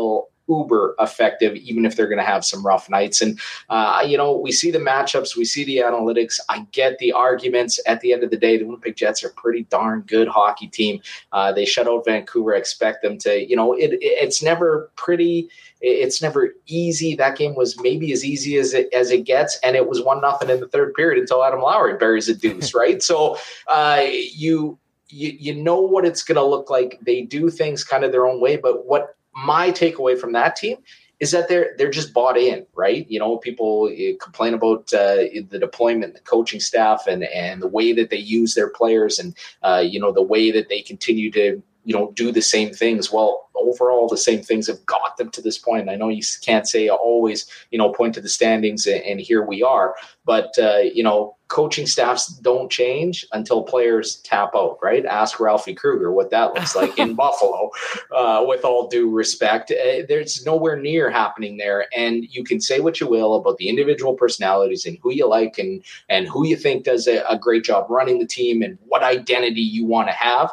uber 0.48 0.96
effective, 1.00 1.56
even 1.56 1.86
if 1.86 1.96
they're 1.96 2.08
going 2.08 2.20
to 2.20 2.24
have 2.24 2.44
some 2.44 2.66
rough 2.66 2.90
nights. 2.90 3.22
And, 3.22 3.40
uh, 3.70 4.04
you 4.06 4.18
know, 4.18 4.36
we 4.36 4.52
see 4.52 4.72
the 4.72 4.80
matchups, 4.80 5.38
we 5.38 5.46
see 5.46 5.64
the 5.64 5.78
analytics. 5.78 6.40
I 6.50 6.66
get 6.72 6.98
the 7.00 7.12
arguments. 7.12 7.80
At 7.86 8.02
the 8.02 8.14
end 8.14 8.24
of 8.24 8.30
the 8.30 8.38
day, 8.38 8.58
the 8.58 8.66
Winnipeg 8.66 8.96
Jets 8.96 9.24
are 9.24 9.30
a 9.30 9.34
pretty 9.34 9.64
darn 9.64 10.02
good 10.02 10.28
hockey 10.28 10.68
team. 10.68 11.02
Uh, 11.32 11.52
they 11.52 11.66
shut 11.66 11.88
out 11.88 12.06
Vancouver. 12.06 12.56
I 12.56 12.58
expect 12.58 13.02
them 13.02 13.18
to, 13.20 13.48
you 13.48 13.56
know, 13.56 13.74
it, 13.74 13.94
it, 13.94 14.00
it's 14.02 14.42
never 14.44 14.92
pretty. 14.96 15.50
It's 15.86 16.22
never 16.22 16.56
easy. 16.66 17.14
That 17.14 17.38
game 17.38 17.56
was 17.56 17.78
maybe 17.82 18.14
as 18.14 18.24
easy 18.24 18.58
as 18.58 18.74
it 18.74 18.94
as 18.94 19.12
it 19.12 19.26
gets, 19.26 19.60
and 19.64 19.76
it 19.76 19.90
was 19.90 20.02
one 20.02 20.22
nothing 20.22 20.50
in 20.50 20.62
the 20.62 20.68
third 20.70 20.94
period 20.94 21.20
until 21.20 21.44
Adam 21.44 21.60
Lowry 21.60 21.98
buries 21.98 22.30
a 22.30 22.36
deuce. 22.36 22.74
right, 22.76 23.04
so 23.04 23.38
uh, 23.68 24.02
you 24.08 24.80
you 25.10 25.36
you 25.38 25.54
know 25.54 25.82
what 25.82 26.06
it's 26.06 26.24
going 26.24 26.38
to 26.38 26.46
look 26.46 26.70
like. 26.70 27.00
They 27.02 27.24
do 27.24 27.50
things 27.50 27.84
kind 27.84 28.06
of 28.06 28.14
their 28.14 28.26
own 28.26 28.40
way, 28.40 28.56
but 28.56 28.86
what 28.86 29.18
my 29.36 29.72
takeaway 29.72 30.18
from 30.20 30.34
that 30.34 30.56
team 30.56 30.78
is 31.20 31.32
that 31.32 31.48
they're 31.48 31.74
they're 31.78 31.90
just 31.90 32.14
bought 32.14 32.38
in, 32.38 32.66
right? 32.76 33.10
You 33.10 33.20
know, 33.20 33.38
people 33.38 33.90
eh, 33.96 34.14
complain 34.22 34.54
about 34.54 34.94
uh, 34.94 35.24
the 35.50 35.58
deployment, 35.60 36.16
the 36.16 36.20
coaching 36.22 36.60
staff, 36.60 37.08
and 37.08 37.24
and 37.24 37.62
the 37.62 37.68
way 37.68 37.94
that 37.94 38.10
they 38.10 38.18
use 38.18 38.56
their 38.56 38.70
players, 38.70 39.20
and 39.20 39.36
uh, 39.64 39.84
you 39.86 40.00
know 40.00 40.12
the 40.12 40.22
way 40.22 40.52
that 40.52 40.70
they 40.70 40.82
continue 40.82 41.32
to 41.32 41.62
you 41.84 41.94
know 41.94 42.12
do 42.12 42.32
the 42.32 42.42
same 42.42 42.72
things. 42.74 43.12
Well 43.12 43.44
overall 43.56 44.08
the 44.08 44.18
same 44.18 44.42
things 44.42 44.68
have 44.68 44.86
got 44.86 45.18
them 45.18 45.30
to 45.32 45.42
this 45.42 45.58
point. 45.58 45.90
I 45.90 45.96
know 45.96 46.10
you 46.10 46.24
can't 46.42 46.68
say 46.68 46.90
always 46.90 47.46
you 47.72 47.78
know 47.78 47.92
point 47.92 48.14
to 48.16 48.22
the 48.22 48.30
standings 48.30 48.86
and, 48.88 49.04
and 49.04 49.20
here 49.20 49.44
we 49.46 49.64
are 49.64 49.96
but 50.26 50.54
uh, 50.60 50.80
you 50.94 51.04
know 51.04 51.36
coaching 51.48 51.86
staffs 51.86 52.28
don't 52.40 52.72
change 52.72 53.28
until 53.32 53.62
players 53.62 54.16
tap 54.18 54.52
out 54.56 54.80
right? 54.82 55.06
Ask 55.06 55.40
ralphie 55.40 55.76
krueger 55.76 56.12
what 56.12 56.30
that 56.32 56.54
looks 56.54 56.76
like 56.82 56.98
in 56.98 57.16
buffalo 57.16 57.70
uh, 58.16 58.44
with 58.48 58.64
all 58.66 58.88
due 58.88 59.10
respect. 59.10 59.72
Uh, 59.72 60.04
there's 60.08 60.46
nowhere 60.46 60.78
near 60.78 61.10
happening 61.10 61.58
there 61.58 61.88
and 61.96 62.26
you 62.30 62.44
can 62.44 62.60
say 62.60 62.80
what 62.80 63.00
you 63.00 63.08
will 63.08 63.36
about 63.36 63.58
the 63.58 63.70
individual 63.70 64.14
personalities 64.14 64.86
and 64.86 64.98
who 65.02 65.12
you 65.12 65.28
like 65.28 65.58
and 65.58 65.84
and 66.10 66.28
who 66.28 66.46
you 66.46 66.56
think 66.56 66.84
does 66.84 67.08
a, 67.08 67.24
a 67.30 67.38
great 67.38 67.64
job 67.64 67.86
running 67.90 68.20
the 68.20 68.26
team 68.26 68.62
and 68.62 68.78
what 68.88 69.04
identity 69.04 69.62
you 69.62 69.86
want 69.86 70.08
to 70.08 70.14
have 70.14 70.52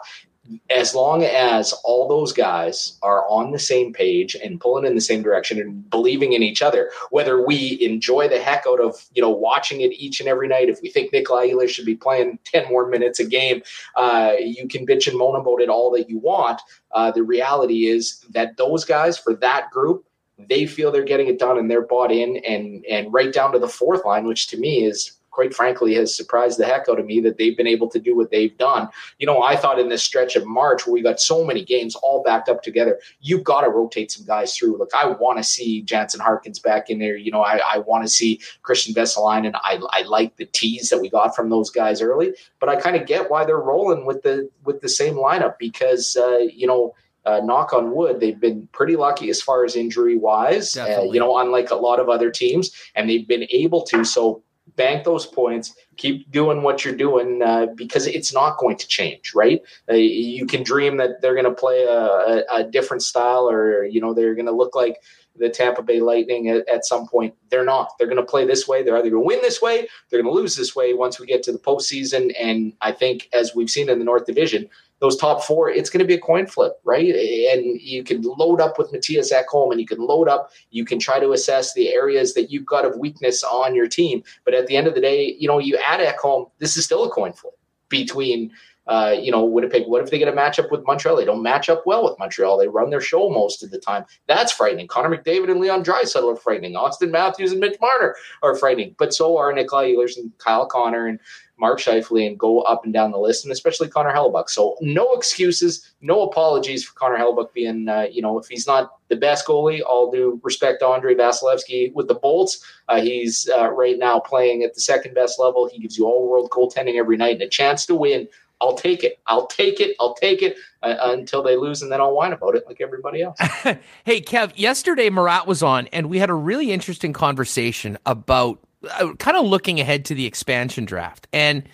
as 0.69 0.95
long 0.95 1.25
as 1.25 1.73
all 1.85 2.09
those 2.09 2.33
guys 2.33 2.99
are 3.03 3.29
on 3.29 3.53
the 3.53 3.59
same 3.59 3.93
page 3.93 4.35
and 4.35 4.61
pulling 4.61 4.85
in 4.85 4.95
the 4.95 5.01
same 5.01 5.23
direction 5.23 5.61
and 5.61 5.89
believing 5.91 6.33
in 6.33 6.43
each 6.43 6.63
other, 6.63 6.91
whether 7.11 7.45
we 7.45 7.79
enjoy 7.81 8.29
the 8.29 8.41
heck 8.41 8.65
out 8.67 8.81
of 8.81 9.05
you 9.15 9.23
know 9.23 9.31
watching 9.31 9.81
it 9.81 9.93
each 9.93 10.21
and 10.21 10.29
every 10.29 10.49
night, 10.49 10.69
if 10.69 10.81
we 10.83 10.91
think 10.91 11.13
Nikolai 11.13 11.51
Ehlers 11.51 11.69
should 11.69 11.87
be 11.87 11.97
playing 11.97 12.39
ten 12.45 12.69
more 12.69 12.89
minutes 12.89 13.21
a 13.21 13.25
game, 13.25 13.63
uh, 13.97 14.33
you 14.41 14.69
can 14.69 14.87
bitch 14.87 15.07
and 15.07 15.19
moan 15.19 15.41
about 15.41 15.61
it 15.61 15.69
all 15.69 15.91
that 15.93 16.09
you 16.09 16.19
want. 16.19 16.61
Uh, 16.93 17.11
the 17.11 17.23
reality 17.23 17.87
is 17.87 18.25
that 18.31 18.57
those 18.57 18.85
guys 18.85 19.19
for 19.19 19.35
that 19.35 19.71
group 19.71 20.05
they 20.49 20.67
feel 20.67 20.91
they're 20.91 21.05
getting 21.05 21.27
it 21.27 21.39
done 21.39 21.59
and 21.59 21.71
they're 21.71 21.87
bought 21.87 22.11
in 22.11 22.39
and 22.39 22.85
and 22.87 23.13
right 23.13 23.33
down 23.33 23.53
to 23.53 23.59
the 23.59 23.69
fourth 23.69 24.05
line 24.07 24.25
which 24.25 24.47
to 24.47 24.57
me 24.57 24.85
is 24.85 25.20
quite 25.31 25.55
frankly 25.55 25.95
has 25.95 26.15
surprised 26.15 26.59
the 26.59 26.65
heck 26.65 26.89
out 26.89 26.99
of 26.99 27.07
me 27.07 27.21
that 27.21 27.39
they've 27.39 27.57
been 27.57 27.67
able 27.67 27.89
to 27.89 27.99
do 27.99 28.17
what 28.17 28.31
they've 28.31 28.57
done. 28.59 28.89
You 29.19 29.27
know, 29.27 29.43
I 29.43 29.57
thought 29.57 29.79
in 29.79 29.89
this 29.89 30.03
stretch 30.03 30.37
of 30.37 30.47
March 30.47 30.87
where 30.87 30.95
we 30.95 31.03
got 31.03 31.21
so 31.21 31.45
many 31.45 31.65
games 31.65 31.95
all 31.97 32.23
backed 32.23 32.49
up 32.49 32.63
together, 32.63 32.99
you've 33.21 33.45
got 33.45 33.63
to 33.63 33.71
rotate 33.71 34.11
some 34.11 34.27
guys 34.27 34.57
through. 34.57 34.79
Look, 34.79 34.91
I 34.95 35.07
want 35.07 35.39
to 35.39 35.45
see 35.45 35.83
Jansen 35.83 36.21
Harkins 36.21 36.59
back 36.59 36.91
in 36.91 36.99
there. 36.99 37.17
You 37.17 37.31
know, 37.31 37.43
I, 37.43 37.61
I 37.75 37.79
want 37.79 38.05
to 38.05 38.09
see 38.09 38.41
Kristian 38.63 38.95
Vesalainen. 38.95 39.55
I, 39.63 39.81
I 39.91 40.03
like 40.03 40.37
the 40.37 40.47
tease 40.47 40.91
that 40.91 41.01
we 41.01 41.09
got 41.09 41.35
from 41.37 41.49
those 41.51 41.71
guys 41.71 42.03
early, 42.03 42.35
but 42.59 42.69
I 42.69 42.77
kind 42.77 42.97
of 42.97 43.07
get 43.07 43.31
why 43.31 43.45
they're 43.45 43.59
rolling 43.59 44.05
with 44.07 44.23
the 44.23 44.51
with 44.65 44.81
the 44.81 44.89
same 44.89 45.15
lineup 45.15 45.59
because 45.59 46.17
uh, 46.17 46.39
you 46.39 46.67
know. 46.67 46.95
Uh, 47.27 47.39
knock 47.45 47.75
on 47.75 47.95
wood, 47.95 48.19
they've 48.19 48.41
been 48.41 48.67
pretty 48.73 48.97
lucky 48.97 49.29
as 49.29 49.43
far 49.43 49.63
as 49.63 49.77
injury 49.77 50.17
wise. 50.17 50.75
Uh, 50.75 51.03
you 51.13 51.21
know, 51.21 51.37
unlike 51.37 51.71
a 51.71 51.75
lot 51.75 52.01
of 52.01 52.09
other 52.09 52.31
teams, 52.31 52.71
and 52.95 53.11
they've 53.11 53.29
been 53.29 53.47
able 53.51 53.83
to. 53.83 54.07
So 54.07 54.43
bank 54.81 55.05
those 55.05 55.27
points, 55.27 55.75
keep 55.99 56.31
doing 56.31 56.63
what 56.63 56.85
you're 56.85 56.97
doing 56.97 57.43
uh, 57.43 57.67
because 57.77 58.07
it's 58.07 58.33
not 58.33 58.57
going 58.57 58.79
to 58.79 58.89
change, 58.89 59.33
right? 59.35 59.61
Uh, 59.91 59.95
you 59.95 60.47
can 60.47 60.63
dream 60.63 60.97
that 60.97 61.21
they're 61.21 61.35
going 61.35 61.45
to 61.45 61.61
play 61.65 61.83
a, 61.83 62.01
a, 62.01 62.45
a, 62.51 62.65
different 62.65 63.03
style 63.03 63.47
or, 63.51 63.85
you 63.85 64.01
know, 64.01 64.15
they're 64.15 64.35
going 64.35 64.47
to 64.47 64.61
look 64.63 64.75
like 64.75 64.97
the 65.37 65.51
Tampa 65.51 65.83
Bay 65.83 66.01
Lightning 66.01 66.49
at, 66.49 66.67
at 66.67 66.87
some 66.87 67.07
point. 67.07 67.35
They're 67.51 67.65
not. 67.65 67.93
They're 67.99 68.07
going 68.07 68.25
to 68.25 68.33
play 68.35 68.47
this 68.47 68.67
way. 68.67 68.83
They're 68.83 68.97
either 68.97 69.11
going 69.11 69.23
to 69.23 69.27
win 69.27 69.43
this 69.43 69.61
way, 69.61 69.87
they're 70.09 70.23
going 70.23 70.35
to 70.35 70.41
lose 70.41 70.57
this 70.57 70.75
way 70.75 70.95
once 70.95 71.21
we 71.21 71.27
get 71.27 71.43
to 71.45 71.53
the 71.53 71.59
postseason. 71.59 72.33
And 72.41 72.73
I 72.81 72.93
think, 72.93 73.29
as 73.35 73.55
we've 73.55 73.71
seen 73.71 73.91
in 73.91 73.99
the 73.99 74.05
North 74.05 74.25
Division, 74.25 74.67
those 75.01 75.17
top 75.17 75.43
four, 75.43 75.71
it's 75.71 75.91
going 75.91 76.01
to 76.01 76.07
be 76.07 76.15
a 76.15 76.21
coin 76.21 76.47
flip, 76.47 76.75
right? 76.85 77.15
And 77.15 77.81
you 77.81 78.05
can 78.05 78.23
load 78.23 78.61
up 78.61 78.79
with 78.79 78.93
Mattias 78.93 79.33
Ekholm 79.33 79.71
and 79.73 79.81
you 79.81 79.87
can 79.87 79.99
load 79.99 80.29
up, 80.29 80.53
you 80.71 80.85
can 80.85 80.99
try 80.99 81.19
to 81.19 81.33
assess 81.33 81.75
the 81.75 81.89
areas 81.89 82.35
that 82.35 82.51
you've 82.51 82.67
got 82.67 82.85
of 82.85 82.97
weakness 82.97 83.43
on 83.43 83.75
your 83.75 83.89
team. 83.89 84.23
But 84.45 84.55
at 84.55 84.67
the 84.67 84.77
end 84.77 84.87
of 84.87 84.95
the 84.95 85.01
day, 85.01 85.37
you 85.39 85.49
know, 85.49 85.59
you 85.59 85.79
add 85.85 86.01
Ekholm, 86.01 86.51
this 86.59 86.77
is 86.77 86.85
still 86.85 87.05
a 87.05 87.11
coin 87.11 87.33
flip 87.33 87.55
between 87.89 88.53
uh, 88.91 89.13
you 89.13 89.31
know, 89.31 89.45
Winnipeg, 89.45 89.87
what 89.87 90.03
if 90.03 90.11
they 90.11 90.19
get 90.19 90.27
a 90.27 90.33
matchup 90.33 90.69
with 90.73 90.85
Montreal? 90.85 91.17
They 91.17 91.25
don't 91.25 91.45
match 91.45 91.69
up 91.69 91.87
well 91.87 92.03
with 92.03 92.19
Montreal. 92.19 92.59
They 92.59 92.67
run 92.67 92.91
their 92.91 93.01
show 93.01 93.31
most 93.31 93.63
of 93.63 93.71
the 93.71 93.79
time. 93.79 94.05
That's 94.27 94.51
frightening. 94.51 94.89
Connor 94.89 95.17
McDavid 95.17 95.49
and 95.49 95.61
Leon 95.61 95.85
Draisaitl 95.85 96.33
are 96.33 96.37
frightening. 96.37 96.75
Auston 96.75 97.13
Matthews 97.13 97.53
and 97.53 97.61
Mitch 97.61 97.79
Marner 97.81 98.17
are 98.43 98.57
frightening. 98.57 98.97
But 98.99 99.15
so 99.15 99.37
are 99.37 99.53
Nikolai 99.53 99.93
Ehlers 99.93 100.17
and 100.17 100.37
Kyle 100.39 100.67
Connor 100.67 101.07
and 101.07 101.21
Mark 101.61 101.79
Scheifele 101.79 102.27
and 102.27 102.39
go 102.39 102.63
up 102.63 102.85
and 102.85 102.93
down 102.93 103.11
the 103.11 103.19
list, 103.19 103.45
and 103.45 103.53
especially 103.53 103.89
Connor 103.89 104.13
Hellebuyck. 104.13 104.49
So 104.49 104.77
no 104.81 105.13
excuses, 105.13 105.93
no 106.01 106.23
apologies 106.23 106.83
for 106.83 106.95
Connor 106.95 107.19
Hellebuyck 107.19 107.53
being, 107.53 107.89
uh, 107.89 108.07
you 108.11 108.23
know, 108.23 108.39
if 108.39 108.49
he's 108.49 108.67
not 108.67 108.97
the 109.09 109.17
best 109.17 109.47
goalie, 109.47 109.83
all 109.87 110.11
due 110.11 110.41
respect 110.43 110.81
to 110.81 110.87
Andrei 110.87 111.15
Vasilevskiy 111.15 111.93
with 111.93 112.09
the 112.09 112.15
Bolts. 112.15 112.65
Uh, 112.89 113.01
he's 113.01 113.49
uh, 113.57 113.71
right 113.71 113.99
now 113.99 114.19
playing 114.19 114.63
at 114.63 114.75
the 114.75 114.81
second 114.81 115.15
best 115.15 115.39
level. 115.39 115.69
He 115.69 115.79
gives 115.79 115.99
you 115.99 116.07
all 116.07 116.27
world 116.29 116.51
goaltending 116.51 116.97
every 116.97 117.17
night 117.17 117.35
and 117.35 117.43
a 117.43 117.49
chance 117.49 117.85
to 117.87 117.95
win. 117.95 118.27
I'll 118.63 118.75
take 118.75 119.05
it. 119.05 119.19
I'll 119.27 119.47
take 119.47 119.81
it. 119.81 119.97
I'll 120.01 120.15
take 120.15 120.43
it 120.43 120.57
uh, 120.83 120.97
until 121.01 121.43
they 121.43 121.57
lose, 121.57 121.83
and 121.83 121.91
then 121.91 122.01
I'll 122.01 122.15
whine 122.15 122.33
about 122.33 122.55
it 122.55 122.65
like 122.67 122.81
everybody 122.81 123.23
else. 123.23 123.39
hey, 124.05 124.21
Kev, 124.21 124.53
yesterday 124.55 125.09
Marat 125.09 125.47
was 125.47 125.63
on, 125.63 125.87
and 125.89 126.11
we 126.11 126.19
had 126.19 126.31
a 126.31 126.35
really 126.35 126.71
interesting 126.71 127.13
conversation 127.13 127.97
about 128.05 128.61
Uh, 128.89 129.13
kind 129.15 129.37
of 129.37 129.45
looking 129.45 129.79
ahead 129.79 130.07
to 130.07 130.15
the 130.15 130.25
expansion 130.27 130.87
draft. 130.87 131.29
And 131.33 131.69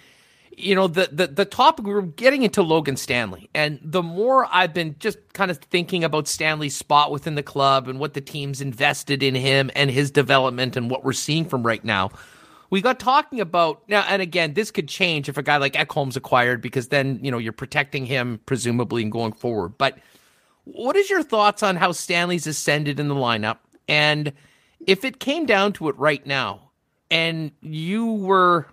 you 0.56 0.74
know 0.74 0.88
the, 0.88 1.08
the 1.12 1.26
the 1.26 1.44
topic 1.44 1.86
we 1.86 1.92
are 1.92 2.02
getting 2.02 2.42
into 2.42 2.62
Logan 2.62 2.96
Stanley, 2.96 3.50
and 3.54 3.78
the 3.82 4.02
more 4.02 4.48
I've 4.50 4.72
been 4.72 4.96
just 4.98 5.18
kind 5.34 5.50
of 5.50 5.58
thinking 5.58 6.02
about 6.02 6.26
Stanley's 6.26 6.74
spot 6.74 7.10
within 7.10 7.34
the 7.34 7.42
club 7.42 7.88
and 7.88 8.00
what 8.00 8.14
the 8.14 8.20
team's 8.20 8.60
invested 8.60 9.22
in 9.22 9.34
him 9.34 9.70
and 9.76 9.90
his 9.90 10.10
development 10.10 10.76
and 10.76 10.90
what 10.90 11.04
we're 11.04 11.12
seeing 11.12 11.44
from 11.44 11.64
right 11.64 11.84
now, 11.84 12.10
we 12.70 12.80
got 12.80 12.98
talking 12.98 13.40
about 13.40 13.86
now. 13.88 14.04
And 14.08 14.22
again, 14.22 14.54
this 14.54 14.70
could 14.70 14.88
change 14.88 15.28
if 15.28 15.36
a 15.36 15.42
guy 15.42 15.58
like 15.58 15.74
Ekholm's 15.74 16.16
acquired 16.16 16.62
because 16.62 16.88
then 16.88 17.20
you 17.22 17.30
know 17.30 17.38
you're 17.38 17.52
protecting 17.52 18.06
him 18.06 18.40
presumably 18.46 19.02
and 19.02 19.12
going 19.12 19.32
forward. 19.32 19.76
But 19.76 19.98
what 20.64 20.96
is 20.96 21.10
your 21.10 21.22
thoughts 21.22 21.62
on 21.62 21.76
how 21.76 21.92
Stanley's 21.92 22.46
ascended 22.46 22.98
in 22.98 23.08
the 23.08 23.14
lineup, 23.14 23.58
and 23.86 24.32
if 24.86 25.04
it 25.04 25.20
came 25.20 25.44
down 25.44 25.74
to 25.74 25.88
it 25.90 25.98
right 25.98 26.26
now? 26.26 26.65
And 27.10 27.52
you 27.60 28.12
were 28.12 28.66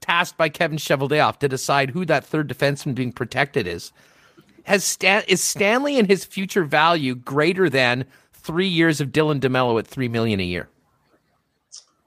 tasked 0.00 0.38
by 0.38 0.48
Kevin 0.48 0.78
Cheveldayoff 0.78 1.38
to 1.38 1.48
decide 1.48 1.90
who 1.90 2.04
that 2.06 2.24
third 2.24 2.48
defenseman 2.48 2.94
being 2.94 3.12
protected 3.12 3.66
is. 3.66 3.92
Has 4.64 4.84
Stan- 4.84 5.24
is 5.28 5.42
Stanley 5.42 5.98
and 5.98 6.08
his 6.08 6.24
future 6.24 6.64
value 6.64 7.14
greater 7.14 7.68
than 7.68 8.04
three 8.32 8.68
years 8.68 9.00
of 9.00 9.08
Dylan 9.08 9.40
DeMelo 9.40 9.78
at 9.78 9.86
three 9.86 10.08
million 10.08 10.40
a 10.40 10.44
year? 10.44 10.68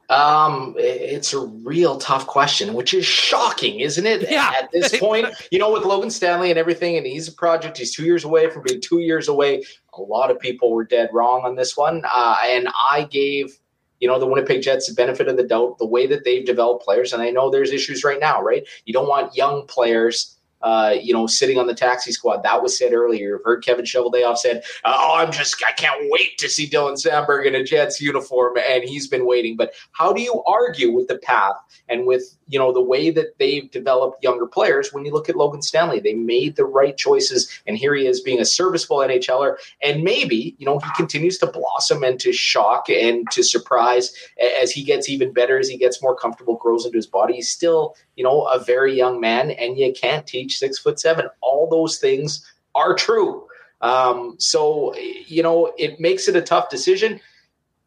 Um, 0.10 0.74
it's 0.78 1.34
a 1.34 1.40
real 1.40 2.00
tough 2.00 2.26
question, 2.26 2.74
which 2.74 2.96
is 2.96 3.06
shocking, 3.06 3.80
isn't 3.80 4.06
it? 4.08 4.30
Yeah. 4.30 4.52
At 4.60 4.72
this 4.72 4.98
point, 5.00 5.28
you 5.52 5.60
know, 5.60 5.72
with 5.72 5.84
Logan 5.84 6.10
Stanley 6.10 6.50
and 6.50 6.58
everything, 6.58 6.98
and 6.98 7.06
he's 7.06 7.28
a 7.28 7.32
project. 7.32 7.78
He's 7.78 7.96
two 7.96 8.06
years 8.06 8.24
away 8.24 8.50
from 8.50 8.64
being 8.64 8.82
two 8.82 9.00
years 9.00 9.28
away. 9.28 9.64
A 9.94 10.02
lot 10.02 10.32
of 10.32 10.40
people 10.40 10.72
were 10.72 10.84
dead 10.84 11.10
wrong 11.14 11.42
on 11.46 11.56
this 11.56 11.78
one, 11.78 12.04
uh, 12.12 12.38
and 12.44 12.68
I 12.70 13.08
gave 13.10 13.60
you 14.00 14.08
know, 14.08 14.20
the 14.20 14.28
Winnipeg 14.28 14.62
Jets 14.62 14.88
the 14.88 14.94
benefit 14.94 15.28
of 15.28 15.38
the 15.38 15.44
doubt, 15.44 15.78
the 15.78 15.86
way 15.86 16.08
that 16.08 16.24
they've 16.24 16.46
developed 16.46 16.84
players. 16.84 17.14
And 17.14 17.22
I 17.22 17.30
know 17.30 17.50
there's 17.50 17.72
issues 17.72 18.04
right 18.04 18.20
now, 18.20 18.42
right? 18.42 18.68
You 18.86 18.94
don't 18.94 19.08
want 19.08 19.36
young 19.36 19.68
players 19.68 20.39
uh, 20.62 20.96
you 21.02 21.14
know, 21.14 21.28
sitting 21.28 21.58
on 21.58 21.68
the 21.68 21.74
taxi 21.74 22.12
squad. 22.12 22.44
That 22.44 22.62
was 22.62 22.78
said 22.78 22.94
earlier. 22.94 23.30
You've 23.30 23.44
heard 23.44 23.64
Kevin 23.64 23.86
Cheveldayoff 23.86 24.38
said, 24.38 24.64
"Oh, 24.84 25.16
I'm 25.16 25.32
just, 25.32 25.62
I 25.66 25.72
can't 25.74 26.08
wait 26.10 26.38
to 26.40 26.50
see 26.50 26.70
Dylan 26.70 26.94
Samberg 26.94 27.46
in 27.46 27.56
a 27.56 27.64
Jets 27.64 28.02
uniform," 28.02 28.58
and 28.70 28.84
he's 28.84 29.08
been 29.08 29.26
waiting. 29.26 29.56
But 29.56 29.74
how 29.92 30.12
do 30.12 30.22
you 30.22 30.44
argue 30.46 30.92
with 30.92 31.08
the 31.08 31.18
path 31.18 31.56
and 31.88 32.06
with 32.06 32.36
you 32.48 32.60
know 32.60 32.74
the 32.74 32.82
way 32.82 33.10
that 33.12 33.38
they've 33.40 33.70
developed 33.72 34.24
younger 34.24 34.48
players? 34.48 34.92
When 34.92 35.06
you 35.06 35.12
look 35.12 35.30
at 35.30 35.36
Logan 35.36 35.62
Stanley, 35.62 36.00
they 36.00 36.14
made 36.14 36.56
the 36.56 36.66
right 36.66 36.98
choices, 36.98 37.62
and 37.66 37.78
here 37.78 37.96
he 37.96 38.06
is 38.06 38.22
being 38.22 38.40
a 38.40 38.46
serviceable 38.46 38.98
NHLer, 38.98 39.56
and 39.82 40.04
maybe 40.04 40.56
you 40.58 40.66
know 40.66 40.80
he 40.80 40.90
continues 40.96 41.38
to 41.40 41.48
blossom 41.48 42.04
and 42.04 42.20
to 42.20 42.34
shock 42.34 42.90
and 42.90 43.30
to 43.32 43.44
surprise 43.44 44.14
as 44.62 44.72
he 44.72 44.84
gets 44.84 45.10
even 45.10 45.32
better, 45.32 45.58
as 45.58 45.70
he 45.70 45.78
gets 45.78 46.02
more 46.02 46.16
comfortable, 46.16 46.56
grows 46.56 46.86
into 46.86 46.98
his 46.98 47.08
body. 47.08 47.36
He's 47.36 47.50
still 47.50 47.96
you 48.16 48.24
know 48.24 48.44
a 48.48 48.60
very 48.60 48.96
young 48.96 49.22
man, 49.22 49.52
and 49.52 49.78
you 49.78 49.94
can't 49.94 50.28
teach 50.28 50.49
six 50.58 50.80
foot 50.80 51.00
seven. 51.00 51.28
All 51.42 51.68
those 51.70 51.98
things 51.98 52.46
are 52.76 52.94
true. 52.96 53.48
Um, 53.82 54.36
so, 54.40 54.94
you 54.96 55.42
know, 55.44 55.74
it 55.78 56.00
makes 56.00 56.28
it 56.28 56.36
a 56.36 56.42
tough 56.42 56.70
decision. 56.70 57.20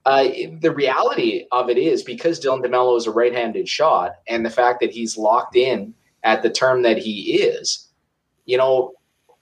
Uh, 0.04 0.28
the 0.60 0.72
reality 0.74 1.46
of 1.52 1.70
it 1.70 1.78
is 1.78 2.02
because 2.02 2.40
Dylan 2.40 2.64
DeMelo 2.64 2.96
is 2.96 3.06
a 3.06 3.12
right 3.12 3.32
handed 3.32 3.68
shot 3.68 4.16
and 4.26 4.44
the 4.44 4.50
fact 4.50 4.80
that 4.80 4.90
he's 4.90 5.16
locked 5.16 5.54
in 5.54 5.94
at 6.24 6.42
the 6.42 6.50
term 6.50 6.82
that 6.82 6.98
he 6.98 7.34
is, 7.34 7.88
you 8.44 8.56
know, 8.56 8.94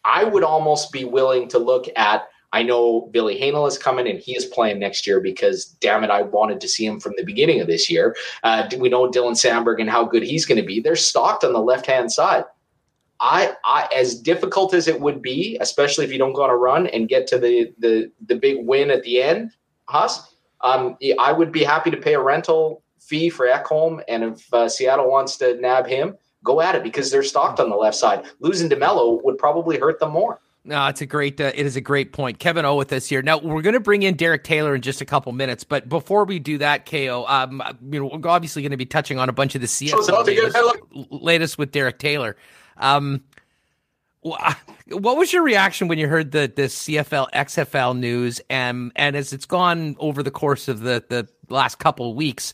I 0.05 0.25
would 0.25 0.45
almost 0.45 0.93
be 0.93 1.05
willing 1.05 1.49
to 1.49 1.59
look 1.59 1.87
at. 1.97 2.29
I 2.53 2.62
know 2.62 3.09
Ville 3.12 3.29
Heinola 3.29 3.68
is 3.68 3.79
coming 3.79 4.09
and 4.09 4.18
he 4.18 4.35
is 4.37 4.45
playing 4.45 4.81
next 4.81 5.07
year 5.07 5.21
because, 5.21 5.66
damn 5.81 6.03
it, 6.03 6.11
I 6.11 6.23
wanted 6.23 6.61
to 6.62 6.68
see 6.68 6.85
him 6.85 6.99
from 6.99 7.12
the 7.16 7.25
beginning 7.25 7.61
of 7.61 7.68
this 7.68 7.89
year. 7.89 8.16
Uh, 8.43 8.68
we 8.77 8.89
know 8.89 9.09
Dylan 9.09 9.33
Samberg 9.33 9.81
and 9.81 9.89
how 9.89 10.05
good 10.05 10.25
he's 10.25 10.47
going 10.47 10.61
to 10.61 10.66
be. 10.66 10.81
They're 10.81 10.97
stocked 10.97 11.45
on 11.45 11.53
the 11.53 11.61
left 11.61 11.87
hand 11.87 12.11
side. 12.11 12.45
I, 13.21 13.55
I, 13.64 13.89
as 13.95 14.18
difficult 14.18 14.73
as 14.73 14.89
it 14.89 15.01
would 15.01 15.21
be, 15.21 15.59
especially 15.61 16.07
if 16.07 16.12
you 16.12 16.18
don't 16.18 16.33
go 16.33 16.43
on 16.43 16.51
a 16.51 16.57
run 16.57 16.87
and 16.87 17.09
get 17.09 17.27
to 17.29 17.39
the 17.39 17.73
the 17.79 18.11
the 18.27 18.35
big 18.35 18.66
win 18.66 18.91
at 18.91 19.03
the 19.03 19.23
end, 19.23 19.53
Huss, 19.85 20.35
um, 20.62 20.97
I 21.18 21.33
would 21.33 21.53
be 21.53 21.62
happy 21.62 21.91
to 21.91 21.97
pay 21.97 22.14
a 22.14 22.21
rental 22.21 22.83
fee 22.99 23.29
for 23.29 23.47
Ekholm, 23.47 24.03
and 24.09 24.25
if 24.25 24.55
uh, 24.55 24.68
Seattle 24.68 25.11
wants 25.11 25.37
to 25.39 25.61
nab 25.61 25.87
him, 25.87 26.16
go 26.45 26.61
at 26.61 26.75
it 26.75 26.83
because 26.83 27.11
they're 27.11 27.23
stocked 27.23 27.61
on 27.61 27.68
the 27.68 27.77
left 27.77 27.97
side. 27.97 28.25
Losing 28.41 28.71
DeMelo 28.71 29.23
would 29.23 29.37
probably 29.37 29.79
hurt 29.79 30.01
them 30.01 30.12
more. 30.12 30.41
No, 30.62 30.87
it's 30.89 31.01
a 31.01 31.07
great. 31.07 31.41
Uh, 31.41 31.53
it 31.55 31.64
is 31.64 31.77
a 31.77 31.81
great 31.81 32.12
point. 32.12 32.39
Kevin 32.39 32.64
O 32.66 32.77
with 32.77 32.93
us 32.93 33.07
here. 33.07 33.23
Now 33.23 33.39
we're 33.39 33.62
going 33.62 33.75
to 33.75 33.81
bring 33.81 34.03
in 34.03 34.14
Derek 34.14 34.45
Taylor 34.45 34.75
in 34.75 34.83
just 34.83 35.01
a 35.01 35.07
couple 35.07 35.33
minutes, 35.33 35.64
but 35.64 35.89
before 35.89 36.25
we 36.25 36.39
do 36.39 36.59
that, 36.59 36.85
Ko, 36.85 37.25
um, 37.27 37.62
you 37.91 38.01
know, 38.01 38.11
we're 38.12 38.31
obviously 38.31 38.62
going 38.62 38.71
to 38.71 38.77
be 38.77 38.87
touching 38.87 39.18
on 39.18 39.29
a 39.29 39.33
bunch 39.33 39.55
of 39.55 39.62
the 39.62 39.66
CFL 39.66 40.27
latest, 40.27 41.11
latest 41.11 41.59
with 41.59 41.73
Derek 41.73 41.99
Taylor. 41.99 42.37
Um, 42.81 43.22
what 44.22 45.16
was 45.16 45.33
your 45.33 45.43
reaction 45.43 45.89
when 45.89 45.99
you 45.99 46.09
heard 46.09 46.33
the 46.33 46.53
the 46.55 46.62
CFL 46.62 47.31
XFL 47.33 47.99
news 47.99 48.41
and 48.51 48.93
and 48.97 49.16
as 49.16 49.33
it's 49.33 49.47
gone 49.47 49.97
over 49.99 50.22
the 50.22 50.31
course 50.31 50.68
of 50.68 50.81
the 50.81 51.05
the 51.09 51.28
last 51.49 51.78
couple 51.78 52.11
of 52.11 52.16
weeks? 52.16 52.53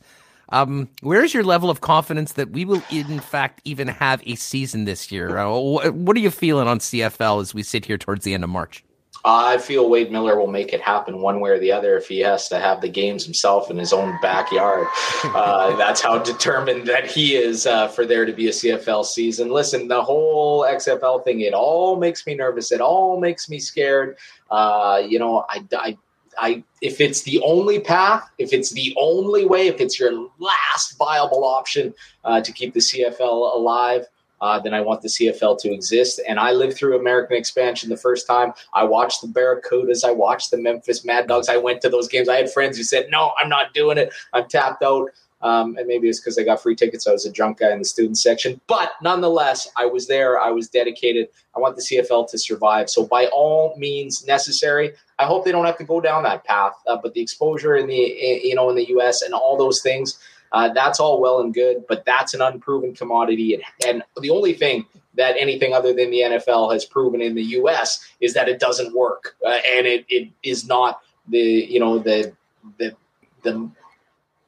Um, 0.50 0.88
where 1.00 1.24
is 1.24 1.34
your 1.34 1.42
level 1.42 1.70
of 1.70 1.80
confidence 1.80 2.34
that 2.34 2.50
we 2.50 2.64
will, 2.64 2.80
in 2.90 3.18
fact, 3.18 3.60
even 3.64 3.88
have 3.88 4.22
a 4.26 4.36
season 4.36 4.84
this 4.84 5.10
year? 5.10 5.38
Uh, 5.38 5.90
what 5.90 6.16
are 6.16 6.20
you 6.20 6.30
feeling 6.30 6.68
on 6.68 6.78
CFL 6.78 7.40
as 7.40 7.52
we 7.52 7.64
sit 7.64 7.84
here 7.84 7.98
towards 7.98 8.24
the 8.24 8.32
end 8.32 8.44
of 8.44 8.50
March? 8.50 8.84
I 9.28 9.58
feel 9.58 9.90
Wade 9.90 10.12
Miller 10.12 10.38
will 10.38 10.46
make 10.46 10.72
it 10.72 10.80
happen 10.80 11.20
one 11.20 11.40
way 11.40 11.50
or 11.50 11.58
the 11.58 11.72
other 11.72 11.96
if 11.96 12.06
he 12.06 12.20
has 12.20 12.48
to 12.48 12.60
have 12.60 12.80
the 12.80 12.88
games 12.88 13.24
himself 13.24 13.72
in 13.72 13.76
his 13.76 13.92
own 13.92 14.18
backyard. 14.22 14.86
Uh, 15.26 15.76
that's 15.76 16.00
how 16.00 16.18
determined 16.18 16.86
that 16.86 17.10
he 17.10 17.34
is 17.36 17.66
uh, 17.66 17.88
for 17.88 18.06
there 18.06 18.24
to 18.24 18.32
be 18.32 18.46
a 18.46 18.50
CFL 18.50 19.04
season. 19.04 19.48
Listen, 19.48 19.88
the 19.88 20.00
whole 20.00 20.62
XFL 20.62 21.24
thing, 21.24 21.40
it 21.40 21.52
all 21.52 21.96
makes 21.96 22.26
me 22.26 22.34
nervous. 22.34 22.70
It 22.70 22.80
all 22.80 23.20
makes 23.20 23.50
me 23.50 23.58
scared. 23.58 24.16
Uh, 24.50 25.02
you 25.06 25.18
know, 25.18 25.44
I, 25.48 25.64
I 25.76 25.98
I 26.38 26.64
if 26.80 27.00
it's 27.00 27.22
the 27.22 27.40
only 27.40 27.80
path, 27.80 28.28
if 28.38 28.52
it's 28.52 28.70
the 28.70 28.94
only 28.98 29.44
way, 29.44 29.66
if 29.66 29.80
it's 29.80 29.98
your 29.98 30.28
last 30.38 30.96
viable 30.98 31.44
option 31.44 31.94
uh, 32.24 32.40
to 32.40 32.52
keep 32.52 32.72
the 32.72 32.80
CFL 32.80 33.54
alive, 33.54 34.06
uh, 34.40 34.58
then 34.60 34.74
I 34.74 34.80
want 34.80 35.02
the 35.02 35.08
CFL 35.08 35.58
to 35.60 35.72
exist. 35.72 36.20
And 36.28 36.38
I 36.38 36.52
lived 36.52 36.76
through 36.76 36.98
American 36.98 37.36
expansion 37.36 37.88
the 37.88 37.96
first 37.96 38.26
time. 38.26 38.52
I 38.74 38.84
watched 38.84 39.22
the 39.22 39.28
Barracudas. 39.28 40.04
I 40.04 40.10
watched 40.10 40.50
the 40.50 40.58
Memphis 40.58 41.04
Mad 41.04 41.26
Dogs. 41.26 41.48
I 41.48 41.56
went 41.56 41.80
to 41.82 41.88
those 41.88 42.08
games. 42.08 42.28
I 42.28 42.36
had 42.36 42.52
friends 42.52 42.76
who 42.76 42.82
said, 42.82 43.08
"No, 43.10 43.32
I'm 43.40 43.48
not 43.48 43.74
doing 43.74 43.98
it. 43.98 44.12
I'm 44.32 44.48
tapped 44.48 44.82
out." 44.82 45.10
Um, 45.42 45.76
and 45.76 45.86
maybe 45.86 46.08
it's 46.08 46.18
because 46.18 46.38
I 46.38 46.44
got 46.44 46.62
free 46.62 46.74
tickets. 46.74 47.06
I 47.06 47.12
was 47.12 47.26
a 47.26 47.30
drunk 47.30 47.58
guy 47.58 47.70
in 47.70 47.78
the 47.78 47.84
student 47.84 48.18
section. 48.18 48.60
But 48.66 48.92
nonetheless, 49.02 49.68
I 49.76 49.84
was 49.84 50.06
there. 50.06 50.40
I 50.40 50.50
was 50.50 50.68
dedicated. 50.68 51.28
I 51.54 51.60
want 51.60 51.76
the 51.76 51.82
CFL 51.82 52.28
to 52.30 52.38
survive. 52.38 52.88
So, 52.88 53.06
by 53.06 53.26
all 53.26 53.74
means 53.76 54.26
necessary, 54.26 54.92
I 55.18 55.24
hope 55.24 55.44
they 55.44 55.52
don't 55.52 55.66
have 55.66 55.78
to 55.78 55.84
go 55.84 56.00
down 56.00 56.22
that 56.22 56.44
path. 56.44 56.72
Uh, 56.86 56.96
but 57.02 57.12
the 57.14 57.20
exposure 57.20 57.76
in 57.76 57.86
the 57.86 58.40
you 58.42 58.54
know 58.54 58.70
in 58.70 58.76
the 58.76 58.88
U.S. 58.88 59.22
and 59.22 59.34
all 59.34 59.56
those 59.56 59.82
things, 59.82 60.18
uh, 60.56 60.72
that's 60.72 60.98
all 60.98 61.20
well 61.20 61.40
and 61.40 61.52
good. 61.52 61.84
But 61.86 62.06
that's 62.06 62.32
an 62.32 62.40
unproven 62.40 62.94
commodity. 62.94 63.54
And, 63.54 63.62
and 63.86 64.02
the 64.22 64.30
only 64.30 64.54
thing 64.54 64.86
that 65.14 65.36
anything 65.38 65.74
other 65.74 65.92
than 65.92 66.10
the 66.10 66.20
NFL 66.20 66.72
has 66.72 66.86
proven 66.86 67.20
in 67.20 67.34
the 67.34 67.42
U.S. 67.42 68.02
is 68.20 68.32
that 68.32 68.48
it 68.48 68.58
doesn't 68.58 68.96
work, 68.96 69.36
uh, 69.44 69.58
and 69.74 69.86
it, 69.86 70.06
it 70.08 70.30
is 70.42 70.66
not 70.66 71.00
the 71.28 71.38
you 71.38 71.78
know 71.78 71.98
the 71.98 72.32
the 72.78 72.96
the 73.42 73.70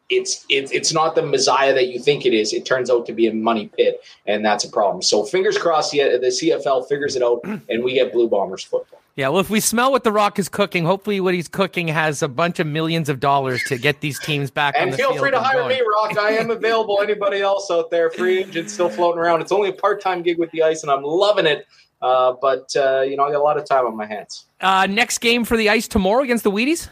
it's 0.09 0.47
it's 0.49 0.73
it's 0.73 0.95
not 0.95 1.15
the 1.15 1.23
messiah 1.23 1.75
that 1.75 1.89
you 1.89 2.01
think 2.01 2.25
it 2.25 2.33
is. 2.33 2.55
It 2.55 2.65
turns 2.65 2.89
out 2.89 3.05
to 3.07 3.13
be 3.13 3.27
a 3.27 3.35
money 3.35 3.71
pit, 3.77 4.01
and 4.27 4.43
that's 4.43 4.65
a 4.65 4.71
problem. 4.71 5.03
So 5.03 5.25
fingers 5.25 5.59
crossed, 5.59 5.93
the, 5.93 6.19
the 6.19 6.29
CFL 6.29 6.89
figures 6.89 7.17
it 7.17 7.23
out, 7.23 7.41
and 7.69 7.85
we 7.85 7.93
get 7.93 8.13
Blue 8.15 8.29
Bombers 8.29 8.65
football. 8.65 9.03
Yeah, 9.19 9.31
well, 9.31 9.41
if 9.41 9.51
we 9.51 9.59
smell 9.59 9.91
what 9.91 10.05
the 10.05 10.13
Rock 10.13 10.39
is 10.39 10.49
cooking, 10.49 10.85
hopefully 10.85 11.21
what 11.21 11.35
he's 11.35 11.49
cooking 11.49 11.89
has 11.89 12.23
a 12.23 12.29
bunch 12.29 12.61
of 12.61 12.69
millions 12.69 13.09
of 13.09 13.19
dollars 13.19 13.61
to 13.65 13.77
get 13.77 14.01
these 14.01 14.17
teams 14.21 14.49
back. 14.49 14.77
and 14.79 14.95
feel 14.95 15.13
free 15.17 15.33
to 15.33 15.41
hire 15.41 15.63
going. 15.63 15.71
me, 15.71 15.81
Rock. 15.81 16.17
I 16.17 16.35
am 16.35 16.53
available. 16.53 17.01
Anybody 17.03 17.41
else 17.41 17.69
out 17.69 17.91
there, 17.91 18.13
free 18.13 18.39
agent, 18.39 18.71
still 18.71 18.89
floating 18.89 19.19
around. 19.19 19.41
It's 19.41 19.51
only 19.51 19.71
a 19.71 19.73
part 19.73 20.01
time 20.01 20.23
gig 20.23 20.39
with 20.39 20.53
the 20.53 20.63
Ice, 20.63 20.85
and 20.85 20.93
I'm 20.93 21.03
loving 21.03 21.47
it. 21.47 21.67
Uh, 22.01 22.35
but 22.41 22.71
uh, 22.77 23.01
you 23.01 23.17
know, 23.17 23.25
I 23.25 23.33
got 23.33 23.41
a 23.41 23.43
lot 23.43 23.59
of 23.59 23.65
time 23.65 23.87
on 23.87 23.97
my 23.97 24.07
hands. 24.07 24.47
Uh, 24.61 24.87
next 24.87 25.19
game 25.19 25.43
for 25.43 25.57
the 25.57 25.69
Ice 25.69 25.89
tomorrow 25.89 26.23
against 26.23 26.45
the 26.45 26.53
Wheaties. 26.53 26.89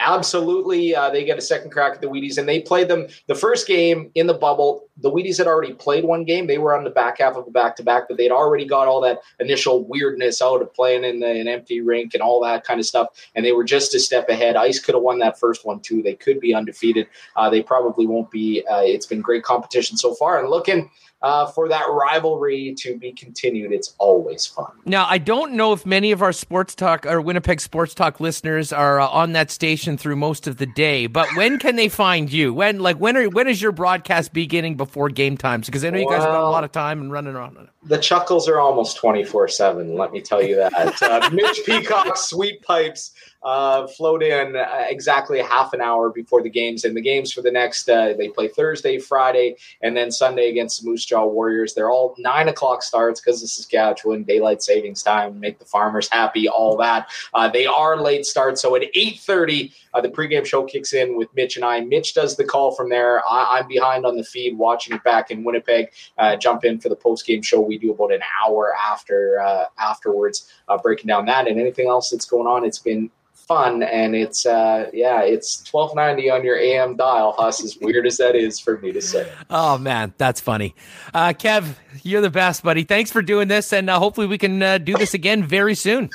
Absolutely, 0.00 0.94
uh, 0.94 1.10
they 1.10 1.24
get 1.24 1.38
a 1.38 1.40
second 1.40 1.72
crack 1.72 1.94
at 1.94 2.00
the 2.00 2.06
Wheaties, 2.06 2.38
and 2.38 2.48
they 2.48 2.60
played 2.60 2.86
them 2.86 3.08
the 3.26 3.34
first 3.34 3.66
game 3.66 4.12
in 4.14 4.28
the 4.28 4.34
bubble. 4.34 4.88
The 4.98 5.10
Wheaties 5.10 5.38
had 5.38 5.48
already 5.48 5.74
played 5.74 6.04
one 6.04 6.24
game; 6.24 6.46
they 6.46 6.58
were 6.58 6.76
on 6.76 6.84
the 6.84 6.90
back 6.90 7.18
half 7.18 7.34
of 7.34 7.48
a 7.48 7.50
back 7.50 7.74
to 7.76 7.82
back, 7.82 8.04
but 8.06 8.16
they'd 8.16 8.30
already 8.30 8.64
got 8.64 8.86
all 8.86 9.00
that 9.00 9.18
initial 9.40 9.84
weirdness 9.88 10.40
out 10.40 10.62
of 10.62 10.72
playing 10.72 11.02
in 11.02 11.18
the, 11.18 11.28
an 11.28 11.48
empty 11.48 11.80
rink 11.80 12.14
and 12.14 12.22
all 12.22 12.40
that 12.44 12.62
kind 12.62 12.78
of 12.78 12.86
stuff, 12.86 13.08
and 13.34 13.44
they 13.44 13.50
were 13.50 13.64
just 13.64 13.92
a 13.92 13.98
step 13.98 14.28
ahead. 14.28 14.54
Ice 14.54 14.78
could 14.78 14.94
have 14.94 15.02
won 15.02 15.18
that 15.18 15.36
first 15.36 15.66
one 15.66 15.80
too; 15.80 16.00
they 16.00 16.14
could 16.14 16.38
be 16.38 16.54
undefeated. 16.54 17.08
Uh, 17.34 17.50
they 17.50 17.60
probably 17.60 18.06
won't 18.06 18.30
be. 18.30 18.64
Uh, 18.70 18.82
it's 18.82 19.06
been 19.06 19.20
great 19.20 19.42
competition 19.42 19.96
so 19.96 20.14
far, 20.14 20.38
and 20.38 20.48
looking 20.48 20.88
uh, 21.22 21.46
for 21.46 21.68
that 21.68 21.84
rivalry 21.88 22.74
to 22.78 22.96
be 22.96 23.12
continued. 23.12 23.72
It's 23.72 23.94
always 23.98 24.46
fun. 24.46 24.70
Now, 24.84 25.06
I 25.08 25.18
don't 25.18 25.54
know 25.54 25.72
if 25.72 25.84
many 25.84 26.12
of 26.12 26.22
our 26.22 26.32
sports 26.32 26.74
talk 26.74 27.06
or 27.06 27.20
Winnipeg 27.20 27.60
sports 27.60 27.94
talk 27.94 28.20
listeners 28.20 28.72
are 28.72 29.00
uh, 29.00 29.08
on 29.08 29.32
that 29.32 29.50
station 29.50 29.96
through 29.96 30.16
most 30.16 30.46
of 30.46 30.58
the 30.58 30.66
day, 30.66 31.06
but 31.06 31.28
when 31.36 31.58
can 31.58 31.76
they 31.76 31.88
find 31.88 32.32
you? 32.32 32.54
When, 32.54 32.78
like, 32.78 32.98
when 32.98 33.16
are 33.16 33.28
when 33.28 33.48
is 33.48 33.60
your 33.60 33.72
broadcast 33.72 34.32
beginning 34.32 34.76
before 34.76 35.08
game 35.08 35.36
times? 35.36 35.66
Because 35.66 35.84
I 35.84 35.90
know 35.90 35.98
you 35.98 36.08
guys 36.08 36.22
have 36.22 36.32
got 36.32 36.48
a 36.48 36.50
lot 36.50 36.64
of 36.64 36.72
time 36.72 37.00
and 37.00 37.12
running 37.12 37.34
around. 37.34 37.68
The 37.84 37.98
chuckles 37.98 38.48
are 38.48 38.60
almost 38.60 38.96
twenty 38.96 39.24
four 39.24 39.48
seven. 39.48 39.94
Let 39.96 40.12
me 40.12 40.20
tell 40.20 40.42
you 40.42 40.56
that. 40.56 41.02
Uh, 41.02 41.30
Mitch 41.32 41.62
Peacock's 41.66 42.26
sweet 42.26 42.62
pipes 42.62 43.12
uh, 43.42 43.86
float 43.86 44.22
in 44.22 44.56
uh, 44.56 44.84
exactly 44.88 45.40
half 45.40 45.72
an 45.72 45.80
hour 45.80 46.10
before 46.10 46.42
the 46.42 46.50
games. 46.50 46.84
And 46.84 46.96
the 46.96 47.00
games 47.00 47.32
for 47.32 47.40
the 47.40 47.50
next, 47.50 47.88
uh, 47.88 48.14
they 48.18 48.28
play 48.28 48.48
Thursday, 48.48 48.98
Friday, 48.98 49.56
and 49.80 49.96
then 49.96 50.10
Sunday 50.10 50.50
against 50.50 50.82
the 50.82 50.88
Moose 50.88 51.04
Jaw 51.04 51.26
Warriors. 51.26 51.74
They're 51.74 51.90
all 51.90 52.14
nine 52.18 52.48
o'clock 52.48 52.82
starts 52.82 53.20
because 53.20 53.42
of 53.42 53.48
Saskatchewan, 53.48 54.24
daylight 54.24 54.62
savings 54.62 55.02
time, 55.02 55.38
make 55.38 55.58
the 55.58 55.64
farmers 55.64 56.08
happy, 56.08 56.48
all 56.48 56.76
that. 56.78 57.10
Uh, 57.32 57.48
they 57.48 57.66
are 57.66 58.00
late 58.00 58.26
starts. 58.26 58.60
So 58.62 58.74
at 58.74 58.82
8.30, 58.94 59.72
uh, 59.94 60.00
the 60.00 60.08
pregame 60.08 60.44
show 60.44 60.64
kicks 60.64 60.92
in 60.92 61.16
with 61.16 61.28
Mitch 61.34 61.56
and 61.56 61.64
I. 61.64 61.80
Mitch 61.80 62.14
does 62.14 62.36
the 62.36 62.44
call 62.44 62.74
from 62.74 62.88
there. 62.88 63.22
I, 63.28 63.60
am 63.60 63.68
behind 63.68 64.04
on 64.04 64.16
the 64.16 64.24
feed 64.24 64.58
watching 64.58 64.96
it 64.96 65.04
back 65.04 65.30
in 65.30 65.44
Winnipeg. 65.44 65.90
Uh, 66.16 66.36
jump 66.36 66.64
in 66.64 66.80
for 66.80 66.88
the 66.88 66.96
postgame 66.96 67.44
show. 67.44 67.60
We 67.60 67.78
do 67.78 67.92
about 67.92 68.12
an 68.12 68.22
hour 68.44 68.74
after 68.74 69.38
afterwards, 69.78 70.52
breaking 70.82 71.06
down 71.06 71.26
that 71.26 71.46
and 71.46 71.60
anything 71.60 71.88
else 71.88 72.10
that's 72.10 72.24
going 72.24 72.46
on. 72.46 72.64
It's 72.64 72.78
been 72.78 73.10
fun 73.48 73.82
and 73.82 74.14
it's 74.14 74.44
uh 74.44 74.90
yeah 74.92 75.22
it's 75.22 75.64
1290 75.72 76.30
on 76.30 76.44
your 76.44 76.58
am 76.58 76.96
dial 76.96 77.32
Huss 77.32 77.64
as 77.64 77.78
weird 77.80 78.06
as 78.06 78.18
that 78.18 78.36
is 78.36 78.60
for 78.60 78.78
me 78.78 78.92
to 78.92 79.00
say 79.00 79.26
oh 79.48 79.78
man 79.78 80.12
that's 80.18 80.38
funny 80.40 80.74
uh 81.14 81.28
kev 81.28 81.74
you're 82.02 82.20
the 82.20 82.28
best 82.28 82.62
buddy 82.62 82.84
thanks 82.84 83.10
for 83.10 83.22
doing 83.22 83.48
this 83.48 83.72
and 83.72 83.88
uh, 83.88 83.98
hopefully 83.98 84.26
we 84.26 84.36
can 84.36 84.62
uh, 84.62 84.76
do 84.76 84.92
this 84.98 85.14
again 85.14 85.42
very 85.42 85.74
soon 85.74 86.10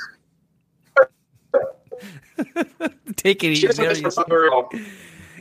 take 3.16 3.42
it 3.42 3.48
easy 3.48 3.66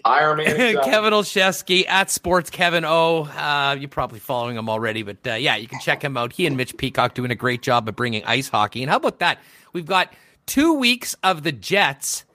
Hire 0.06 0.36
me. 0.36 0.44
Kevin 0.84 1.14
Olszewski 1.14 1.88
at 1.88 2.10
Sports 2.12 2.50
Kevin 2.50 2.84
O. 2.84 3.24
Uh, 3.24 3.78
you're 3.80 3.88
probably 3.88 4.20
following 4.20 4.58
him 4.58 4.70
already, 4.70 5.02
but 5.02 5.26
uh, 5.26 5.36
yeah, 5.36 5.56
you 5.56 5.66
can 5.66 5.80
check 5.80 6.04
him 6.04 6.18
out. 6.18 6.34
He 6.34 6.46
and 6.46 6.58
Mitch 6.58 6.76
Peacock 6.76 7.14
doing 7.14 7.32
a 7.32 7.36
great 7.36 7.62
job 7.62 7.88
of 7.88 7.96
bringing 7.96 8.22
ice 8.26 8.50
hockey. 8.50 8.84
And 8.84 8.90
how 8.90 8.98
about 8.98 9.20
that? 9.20 9.40
We've 9.72 9.86
got 9.86 10.14
two 10.46 10.74
weeks 10.74 11.16
of 11.24 11.44
the 11.44 11.52
Jets 11.52 12.26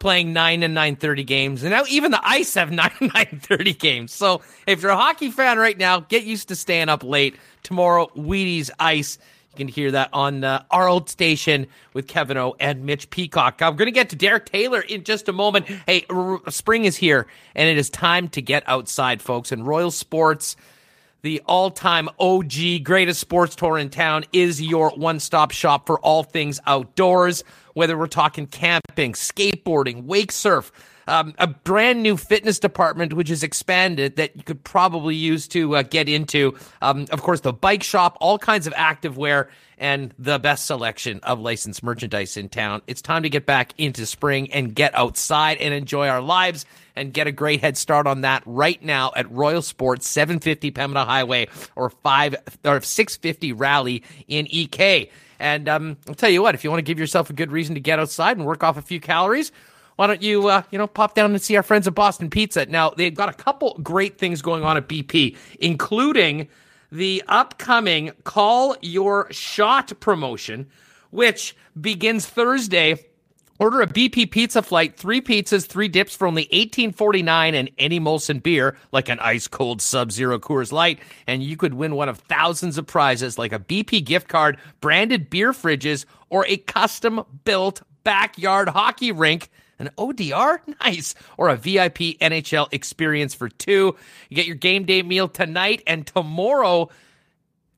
playing 0.00 0.32
nine 0.32 0.62
and 0.62 0.74
nine 0.74 0.96
thirty 0.96 1.24
games, 1.24 1.62
and 1.62 1.70
now 1.70 1.84
even 1.88 2.10
the 2.10 2.20
Ice 2.22 2.54
have 2.54 2.70
nine 2.72 2.92
and 3.00 3.12
nine 3.14 3.40
thirty 3.42 3.72
games. 3.72 4.12
So 4.12 4.42
if 4.66 4.82
you're 4.82 4.90
a 4.90 4.96
hockey 4.96 5.30
fan 5.30 5.58
right 5.58 5.76
now, 5.76 6.00
get 6.00 6.24
used 6.24 6.48
to 6.48 6.56
staying 6.56 6.88
up 6.88 7.02
late. 7.02 7.36
Tomorrow, 7.62 8.08
Wheaties 8.16 8.70
Ice. 8.78 9.18
You 9.52 9.56
can 9.56 9.68
hear 9.68 9.90
that 9.90 10.10
on 10.12 10.44
uh, 10.44 10.62
our 10.70 10.86
old 10.88 11.08
station 11.08 11.66
with 11.92 12.06
Kevin 12.06 12.36
O 12.36 12.54
and 12.60 12.84
Mitch 12.84 13.10
Peacock. 13.10 13.60
I'm 13.60 13.74
going 13.76 13.86
to 13.86 13.92
get 13.92 14.10
to 14.10 14.16
Derek 14.16 14.46
Taylor 14.46 14.80
in 14.80 15.02
just 15.02 15.28
a 15.28 15.32
moment. 15.32 15.66
Hey, 15.66 16.04
r- 16.08 16.40
spring 16.48 16.84
is 16.84 16.96
here, 16.96 17.26
and 17.56 17.68
it 17.68 17.76
is 17.76 17.90
time 17.90 18.28
to 18.28 18.42
get 18.42 18.62
outside, 18.68 19.20
folks. 19.20 19.50
And 19.50 19.66
Royal 19.66 19.90
Sports 19.90 20.54
the 21.22 21.42
all 21.46 21.70
time 21.70 22.08
OG 22.18 22.82
greatest 22.84 23.20
sports 23.20 23.56
tour 23.56 23.78
in 23.78 23.90
town 23.90 24.24
is 24.32 24.62
your 24.62 24.90
one 24.90 25.20
stop 25.20 25.50
shop 25.50 25.86
for 25.86 25.98
all 26.00 26.22
things 26.22 26.60
outdoors, 26.66 27.42
whether 27.74 27.98
we're 27.98 28.06
talking 28.06 28.46
camping, 28.46 29.12
skateboarding, 29.12 30.04
wake 30.04 30.32
surf. 30.32 30.70
Um, 31.08 31.34
a 31.38 31.46
brand 31.46 32.02
new 32.02 32.16
fitness 32.16 32.58
department 32.58 33.14
which 33.14 33.30
is 33.30 33.42
expanded 33.42 34.16
that 34.16 34.36
you 34.36 34.42
could 34.42 34.62
probably 34.62 35.14
use 35.14 35.48
to 35.48 35.76
uh, 35.76 35.82
get 35.82 36.08
into. 36.08 36.56
Um, 36.82 37.06
of 37.10 37.22
course, 37.22 37.40
the 37.40 37.52
bike 37.52 37.82
shop, 37.82 38.18
all 38.20 38.38
kinds 38.38 38.66
of 38.66 38.74
active 38.76 39.16
wear, 39.16 39.48
and 39.78 40.12
the 40.18 40.38
best 40.38 40.66
selection 40.66 41.20
of 41.22 41.40
licensed 41.40 41.82
merchandise 41.82 42.36
in 42.36 42.48
town. 42.48 42.82
It's 42.86 43.00
time 43.00 43.22
to 43.22 43.30
get 43.30 43.46
back 43.46 43.72
into 43.78 44.04
spring 44.06 44.52
and 44.52 44.74
get 44.74 44.94
outside 44.94 45.58
and 45.58 45.72
enjoy 45.72 46.08
our 46.08 46.20
lives 46.20 46.66
and 46.94 47.12
get 47.12 47.26
a 47.26 47.32
great 47.32 47.60
head 47.60 47.76
start 47.76 48.06
on 48.06 48.22
that 48.22 48.42
right 48.44 48.82
now 48.82 49.12
at 49.16 49.30
Royal 49.30 49.62
Sports 49.62 50.08
750 50.08 50.72
Pembina 50.72 51.06
Highway 51.06 51.48
or 51.76 51.90
5 51.90 52.36
or 52.64 52.80
650 52.80 53.52
Rally 53.52 54.02
in 54.26 54.46
EK. 54.50 55.10
And 55.38 55.68
um, 55.68 55.96
I'll 56.08 56.14
tell 56.14 56.30
you 56.30 56.42
what, 56.42 56.54
if 56.54 56.64
you 56.64 56.70
want 56.70 56.80
to 56.80 56.90
give 56.90 56.98
yourself 56.98 57.30
a 57.30 57.32
good 57.32 57.52
reason 57.52 57.76
to 57.76 57.80
get 57.80 58.00
outside 58.00 58.36
and 58.36 58.44
work 58.44 58.64
off 58.64 58.76
a 58.76 58.82
few 58.82 59.00
calories, 59.00 59.52
why 59.98 60.06
don't 60.06 60.22
you, 60.22 60.46
uh, 60.46 60.62
you 60.70 60.78
know, 60.78 60.86
pop 60.86 61.16
down 61.16 61.32
and 61.32 61.42
see 61.42 61.56
our 61.56 61.62
friends 61.64 61.88
at 61.88 61.94
Boston 61.96 62.30
Pizza? 62.30 62.66
Now, 62.66 62.90
they've 62.90 63.12
got 63.12 63.28
a 63.28 63.32
couple 63.32 63.76
great 63.82 64.16
things 64.16 64.40
going 64.42 64.62
on 64.62 64.76
at 64.76 64.86
BP, 64.86 65.36
including 65.58 66.46
the 66.92 67.24
upcoming 67.26 68.12
Call 68.22 68.76
Your 68.80 69.26
Shot 69.32 69.98
promotion, 69.98 70.68
which 71.10 71.56
begins 71.80 72.26
Thursday. 72.26 73.06
Order 73.58 73.80
a 73.82 73.88
BP 73.88 74.30
pizza 74.30 74.62
flight, 74.62 74.96
three 74.96 75.20
pizzas, 75.20 75.66
three 75.66 75.88
dips 75.88 76.14
for 76.14 76.28
only 76.28 76.46
eighteen 76.52 76.92
forty 76.92 77.24
nine, 77.24 77.56
and 77.56 77.68
any 77.76 77.98
Molson 77.98 78.40
beer, 78.40 78.76
like 78.92 79.08
an 79.08 79.18
ice 79.18 79.48
cold 79.48 79.82
Sub 79.82 80.12
Zero 80.12 80.38
Coors 80.38 80.70
Light, 80.70 81.00
and 81.26 81.42
you 81.42 81.56
could 81.56 81.74
win 81.74 81.96
one 81.96 82.08
of 82.08 82.18
thousands 82.18 82.78
of 82.78 82.86
prizes, 82.86 83.36
like 83.36 83.52
a 83.52 83.58
BP 83.58 84.04
gift 84.04 84.28
card, 84.28 84.58
branded 84.80 85.28
beer 85.28 85.52
fridges, 85.52 86.04
or 86.30 86.46
a 86.46 86.58
custom 86.58 87.24
built 87.42 87.82
backyard 88.04 88.68
hockey 88.68 89.10
rink 89.10 89.50
an 89.78 89.90
ODR? 89.96 90.60
Nice. 90.80 91.14
Or 91.36 91.48
a 91.48 91.56
VIP 91.56 92.18
NHL 92.20 92.72
experience 92.72 93.34
for 93.34 93.48
two. 93.48 93.96
You 94.28 94.36
get 94.36 94.46
your 94.46 94.56
game 94.56 94.84
day 94.84 95.02
meal 95.02 95.28
tonight 95.28 95.82
and 95.86 96.06
tomorrow. 96.06 96.88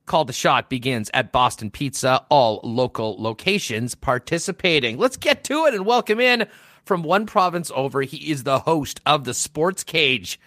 Call 0.05 0.25
the 0.25 0.33
Shot 0.33 0.69
begins 0.69 1.09
at 1.13 1.31
Boston 1.31 1.71
Pizza, 1.71 2.25
all 2.29 2.59
local 2.63 3.21
locations 3.21 3.95
participating. 3.95 4.97
Let's 4.97 5.17
get 5.17 5.43
to 5.45 5.65
it 5.65 5.73
and 5.73 5.85
welcome 5.85 6.19
in 6.19 6.47
from 6.85 7.03
one 7.03 7.25
province 7.25 7.71
over. 7.73 8.01
He 8.01 8.31
is 8.31 8.43
the 8.43 8.59
host 8.59 8.99
of 9.05 9.23
the 9.23 9.33
Sports 9.33 9.83
Cage. 9.83 10.39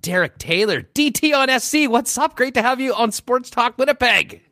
Derek 0.00 0.36
Taylor, 0.36 0.82
DT 0.82 1.34
on 1.34 1.60
SC. 1.60 1.90
What's 1.90 2.18
up? 2.18 2.36
Great 2.36 2.54
to 2.54 2.62
have 2.62 2.78
you 2.78 2.94
on 2.94 3.10
Sports 3.10 3.48
Talk 3.48 3.78
Winnipeg. 3.78 4.43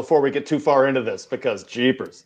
Before 0.00 0.20
we 0.20 0.30
get 0.30 0.46
too 0.46 0.60
far 0.60 0.86
into 0.86 1.02
this 1.02 1.26
because 1.26 1.64
jeepers 1.64 2.24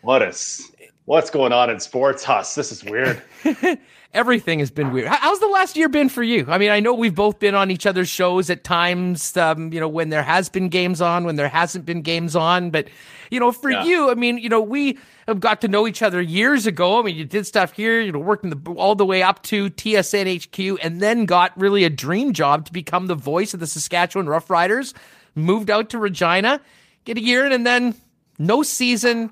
what 0.00 0.22
is 0.22 0.72
what's 1.04 1.30
going 1.30 1.52
on 1.52 1.70
in 1.70 1.80
sports 1.80 2.24
Huss? 2.24 2.54
This 2.54 2.70
is 2.70 2.84
weird. 2.84 3.20
Everything 4.12 4.58
has 4.58 4.70
been 4.70 4.92
weird. 4.92 5.08
How's 5.08 5.38
the 5.38 5.48
last 5.48 5.76
year 5.76 5.88
been 5.88 6.08
for 6.08 6.22
you? 6.22 6.44
I 6.48 6.58
mean, 6.58 6.70
I 6.70 6.80
know 6.80 6.94
we've 6.94 7.14
both 7.14 7.38
been 7.38 7.54
on 7.54 7.70
each 7.70 7.86
other's 7.86 8.08
shows 8.08 8.50
at 8.50 8.64
times, 8.64 9.36
um, 9.36 9.72
you 9.72 9.78
know, 9.78 9.88
when 9.88 10.08
there 10.08 10.22
has 10.24 10.48
been 10.48 10.68
games 10.68 11.00
on, 11.00 11.24
when 11.24 11.36
there 11.36 11.48
hasn't 11.48 11.84
been 11.84 12.02
games 12.02 12.34
on. 12.34 12.70
But, 12.70 12.88
you 13.30 13.38
know, 13.38 13.52
for 13.52 13.70
yeah. 13.70 13.84
you, 13.84 14.10
I 14.10 14.14
mean, 14.14 14.38
you 14.38 14.48
know, 14.48 14.60
we 14.60 14.98
have 15.28 15.38
got 15.38 15.60
to 15.60 15.68
know 15.68 15.86
each 15.86 16.02
other 16.02 16.20
years 16.20 16.66
ago. 16.66 16.98
I 16.98 17.02
mean, 17.02 17.16
you 17.16 17.24
did 17.24 17.46
stuff 17.46 17.72
here, 17.72 18.00
you 18.00 18.10
know, 18.10 18.18
working 18.18 18.50
the, 18.50 18.70
all 18.72 18.96
the 18.96 19.06
way 19.06 19.22
up 19.22 19.44
to 19.44 19.70
TSN 19.70 20.44
HQ 20.44 20.78
and 20.82 21.00
then 21.00 21.24
got 21.24 21.56
really 21.58 21.84
a 21.84 21.90
dream 21.90 22.32
job 22.32 22.66
to 22.66 22.72
become 22.72 23.06
the 23.06 23.14
voice 23.14 23.54
of 23.54 23.60
the 23.60 23.66
Saskatchewan 23.68 24.26
Roughriders, 24.26 24.92
moved 25.36 25.70
out 25.70 25.88
to 25.90 25.98
Regina 25.98 26.60
get 27.04 27.18
a 27.18 27.22
year 27.22 27.46
in, 27.46 27.52
and 27.52 27.66
then 27.66 27.94
no 28.38 28.62
season. 28.62 29.30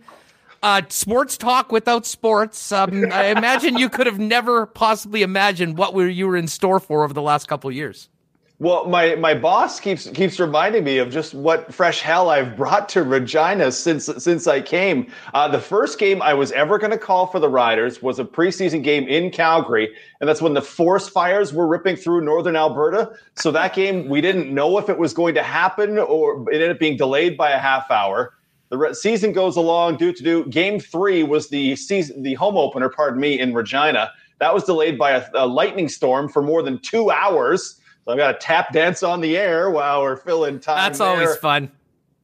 Uh, 0.62 0.82
sports 0.88 1.36
talk 1.36 1.70
without 1.70 2.04
sports. 2.04 2.72
Um, 2.72 3.06
I 3.12 3.26
imagine 3.26 3.78
you 3.78 3.88
could 3.88 4.06
have 4.06 4.18
never 4.18 4.66
possibly 4.66 5.22
imagined 5.22 5.78
what 5.78 5.94
were 5.94 6.08
you 6.08 6.26
were 6.26 6.36
in 6.36 6.48
store 6.48 6.80
for 6.80 7.04
over 7.04 7.14
the 7.14 7.22
last 7.22 7.46
couple 7.46 7.70
years. 7.70 8.08
Well, 8.60 8.86
my, 8.86 9.14
my 9.14 9.34
boss 9.34 9.78
keeps 9.78 10.10
keeps 10.10 10.40
reminding 10.40 10.82
me 10.82 10.98
of 10.98 11.12
just 11.12 11.32
what 11.32 11.72
fresh 11.72 12.00
hell 12.00 12.28
I've 12.28 12.56
brought 12.56 12.88
to 12.88 13.04
Regina 13.04 13.70
since 13.70 14.06
since 14.06 14.48
I 14.48 14.60
came. 14.60 15.12
Uh, 15.32 15.46
the 15.46 15.60
first 15.60 15.96
game 16.00 16.20
I 16.20 16.34
was 16.34 16.50
ever 16.50 16.76
going 16.76 16.90
to 16.90 16.98
call 16.98 17.28
for 17.28 17.38
the 17.38 17.48
Riders 17.48 18.02
was 18.02 18.18
a 18.18 18.24
preseason 18.24 18.82
game 18.82 19.06
in 19.06 19.30
Calgary, 19.30 19.88
and 20.20 20.28
that's 20.28 20.42
when 20.42 20.54
the 20.54 20.62
forest 20.62 21.10
fires 21.10 21.52
were 21.52 21.68
ripping 21.68 21.94
through 21.94 22.22
northern 22.22 22.56
Alberta. 22.56 23.12
So 23.36 23.52
that 23.52 23.74
game 23.74 24.08
we 24.08 24.20
didn't 24.20 24.52
know 24.52 24.76
if 24.78 24.88
it 24.88 24.98
was 24.98 25.14
going 25.14 25.36
to 25.36 25.42
happen, 25.44 25.96
or 25.96 26.44
it 26.50 26.54
ended 26.54 26.72
up 26.72 26.80
being 26.80 26.96
delayed 26.96 27.36
by 27.36 27.50
a 27.50 27.58
half 27.58 27.88
hour. 27.92 28.34
The 28.70 28.92
season 28.92 29.32
goes 29.32 29.56
along. 29.56 29.98
Due 29.98 30.12
to 30.12 30.22
do 30.24 30.44
game 30.46 30.80
three 30.80 31.22
was 31.22 31.48
the 31.48 31.76
season 31.76 32.24
the 32.24 32.34
home 32.34 32.56
opener, 32.56 32.88
pardon 32.88 33.20
me, 33.20 33.38
in 33.38 33.54
Regina. 33.54 34.10
That 34.40 34.52
was 34.52 34.64
delayed 34.64 34.98
by 34.98 35.12
a, 35.12 35.24
a 35.34 35.46
lightning 35.46 35.88
storm 35.88 36.28
for 36.28 36.42
more 36.42 36.64
than 36.64 36.80
two 36.80 37.12
hours. 37.12 37.77
So 38.08 38.12
I've 38.12 38.18
got 38.18 38.34
a 38.36 38.38
tap 38.38 38.72
dance 38.72 39.02
on 39.02 39.20
the 39.20 39.36
air 39.36 39.70
while 39.70 40.00
we're 40.00 40.16
filling 40.16 40.60
time. 40.60 40.78
That's 40.78 40.98
there. 40.98 41.08
always 41.08 41.36
fun. 41.36 41.70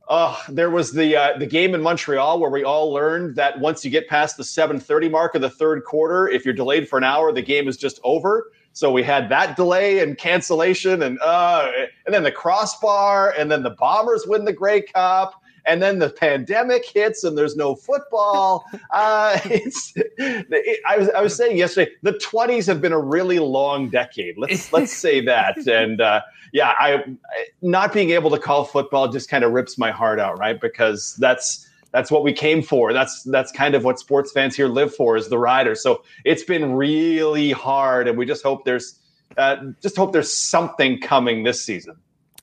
Oh, 0.08 0.42
there 0.48 0.70
was 0.70 0.92
the 0.92 1.14
uh, 1.14 1.36
the 1.36 1.44
game 1.44 1.74
in 1.74 1.82
Montreal 1.82 2.40
where 2.40 2.48
we 2.48 2.64
all 2.64 2.90
learned 2.90 3.36
that 3.36 3.60
once 3.60 3.84
you 3.84 3.90
get 3.90 4.08
past 4.08 4.38
the 4.38 4.44
7:30 4.44 5.10
mark 5.10 5.34
of 5.34 5.42
the 5.42 5.50
third 5.50 5.84
quarter, 5.84 6.26
if 6.26 6.46
you're 6.46 6.54
delayed 6.54 6.88
for 6.88 6.96
an 6.96 7.04
hour, 7.04 7.32
the 7.32 7.42
game 7.42 7.68
is 7.68 7.76
just 7.76 8.00
over. 8.02 8.50
So 8.72 8.90
we 8.90 9.02
had 9.02 9.28
that 9.28 9.56
delay 9.56 9.98
and 9.98 10.16
cancellation, 10.16 11.02
and 11.02 11.18
uh, 11.20 11.70
and 12.06 12.14
then 12.14 12.22
the 12.22 12.32
crossbar, 12.32 13.34
and 13.36 13.50
then 13.50 13.62
the 13.62 13.76
Bombers 13.78 14.24
win 14.26 14.46
the 14.46 14.54
Grey 14.54 14.80
Cup, 14.80 15.34
and 15.66 15.82
then 15.82 15.98
the 15.98 16.10
pandemic 16.10 16.84
hits 16.84 17.24
and 17.24 17.36
there's 17.36 17.56
no 17.56 17.74
football. 17.74 18.64
Uh, 18.90 19.38
it's 19.46 19.92
it, 19.96 20.80
I 20.86 20.98
was 20.98 21.08
I 21.10 21.20
was 21.20 21.34
saying 21.34 21.56
yesterday 21.56 21.90
the 22.02 22.12
20s 22.12 22.66
have 22.66 22.80
been 22.80 22.92
a 22.92 23.00
really 23.00 23.40
long 23.40 23.88
decade. 23.88 24.38
Let's 24.38 24.72
let's 24.72 24.92
say 24.92 25.20
that. 25.22 25.56
And 25.66 26.00
uh, 26.00 26.20
yeah, 26.52 26.74
I 26.78 27.02
not 27.60 27.92
being 27.92 28.10
able 28.10 28.30
to 28.30 28.38
call 28.38 28.64
football 28.64 29.08
just 29.08 29.28
kind 29.28 29.42
of 29.42 29.52
rips 29.52 29.78
my 29.78 29.90
heart 29.90 30.20
out, 30.20 30.38
right? 30.38 30.60
Because 30.60 31.16
that's 31.16 31.68
that's 31.90 32.10
what 32.10 32.22
we 32.24 32.32
came 32.32 32.62
for. 32.62 32.92
That's 32.92 33.22
that's 33.22 33.50
kind 33.52 33.74
of 33.74 33.84
what 33.84 33.98
sports 33.98 34.32
fans 34.32 34.54
here 34.54 34.68
live 34.68 34.94
for 34.94 35.16
is 35.16 35.28
the 35.28 35.38
rider. 35.38 35.74
So 35.74 36.02
it's 36.24 36.44
been 36.44 36.72
really 36.74 37.52
hard, 37.52 38.06
and 38.06 38.16
we 38.18 38.26
just 38.26 38.42
hope 38.42 38.64
there's 38.64 38.98
uh, 39.36 39.56
just 39.82 39.96
hope 39.96 40.12
there's 40.12 40.32
something 40.32 41.00
coming 41.00 41.44
this 41.44 41.64
season. 41.64 41.96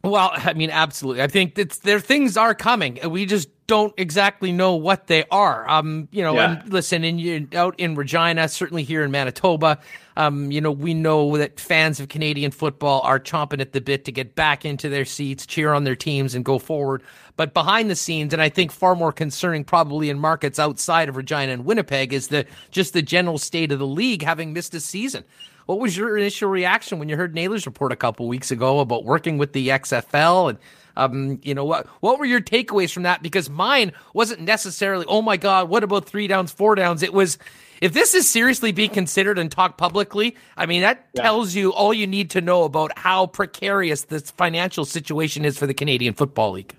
Well, 0.04 0.32
I 0.34 0.54
mean, 0.54 0.72
absolutely. 0.72 1.22
I 1.22 1.28
think 1.28 1.56
that 1.56 1.72
there 1.84 2.00
things 2.00 2.36
are 2.36 2.56
coming. 2.56 3.00
We 3.10 3.26
just 3.26 3.50
don't 3.68 3.94
exactly 3.98 4.52
know 4.52 4.76
what 4.76 5.08
they 5.08 5.24
are. 5.32 5.70
Um, 5.70 6.10
you 6.12 6.24
know, 6.24 6.34
yeah. 6.34 6.60
and 6.60 6.74
listen, 6.74 7.04
in 7.04 7.50
out 7.56 7.80
in 7.80 7.96
Regina, 7.96 8.48
certainly 8.50 8.84
here 8.84 9.04
in 9.04 9.12
Manitoba, 9.12 9.80
um, 10.18 10.52
you 10.52 10.60
know, 10.60 10.72
we 10.72 10.94
know 10.94 11.38
that 11.38 11.60
fans 11.60 12.00
of 12.00 12.10
Canadian 12.10 12.52
football 12.52 13.02
are 13.02 13.20
chomping 13.20 13.62
at 13.62 13.74
the 13.74 13.80
bit 13.80 14.04
to 14.06 14.12
get 14.12 14.36
back 14.36 14.66
into 14.66 14.90
their 14.90 15.06
seats, 15.06 15.46
cheer 15.46 15.72
on 15.72 15.84
their 15.84 15.96
teams, 15.96 16.36
and 16.36 16.44
go 16.44 16.58
forward. 16.58 17.04
But 17.38 17.54
behind 17.54 17.90
the 17.90 17.96
scenes, 17.96 18.34
and 18.34 18.42
I 18.42 18.50
think 18.50 18.72
far 18.72 18.96
more 18.96 19.12
concerning, 19.12 19.64
probably 19.64 20.10
in 20.10 20.20
markets 20.20 20.60
outside 20.60 21.10
of 21.10 21.16
Regina 21.16 21.54
and 21.54 21.64
Winnipeg, 21.64 22.12
is 22.12 22.28
the 22.28 22.46
just 22.72 22.94
the 22.94 23.02
general 23.02 23.38
state 23.38 23.72
of 23.72 23.80
the 23.80 23.88
league 23.88 24.24
having 24.24 24.52
missed 24.52 24.74
a 24.74 24.80
season. 24.80 25.24
What 25.72 25.80
was 25.80 25.96
your 25.96 26.18
initial 26.18 26.50
reaction 26.50 27.00
when 27.00 27.08
you 27.08 27.16
heard 27.16 27.34
Naylor's 27.34 27.66
report 27.66 27.94
a 27.94 27.96
couple 27.96 28.28
weeks 28.28 28.52
ago 28.52 28.82
about 28.82 29.06
working 29.06 29.38
with 29.38 29.54
the 29.54 29.70
XFL 29.70 30.50
and 30.50 30.60
um, 30.98 31.40
you 31.44 31.56
know 31.56 31.64
what? 31.64 31.88
What 32.02 32.20
were 32.20 32.26
your 32.26 32.42
takeaways 32.42 32.92
from 32.92 33.04
that? 33.04 33.24
Because 33.24 33.50
mine 33.50 33.94
wasn't 34.14 34.42
necessarily, 34.42 35.06
oh 35.08 35.22
my 35.22 35.38
God, 35.38 35.70
what 35.70 35.86
about 35.86 36.06
three 36.06 36.28
downs, 36.28 36.52
four 36.52 36.76
downs? 36.76 37.04
It 37.04 37.14
was, 37.14 37.38
if 37.80 37.94
this 37.94 38.14
is 38.14 38.30
seriously 38.30 38.74
being 38.74 38.90
considered 38.90 39.40
and 39.40 39.50
talked 39.50 39.78
publicly, 39.78 40.36
I 40.58 40.66
mean 40.66 40.82
that 40.82 41.08
yeah. 41.14 41.22
tells 41.22 41.56
you 41.56 41.72
all 41.72 41.94
you 41.94 42.06
need 42.06 42.32
to 42.32 42.42
know 42.42 42.66
about 42.66 43.00
how 43.00 43.28
precarious 43.28 44.02
this 44.02 44.30
financial 44.30 44.84
situation 44.84 45.46
is 45.46 45.58
for 45.58 45.68
the 45.68 45.74
Canadian 45.74 46.16
Football 46.16 46.52
League. 46.52 46.76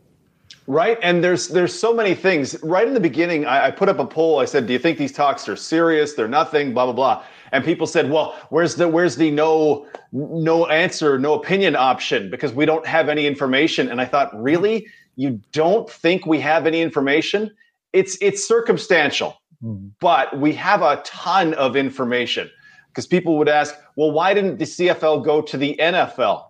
Right, 0.66 0.98
and 1.02 1.24
there's 1.24 1.48
there's 1.48 1.76
so 1.78 1.92
many 1.92 2.14
things. 2.14 2.56
Right 2.62 2.86
in 2.86 2.94
the 2.94 3.00
beginning, 3.00 3.46
I, 3.46 3.66
I 3.66 3.70
put 3.72 3.88
up 3.88 3.98
a 3.98 4.06
poll. 4.06 4.38
I 4.38 4.44
said, 4.44 4.66
"Do 4.66 4.72
you 4.72 4.78
think 4.78 4.96
these 4.96 5.12
talks 5.12 5.48
are 5.48 5.56
serious? 5.56 6.14
They're 6.14 6.28
nothing." 6.28 6.72
Blah 6.72 6.86
blah 6.86 6.94
blah 6.94 7.24
and 7.52 7.62
people 7.64 7.86
said, 7.86 8.10
"Well, 8.10 8.34
where's 8.48 8.74
the 8.74 8.88
where's 8.88 9.16
the 9.16 9.30
no 9.30 9.86
no 10.10 10.66
answer, 10.66 11.18
no 11.18 11.34
opinion 11.34 11.76
option 11.76 12.30
because 12.30 12.52
we 12.52 12.66
don't 12.66 12.86
have 12.86 13.08
any 13.08 13.26
information." 13.26 13.88
And 13.90 14.00
I 14.00 14.06
thought, 14.06 14.30
"Really? 14.34 14.88
You 15.16 15.40
don't 15.52 15.88
think 15.88 16.26
we 16.26 16.40
have 16.40 16.66
any 16.66 16.80
information? 16.80 17.54
It's 17.92 18.16
it's 18.20 18.46
circumstantial, 18.46 19.40
hmm. 19.60 19.88
but 20.00 20.36
we 20.38 20.54
have 20.54 20.82
a 20.82 21.02
ton 21.04 21.54
of 21.54 21.76
information." 21.76 22.50
Because 22.88 23.06
people 23.06 23.38
would 23.38 23.48
ask, 23.48 23.74
"Well, 23.96 24.10
why 24.10 24.34
didn't 24.34 24.58
the 24.58 24.66
CFL 24.66 25.22
go 25.22 25.42
to 25.42 25.56
the 25.56 25.76
NFL?" 25.78 26.46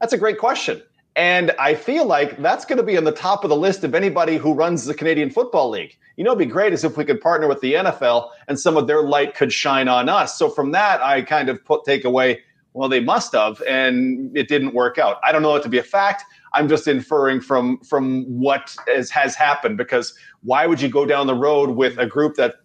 That's 0.00 0.12
a 0.12 0.18
great 0.18 0.38
question. 0.38 0.82
And 1.14 1.50
I 1.58 1.74
feel 1.74 2.06
like 2.06 2.38
that's 2.38 2.64
going 2.64 2.78
to 2.78 2.82
be 2.82 2.96
on 2.96 3.04
the 3.04 3.12
top 3.12 3.44
of 3.44 3.50
the 3.50 3.56
list 3.56 3.84
of 3.84 3.94
anybody 3.94 4.38
who 4.38 4.54
runs 4.54 4.86
the 4.86 4.94
Canadian 4.94 5.28
Football 5.30 5.68
League. 5.68 5.98
You 6.16 6.24
know, 6.24 6.30
it'd 6.30 6.38
be 6.38 6.46
great 6.46 6.72
is 6.72 6.84
if 6.84 6.96
we 6.96 7.04
could 7.04 7.20
partner 7.20 7.48
with 7.48 7.60
the 7.60 7.74
NFL 7.74 8.30
and 8.48 8.58
some 8.58 8.76
of 8.78 8.86
their 8.86 9.02
light 9.02 9.34
could 9.34 9.52
shine 9.52 9.88
on 9.88 10.08
us. 10.08 10.38
So 10.38 10.48
from 10.48 10.72
that, 10.72 11.02
I 11.02 11.22
kind 11.22 11.50
of 11.50 11.62
put 11.64 11.84
take 11.84 12.04
away, 12.04 12.40
well, 12.72 12.88
they 12.88 13.00
must 13.00 13.34
have, 13.34 13.60
and 13.68 14.34
it 14.36 14.48
didn't 14.48 14.72
work 14.72 14.96
out. 14.96 15.18
I 15.22 15.32
don't 15.32 15.42
know 15.42 15.54
it 15.54 15.62
to 15.64 15.68
be 15.68 15.78
a 15.78 15.82
fact. 15.82 16.24
I'm 16.54 16.68
just 16.68 16.88
inferring 16.88 17.40
from 17.40 17.78
from 17.78 18.24
what 18.24 18.74
has, 18.86 19.10
has 19.10 19.34
happened 19.34 19.76
because 19.78 20.14
why 20.42 20.66
would 20.66 20.80
you 20.80 20.88
go 20.88 21.06
down 21.06 21.26
the 21.26 21.34
road 21.34 21.70
with 21.70 21.98
a 21.98 22.06
group 22.06 22.36
that 22.36 22.56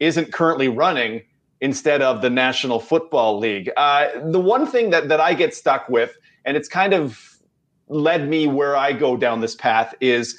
isn't 0.00 0.32
currently 0.32 0.68
running 0.68 1.22
instead 1.60 2.00
of 2.00 2.22
the 2.22 2.30
National 2.30 2.80
Football 2.80 3.38
League? 3.38 3.70
Uh, 3.76 4.08
the 4.30 4.40
one 4.40 4.66
thing 4.66 4.90
that 4.90 5.08
that 5.08 5.20
I 5.20 5.34
get 5.34 5.54
stuck 5.54 5.88
with, 5.88 6.16
and 6.44 6.56
it's 6.56 6.68
kind 6.68 6.94
of 6.94 7.37
led 7.88 8.28
me 8.28 8.46
where 8.46 8.76
I 8.76 8.92
go 8.92 9.16
down 9.16 9.40
this 9.40 9.54
path 9.54 9.94
is 10.00 10.38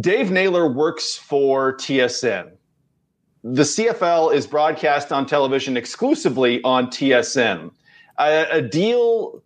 Dave 0.00 0.30
Naylor 0.30 0.70
works 0.70 1.16
for 1.16 1.76
TSN. 1.76 2.50
The 3.44 3.62
CFL 3.62 4.34
is 4.34 4.46
broadcast 4.46 5.12
on 5.12 5.24
television 5.26 5.76
exclusively 5.76 6.62
on 6.64 6.88
TSN. 6.88 7.70
A, 8.18 8.46
a 8.50 8.62
deal 8.62 9.42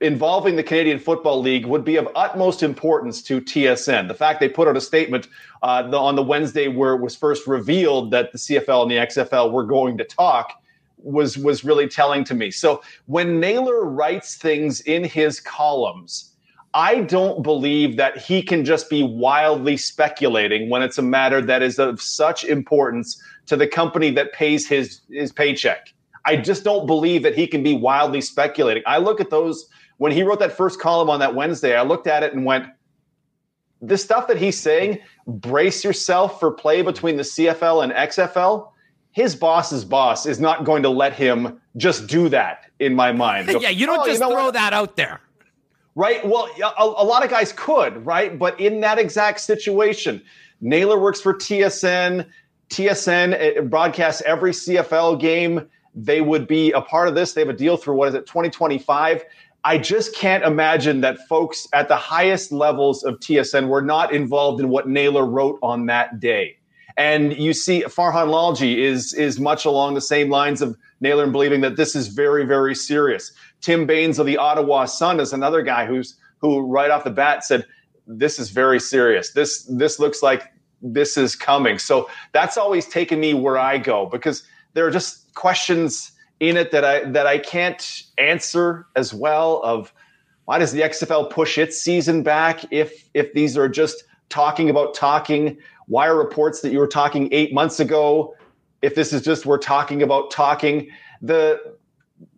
involving 0.00 0.56
the 0.56 0.62
Canadian 0.62 0.98
Football 0.98 1.42
League 1.42 1.66
would 1.66 1.84
be 1.84 1.96
of 1.96 2.08
utmost 2.14 2.62
importance 2.62 3.20
to 3.22 3.40
TSN. 3.40 4.08
The 4.08 4.14
fact 4.14 4.40
they 4.40 4.48
put 4.48 4.68
out 4.68 4.76
a 4.76 4.80
statement 4.80 5.28
uh, 5.62 5.82
the, 5.82 5.98
on 5.98 6.16
the 6.16 6.22
Wednesday 6.22 6.68
where 6.68 6.94
it 6.94 7.02
was 7.02 7.14
first 7.14 7.46
revealed 7.46 8.10
that 8.12 8.32
the 8.32 8.38
CFL 8.38 8.82
and 8.82 8.90
the 8.90 8.96
XFL 8.96 9.52
were 9.52 9.64
going 9.64 9.98
to 9.98 10.04
talk 10.04 10.52
was 10.96 11.36
was 11.36 11.62
really 11.62 11.88
telling 11.88 12.24
to 12.24 12.34
me. 12.34 12.50
So 12.50 12.82
when 13.04 13.38
Naylor 13.38 13.84
writes 13.84 14.36
things 14.36 14.80
in 14.80 15.04
his 15.04 15.40
columns, 15.40 16.35
I 16.76 17.00
don't 17.00 17.42
believe 17.42 17.96
that 17.96 18.18
he 18.18 18.42
can 18.42 18.62
just 18.62 18.90
be 18.90 19.02
wildly 19.02 19.78
speculating 19.78 20.68
when 20.68 20.82
it's 20.82 20.98
a 20.98 21.02
matter 21.02 21.40
that 21.40 21.62
is 21.62 21.78
of 21.78 22.02
such 22.02 22.44
importance 22.44 23.18
to 23.46 23.56
the 23.56 23.66
company 23.66 24.10
that 24.10 24.34
pays 24.34 24.68
his 24.68 25.00
his 25.08 25.32
paycheck. 25.32 25.94
I 26.26 26.36
just 26.36 26.64
don't 26.64 26.86
believe 26.86 27.22
that 27.22 27.34
he 27.34 27.46
can 27.46 27.62
be 27.62 27.74
wildly 27.74 28.20
speculating. 28.20 28.82
I 28.84 28.98
look 28.98 29.22
at 29.22 29.30
those 29.30 29.70
when 29.96 30.12
he 30.12 30.22
wrote 30.22 30.38
that 30.40 30.52
first 30.52 30.78
column 30.78 31.08
on 31.08 31.18
that 31.20 31.34
Wednesday, 31.34 31.74
I 31.74 31.82
looked 31.82 32.06
at 32.06 32.22
it 32.22 32.34
and 32.34 32.44
went, 32.44 32.66
the 33.80 33.96
stuff 33.96 34.26
that 34.26 34.36
he's 34.36 34.60
saying, 34.60 34.98
brace 35.26 35.82
yourself 35.82 36.38
for 36.38 36.50
play 36.50 36.82
between 36.82 37.16
the 37.16 37.22
CFL 37.22 37.84
and 37.84 37.92
XFL. 37.94 38.72
His 39.12 39.34
boss's 39.34 39.82
boss 39.82 40.26
is 40.26 40.40
not 40.40 40.64
going 40.64 40.82
to 40.82 40.90
let 40.90 41.14
him 41.14 41.58
just 41.78 42.06
do 42.06 42.28
that 42.28 42.66
in 42.80 42.94
my 42.94 43.12
mind. 43.12 43.48
Go, 43.48 43.60
yeah, 43.60 43.70
you 43.70 43.86
don't 43.86 44.00
oh, 44.00 44.04
just 44.04 44.20
you 44.20 44.28
know 44.28 44.34
throw 44.34 44.44
what? 44.46 44.54
that 44.54 44.74
out 44.74 44.96
there. 44.96 45.22
Right. 45.96 46.24
Well, 46.26 46.48
a, 46.62 46.82
a, 46.82 47.04
lot 47.04 47.24
of 47.24 47.30
guys 47.30 47.52
could, 47.52 48.04
right? 48.04 48.38
But 48.38 48.60
in 48.60 48.80
that 48.82 48.98
exact 48.98 49.40
situation, 49.40 50.22
Naylor 50.60 51.00
works 51.00 51.22
for 51.22 51.32
TSN. 51.32 52.26
TSN 52.68 53.32
eh, 53.32 53.60
broadcasts 53.62 54.22
every 54.26 54.52
CFL 54.52 55.18
game 55.18 55.68
they 55.96 56.20
would 56.20 56.46
be 56.46 56.72
a 56.72 56.82
part 56.82 57.08
of 57.08 57.14
this. 57.14 57.32
They 57.32 57.40
have 57.40 57.48
a 57.48 57.54
deal 57.54 57.78
through 57.78 57.96
what 57.96 58.08
is 58.08 58.14
it, 58.14 58.26
2025. 58.26 59.24
I 59.64 59.78
just 59.78 60.14
can't 60.14 60.44
imagine 60.44 61.00
that 61.00 61.18
folks 61.26 61.66
at 61.72 61.88
the 61.88 61.96
highest 61.96 62.52
levels 62.52 63.02
of 63.02 63.18
TSN 63.18 63.68
were 63.68 63.82
not 63.82 64.12
involved 64.12 64.60
in 64.60 64.68
what 64.68 64.86
Naylor 64.86 65.24
wrote 65.24 65.58
on 65.62 65.86
that 65.86 66.20
day. 66.20 66.58
And 66.98 67.36
you 67.36 67.52
see, 67.52 67.82
Farhan 67.82 68.28
Lalji 68.28 68.76
is 68.76 69.12
is 69.14 69.40
much 69.40 69.64
along 69.64 69.94
the 69.94 70.00
same 70.00 70.30
lines 70.30 70.62
of 70.62 70.76
Naylor 71.00 71.24
and 71.24 71.32
believing 71.32 71.62
that 71.62 71.76
this 71.76 71.96
is 71.96 72.08
very, 72.08 72.44
very 72.44 72.74
serious. 72.74 73.32
Tim 73.66 73.84
Baines 73.84 74.20
of 74.20 74.26
the 74.26 74.36
Ottawa 74.36 74.84
Sun 74.84 75.18
is 75.18 75.32
another 75.32 75.60
guy 75.60 75.86
who's 75.86 76.14
who 76.38 76.60
right 76.60 76.88
off 76.88 77.02
the 77.02 77.10
bat 77.10 77.44
said, 77.44 77.66
"This 78.06 78.38
is 78.38 78.50
very 78.50 78.78
serious. 78.78 79.32
This 79.32 79.64
this 79.64 79.98
looks 79.98 80.22
like 80.22 80.52
this 80.80 81.16
is 81.16 81.34
coming." 81.34 81.80
So 81.80 82.08
that's 82.30 82.56
always 82.56 82.86
taken 82.86 83.18
me 83.18 83.34
where 83.34 83.58
I 83.58 83.78
go 83.78 84.06
because 84.06 84.44
there 84.74 84.86
are 84.86 84.90
just 84.92 85.34
questions 85.34 86.12
in 86.38 86.56
it 86.56 86.70
that 86.70 86.84
I 86.84 87.10
that 87.10 87.26
I 87.26 87.38
can't 87.38 88.04
answer 88.18 88.86
as 88.94 89.12
well 89.12 89.60
of 89.64 89.92
why 90.44 90.60
does 90.60 90.70
the 90.70 90.82
XFL 90.82 91.28
push 91.28 91.58
its 91.58 91.76
season 91.76 92.22
back 92.22 92.60
if 92.70 93.08
if 93.14 93.32
these 93.32 93.58
are 93.58 93.68
just 93.68 94.04
talking 94.28 94.70
about 94.70 94.94
talking? 94.94 95.58
Why 95.88 96.06
are 96.06 96.14
reports 96.14 96.60
that 96.60 96.70
you 96.70 96.78
were 96.78 96.86
talking 96.86 97.28
eight 97.32 97.52
months 97.52 97.80
ago? 97.80 98.36
If 98.82 98.94
this 98.94 99.12
is 99.12 99.22
just 99.22 99.44
we're 99.44 99.58
talking 99.58 100.02
about 100.02 100.30
talking, 100.30 100.88
the 101.20 101.75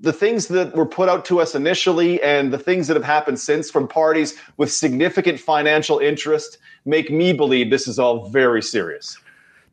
the 0.00 0.12
things 0.12 0.48
that 0.48 0.74
were 0.74 0.86
put 0.86 1.08
out 1.08 1.24
to 1.26 1.40
us 1.40 1.54
initially 1.54 2.22
and 2.22 2.52
the 2.52 2.58
things 2.58 2.86
that 2.88 2.96
have 2.96 3.04
happened 3.04 3.38
since 3.38 3.70
from 3.70 3.88
parties 3.88 4.36
with 4.56 4.72
significant 4.72 5.38
financial 5.40 5.98
interest 5.98 6.58
make 6.84 7.10
me 7.10 7.32
believe 7.32 7.70
this 7.70 7.88
is 7.88 7.98
all 7.98 8.28
very 8.28 8.62
serious. 8.62 9.18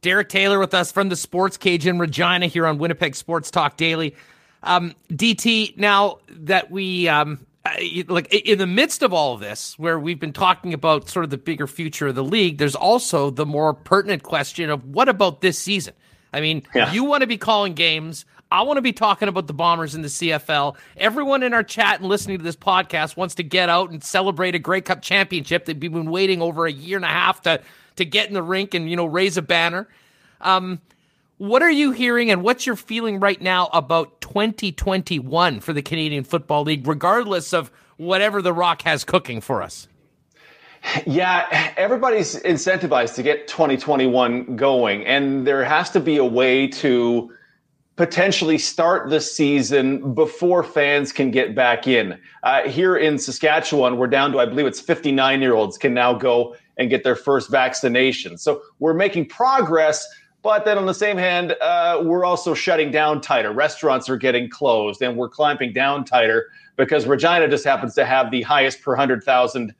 Derek 0.02 0.30
Taylor 0.30 0.60
with 0.60 0.74
us 0.74 0.92
from 0.92 1.10
the 1.10 1.16
Sports 1.16 1.58
Cage 1.58 1.88
in 1.88 1.98
Regina 1.98 2.48
here 2.48 2.68
on 2.68 2.78
Winnipeg 2.78 3.16
Sports 3.16 3.50
Talk 3.50 3.78
Daily. 3.78 4.16
Um, 4.62 4.94
DT, 5.12 5.78
now 5.78 6.20
that 6.30 6.70
we 6.70 7.08
um, 7.08 7.46
uh, 7.66 7.72
like 8.08 8.32
in 8.34 8.60
the 8.60 8.68
midst 8.68 9.02
of 9.02 9.14
all 9.14 9.34
of 9.34 9.40
this, 9.40 9.78
where 9.80 10.00
we've 10.00 10.20
been 10.20 10.34
talking 10.34 10.74
about 10.74 11.10
sort 11.10 11.24
of 11.24 11.32
the 11.32 11.38
bigger 11.38 11.66
future 11.66 12.08
of 12.08 12.16
the 12.16 12.24
league, 12.24 12.60
there's 12.60 12.76
also 12.76 13.32
the 13.32 13.46
more 13.46 13.74
pertinent 13.74 14.22
question 14.22 14.70
of 14.70 14.86
what 14.86 15.10
about 15.10 15.42
this 15.42 15.58
season? 15.58 15.94
I 16.32 16.42
mean, 16.42 16.64
yeah. 16.76 16.92
you 16.92 17.04
want 17.06 17.22
to 17.22 17.28
be 17.28 17.38
calling 17.38 17.74
games. 17.74 18.26
I 18.52 18.62
want 18.62 18.78
to 18.78 18.82
be 18.82 18.94
talking 18.94 19.28
about 19.28 19.48
the 19.48 19.54
Bombers 19.54 19.96
in 19.96 20.02
the 20.02 20.08
CFL. 20.08 20.78
Everyone 20.98 21.44
in 21.44 21.54
our 21.54 21.64
chat 21.64 22.00
and 22.00 22.08
listening 22.08 22.38
to 22.38 22.44
this 22.44 22.56
podcast 22.56 23.18
wants 23.18 23.36
to 23.36 23.44
get 23.44 23.70
out 23.70 23.90
and 23.90 24.04
celebrate 24.04 24.56
a 24.56 24.60
Grey 24.60 24.82
Cup 24.82 25.02
championship 25.02 25.66
that 25.66 25.80
we've 25.80 25.92
been 25.92 26.12
waiting 26.12 26.42
over 26.42 26.66
a 26.66 26.72
year 26.72 26.98
and 26.98 27.06
a 27.06 27.10
half 27.10 27.42
to 27.44 27.62
to 27.96 28.06
get 28.06 28.28
in 28.28 28.34
the 28.34 28.44
rink 28.44 28.74
and 28.74 28.90
you 28.90 28.96
know 28.96 29.06
raise 29.06 29.38
a 29.38 29.42
banner. 29.42 29.88
Um, 30.42 30.82
what 31.38 31.62
are 31.62 31.72
you 31.72 31.92
hearing 31.92 32.32
and 32.32 32.44
what's 32.44 32.66
your 32.66 32.76
feeling 32.76 33.20
right 33.20 33.42
now 33.42 33.70
about 33.74 34.22
2021 34.22 35.60
for 35.60 35.74
the 35.74 35.82
Canadian 35.82 36.24
Football 36.24 36.64
League, 36.64 36.88
regardless 36.88 37.54
of 37.54 37.72
whatever 37.98 38.42
The 38.42 38.54
Rock 38.54 38.84
has 38.84 39.04
cooking 39.04 39.42
for 39.42 39.62
us? 39.62 39.88
Yeah, 41.06 41.74
everybody's 41.78 42.36
incentivized 42.44 43.16
to 43.16 43.24
get 43.24 43.48
2021 43.48 44.56
going, 44.56 45.06
and 45.06 45.46
there 45.46 45.64
has 45.64 45.90
to 45.92 46.00
be 46.00 46.18
a 46.18 46.26
way 46.26 46.68
to 46.68 47.34
potentially 47.96 48.58
start 48.58 49.10
the 49.10 49.22
season 49.22 50.14
before 50.14 50.64
fans 50.64 51.12
can 51.14 51.32
get 51.32 51.56
back 51.56 51.88
in. 51.88 52.20
Uh, 52.44 52.68
here 52.68 52.98
in 52.98 53.18
Saskatchewan, 53.18 53.98
we're 53.98 54.08
down 54.08 54.32
to, 54.34 54.40
I 54.40 54.46
believe 54.46 54.66
it's 54.66 54.82
59 54.82 55.42
year 55.42 55.54
olds 55.54 55.78
can 55.78 55.94
now 55.94 56.14
go 56.14 56.56
and 56.78 56.90
get 56.90 57.04
their 57.04 57.16
first 57.16 57.50
vaccination. 57.50 58.38
So 58.38 58.62
we're 58.80 58.94
making 58.94 59.30
progress. 59.30 60.06
But 60.42 60.66
then 60.66 60.78
on 60.78 60.86
the 60.86 60.94
same 60.94 61.18
hand, 61.18 61.54
uh, 61.62 62.02
we're 62.04 62.26
also 62.26 62.54
shutting 62.54 62.92
down 62.92 63.22
tighter. 63.22 63.52
Restaurants 63.52 64.10
are 64.10 64.18
getting 64.18 64.50
closed 64.50 65.02
and 65.02 65.18
we're 65.18 65.30
clamping 65.30 65.74
down 65.74 66.04
tighter 66.04 66.50
because 66.76 67.08
Regina 67.08 67.48
just 67.48 67.64
happens 67.64 67.96
to 67.96 68.06
have 68.06 68.30
the 68.30 68.42
highest 68.42 68.82
per 68.82 68.92
100,000 68.92 69.74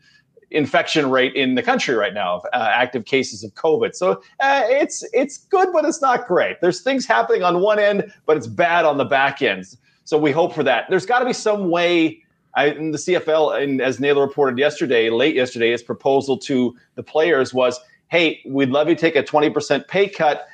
infection 0.56 1.10
rate 1.12 1.36
in 1.36 1.56
the 1.56 1.62
country 1.62 1.96
right 1.96 2.14
now 2.14 2.36
of 2.36 2.46
uh, 2.54 2.70
active 2.72 3.06
cases 3.06 3.44
of 3.44 3.54
COVID. 3.56 3.94
So 3.94 4.22
uh, 4.40 4.64
it's 4.66 5.04
it's 5.14 5.38
good, 5.38 5.72
but 5.74 5.86
it's 5.86 6.02
not 6.02 6.28
great. 6.28 6.62
There's 6.62 6.82
things 6.82 7.06
happening 7.06 7.44
on 7.44 7.62
one 7.62 7.78
end, 7.78 8.12
but 8.26 8.38
it's 8.38 8.48
bad 8.48 8.86
on 8.86 8.98
the 8.98 9.06
back 9.06 9.42
end. 9.42 9.66
So 10.06 10.18
we 10.18 10.32
hope 10.32 10.54
for 10.54 10.64
that. 10.64 10.86
There's 10.90 11.06
got 11.06 11.20
to 11.20 11.26
be 11.26 11.34
some 11.34 11.70
way 11.70 12.24
I, 12.56 12.68
in 12.68 12.92
the 12.92 12.98
CFL, 12.98 13.62
and 13.62 13.82
as 13.82 14.00
Naylor 14.00 14.22
reported 14.22 14.58
yesterday, 14.58 15.10
late 15.10 15.36
yesterday, 15.36 15.72
his 15.72 15.84
proposal 15.84 16.38
to 16.40 16.76
the 16.96 17.04
players 17.04 17.54
was, 17.54 17.80
"Hey, 18.08 18.42
we'd 18.48 18.70
love 18.70 18.88
you 18.88 18.96
to 18.96 19.02
take 19.02 19.16
a 19.16 19.24
20% 19.24 19.88
pay 19.88 20.08
cut 20.08 20.48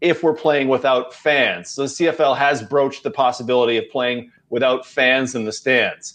if 0.00 0.22
we're 0.22 0.34
playing 0.34 0.68
without 0.68 1.12
fans." 1.12 1.70
So 1.70 1.82
the 1.82 1.88
CFL 1.88 2.36
has 2.36 2.62
broached 2.62 3.02
the 3.02 3.10
possibility 3.10 3.76
of 3.76 3.84
playing 3.90 4.32
without 4.48 4.86
fans 4.86 5.34
in 5.34 5.44
the 5.44 5.52
stands. 5.52 6.14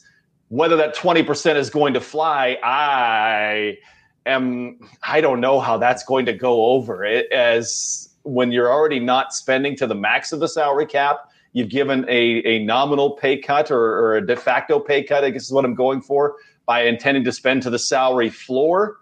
Whether 0.50 0.76
that 0.78 0.96
20% 0.96 1.56
is 1.56 1.70
going 1.70 1.94
to 1.94 2.02
fly, 2.02 2.58
I 2.64 3.78
am. 4.26 4.80
I 5.04 5.22
don't 5.22 5.42
know 5.42 5.60
how 5.60 5.78
that's 5.78 6.04
going 6.04 6.26
to 6.28 6.34
go 6.34 6.66
over. 6.68 7.04
It 7.04 7.32
as 7.32 8.10
when 8.24 8.52
you're 8.52 8.72
already 8.72 9.00
not 9.00 9.34
spending 9.34 9.76
to 9.78 9.88
the 9.88 9.96
max 9.96 10.32
of 10.32 10.40
the 10.40 10.48
salary 10.48 10.86
cap 10.86 11.30
You've 11.58 11.70
given 11.70 12.06
a, 12.08 12.44
a 12.46 12.64
nominal 12.64 13.14
pay 13.14 13.40
cut 13.40 13.72
or, 13.72 13.82
or 13.82 14.18
a 14.18 14.26
de 14.26 14.36
facto 14.36 14.80
pay 14.80 15.02
cut, 15.02 15.24
I 15.24 15.32
guess 15.32 15.46
is 15.46 15.52
what 15.52 15.66
I'm 15.66 15.74
going 15.74 16.02
for, 16.02 16.36
by 16.68 16.84
intending 16.84 17.24
to 17.24 17.32
spend 17.32 17.64
to 17.64 17.72
the 17.72 17.80
salary 17.80 18.30
floor. 18.30 18.98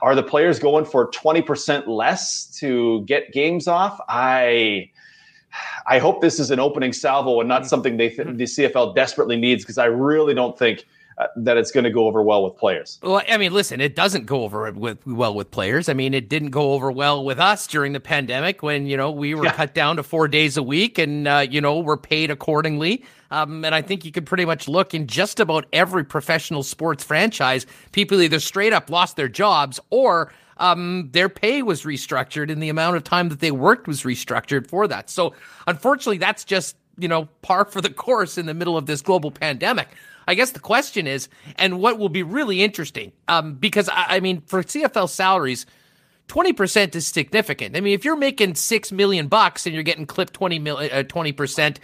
Are 0.00 0.14
the 0.14 0.22
players 0.22 0.58
going 0.58 0.86
for 0.86 1.10
20% 1.10 1.86
less 1.86 2.46
to 2.60 3.04
get 3.04 3.32
games 3.32 3.68
off? 3.68 4.00
I 4.08 4.90
I 5.88 5.98
hope 5.98 6.20
this 6.20 6.38
is 6.38 6.50
an 6.50 6.60
opening 6.60 6.92
salvo 6.92 7.40
and 7.40 7.48
not 7.48 7.66
something 7.66 7.96
they 7.96 8.10
th- 8.10 8.28
the 8.36 8.44
CFL 8.44 8.94
desperately 8.94 9.36
needs 9.36 9.64
because 9.64 9.78
I 9.78 9.86
really 9.86 10.34
don't 10.34 10.58
think– 10.58 10.84
uh, 11.18 11.26
that 11.34 11.56
it's 11.56 11.72
going 11.72 11.82
to 11.82 11.90
go 11.90 12.06
over 12.06 12.22
well 12.22 12.44
with 12.44 12.56
players. 12.56 13.00
Well, 13.02 13.20
I 13.28 13.38
mean, 13.38 13.52
listen, 13.52 13.80
it 13.80 13.96
doesn't 13.96 14.26
go 14.26 14.44
over 14.44 14.70
with 14.70 15.04
well 15.04 15.34
with 15.34 15.50
players. 15.50 15.88
I 15.88 15.92
mean, 15.92 16.14
it 16.14 16.28
didn't 16.28 16.50
go 16.50 16.74
over 16.74 16.92
well 16.92 17.24
with 17.24 17.40
us 17.40 17.66
during 17.66 17.92
the 17.92 17.98
pandemic 17.98 18.62
when 18.62 18.86
you 18.86 18.96
know 18.96 19.10
we 19.10 19.34
were 19.34 19.46
yeah. 19.46 19.52
cut 19.52 19.74
down 19.74 19.96
to 19.96 20.04
four 20.04 20.28
days 20.28 20.56
a 20.56 20.62
week, 20.62 20.96
and 20.96 21.26
uh, 21.26 21.44
you 21.50 21.60
know 21.60 21.80
we're 21.80 21.96
paid 21.96 22.30
accordingly. 22.30 23.04
Um, 23.32 23.64
and 23.64 23.74
I 23.74 23.82
think 23.82 24.04
you 24.04 24.12
could 24.12 24.26
pretty 24.26 24.44
much 24.44 24.68
look 24.68 24.94
in 24.94 25.08
just 25.08 25.40
about 25.40 25.66
every 25.72 26.04
professional 26.04 26.62
sports 26.62 27.02
franchise, 27.02 27.66
people 27.90 28.22
either 28.22 28.38
straight 28.38 28.72
up 28.72 28.88
lost 28.88 29.16
their 29.16 29.28
jobs 29.28 29.80
or 29.90 30.32
um, 30.58 31.08
their 31.12 31.28
pay 31.28 31.62
was 31.62 31.82
restructured 31.82 32.50
and 32.50 32.62
the 32.62 32.68
amount 32.68 32.96
of 32.96 33.04
time 33.04 33.28
that 33.28 33.40
they 33.40 33.50
worked 33.50 33.86
was 33.86 34.02
restructured 34.02 34.68
for 34.68 34.88
that. 34.88 35.10
So 35.10 35.34
unfortunately, 35.66 36.18
that's 36.18 36.44
just 36.44 36.76
you 36.98 37.08
know 37.08 37.26
par 37.42 37.64
for 37.64 37.80
the 37.80 37.90
course 37.90 38.38
in 38.38 38.46
the 38.46 38.54
middle 38.54 38.76
of 38.76 38.86
this 38.86 39.02
global 39.02 39.30
pandemic. 39.30 39.88
I 40.26 40.34
guess 40.34 40.50
the 40.50 40.60
question 40.60 41.06
is, 41.06 41.28
and 41.56 41.80
what 41.80 41.98
will 41.98 42.10
be 42.10 42.22
really 42.22 42.62
interesting, 42.62 43.12
um, 43.28 43.54
because 43.54 43.88
I, 43.88 44.16
I 44.16 44.20
mean, 44.20 44.42
for 44.42 44.62
CFL 44.62 45.08
salaries, 45.08 45.64
20% 46.28 46.94
is 46.94 47.06
significant. 47.06 47.74
I 47.74 47.80
mean, 47.80 47.94
if 47.94 48.04
you're 48.04 48.14
making 48.14 48.54
6 48.54 48.92
million 48.92 49.28
bucks 49.28 49.64
and 49.64 49.74
you're 49.74 49.82
getting 49.82 50.04
clipped 50.04 50.34
20 50.34 50.58
million, 50.58 50.92
uh, 50.92 51.02
20%, 51.02 51.78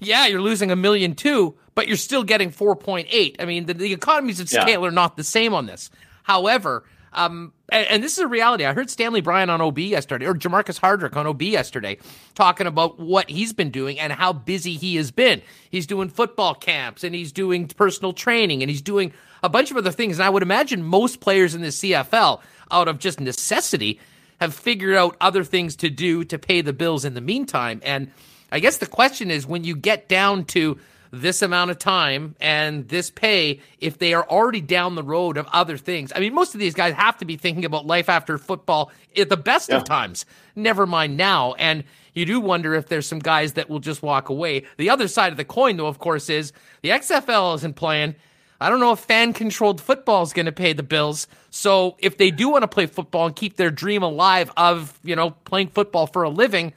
yeah, 0.00 0.26
you're 0.26 0.40
losing 0.40 0.70
a 0.70 0.76
million 0.76 1.14
too, 1.14 1.54
but 1.74 1.86
you're 1.86 1.98
still 1.98 2.24
getting 2.24 2.50
4.8. 2.50 3.36
I 3.38 3.44
mean, 3.44 3.66
the, 3.66 3.74
the 3.74 3.92
economies 3.92 4.40
of 4.40 4.48
scale 4.48 4.80
yeah. 4.80 4.88
are 4.88 4.90
not 4.90 5.18
the 5.18 5.24
same 5.24 5.52
on 5.52 5.66
this. 5.66 5.90
However, 6.22 6.84
Um, 7.14 7.52
and, 7.70 7.86
and, 7.88 8.02
this 8.02 8.12
is 8.12 8.20
a 8.20 8.26
reality. 8.26 8.64
I 8.64 8.72
heard 8.72 8.88
Stanley 8.88 9.20
Bryant 9.20 9.50
on 9.50 9.60
OB 9.60 9.78
yesterday, 9.78 10.24
or 10.24 10.34
Jermarcus 10.34 10.80
Hardrick 10.80 11.14
on 11.14 11.26
OB 11.26 11.42
yesterday, 11.42 11.98
talking 12.34 12.66
about 12.66 12.98
what 12.98 13.28
he's 13.28 13.52
been 13.52 13.70
doing 13.70 14.00
and 14.00 14.12
how 14.12 14.32
busy 14.32 14.74
he 14.74 14.96
has 14.96 15.10
been. 15.10 15.42
He's 15.70 15.86
doing 15.86 16.08
football 16.08 16.54
camps 16.54 17.04
and 17.04 17.14
he's 17.14 17.30
doing 17.30 17.68
personal 17.68 18.14
training 18.14 18.62
and 18.62 18.70
he's 18.70 18.80
doing 18.80 19.12
a 19.42 19.50
bunch 19.50 19.70
of 19.70 19.76
other 19.76 19.90
things. 19.90 20.18
And 20.18 20.24
I 20.24 20.30
would 20.30 20.42
imagine 20.42 20.82
most 20.82 21.20
players 21.20 21.54
in 21.54 21.60
the 21.60 21.68
CFL, 21.68 22.40
out 22.70 22.88
of 22.88 22.98
just 22.98 23.20
necessity, 23.20 24.00
have 24.40 24.54
figured 24.54 24.96
out 24.96 25.16
other 25.20 25.44
things 25.44 25.76
to 25.76 25.90
do 25.90 26.24
to 26.24 26.38
pay 26.38 26.62
the 26.62 26.72
bills 26.72 27.04
in 27.04 27.12
the 27.12 27.20
meantime. 27.20 27.80
And 27.84 28.10
I 28.50 28.58
guess 28.60 28.78
the 28.78 28.86
question 28.86 29.30
is 29.30 29.46
when 29.46 29.64
you 29.64 29.76
get 29.76 30.08
down 30.08 30.46
to 30.46 30.78
this 31.12 31.42
amount 31.42 31.70
of 31.70 31.78
time 31.78 32.34
and 32.40 32.88
this 32.88 33.10
pay 33.10 33.60
if 33.78 33.98
they 33.98 34.14
are 34.14 34.26
already 34.28 34.62
down 34.62 34.94
the 34.94 35.02
road 35.02 35.36
of 35.36 35.46
other 35.52 35.76
things. 35.76 36.10
I 36.16 36.20
mean, 36.20 36.34
most 36.34 36.54
of 36.54 36.60
these 36.60 36.74
guys 36.74 36.94
have 36.94 37.18
to 37.18 37.26
be 37.26 37.36
thinking 37.36 37.66
about 37.66 37.86
life 37.86 38.08
after 38.08 38.38
football 38.38 38.90
at 39.16 39.28
the 39.28 39.36
best 39.36 39.68
yeah. 39.68 39.76
of 39.76 39.84
times, 39.84 40.24
never 40.56 40.86
mind 40.86 41.18
now. 41.18 41.52
And 41.54 41.84
you 42.14 42.24
do 42.24 42.40
wonder 42.40 42.74
if 42.74 42.88
there's 42.88 43.06
some 43.06 43.18
guys 43.18 43.52
that 43.54 43.68
will 43.68 43.78
just 43.78 44.02
walk 44.02 44.30
away. 44.30 44.64
The 44.78 44.88
other 44.88 45.06
side 45.06 45.32
of 45.32 45.36
the 45.36 45.44
coin, 45.44 45.76
though, 45.76 45.86
of 45.86 45.98
course, 45.98 46.30
is 46.30 46.52
the 46.80 46.88
XFL 46.90 47.56
isn't 47.56 47.76
playing. 47.76 48.14
I 48.58 48.70
don't 48.70 48.80
know 48.80 48.92
if 48.92 49.00
fan 49.00 49.34
controlled 49.34 49.80
football 49.80 50.22
is 50.22 50.32
going 50.32 50.46
to 50.46 50.52
pay 50.52 50.72
the 50.72 50.82
bills. 50.82 51.26
So 51.50 51.96
if 51.98 52.16
they 52.16 52.30
do 52.30 52.48
want 52.48 52.62
to 52.62 52.68
play 52.68 52.86
football 52.86 53.26
and 53.26 53.36
keep 53.36 53.56
their 53.56 53.70
dream 53.70 54.02
alive 54.02 54.50
of, 54.56 54.98
you 55.02 55.16
know, 55.16 55.30
playing 55.30 55.68
football 55.68 56.06
for 56.06 56.22
a 56.22 56.30
living, 56.30 56.72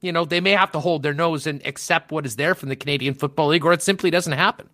you 0.00 0.12
know, 0.12 0.24
they 0.24 0.40
may 0.40 0.52
have 0.52 0.72
to 0.72 0.80
hold 0.80 1.02
their 1.02 1.14
nose 1.14 1.46
and 1.46 1.64
accept 1.66 2.12
what 2.12 2.24
is 2.24 2.36
there 2.36 2.54
from 2.54 2.68
the 2.68 2.76
Canadian 2.76 3.14
Football 3.14 3.48
League, 3.48 3.64
or 3.64 3.72
it 3.72 3.82
simply 3.82 4.10
doesn't 4.10 4.32
happen. 4.32 4.68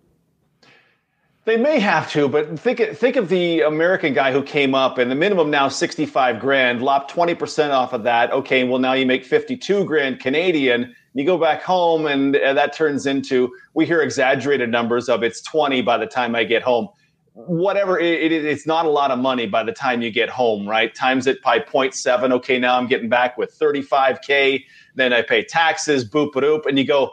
They 1.47 1.59
may 1.59 1.79
have 1.79 2.11
to, 2.12 2.27
but 2.27 2.59
think 2.59 2.81
think 2.97 3.16
of 3.16 3.29
the 3.29 3.61
American 3.61 4.14
guy 4.14 4.33
who 4.33 4.43
came 4.43 4.75
up 4.75 4.97
and 4.97 5.11
the 5.11 5.14
minimum 5.14 5.51
now 5.51 5.68
sixty 5.68 6.07
five 6.07 6.41
grand, 6.41 6.81
lop 6.81 7.07
twenty 7.09 7.35
percent 7.35 7.70
off 7.70 7.93
of 7.93 8.03
that. 8.05 8.33
Okay, 8.33 8.64
well 8.64 8.79
now 8.79 8.95
you 8.95 9.05
make 9.05 9.27
fifty 9.27 9.55
two 9.55 9.85
grand 9.85 10.20
Canadian. 10.20 10.95
You 11.12 11.25
go 11.27 11.37
back 11.37 11.62
home 11.62 12.07
and 12.07 12.35
uh, 12.35 12.55
that 12.55 12.72
turns 12.72 13.05
into 13.05 13.55
we 13.75 13.85
hear 13.85 14.01
exaggerated 14.01 14.70
numbers 14.70 15.11
of 15.11 15.22
it's 15.22 15.43
twenty 15.43 15.83
by 15.83 15.99
the 15.99 16.07
time 16.07 16.35
I 16.35 16.45
get 16.45 16.62
home. 16.62 16.89
Whatever 17.35 18.01
it, 18.01 18.33
it, 18.33 18.45
it's 18.45 18.66
not 18.66 18.87
a 18.87 18.91
lot 18.91 19.11
of 19.11 19.18
money 19.18 19.47
by 19.47 19.64
the 19.64 19.72
time 19.72 20.01
you 20.01 20.11
get 20.11 20.31
home, 20.31 20.66
right? 20.66 20.95
Times 20.95 21.27
it 21.27 21.43
by 21.43 21.59
0.7. 21.59 22.33
Okay, 22.33 22.59
now 22.59 22.79
I'm 22.79 22.87
getting 22.87 23.11
back 23.11 23.37
with 23.37 23.53
thirty 23.53 23.83
five 23.83 24.22
k 24.22 24.64
then 24.95 25.12
I 25.12 25.22
pay 25.22 25.45
taxes, 25.45 26.09
boop, 26.09 26.32
boop, 26.32 26.66
and 26.66 26.78
you 26.78 26.86
go, 26.86 27.12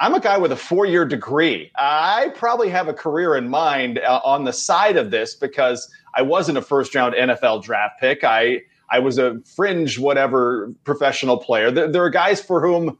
I'm 0.00 0.14
a 0.14 0.20
guy 0.20 0.38
with 0.38 0.50
a 0.50 0.56
four 0.56 0.86
year 0.86 1.04
degree. 1.04 1.70
I 1.76 2.32
probably 2.34 2.70
have 2.70 2.88
a 2.88 2.94
career 2.94 3.36
in 3.36 3.48
mind 3.48 3.98
uh, 3.98 4.20
on 4.24 4.44
the 4.44 4.52
side 4.52 4.96
of 4.96 5.10
this 5.10 5.34
because 5.34 5.92
I 6.14 6.22
wasn't 6.22 6.56
a 6.56 6.62
first 6.62 6.94
round 6.94 7.14
NFL 7.14 7.62
draft 7.62 8.00
pick. 8.00 8.24
I, 8.24 8.62
I 8.90 8.98
was 8.98 9.18
a 9.18 9.38
fringe, 9.54 9.98
whatever 9.98 10.72
professional 10.84 11.36
player. 11.36 11.70
There, 11.70 11.86
there 11.86 12.02
are 12.02 12.10
guys 12.10 12.40
for 12.40 12.66
whom 12.66 12.98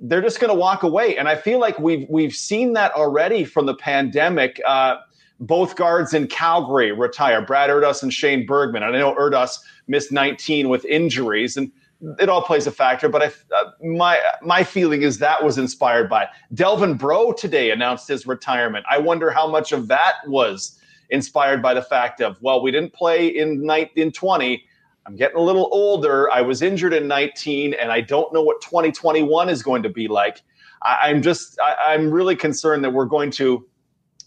they're 0.00 0.22
just 0.22 0.40
going 0.40 0.48
to 0.48 0.58
walk 0.58 0.82
away. 0.82 1.18
And 1.18 1.28
I 1.28 1.36
feel 1.36 1.60
like 1.60 1.78
we've, 1.78 2.06
we've 2.08 2.34
seen 2.34 2.72
that 2.72 2.92
already 2.92 3.44
from 3.44 3.66
the 3.66 3.74
pandemic. 3.74 4.58
Uh, 4.66 4.96
both 5.38 5.76
guards 5.76 6.14
in 6.14 6.28
Calgary 6.28 6.92
retire, 6.92 7.44
Brad 7.44 7.68
Erdos 7.68 8.02
and 8.02 8.12
Shane 8.12 8.46
Bergman. 8.46 8.82
And 8.82 8.96
I 8.96 8.98
know 8.98 9.14
Erdos 9.14 9.58
missed 9.86 10.12
19 10.12 10.68
with 10.68 10.84
injuries. 10.86 11.56
And 11.56 11.70
it 12.18 12.28
all 12.28 12.42
plays 12.42 12.66
a 12.66 12.70
factor, 12.70 13.08
but 13.08 13.22
I, 13.22 13.26
uh, 13.56 13.70
my 13.82 14.20
my 14.42 14.64
feeling 14.64 15.02
is 15.02 15.18
that 15.18 15.42
was 15.42 15.58
inspired 15.58 16.08
by 16.08 16.28
Delvin 16.54 16.94
Bro 16.94 17.34
today 17.34 17.70
announced 17.70 18.08
his 18.08 18.26
retirement. 18.26 18.84
I 18.90 18.98
wonder 18.98 19.30
how 19.30 19.46
much 19.46 19.72
of 19.72 19.88
that 19.88 20.14
was 20.26 20.78
inspired 21.10 21.62
by 21.62 21.74
the 21.74 21.82
fact 21.82 22.20
of 22.20 22.40
well, 22.42 22.62
we 22.62 22.70
didn't 22.70 22.92
play 22.92 23.28
in 23.28 23.64
night 23.64 23.90
in 23.96 24.10
twenty. 24.10 24.64
I'm 25.06 25.16
getting 25.16 25.36
a 25.36 25.42
little 25.42 25.68
older. 25.72 26.30
I 26.30 26.42
was 26.42 26.62
injured 26.62 26.92
in 26.92 27.08
19, 27.08 27.74
and 27.74 27.90
I 27.90 28.00
don't 28.00 28.32
know 28.32 28.40
what 28.40 28.60
2021 28.60 29.48
is 29.48 29.60
going 29.60 29.82
to 29.82 29.88
be 29.88 30.06
like. 30.06 30.42
I, 30.82 31.10
am 31.10 31.22
just 31.22 31.58
I, 31.60 31.92
I'm 31.92 32.08
really 32.08 32.36
concerned 32.36 32.84
that 32.84 32.90
we're 32.90 33.06
going 33.06 33.32
to 33.32 33.66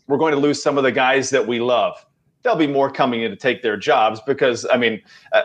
we're 0.07 0.17
going 0.17 0.33
to 0.33 0.39
lose 0.39 0.61
some 0.61 0.77
of 0.77 0.83
the 0.83 0.91
guys 0.91 1.29
that 1.29 1.47
we 1.47 1.59
love 1.59 2.04
there'll 2.45 2.57
be 2.57 2.67
more 2.67 2.91
coming 2.91 3.23
in 3.23 3.31
to 3.31 3.35
take 3.35 3.63
their 3.63 3.75
jobs 3.75 4.21
because 4.21 4.65
I 4.71 4.77
mean, 4.77 5.01
uh, 5.33 5.41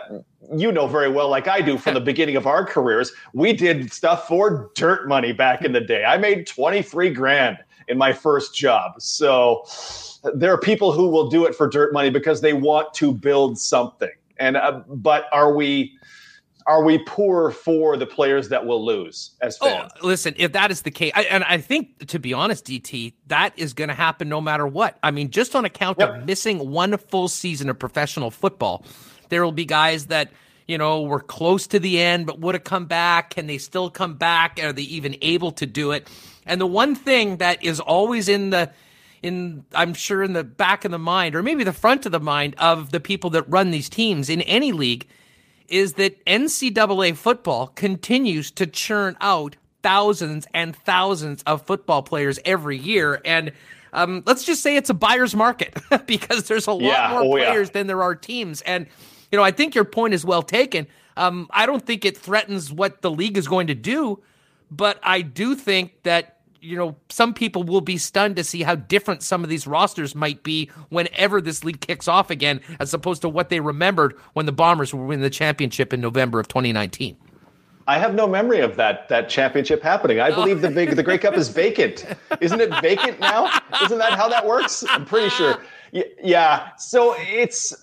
you 0.55 0.71
know 0.71 0.87
very 0.87 1.09
well, 1.09 1.29
like 1.29 1.47
I 1.47 1.59
do 1.59 1.77
from 1.77 1.95
the 1.95 1.99
beginning 1.99 2.35
of 2.35 2.45
our 2.45 2.63
careers, 2.63 3.11
we 3.33 3.53
did 3.53 3.91
stuff 3.91 4.27
for 4.27 4.69
dirt 4.75 5.07
money 5.07 5.33
back 5.33 5.63
in 5.63 5.73
the 5.73 5.81
day. 5.81 6.05
I 6.05 6.17
made 6.17 6.45
23 6.45 7.09
grand 7.09 7.57
in 7.87 7.97
my 7.97 8.13
first 8.13 8.55
job. 8.55 9.01
So 9.01 9.63
there 10.35 10.53
are 10.53 10.59
people 10.59 10.91
who 10.91 11.09
will 11.09 11.27
do 11.27 11.45
it 11.45 11.55
for 11.55 11.67
dirt 11.67 11.91
money 11.91 12.11
because 12.11 12.41
they 12.41 12.53
want 12.53 12.93
to 12.95 13.11
build 13.11 13.59
something. 13.59 14.11
And 14.37 14.55
uh, 14.55 14.81
but 14.87 15.25
are 15.33 15.53
we 15.53 15.97
are 16.67 16.83
we 16.83 16.99
poor 16.99 17.51
for 17.51 17.97
the 17.97 18.05
players 18.05 18.49
that 18.49 18.65
will 18.65 18.83
lose 18.83 19.31
as 19.41 19.57
oh, 19.61 19.65
fans? 19.65 19.91
Oh, 20.01 20.07
listen, 20.07 20.35
if 20.37 20.53
that 20.53 20.71
is 20.71 20.81
the 20.81 20.91
case, 20.91 21.11
I, 21.15 21.23
and 21.23 21.43
I 21.43 21.57
think 21.57 22.07
to 22.07 22.19
be 22.19 22.33
honest, 22.33 22.65
DT, 22.65 23.13
that 23.27 23.53
is 23.57 23.73
going 23.73 23.87
to 23.89 23.93
happen 23.93 24.29
no 24.29 24.41
matter 24.41 24.67
what. 24.67 24.97
I 25.03 25.11
mean, 25.11 25.29
just 25.31 25.55
on 25.55 25.65
account 25.65 25.99
yep. 25.99 26.09
of 26.09 26.25
missing 26.25 26.69
one 26.71 26.97
full 26.97 27.27
season 27.27 27.69
of 27.69 27.79
professional 27.79 28.31
football, 28.31 28.85
there 29.29 29.43
will 29.43 29.51
be 29.51 29.65
guys 29.65 30.07
that 30.07 30.31
you 30.67 30.77
know 30.77 31.01
were 31.01 31.19
close 31.19 31.67
to 31.67 31.79
the 31.79 31.99
end 31.99 32.25
but 32.25 32.39
would 32.39 32.55
have 32.55 32.63
come 32.63 32.85
back. 32.85 33.31
Can 33.31 33.47
they 33.47 33.57
still 33.57 33.89
come 33.89 34.15
back? 34.15 34.59
Are 34.61 34.73
they 34.73 34.83
even 34.83 35.15
able 35.21 35.51
to 35.53 35.65
do 35.65 35.91
it? 35.91 36.07
And 36.45 36.59
the 36.59 36.67
one 36.67 36.95
thing 36.95 37.37
that 37.37 37.63
is 37.63 37.79
always 37.79 38.29
in 38.29 38.49
the 38.49 38.71
in 39.21 39.65
I'm 39.73 39.93
sure 39.93 40.23
in 40.23 40.33
the 40.33 40.43
back 40.43 40.85
of 40.85 40.91
the 40.91 40.99
mind 40.99 41.35
or 41.35 41.43
maybe 41.43 41.63
the 41.63 41.73
front 41.73 42.05
of 42.05 42.11
the 42.11 42.19
mind 42.19 42.55
of 42.57 42.91
the 42.91 42.99
people 42.99 43.29
that 43.31 43.43
run 43.49 43.71
these 43.71 43.89
teams 43.89 44.29
in 44.29 44.41
any 44.41 44.71
league 44.71 45.07
is 45.71 45.93
that 45.93 46.23
NCAA 46.25 47.15
football 47.15 47.67
continues 47.67 48.51
to 48.51 48.67
churn 48.67 49.17
out 49.21 49.55
thousands 49.81 50.45
and 50.53 50.75
thousands 50.75 51.41
of 51.43 51.65
football 51.65 52.03
players 52.03 52.39
every 52.45 52.77
year. 52.77 53.19
And 53.25 53.51
um, 53.93 54.23
let's 54.25 54.43
just 54.43 54.61
say 54.61 54.75
it's 54.75 54.89
a 54.89 54.93
buyer's 54.93 55.35
market 55.35 55.75
because 56.05 56.43
there's 56.43 56.67
a 56.67 56.73
lot 56.73 56.81
yeah. 56.81 57.09
more 57.11 57.23
oh, 57.23 57.29
players 57.31 57.69
yeah. 57.69 57.73
than 57.73 57.87
there 57.87 58.03
are 58.03 58.15
teams. 58.15 58.61
And, 58.61 58.85
you 59.31 59.37
know, 59.37 59.43
I 59.43 59.51
think 59.51 59.73
your 59.73 59.85
point 59.85 60.13
is 60.13 60.23
well 60.23 60.43
taken. 60.43 60.87
Um, 61.17 61.47
I 61.51 61.65
don't 61.65 61.85
think 61.85 62.05
it 62.05 62.17
threatens 62.17 62.71
what 62.71 63.01
the 63.01 63.11
league 63.11 63.37
is 63.37 63.47
going 63.47 63.67
to 63.67 63.75
do, 63.75 64.21
but 64.69 64.99
I 65.03 65.21
do 65.21 65.55
think 65.55 66.03
that 66.03 66.40
you 66.61 66.77
know, 66.77 66.95
some 67.09 67.33
people 67.33 67.63
will 67.63 67.81
be 67.81 67.97
stunned 67.97 68.35
to 68.35 68.43
see 68.43 68.61
how 68.61 68.75
different 68.75 69.23
some 69.23 69.43
of 69.43 69.49
these 69.49 69.65
rosters 69.65 70.13
might 70.13 70.43
be 70.43 70.69
whenever 70.89 71.41
this 71.41 71.63
league 71.63 71.81
kicks 71.81 72.07
off 72.07 72.29
again, 72.29 72.61
as 72.79 72.93
opposed 72.93 73.23
to 73.23 73.29
what 73.29 73.49
they 73.49 73.59
remembered 73.59 74.15
when 74.33 74.45
the 74.45 74.51
Bombers 74.51 74.93
were 74.93 75.05
winning 75.05 75.23
the 75.23 75.29
championship 75.29 75.91
in 75.91 75.99
November 75.99 76.39
of 76.39 76.47
2019. 76.47 77.17
I 77.87 77.97
have 77.97 78.13
no 78.13 78.27
memory 78.27 78.59
of 78.59 78.75
that 78.75 79.09
that 79.09 79.27
championship 79.27 79.81
happening. 79.81 80.19
I 80.19 80.29
believe 80.29 80.61
the 80.61 80.69
big 80.69 80.95
the 80.95 81.03
Grey 81.03 81.17
Cup 81.17 81.35
is 81.35 81.49
vacant. 81.49 82.05
Isn't 82.39 82.61
it 82.61 82.69
vacant 82.79 83.19
now? 83.19 83.51
Isn't 83.83 83.97
that 83.97 84.13
how 84.13 84.29
that 84.29 84.45
works? 84.45 84.85
I'm 84.87 85.03
pretty 85.03 85.29
sure. 85.29 85.57
Yeah. 86.23 86.69
So 86.77 87.15
it's 87.17 87.73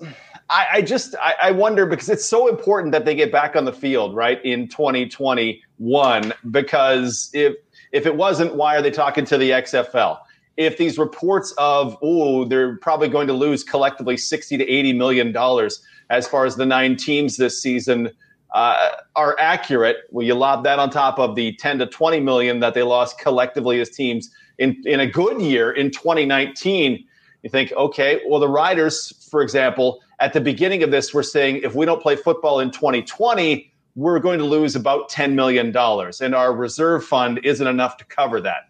I, 0.48 0.66
I 0.74 0.82
just 0.82 1.14
I, 1.20 1.34
I 1.42 1.50
wonder 1.50 1.84
because 1.84 2.08
it's 2.08 2.24
so 2.24 2.48
important 2.48 2.92
that 2.92 3.04
they 3.04 3.14
get 3.14 3.32
back 3.32 3.56
on 3.56 3.64
the 3.64 3.72
field 3.72 4.14
right 4.14 4.42
in 4.44 4.68
2021 4.68 6.32
because 6.50 7.30
if 7.34 7.56
if 7.92 8.06
it 8.06 8.16
wasn't, 8.16 8.54
why 8.54 8.76
are 8.76 8.82
they 8.82 8.90
talking 8.90 9.24
to 9.26 9.38
the 9.38 9.50
XFL? 9.50 10.18
If 10.56 10.76
these 10.76 10.98
reports 10.98 11.54
of, 11.58 11.96
oh, 12.02 12.44
they're 12.44 12.76
probably 12.76 13.08
going 13.08 13.28
to 13.28 13.32
lose 13.32 13.62
collectively 13.62 14.16
60 14.16 14.56
to 14.58 14.68
80 14.68 14.92
million 14.94 15.32
dollars 15.32 15.82
as 16.10 16.26
far 16.26 16.46
as 16.46 16.56
the 16.56 16.66
nine 16.66 16.96
teams 16.96 17.36
this 17.36 17.62
season 17.62 18.10
uh, 18.54 18.88
are 19.14 19.36
accurate, 19.38 19.98
well, 20.10 20.26
you 20.26 20.34
lob 20.34 20.64
that 20.64 20.78
on 20.78 20.90
top 20.90 21.18
of 21.18 21.34
the 21.34 21.52
10 21.56 21.78
to 21.78 21.86
20 21.86 22.20
million 22.20 22.60
that 22.60 22.74
they 22.74 22.82
lost 22.82 23.18
collectively 23.18 23.80
as 23.80 23.90
teams 23.90 24.30
in, 24.58 24.80
in 24.84 25.00
a 25.00 25.06
good 25.06 25.40
year 25.40 25.70
in 25.70 25.90
2019. 25.90 27.04
You 27.42 27.50
think, 27.50 27.72
okay, 27.72 28.20
well, 28.26 28.40
the 28.40 28.48
Riders, 28.48 29.26
for 29.30 29.42
example, 29.42 30.00
at 30.18 30.32
the 30.32 30.40
beginning 30.40 30.82
of 30.82 30.90
this, 30.90 31.14
were 31.14 31.22
saying 31.22 31.60
if 31.62 31.74
we 31.74 31.86
don't 31.86 32.02
play 32.02 32.16
football 32.16 32.58
in 32.60 32.70
2020, 32.70 33.72
we're 33.98 34.20
going 34.20 34.38
to 34.38 34.44
lose 34.44 34.76
about 34.76 35.10
$10 35.10 35.34
million, 35.34 35.76
and 35.76 36.34
our 36.34 36.54
reserve 36.54 37.04
fund 37.04 37.40
isn't 37.42 37.66
enough 37.66 37.96
to 37.96 38.04
cover 38.04 38.40
that. 38.40 38.68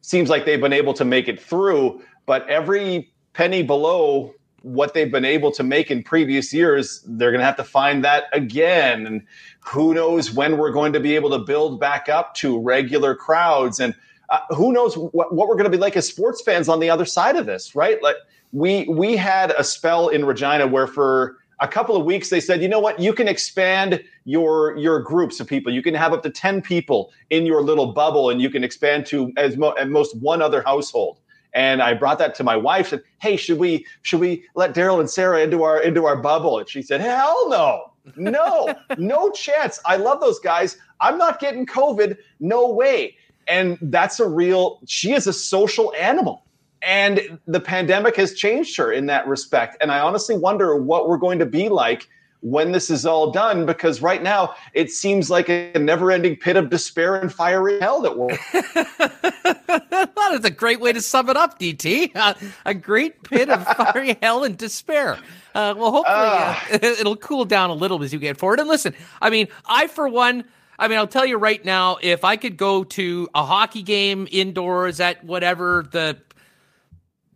Seems 0.00 0.28
like 0.28 0.44
they've 0.44 0.60
been 0.60 0.72
able 0.72 0.92
to 0.94 1.04
make 1.04 1.28
it 1.28 1.40
through, 1.40 2.02
but 2.26 2.44
every 2.48 3.12
penny 3.32 3.62
below 3.62 4.34
what 4.62 4.92
they've 4.92 5.12
been 5.12 5.24
able 5.24 5.52
to 5.52 5.62
make 5.62 5.92
in 5.92 6.02
previous 6.02 6.52
years, 6.52 7.04
they're 7.06 7.30
going 7.30 7.38
to 7.38 7.46
have 7.46 7.56
to 7.58 7.62
find 7.62 8.02
that 8.02 8.24
again. 8.32 9.06
And 9.06 9.22
who 9.60 9.94
knows 9.94 10.32
when 10.32 10.58
we're 10.58 10.72
going 10.72 10.92
to 10.94 11.00
be 11.00 11.14
able 11.14 11.30
to 11.30 11.38
build 11.38 11.78
back 11.78 12.08
up 12.08 12.34
to 12.36 12.58
regular 12.58 13.14
crowds. 13.14 13.78
And 13.78 13.94
uh, 14.30 14.40
who 14.48 14.72
knows 14.72 14.98
what, 14.98 15.32
what 15.32 15.46
we're 15.46 15.54
going 15.54 15.70
to 15.70 15.70
be 15.70 15.78
like 15.78 15.96
as 15.96 16.08
sports 16.08 16.42
fans 16.42 16.68
on 16.68 16.80
the 16.80 16.90
other 16.90 17.04
side 17.04 17.36
of 17.36 17.46
this, 17.46 17.76
right? 17.76 18.02
Like 18.02 18.16
we 18.50 18.84
we 18.88 19.16
had 19.16 19.52
a 19.52 19.62
spell 19.62 20.08
in 20.08 20.24
Regina 20.24 20.66
where 20.66 20.88
for 20.88 21.36
a 21.60 21.68
couple 21.68 21.96
of 21.96 22.04
weeks 22.04 22.30
they 22.30 22.40
said 22.40 22.62
you 22.62 22.68
know 22.68 22.80
what 22.80 23.00
you 23.00 23.12
can 23.12 23.28
expand 23.28 24.02
your 24.24 24.76
your 24.76 25.00
groups 25.00 25.40
of 25.40 25.46
people 25.46 25.72
you 25.72 25.82
can 25.82 25.94
have 25.94 26.12
up 26.12 26.22
to 26.22 26.30
10 26.30 26.62
people 26.62 27.12
in 27.30 27.46
your 27.46 27.62
little 27.62 27.92
bubble 27.92 28.30
and 28.30 28.42
you 28.42 28.50
can 28.50 28.64
expand 28.64 29.06
to 29.06 29.32
as 29.36 29.56
mo- 29.56 29.74
at 29.78 29.88
most 29.88 30.16
one 30.18 30.42
other 30.42 30.62
household 30.62 31.18
And 31.54 31.82
I 31.82 31.94
brought 31.94 32.18
that 32.18 32.34
to 32.36 32.44
my 32.44 32.56
wife. 32.56 32.92
And 32.92 33.00
said, 33.02 33.10
"Hey, 33.20 33.36
should 33.36 33.58
we 33.58 33.86
should 34.02 34.20
we 34.20 34.44
let 34.54 34.74
Daryl 34.74 35.00
and 35.00 35.10
Sarah 35.10 35.40
into 35.40 35.62
our 35.64 35.80
into 35.82 36.04
our 36.06 36.16
bubble?" 36.16 36.58
And 36.58 36.68
she 36.68 36.82
said, 36.82 37.00
"Hell 37.00 37.48
no, 37.48 37.92
no, 38.16 38.74
no 38.98 39.30
chance. 39.30 39.80
I 39.86 39.96
love 39.96 40.20
those 40.20 40.38
guys. 40.40 40.78
I'm 41.00 41.18
not 41.18 41.40
getting 41.40 41.66
COVID. 41.66 42.18
No 42.40 42.68
way." 42.70 43.16
And 43.48 43.78
that's 43.82 44.20
a 44.20 44.28
real. 44.28 44.80
She 44.86 45.14
is 45.14 45.26
a 45.26 45.32
social 45.32 45.94
animal. 45.98 46.44
And 46.86 47.40
the 47.46 47.60
pandemic 47.60 48.14
has 48.16 48.32
changed 48.32 48.76
her 48.76 48.92
in 48.92 49.06
that 49.06 49.26
respect. 49.26 49.76
And 49.80 49.90
I 49.90 49.98
honestly 49.98 50.36
wonder 50.36 50.76
what 50.76 51.08
we're 51.08 51.16
going 51.18 51.40
to 51.40 51.46
be 51.46 51.68
like 51.68 52.08
when 52.42 52.70
this 52.70 52.90
is 52.90 53.04
all 53.04 53.32
done 53.32 53.66
because 53.66 54.00
right 54.00 54.22
now 54.22 54.54
it 54.72 54.90
seems 54.90 55.28
like 55.28 55.48
a 55.48 55.76
never-ending 55.76 56.36
pit 56.36 56.56
of 56.56 56.70
despair 56.70 57.16
and 57.16 57.32
fiery 57.32 57.80
hell 57.80 58.00
that 58.02 58.16
we're 58.16 58.28
that 58.52 60.30
is 60.32 60.44
a 60.44 60.50
great 60.50 60.78
way 60.78 60.92
to 60.92 61.00
sum 61.00 61.28
it 61.28 61.36
up 61.36 61.58
dt 61.58 62.12
uh, 62.14 62.34
a 62.64 62.74
great 62.74 63.20
pit 63.24 63.48
of 63.48 63.66
fiery 63.76 64.16
hell 64.22 64.44
and 64.44 64.58
despair. 64.58 65.18
Uh, 65.54 65.74
well 65.76 65.90
hopefully 65.90 66.14
uh, 66.14 66.56
it'll 67.00 67.16
cool 67.16 67.44
down 67.44 67.70
a 67.70 67.74
little 67.74 68.02
as 68.02 68.12
you 68.12 68.18
get 68.18 68.36
forward. 68.36 68.60
And 68.60 68.68
listen 68.68 68.94
i 69.20 69.30
mean 69.30 69.48
i 69.64 69.86
for 69.86 70.08
one 70.08 70.44
I 70.78 70.88
mean, 70.88 70.98
I'll 70.98 71.06
tell 71.06 71.24
you 71.24 71.38
right 71.38 71.64
now, 71.64 71.96
if 72.02 72.22
I 72.22 72.36
could 72.36 72.58
go 72.58 72.84
to 72.84 73.30
a 73.34 73.46
hockey 73.46 73.80
game 73.80 74.28
indoors 74.30 75.00
at 75.00 75.24
whatever 75.24 75.86
the 75.90 76.18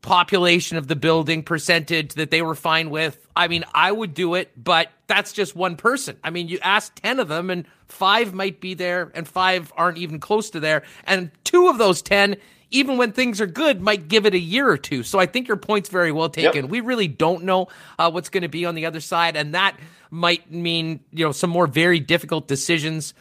population 0.03 0.76
of 0.76 0.88
the 0.88 0.96
building 0.96 1.42
percentage 1.42 2.14
that 2.14 2.30
they 2.30 2.42
were 2.42 2.55
fine 2.55 2.90
with. 2.90 3.26
I 3.36 3.48
mean, 3.48 3.64
I 3.74 3.92
would 3.92 4.14
do 4.14 4.34
it, 4.34 4.51
but 4.57 4.88
that's 5.07 5.32
just 5.32 5.55
one 5.55 5.76
person. 5.76 6.16
I 6.24 6.30
mean, 6.30 6.48
you 6.48 6.59
ask 6.62 6.94
10 7.03 7.20
of 7.20 7.28
them 7.28 7.51
and 7.51 7.66
five 7.86 8.32
might 8.32 8.61
be 8.61 8.74
there 8.74 9.11
and 9.14 9.28
five 9.28 9.72
aren't 9.76 9.98
even 9.98 10.18
close 10.18 10.51
to 10.51 10.61
there. 10.61 10.82
And 11.05 11.30
two 11.44 11.68
of 11.68 11.78
those 11.78 12.01
10, 12.01 12.36
even 12.70 12.96
when 12.96 13.12
things 13.12 13.40
are 13.40 13.46
good, 13.46 13.80
might 13.80 14.09
give 14.09 14.24
it 14.24 14.34
a 14.34 14.38
year 14.38 14.68
or 14.68 14.78
two. 14.78 15.03
So 15.03 15.18
I 15.18 15.26
think 15.26 15.48
your 15.48 15.59
point's 15.59 15.90
very 15.90 16.12
well 16.12 16.30
taken. 16.30 16.64
Yep. 16.64 16.70
We 16.70 16.80
really 16.80 17.09
don't 17.09 17.44
know 17.44 17.68
uh, 17.98 18.11
what's 18.11 18.30
going 18.30 18.42
to 18.42 18.48
be 18.48 18.64
on 18.64 18.74
the 18.74 18.86
other 18.86 19.01
side. 19.01 19.36
And 19.36 19.55
that 19.55 19.78
might 20.11 20.51
mean, 20.51 21.01
you 21.12 21.24
know, 21.24 21.32
some 21.32 21.51
more 21.51 21.66
very 21.66 22.01
difficult 22.01 22.48
decisions 22.48 23.12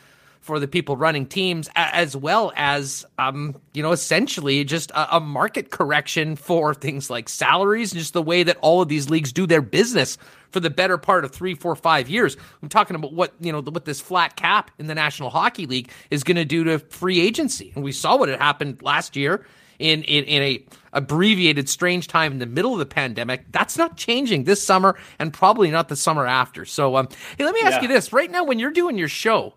for 0.50 0.60
the 0.60 0.68
people 0.68 0.98
running 0.98 1.28
teams, 1.28 1.70
as 1.76 2.18
well 2.18 2.52
as, 2.56 3.06
um, 3.20 3.56
you 3.76 3.84
know, 3.84 3.92
essentially 3.92 4.64
just 4.64 4.90
a, 4.90 5.18
a, 5.18 5.20
market 5.20 5.70
correction 5.70 6.36
for 6.36 6.74
things 6.74 7.08
like 7.08 7.30
salaries 7.30 7.92
and 7.92 8.00
just 8.00 8.14
the 8.14 8.22
way 8.24 8.42
that 8.42 8.58
all 8.62 8.82
of 8.82 8.88
these 8.88 9.12
leagues 9.12 9.32
do 9.32 9.46
their 9.46 9.62
business 9.62 10.18
for 10.50 10.60
the 10.60 10.72
better 10.72 10.98
part 10.98 11.24
of 11.24 11.30
three, 11.30 11.54
four, 11.54 11.76
five 11.76 12.10
years. 12.10 12.36
I'm 12.64 12.70
talking 12.70 12.96
about 12.96 13.14
what, 13.14 13.36
you 13.40 13.52
know, 13.52 13.62
what 13.62 13.86
this 13.86 14.02
flat 14.02 14.38
cap 14.38 14.72
in 14.80 14.88
the 14.88 14.96
National 14.96 15.30
Hockey 15.30 15.68
League 15.68 15.92
is 16.10 16.24
going 16.24 16.38
to 16.38 16.46
do 16.46 16.64
to 16.64 16.80
free 16.80 17.20
agency. 17.20 17.72
And 17.76 17.84
we 17.84 17.92
saw 17.92 18.18
what 18.18 18.28
had 18.28 18.40
happened 18.40 18.82
last 18.82 19.16
year 19.16 19.46
in, 19.78 20.02
in, 20.02 20.24
in 20.24 20.42
a 20.42 20.66
abbreviated 20.94 21.70
strange 21.70 22.08
time 22.08 22.32
in 22.32 22.40
the 22.40 22.48
middle 22.48 22.74
of 22.74 22.80
the 22.80 22.88
pandemic. 22.88 23.52
That's 23.52 23.78
not 23.78 23.98
changing 23.98 24.46
this 24.46 24.66
summer 24.66 24.98
and 25.20 25.32
probably 25.32 25.70
not 25.70 25.90
the 25.90 25.96
summer 25.96 26.26
after. 26.26 26.66
So, 26.66 26.96
um, 26.96 27.08
hey, 27.38 27.46
let 27.46 27.54
me 27.54 27.62
ask 27.62 27.76
yeah. 27.76 27.82
you 27.84 27.88
this 27.90 28.12
right 28.12 28.32
now, 28.32 28.44
when 28.44 28.58
you're 28.58 28.72
doing 28.72 28.98
your 28.98 29.10
show, 29.10 29.54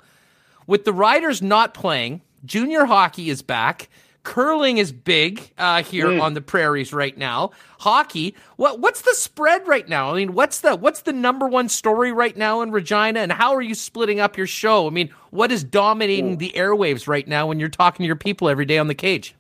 with 0.67 0.85
the 0.85 0.93
Riders 0.93 1.43
not 1.43 1.75
playing, 1.75 2.23
junior 2.45 2.85
hockey 2.85 3.31
is 3.31 3.43
back. 3.43 3.89
Curling 4.25 4.79
is 4.79 4.93
big 4.93 5.51
uh, 5.59 5.83
here 5.83 6.07
mm. 6.07 6.23
on 6.23 6.35
the 6.35 6.41
prairies 6.41 6.93
right 6.93 7.17
now. 7.19 7.51
Hockey, 7.81 8.37
what 8.55 8.79
what's 8.79 9.03
the 9.03 9.15
spread 9.15 9.67
right 9.67 9.89
now? 9.89 10.13
I 10.13 10.17
mean, 10.17 10.33
what's 10.33 10.61
the 10.61 10.77
what's 10.77 11.03
the 11.03 11.13
number 11.13 11.49
one 11.49 11.69
story 11.69 12.13
right 12.13 12.37
now 12.37 12.63
in 12.63 12.71
Regina, 12.71 13.19
and 13.19 13.33
how 13.33 13.53
are 13.53 13.63
you 13.63 13.75
splitting 13.75 14.21
up 14.21 14.37
your 14.37 14.47
show? 14.47 14.87
I 14.87 14.91
mean, 14.91 15.11
what 15.31 15.51
is 15.51 15.65
dominating 15.65 16.37
mm. 16.37 16.39
the 16.39 16.53
airwaves 16.55 17.09
right 17.09 17.27
now 17.27 17.49
when 17.49 17.59
you're 17.59 17.69
talking 17.69 18.05
to 18.05 18.07
your 18.07 18.15
people 18.15 18.49
every 18.49 18.65
day 18.65 18.79
on 18.79 18.87
the 18.87 18.95
cage? 18.95 19.35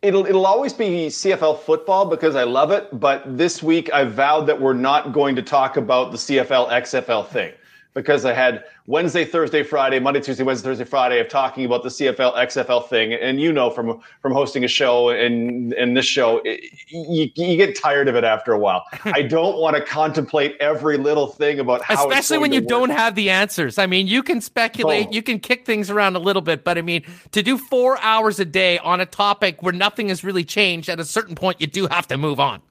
It'll 0.00 0.24
it'll 0.24 0.46
always 0.46 0.72
be 0.72 1.08
CFL 1.08 1.58
football 1.58 2.06
because 2.06 2.36
I 2.36 2.44
love 2.44 2.70
it. 2.70 2.88
But 3.00 3.36
this 3.36 3.64
week 3.64 3.92
I 3.92 4.04
vowed 4.04 4.46
that 4.46 4.60
we're 4.60 4.74
not 4.74 5.12
going 5.12 5.34
to 5.36 5.42
talk 5.42 5.76
about 5.76 6.12
the 6.12 6.18
CFL 6.18 6.70
XFL 6.70 7.26
thing 7.26 7.52
because 7.94 8.24
I 8.24 8.32
had 8.32 8.64
Wednesday, 8.86 9.24
Thursday, 9.24 9.62
Friday, 9.62 9.98
Monday, 9.98 10.20
Tuesday, 10.20 10.44
Wednesday, 10.44 10.68
Thursday, 10.68 10.84
Friday 10.84 11.20
of 11.20 11.28
talking 11.28 11.64
about 11.64 11.82
the 11.82 11.88
CFL, 11.88 12.34
XFL 12.36 12.88
thing. 12.88 13.12
And 13.12 13.40
you 13.40 13.52
know 13.52 13.70
from 13.70 14.00
from 14.20 14.32
hosting 14.32 14.64
a 14.64 14.68
show 14.68 15.10
and 15.10 15.72
in 15.74 15.94
this 15.94 16.06
show, 16.06 16.40
it, 16.44 16.60
you, 16.88 17.30
you 17.34 17.56
get 17.56 17.76
tired 17.76 18.08
of 18.08 18.16
it 18.16 18.24
after 18.24 18.52
a 18.52 18.58
while. 18.58 18.84
I 19.04 19.22
don't 19.22 19.58
want 19.58 19.76
to 19.76 19.82
contemplate 19.82 20.56
every 20.60 20.96
little 20.98 21.26
thing 21.26 21.58
about 21.58 21.82
how, 21.82 22.08
especially 22.08 22.38
when 22.38 22.52
you 22.52 22.60
don't 22.60 22.90
have 22.90 23.14
the 23.14 23.30
answers. 23.30 23.78
I 23.78 23.86
mean, 23.86 24.06
you 24.06 24.22
can 24.22 24.40
speculate, 24.40 25.08
oh. 25.08 25.12
you 25.12 25.22
can 25.22 25.40
kick 25.40 25.66
things 25.66 25.90
around 25.90 26.16
a 26.16 26.20
little 26.20 26.42
bit, 26.42 26.64
but 26.64 26.78
I 26.78 26.82
mean, 26.82 27.04
to 27.32 27.42
do 27.42 27.58
four 27.58 27.98
hours 28.00 28.38
a 28.40 28.44
day 28.44 28.78
on 28.78 29.00
a 29.00 29.06
topic 29.06 29.62
where 29.62 29.72
nothing 29.72 30.08
has 30.08 30.22
really 30.24 30.44
changed, 30.44 30.88
at 30.88 31.00
a 31.00 31.04
certain 31.04 31.34
point, 31.34 31.60
you 31.60 31.66
do 31.66 31.86
have 31.86 32.06
to 32.08 32.16
move 32.16 32.40
on. 32.40 32.62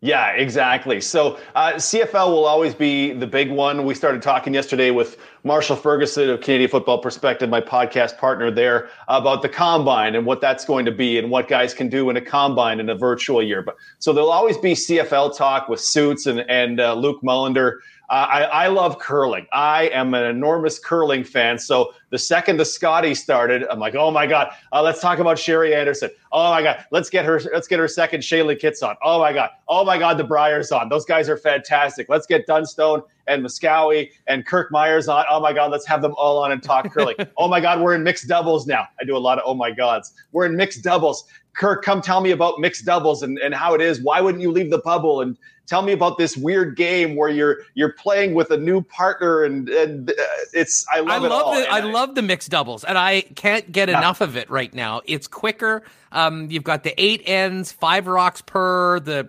Yeah, 0.00 0.30
exactly. 0.30 1.00
So 1.00 1.40
uh, 1.56 1.72
CFL 1.72 2.28
will 2.28 2.44
always 2.44 2.72
be 2.72 3.12
the 3.12 3.26
big 3.26 3.50
one. 3.50 3.84
We 3.84 3.94
started 3.94 4.22
talking 4.22 4.54
yesterday 4.54 4.92
with 4.92 5.16
Marshall 5.42 5.74
Ferguson 5.74 6.30
of 6.30 6.40
Canadian 6.40 6.70
Football 6.70 6.98
Perspective, 6.98 7.48
my 7.48 7.60
podcast 7.60 8.16
partner 8.16 8.48
there, 8.48 8.90
about 9.08 9.42
the 9.42 9.48
combine 9.48 10.14
and 10.14 10.24
what 10.24 10.40
that's 10.40 10.64
going 10.64 10.84
to 10.84 10.92
be 10.92 11.18
and 11.18 11.32
what 11.32 11.48
guys 11.48 11.74
can 11.74 11.88
do 11.88 12.10
in 12.10 12.16
a 12.16 12.20
combine 12.20 12.78
in 12.78 12.88
a 12.88 12.94
virtual 12.94 13.42
year. 13.42 13.60
But 13.60 13.74
so 13.98 14.12
there'll 14.12 14.30
always 14.30 14.56
be 14.56 14.74
CFL 14.74 15.36
talk 15.36 15.68
with 15.68 15.80
Suits 15.80 16.26
and 16.26 16.40
and 16.48 16.78
uh, 16.78 16.94
Luke 16.94 17.20
Mullender. 17.22 17.78
Uh, 18.08 18.26
I, 18.30 18.42
I, 18.42 18.66
love 18.68 18.98
curling. 18.98 19.46
I 19.52 19.88
am 19.88 20.14
an 20.14 20.24
enormous 20.24 20.78
curling 20.78 21.24
fan. 21.24 21.58
So 21.58 21.92
the 22.10 22.18
second 22.18 22.56
the 22.56 22.64
Scotty 22.64 23.14
started, 23.14 23.64
I'm 23.70 23.78
like, 23.78 23.94
oh 23.94 24.10
my 24.10 24.26
god, 24.26 24.52
uh, 24.72 24.82
let's 24.82 25.00
talk 25.00 25.18
about 25.18 25.38
Sherry 25.38 25.74
Anderson. 25.74 26.10
Oh 26.32 26.50
my 26.50 26.62
god, 26.62 26.84
let's 26.90 27.10
get 27.10 27.24
her, 27.24 27.40
let's 27.52 27.68
get 27.68 27.78
her 27.78 27.88
second 27.88 28.20
Chaelynn 28.20 28.60
Kitz 28.60 28.82
on. 28.82 28.96
Oh 29.02 29.18
my 29.18 29.32
god, 29.32 29.50
oh 29.68 29.84
my 29.84 29.98
god, 29.98 30.18
the 30.18 30.24
Brier's 30.24 30.72
on. 30.72 30.88
Those 30.88 31.04
guys 31.04 31.28
are 31.28 31.36
fantastic. 31.36 32.08
Let's 32.08 32.26
get 32.26 32.46
Dunstone 32.46 33.02
and 33.26 33.44
Moskowy 33.44 34.10
and 34.26 34.46
Kirk 34.46 34.70
Muyres 34.72 35.12
on. 35.12 35.24
Oh 35.30 35.40
my 35.40 35.52
god, 35.52 35.70
let's 35.70 35.86
have 35.86 36.02
them 36.02 36.14
all 36.16 36.42
on 36.42 36.52
and 36.52 36.62
talk 36.62 36.90
curling. 36.92 37.16
oh 37.36 37.48
my 37.48 37.60
god, 37.60 37.80
we're 37.80 37.94
in 37.94 38.02
mixed 38.02 38.28
doubles 38.28 38.66
now. 38.66 38.86
I 39.00 39.04
do 39.04 39.16
a 39.16 39.18
lot 39.18 39.38
of 39.38 39.44
oh 39.46 39.54
my 39.54 39.70
gods. 39.70 40.12
We're 40.32 40.46
in 40.46 40.56
mixed 40.56 40.82
doubles. 40.82 41.24
Kirk, 41.54 41.84
come 41.84 42.00
tell 42.00 42.20
me 42.20 42.30
about 42.30 42.60
mixed 42.60 42.84
doubles 42.84 43.22
and, 43.22 43.36
and 43.38 43.52
how 43.52 43.74
it 43.74 43.80
is. 43.80 44.00
Why 44.00 44.20
wouldn't 44.20 44.40
you 44.40 44.52
leave 44.52 44.70
the 44.70 44.78
bubble 44.78 45.20
and 45.20 45.36
tell 45.68 45.82
me 45.82 45.92
about 45.92 46.16
this 46.16 46.36
weird 46.36 46.76
game 46.76 47.14
where 47.14 47.28
you're 47.28 47.58
you're 47.74 47.92
playing 47.92 48.34
with 48.34 48.50
a 48.50 48.56
new 48.56 48.80
partner 48.80 49.44
and, 49.44 49.68
and 49.68 50.10
uh, 50.10 50.14
it's 50.52 50.86
I 50.92 51.00
love 51.00 51.22
I 51.22 51.26
it 51.26 51.28
love 51.28 51.42
all. 51.46 51.54
I, 51.54 51.64
I, 51.64 51.80
love 51.80 51.97
the 52.06 52.22
mixed 52.22 52.50
doubles 52.50 52.84
and 52.84 52.96
I 52.96 53.22
can't 53.22 53.70
get 53.70 53.88
yeah. 53.88 53.98
enough 53.98 54.20
of 54.20 54.36
it 54.36 54.50
right 54.50 54.72
now. 54.72 55.02
It's 55.04 55.26
quicker. 55.26 55.82
Um, 56.12 56.50
you've 56.50 56.64
got 56.64 56.84
the 56.84 56.94
eight 57.02 57.22
ends, 57.26 57.72
five 57.72 58.06
rocks 58.06 58.42
per 58.42 59.00
the. 59.00 59.28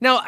Now, 0.00 0.22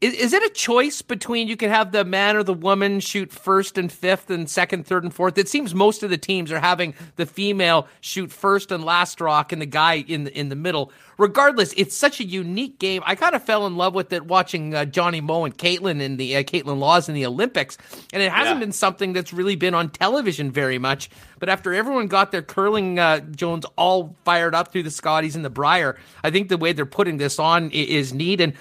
is, 0.00 0.12
is 0.12 0.32
it 0.34 0.42
a 0.42 0.50
choice 0.50 1.00
between 1.00 1.48
you 1.48 1.56
can 1.56 1.70
have 1.70 1.90
the 1.90 2.04
man 2.04 2.36
or 2.36 2.42
the 2.42 2.52
woman 2.52 3.00
shoot 3.00 3.32
first 3.32 3.78
and 3.78 3.90
fifth 3.90 4.28
and 4.28 4.48
second, 4.48 4.86
third, 4.86 5.04
and 5.04 5.14
fourth? 5.14 5.38
It 5.38 5.48
seems 5.48 5.74
most 5.74 6.02
of 6.02 6.10
the 6.10 6.18
teams 6.18 6.52
are 6.52 6.60
having 6.60 6.92
the 7.16 7.24
female 7.24 7.88
shoot 8.02 8.30
first 8.30 8.70
and 8.70 8.84
last 8.84 9.22
rock 9.22 9.52
and 9.52 9.62
the 9.62 9.66
guy 9.66 10.04
in 10.06 10.24
the, 10.24 10.38
in 10.38 10.50
the 10.50 10.56
middle. 10.56 10.92
Regardless, 11.16 11.72
it's 11.78 11.96
such 11.96 12.20
a 12.20 12.24
unique 12.24 12.78
game. 12.78 13.02
I 13.06 13.14
kind 13.14 13.34
of 13.34 13.42
fell 13.42 13.66
in 13.66 13.78
love 13.78 13.94
with 13.94 14.12
it 14.12 14.26
watching 14.26 14.74
uh, 14.74 14.84
Johnny 14.84 15.22
Moe 15.22 15.46
and 15.46 15.56
Kaitlyn 15.56 16.02
in 16.02 16.18
the 16.18 16.36
uh, 16.36 16.42
Kaitlyn 16.42 16.78
Lawes 16.78 17.08
in 17.08 17.14
the 17.14 17.24
Olympics, 17.24 17.78
and 18.12 18.22
it 18.22 18.30
hasn't 18.30 18.56
yeah. 18.56 18.60
been 18.60 18.72
something 18.72 19.14
that's 19.14 19.32
really 19.32 19.56
been 19.56 19.72
on 19.72 19.88
television 19.88 20.52
very 20.52 20.78
much. 20.78 21.08
But 21.38 21.48
after 21.48 21.72
everyone 21.72 22.08
got 22.08 22.32
their 22.32 22.42
curling 22.42 22.98
uh, 22.98 23.20
Jones 23.20 23.64
all 23.76 24.14
fired 24.24 24.54
up 24.54 24.72
through 24.72 24.82
the 24.82 24.90
Scotties 24.90 25.36
and 25.36 25.44
the 25.44 25.50
Brier, 25.50 25.96
I 26.22 26.30
think 26.30 26.50
the 26.50 26.58
way 26.58 26.74
they're 26.74 26.84
putting 26.84 27.16
this 27.16 27.38
on 27.38 27.70
is 27.70 28.12
neat 28.12 28.42
and 28.42 28.52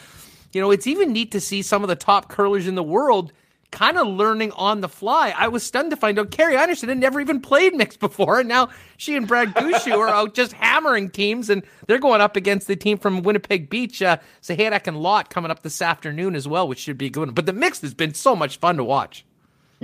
you 0.56 0.62
know, 0.62 0.72
it's 0.72 0.88
even 0.88 1.12
neat 1.12 1.34
to 1.34 1.42
see 1.42 1.62
some 1.62 1.84
of 1.84 1.90
the 1.90 1.98
top 1.98 2.30
curlers 2.30 2.66
in 2.66 2.76
the 2.76 2.82
world 2.82 3.34
kind 3.72 3.98
of 3.98 4.08
learning 4.08 4.54
on 4.54 4.80
the 4.80 4.88
fly. 4.88 5.34
I 5.36 5.50
was 5.50 5.64
stunned 5.64 5.92
to 5.92 5.98
find 5.98 6.18
out 6.18 6.32
Kerri 6.32 6.58
Einarson 6.58 6.88
had 6.88 6.98
never 6.98 7.20
even 7.20 7.42
played 7.42 7.76
mixed 7.76 8.00
before, 8.00 8.40
and 8.40 8.48
now 8.48 8.70
she 8.96 9.18
and 9.18 9.28
Brad 9.28 9.54
Gushue 9.54 9.98
are 9.98 10.08
out 10.08 10.34
just 10.34 10.54
hammering 10.54 11.10
teams, 11.10 11.50
and 11.50 11.62
they're 11.88 12.00
going 12.00 12.22
up 12.22 12.38
against 12.38 12.68
the 12.68 12.78
team 12.78 12.98
from 12.98 13.22
Winnipeg 13.22 13.70
Beach, 13.70 14.02
uh, 14.02 14.16
Sahaidak 14.42 14.88
and 14.88 14.96
Lott 14.96 15.30
coming 15.30 15.52
up 15.52 15.62
this 15.62 15.82
afternoon 15.82 16.36
as 16.36 16.48
well, 16.48 16.70
which 16.70 16.80
should 16.80 16.98
be 16.98 17.10
good. 17.10 17.36
But 17.36 17.48
the 17.48 17.52
mix 17.52 17.82
has 17.82 17.94
been 17.94 18.14
so 18.14 18.34
much 18.34 18.56
fun 18.56 18.78
to 18.78 18.84
watch. 18.86 19.26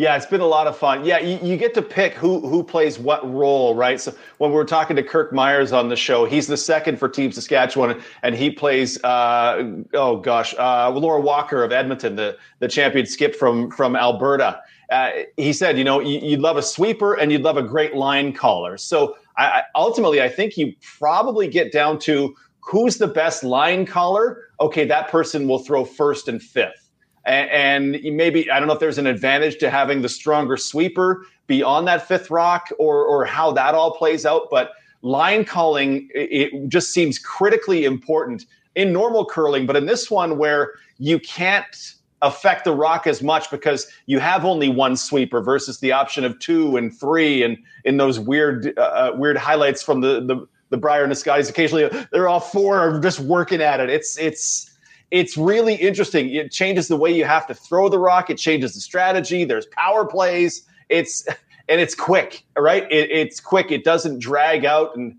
Yeah, 0.01 0.15
it's 0.15 0.25
been 0.25 0.41
a 0.41 0.47
lot 0.47 0.65
of 0.65 0.75
fun. 0.75 1.05
Yeah, 1.05 1.19
you, 1.19 1.37
you, 1.43 1.57
get 1.57 1.75
to 1.75 1.81
pick 1.83 2.15
who 2.15 2.39
who 2.39 2.63
plays 2.63 2.97
what 2.97 3.21
role, 3.31 3.75
right? 3.75 4.01
So 4.01 4.11
when 4.39 4.49
we 4.49 4.55
were 4.55 4.65
talking 4.65 4.95
to 4.95 5.03
Kirk 5.03 5.31
Muyres 5.31 5.77
on 5.77 5.89
the 5.89 5.95
show, 5.95 6.25
he's 6.25 6.47
the 6.47 6.57
second 6.57 6.97
for 6.97 7.07
Team 7.07 7.31
Saskatchewan, 7.31 8.01
and 8.23 8.33
he 8.33 8.49
plays 8.49 8.97
uh, 9.03 9.61
oh 9.93 10.17
gosh, 10.17 10.55
uh, 10.57 10.89
Laura 10.89 11.21
Walker 11.21 11.63
of 11.63 11.71
Edmonton, 11.71 12.15
the 12.15 12.35
the 12.57 12.67
champion 12.67 13.05
skip 13.05 13.35
from 13.35 13.69
from 13.69 13.95
Alberta. 13.95 14.61
Uh, 14.89 15.11
he 15.37 15.53
said, 15.53 15.77
you 15.77 15.83
know, 15.83 15.99
you, 15.99 16.31
would 16.31 16.41
love 16.41 16.57
a 16.57 16.63
sweeper 16.63 17.13
and 17.13 17.31
you'd 17.31 17.43
love 17.43 17.57
a 17.57 17.63
great 17.63 17.95
line 17.95 18.33
caller. 18.33 18.77
So 18.77 19.15
I, 19.37 19.61
ultimately, 19.75 20.19
I 20.19 20.29
think 20.29 20.57
you 20.57 20.73
probably 20.97 21.47
get 21.47 21.71
down 21.71 21.99
to 21.99 22.35
who's 22.59 22.97
the 22.97 23.07
best 23.07 23.43
line 23.43 23.85
caller. 23.85 24.49
Okay, 24.59 24.83
that 24.85 25.09
person 25.09 25.47
will 25.47 25.59
throw 25.59 25.85
first 25.85 26.27
and 26.27 26.41
fifth 26.41 26.80
and, 27.25 27.99
maybe 28.03 28.49
I 28.49 28.59
don't 28.59 28.67
know 28.67 28.73
if 28.73 28.79
there's 28.79 28.97
an 28.97 29.07
advantage 29.07 29.57
to 29.59 29.69
having 29.69 30.01
the 30.01 30.09
stronger 30.09 30.57
sweeper 30.57 31.25
beyond 31.47 31.87
that 31.87 32.07
fifth 32.07 32.31
rock 32.31 32.69
or 32.79 33.03
or 33.03 33.25
how 33.25 33.51
that 33.51 33.75
all 33.75 33.91
plays 33.91 34.25
out, 34.25 34.47
but 34.49 34.71
line 35.01 35.45
calling 35.45 36.09
it 36.13 36.51
just 36.67 36.91
seems 36.91 37.19
critically 37.19 37.85
important 37.85 38.45
in 38.75 38.93
normal 38.93 39.25
curling, 39.25 39.65
but 39.65 39.75
in 39.75 39.85
this 39.85 40.09
one 40.09 40.37
where 40.37 40.71
you 40.97 41.19
can't 41.19 41.95
affect 42.21 42.65
the 42.65 42.73
rock 42.73 43.07
as 43.07 43.21
much 43.21 43.49
because 43.49 43.87
you 44.05 44.19
have 44.19 44.45
only 44.45 44.69
one 44.69 44.95
sweeper 44.95 45.41
versus 45.41 45.79
the 45.79 45.91
option 45.91 46.23
of 46.23 46.37
two 46.39 46.77
and 46.77 46.97
three, 46.97 47.43
and 47.43 47.57
in 47.83 47.97
those 47.97 48.19
weird 48.19 48.73
uh, 48.77 48.81
uh 48.81 49.11
weird 49.15 49.37
highlights 49.37 49.83
from 49.83 50.01
the 50.01 50.21
the 50.21 50.47
the 50.69 50.77
Brier 50.77 51.03
and 51.03 51.11
the 51.11 51.15
Scotties, 51.15 51.49
occasionally 51.49 51.89
they're 52.11 52.29
all 52.29 52.39
four 52.39 52.79
are 52.79 52.99
just 52.99 53.19
working 53.19 53.61
at 53.61 53.79
it. 53.79 53.89
It's 53.89 54.17
it's 54.17 54.70
it's 55.11 55.37
really 55.37 55.75
interesting. 55.75 56.33
It 56.33 56.51
changes 56.51 56.87
the 56.87 56.95
way 56.95 57.11
you 57.11 57.25
have 57.25 57.45
to 57.47 57.53
throw 57.53 57.89
the 57.89 57.99
rock. 57.99 58.29
It 58.29 58.37
changes 58.37 58.73
the 58.73 58.79
strategy. 58.79 59.43
There's 59.43 59.65
power 59.67 60.05
plays. 60.05 60.63
It's 60.89 61.27
and 61.69 61.79
it's 61.79 61.93
quick, 61.93 62.43
right? 62.57 62.89
It, 62.91 63.11
it's 63.11 63.39
quick. 63.39 63.71
It 63.71 63.83
doesn't 63.83 64.19
drag 64.19 64.65
out 64.65 64.95
and 64.95 65.17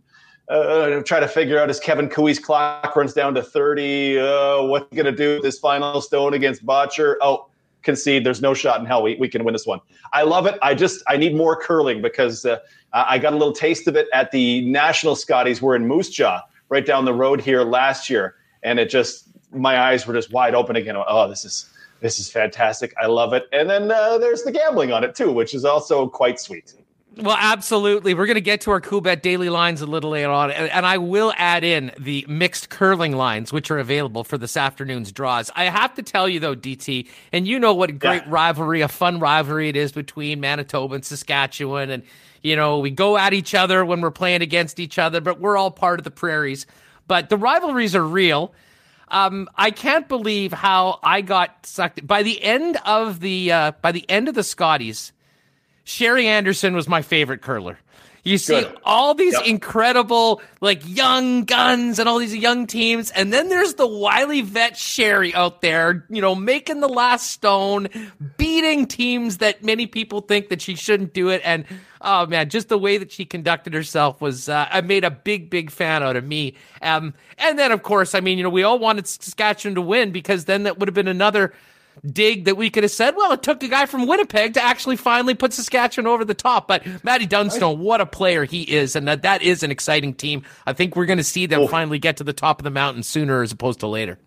uh, 0.49 1.03
try 1.03 1.20
to 1.20 1.28
figure 1.28 1.59
out 1.59 1.70
as 1.70 1.78
Kevin 1.78 2.09
Koe's 2.09 2.38
clock 2.38 2.95
runs 2.97 3.12
down 3.12 3.34
to 3.34 3.43
30. 3.43 4.18
Uh, 4.18 4.62
what's 4.64 4.95
going 4.95 5.07
to 5.07 5.12
do 5.12 5.34
with 5.34 5.43
this 5.43 5.59
final 5.59 6.01
stone 6.01 6.34
against 6.34 6.64
Bottcher? 6.64 7.16
Oh, 7.20 7.49
concede. 7.82 8.24
There's 8.24 8.43
no 8.43 8.55
shot 8.55 8.80
in 8.80 8.86
hell 8.86 9.03
we, 9.03 9.16
we 9.16 9.28
can 9.28 9.45
win 9.45 9.53
this 9.53 9.66
one. 9.66 9.80
I 10.12 10.22
love 10.22 10.47
it. 10.47 10.59
I 10.62 10.74
just 10.74 11.03
I 11.07 11.16
need 11.16 11.34
more 11.34 11.57
curling 11.57 12.01
because 12.01 12.45
uh, 12.45 12.59
I 12.93 13.18
got 13.18 13.32
a 13.32 13.36
little 13.36 13.55
taste 13.55 13.86
of 13.88 13.97
it 13.97 14.09
at 14.12 14.30
the 14.30 14.62
National 14.68 15.16
Scotties. 15.16 15.61
We're 15.61 15.76
in 15.76 15.86
Moose 15.86 16.11
Jaw, 16.11 16.43
right 16.68 16.84
down 16.84 17.05
the 17.05 17.14
road 17.14 17.40
here 17.40 17.62
last 17.62 18.09
year, 18.09 18.36
and 18.62 18.78
it 18.78 18.90
just 18.90 19.28
my 19.53 19.78
eyes 19.78 20.07
were 20.07 20.14
just 20.14 20.32
wide 20.32 20.55
open 20.55 20.76
again. 20.76 20.96
Oh, 20.96 21.28
this 21.28 21.44
is 21.44 21.70
this 22.00 22.18
is 22.18 22.30
fantastic. 22.30 22.92
I 23.00 23.07
love 23.07 23.32
it. 23.32 23.48
And 23.53 23.70
then 23.70 23.90
uh, 23.90 24.18
there's 24.18 24.42
the 24.42 24.53
gambling 24.53 24.92
on 24.92 25.05
it 25.05 25.14
too, 25.14 25.30
which 25.30 25.55
is 25.55 25.64
also 25.64 26.09
quite 26.09 26.40
sweet. 26.40 26.74
Well, 27.18 27.36
absolutely. 27.38 28.14
We're 28.14 28.26
going 28.26 28.36
to 28.36 28.40
get 28.40 28.62
to 28.62 28.70
our 28.70 28.80
Coolbet 28.80 29.20
daily 29.20 29.50
lines 29.50 29.82
a 29.82 29.86
little 29.86 30.11
later 30.11 30.30
on, 30.30 30.50
and 30.50 30.86
I 30.86 30.96
will 30.96 31.34
add 31.36 31.62
in 31.62 31.92
the 31.98 32.24
mixed 32.26 32.70
curling 32.70 33.12
lines, 33.12 33.53
which 33.53 33.70
are 33.70 33.78
available 33.78 34.24
for 34.24 34.38
this 34.38 34.57
afternoon's 34.57 35.12
draws. 35.12 35.50
I 35.55 35.64
have 35.64 35.94
to 35.96 36.03
tell 36.03 36.26
you 36.26 36.40
though, 36.40 36.57
DT, 36.57 37.09
and 37.30 37.46
you 37.46 37.59
know 37.59 37.74
what 37.74 37.90
a 37.90 37.92
great 37.92 38.22
yeah. 38.22 38.30
rivalry, 38.30 38.80
a 38.80 38.88
fun 38.88 39.20
rivalry 39.20 39.68
it 39.68 39.76
is 39.76 39.92
between 39.92 40.40
Manitoba 40.40 40.94
and 40.94 41.05
Saskatchewan, 41.05 41.90
and 41.90 42.03
you 42.40 42.57
know 42.57 42.78
we 42.78 42.90
go 42.90 43.18
at 43.18 43.34
each 43.34 43.55
other 43.55 43.84
when 43.84 44.00
we're 44.00 44.11
playing 44.11 44.40
against 44.40 44.80
each 44.80 44.98
other, 44.98 45.20
but 45.20 45.38
we're 45.38 45.59
all 45.59 45.70
part 45.70 46.00
of 46.00 46.05
the 46.05 46.11
prairies. 46.11 46.66
But 47.09 47.28
the 47.28 47.36
rivalries 47.36 47.94
are 47.94 48.07
real. 48.07 48.55
Um, 49.13 49.49
I 49.57 49.71
can't 49.71 50.09
believe 50.09 50.53
how 50.53 50.99
I 51.03 51.21
got 51.21 51.67
sucked 51.67 52.05
by 52.05 52.23
the 52.23 52.43
end 52.43 52.79
of 52.87 53.21
the 53.21 53.53
uh, 53.53 53.73
by 53.83 53.93
the 53.93 54.09
end 54.09 54.29
of 54.29 54.35
the 54.35 54.43
Scotties 54.43 55.13
Sherry 55.85 56.27
Anderson 56.27 56.75
was 56.75 56.89
my 56.89 57.03
favorite 57.03 57.43
curler. 57.43 57.79
You 58.25 58.39
see 58.39 58.61
Good. 58.61 58.79
all 58.85 59.14
these 59.14 59.33
yep. 59.33 59.47
incredible, 59.47 60.43
like 60.61 60.81
young 60.85 61.45
guns 61.45 61.99
and 61.99 62.09
all 62.09 62.18
these 62.18 62.37
young 62.37 62.68
teams. 62.68 63.11
And 63.11 63.33
then 63.33 63.49
there's 63.49 63.75
the 63.75 63.87
wily 63.87 64.43
vet 64.43 64.77
Sherry 64.77 65.35
out 65.35 65.61
there, 65.61 66.07
you 66.09 66.23
know, 66.23 66.37
making 66.37 66.79
the 66.79 66.89
last 66.89 67.31
stone, 67.31 67.89
beating 68.37 68.87
teams 68.87 69.39
that 69.39 69.64
many 69.64 69.89
people 69.89 70.20
think 70.20 70.51
that 70.51 70.62
she 70.62 70.77
shouldn't 70.77 71.12
do 71.14 71.31
it. 71.31 71.43
And 71.45 71.64
oh 72.01 72.27
man, 72.27 72.49
just 72.49 72.68
the 72.68 72.79
way 72.79 72.97
that 72.97 73.11
she 73.11 73.25
conducted 73.25 73.75
herself 73.75 74.20
was, 74.20 74.49
uh, 74.49 74.68
I 74.70 74.83
made 74.83 75.03
a 75.03 75.11
big, 75.11 75.51
big 75.51 75.73
fan 75.73 76.05
out 76.05 76.14
of 76.14 76.25
me. 76.25 76.55
Um, 76.81 77.14
and 77.39 77.59
then 77.59 77.73
of 77.73 77.83
course, 77.83 78.14
I 78.14 78.20
mean, 78.20 78.39
you 78.39 78.45
know, 78.45 78.51
we 78.51 78.62
all 78.62 78.79
wanted 78.79 79.09
Saskatchewan 79.09 79.75
to 79.75 79.83
win 79.83 80.12
because 80.12 80.45
then 80.45 80.62
that 80.62 80.79
would 80.79 80.87
have 80.87 80.95
been 80.95 81.09
another 81.09 81.53
dig 82.11 82.45
that 82.47 82.57
we 82.57 82.70
could 82.70 82.82
have 82.82 82.90
said, 82.90 83.14
well, 83.16 83.32
it 83.32 83.43
took 83.43 83.62
a 83.62 83.68
guy 83.68 83.86
from 83.86 84.07
Winnipeg 84.07 84.55
to 84.55 84.62
actually 84.62 84.97
finally 84.97 85.34
put 85.34 85.53
Saskatchewan 85.53 86.07
over 86.07 86.24
the 86.24 86.34
top. 86.34 86.68
But 86.68 86.86
Matty 87.05 87.26
Dunstone, 87.26 87.80
what 87.80 88.01
a 88.01 88.07
player 88.07 88.45
he 88.45 88.62
is, 88.62 88.97
and 88.97 89.07
that, 89.09 89.22
that 89.22 89.43
is 89.43 89.62
an 89.62 89.70
exciting 89.70 90.14
team. 90.14 90.43
I 90.66 90.72
think 90.72 90.97
we're 90.97 91.07
going 91.07 91.18
to 91.18 91.24
see 91.24 91.47
them 91.47 91.62
oh. 91.62 91.66
finally 91.68 91.99
get 91.99 92.16
to 92.18 92.24
the 92.24 92.32
top 92.32 92.61
of 92.61 92.64
the 92.64 92.70
mountain 92.70 93.03
sooner 93.03 93.43
as 93.43 93.53
opposed 93.53 93.80
to 93.80 93.86
later. 93.86 94.18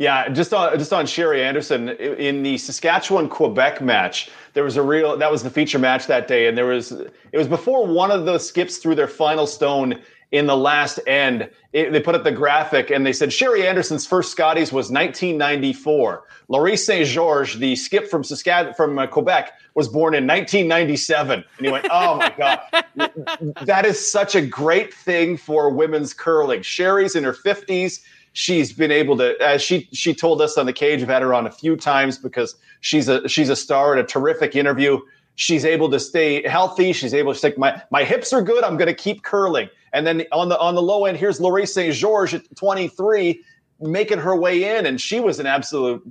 Yeah, 0.00 0.30
just 0.30 0.54
on 0.54 0.78
just 0.78 0.94
on 0.94 1.04
Sherry 1.04 1.44
Anderson 1.44 1.90
in 1.90 2.42
the 2.42 2.56
Saskatchewan 2.56 3.28
Quebec 3.28 3.82
match, 3.82 4.30
there 4.54 4.64
was 4.64 4.78
a 4.78 4.82
real 4.82 5.14
that 5.18 5.30
was 5.30 5.42
the 5.42 5.50
feature 5.50 5.78
match 5.78 6.06
that 6.06 6.26
day, 6.26 6.46
and 6.46 6.56
there 6.56 6.64
was 6.64 6.92
it 6.92 7.36
was 7.36 7.46
before 7.46 7.86
one 7.86 8.10
of 8.10 8.24
the 8.24 8.38
skips 8.38 8.78
threw 8.78 8.94
their 8.94 9.06
final 9.06 9.46
stone 9.46 10.00
in 10.32 10.46
the 10.46 10.56
last 10.56 11.00
end. 11.06 11.50
It, 11.72 11.92
they 11.92 12.00
put 12.00 12.14
up 12.14 12.24
the 12.24 12.32
graphic 12.32 12.90
and 12.90 13.04
they 13.04 13.12
said 13.12 13.32
Sherry 13.32 13.66
Anderson's 13.66 14.06
first 14.06 14.30
Scotties 14.30 14.72
was 14.72 14.90
1994. 14.90 16.24
Laurie 16.48 16.76
St. 16.76 17.06
George, 17.06 17.56
the 17.56 17.76
skip 17.76 18.08
from 18.08 18.24
Saskatchewan, 18.24 18.74
from 18.74 18.98
uh, 18.98 19.06
Quebec, 19.06 19.52
was 19.74 19.88
born 19.88 20.14
in 20.14 20.26
1997. 20.26 21.44
And 21.58 21.66
he 21.66 21.70
went, 21.72 21.86
"Oh 21.90 22.16
my 22.16 22.34
god, 22.36 22.60
that 23.64 23.86
is 23.86 24.10
such 24.10 24.34
a 24.34 24.42
great 24.42 24.92
thing 24.92 25.36
for 25.36 25.70
women's 25.70 26.12
curling." 26.12 26.62
Sherry's 26.62 27.14
in 27.14 27.24
her 27.24 27.32
50s. 27.32 28.00
She's 28.32 28.72
been 28.72 28.90
able 28.92 29.16
to, 29.18 29.36
as 29.40 29.62
she 29.62 29.88
she 29.92 30.14
told 30.14 30.40
us 30.40 30.56
on 30.56 30.66
the 30.66 30.72
cage, 30.72 31.02
I've 31.02 31.08
had 31.08 31.22
her 31.22 31.34
on 31.34 31.46
a 31.46 31.52
few 31.52 31.76
times 31.76 32.18
because 32.18 32.56
she's 32.80 33.08
a 33.08 33.28
she's 33.28 33.48
a 33.48 33.56
star 33.56 33.92
and 33.92 34.00
a 34.00 34.04
terrific 34.04 34.56
interview. 34.56 35.00
She's 35.36 35.64
able 35.64 35.90
to 35.90 36.00
stay 36.00 36.46
healthy. 36.46 36.92
She's 36.92 37.14
able 37.14 37.32
to 37.32 37.38
say, 37.38 37.54
"My 37.56 37.80
my 37.90 38.04
hips 38.04 38.32
are 38.32 38.42
good. 38.42 38.64
I'm 38.64 38.76
going 38.76 38.88
to 38.88 38.94
keep 38.94 39.22
curling." 39.22 39.68
And 39.92 40.06
then 40.06 40.24
on 40.32 40.48
the 40.48 40.58
on 40.58 40.74
the 40.74 40.82
low 40.82 41.04
end, 41.04 41.18
here's 41.18 41.40
Laurie 41.40 41.66
St. 41.66 41.94
George 41.94 42.34
at 42.34 42.42
23 42.56 43.42
making 43.82 44.18
her 44.18 44.36
way 44.36 44.76
in 44.76 44.84
and 44.84 45.00
she 45.00 45.20
was 45.20 45.40
an 45.40 45.46
absolute 45.46 46.02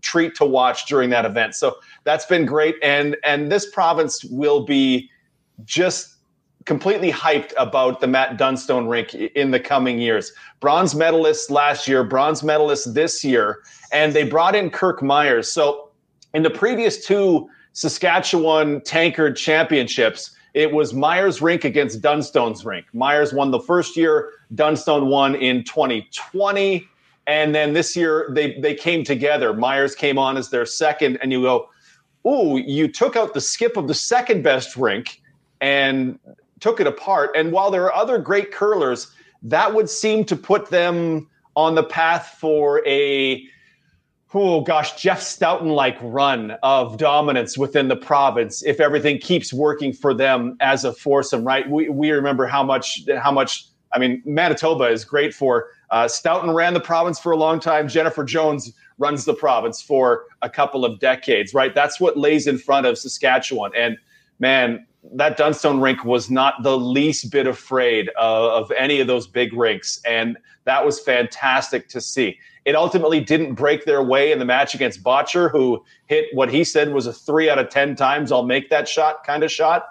treat 0.00 0.34
to 0.34 0.44
watch 0.44 0.86
during 0.86 1.08
that 1.08 1.24
event 1.24 1.54
so 1.54 1.76
that's 2.02 2.26
been 2.26 2.44
great 2.44 2.74
and 2.82 3.16
and 3.22 3.52
this 3.52 3.70
province 3.70 4.24
will 4.24 4.64
be 4.64 5.08
just 5.64 6.12
completely 6.64 7.10
hyped 7.10 7.52
about 7.56 8.00
the 8.00 8.06
Matt 8.06 8.36
Dunstone 8.36 8.86
rink 8.86 9.14
in 9.14 9.50
the 9.50 9.60
coming 9.60 9.98
years. 9.98 10.32
Bronze 10.60 10.94
medalist 10.94 11.50
last 11.50 11.88
year, 11.88 12.04
bronze 12.04 12.42
medalist 12.42 12.94
this 12.94 13.24
year, 13.24 13.58
and 13.92 14.12
they 14.12 14.24
brought 14.24 14.54
in 14.54 14.70
Kirk 14.70 15.00
Muyres. 15.00 15.46
So 15.46 15.90
in 16.34 16.42
the 16.42 16.50
previous 16.50 17.04
two 17.04 17.48
Saskatchewan 17.72 18.80
Tankard 18.82 19.36
championships, 19.36 20.30
it 20.54 20.72
was 20.72 20.92
Muyres 20.92 21.40
rink 21.40 21.64
against 21.64 22.02
Dunstone's 22.02 22.64
rink. 22.64 22.86
Muyres 22.94 23.32
won 23.32 23.50
the 23.50 23.60
first 23.60 23.96
year, 23.96 24.30
Dunstone 24.54 25.08
won 25.08 25.34
in 25.34 25.64
2020. 25.64 26.86
And 27.26 27.54
then 27.54 27.72
this 27.72 27.94
year 27.94 28.28
they 28.32 28.58
they 28.60 28.74
came 28.74 29.04
together. 29.04 29.54
Muyres 29.54 29.96
came 29.96 30.18
on 30.18 30.36
as 30.36 30.50
their 30.50 30.66
second, 30.66 31.18
and 31.22 31.30
you 31.30 31.42
go, 31.42 31.68
"Ooh, 32.26 32.58
you 32.58 32.88
took 32.88 33.14
out 33.14 33.32
the 33.32 33.40
skip 33.40 33.76
of 33.76 33.86
the 33.86 33.94
second 33.94 34.42
best 34.42 34.76
rink 34.76 35.22
and 35.60 36.18
took 36.58 36.80
it 36.80 36.86
apart." 36.88 37.30
And 37.36 37.52
while 37.52 37.70
there 37.70 37.84
are 37.84 37.94
other 37.94 38.18
great 38.18 38.50
curlers, 38.50 39.12
that 39.44 39.72
would 39.72 39.88
seem 39.88 40.24
to 40.24 40.36
put 40.36 40.70
them 40.70 41.28
on 41.54 41.76
the 41.76 41.84
path 41.84 42.36
for 42.40 42.84
a 42.86 43.44
oh 44.34 44.60
gosh, 44.62 45.00
Jeff 45.00 45.20
Stoughton 45.20 45.70
like 45.70 45.96
run 46.00 46.52
of 46.62 46.96
dominance 46.96 47.58
within 47.58 47.88
the 47.88 47.96
province 47.96 48.62
if 48.62 48.80
everything 48.80 49.18
keeps 49.18 49.52
working 49.52 49.92
for 49.92 50.14
them 50.14 50.56
as 50.60 50.84
a 50.84 50.92
foursome, 50.92 51.44
right? 51.44 51.68
We 51.68 51.88
we 51.88 52.10
remember 52.10 52.46
how 52.46 52.62
much 52.62 53.02
how 53.18 53.32
much 53.32 53.66
I 53.92 53.98
mean 53.98 54.22
Manitoba 54.24 54.84
is 54.84 55.04
great 55.04 55.34
for 55.34 55.68
uh, 55.90 56.08
Stoughton 56.08 56.50
ran 56.52 56.74
the 56.74 56.80
province 56.80 57.18
for 57.18 57.32
a 57.32 57.36
long 57.36 57.60
time. 57.60 57.86
Jennifer 57.86 58.24
Jones 58.24 58.72
runs 58.98 59.24
the 59.24 59.34
province 59.34 59.82
for 59.82 60.24
a 60.40 60.48
couple 60.48 60.84
of 60.84 60.98
decades, 61.00 61.52
right? 61.52 61.74
That's 61.74 62.00
what 62.00 62.16
lays 62.16 62.46
in 62.46 62.56
front 62.56 62.86
of 62.86 62.96
Saskatchewan. 62.96 63.72
And 63.76 63.98
man, 64.38 64.86
that 65.14 65.36
Dunstone 65.36 65.80
rink 65.80 66.04
was 66.04 66.30
not 66.30 66.62
the 66.62 66.78
least 66.78 67.30
bit 67.30 67.46
afraid 67.46 68.08
of, 68.18 68.64
of 68.64 68.72
any 68.72 69.00
of 69.00 69.06
those 69.06 69.26
big 69.26 69.52
rinks. 69.52 70.00
And 70.06 70.38
that 70.64 70.86
was 70.86 71.00
fantastic 71.00 71.88
to 71.88 72.00
see. 72.00 72.38
It 72.64 72.74
ultimately 72.74 73.20
didn't 73.20 73.54
break 73.54 73.84
their 73.84 74.02
way 74.02 74.32
in 74.32 74.38
the 74.38 74.44
match 74.44 74.74
against 74.74 75.02
Bottcher, 75.02 75.50
who 75.50 75.84
hit 76.06 76.26
what 76.32 76.50
he 76.50 76.64
said 76.64 76.92
was 76.92 77.06
a 77.06 77.12
three 77.12 77.50
out 77.50 77.58
of 77.58 77.68
10 77.68 77.96
times 77.96 78.30
I'll 78.30 78.44
make 78.44 78.70
that 78.70 78.88
shot 78.88 79.24
kind 79.24 79.42
of 79.42 79.50
shot 79.50 79.86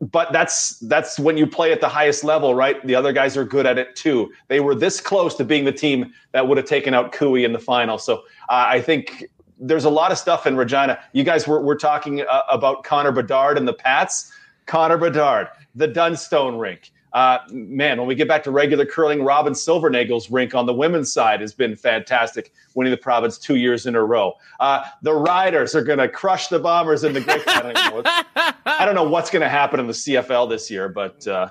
but 0.00 0.32
that's 0.32 0.78
that's 0.80 1.18
when 1.18 1.36
you 1.36 1.46
play 1.46 1.72
at 1.72 1.80
the 1.80 1.88
highest 1.88 2.22
level, 2.22 2.54
right? 2.54 2.84
The 2.86 2.94
other 2.94 3.12
guys 3.12 3.36
are 3.36 3.44
good 3.44 3.66
at 3.66 3.78
it 3.78 3.96
too. 3.96 4.30
They 4.48 4.60
were 4.60 4.74
this 4.74 5.00
close 5.00 5.34
to 5.36 5.44
being 5.44 5.64
the 5.64 5.72
team 5.72 6.12
that 6.32 6.46
would 6.46 6.58
have 6.58 6.66
taken 6.66 6.92
out 6.92 7.12
Koe 7.12 7.34
in 7.36 7.52
the 7.52 7.58
final. 7.58 7.98
So 7.98 8.16
uh, 8.50 8.66
I 8.68 8.80
think 8.80 9.24
there's 9.58 9.84
a 9.84 9.90
lot 9.90 10.12
of 10.12 10.18
stuff 10.18 10.46
in 10.46 10.56
Regina. 10.56 10.98
You 11.12 11.24
guys 11.24 11.48
were, 11.48 11.62
were 11.62 11.76
talking 11.76 12.20
uh, 12.20 12.42
about 12.50 12.84
Connor 12.84 13.12
Bedard 13.12 13.56
and 13.56 13.66
the 13.66 13.72
Pats. 13.72 14.30
Connor 14.66 14.98
Bedard, 14.98 15.48
the 15.74 15.86
Dunstone 15.86 16.58
rink. 16.58 16.90
Uh, 17.16 17.38
man, 17.50 17.96
when 17.96 18.06
we 18.06 18.14
get 18.14 18.28
back 18.28 18.44
to 18.44 18.50
regular 18.50 18.84
curling, 18.84 19.22
Robyn 19.22 19.54
Silvernagle's 19.54 20.30
rink 20.30 20.54
on 20.54 20.66
the 20.66 20.74
women's 20.74 21.10
side 21.10 21.40
has 21.40 21.54
been 21.54 21.74
fantastic, 21.74 22.52
winning 22.74 22.90
the 22.90 22.98
province 22.98 23.38
two 23.38 23.56
years 23.56 23.86
in 23.86 23.94
a 23.94 24.04
row. 24.04 24.34
Uh, 24.60 24.84
the 25.00 25.14
Riders 25.14 25.74
are 25.74 25.82
going 25.82 25.98
to 25.98 26.10
crush 26.10 26.48
the 26.48 26.58
Bombers 26.58 27.04
in 27.04 27.14
the 27.14 27.22
Great. 27.22 27.42
I, 27.48 27.62
don't 27.62 28.04
know, 28.04 28.12
I 28.66 28.84
don't 28.84 28.94
know 28.94 29.08
what's 29.08 29.30
going 29.30 29.40
to 29.40 29.48
happen 29.48 29.80
in 29.80 29.86
the 29.86 29.94
CFL 29.94 30.50
this 30.50 30.70
year, 30.70 30.90
but 30.90 31.26
uh, 31.26 31.48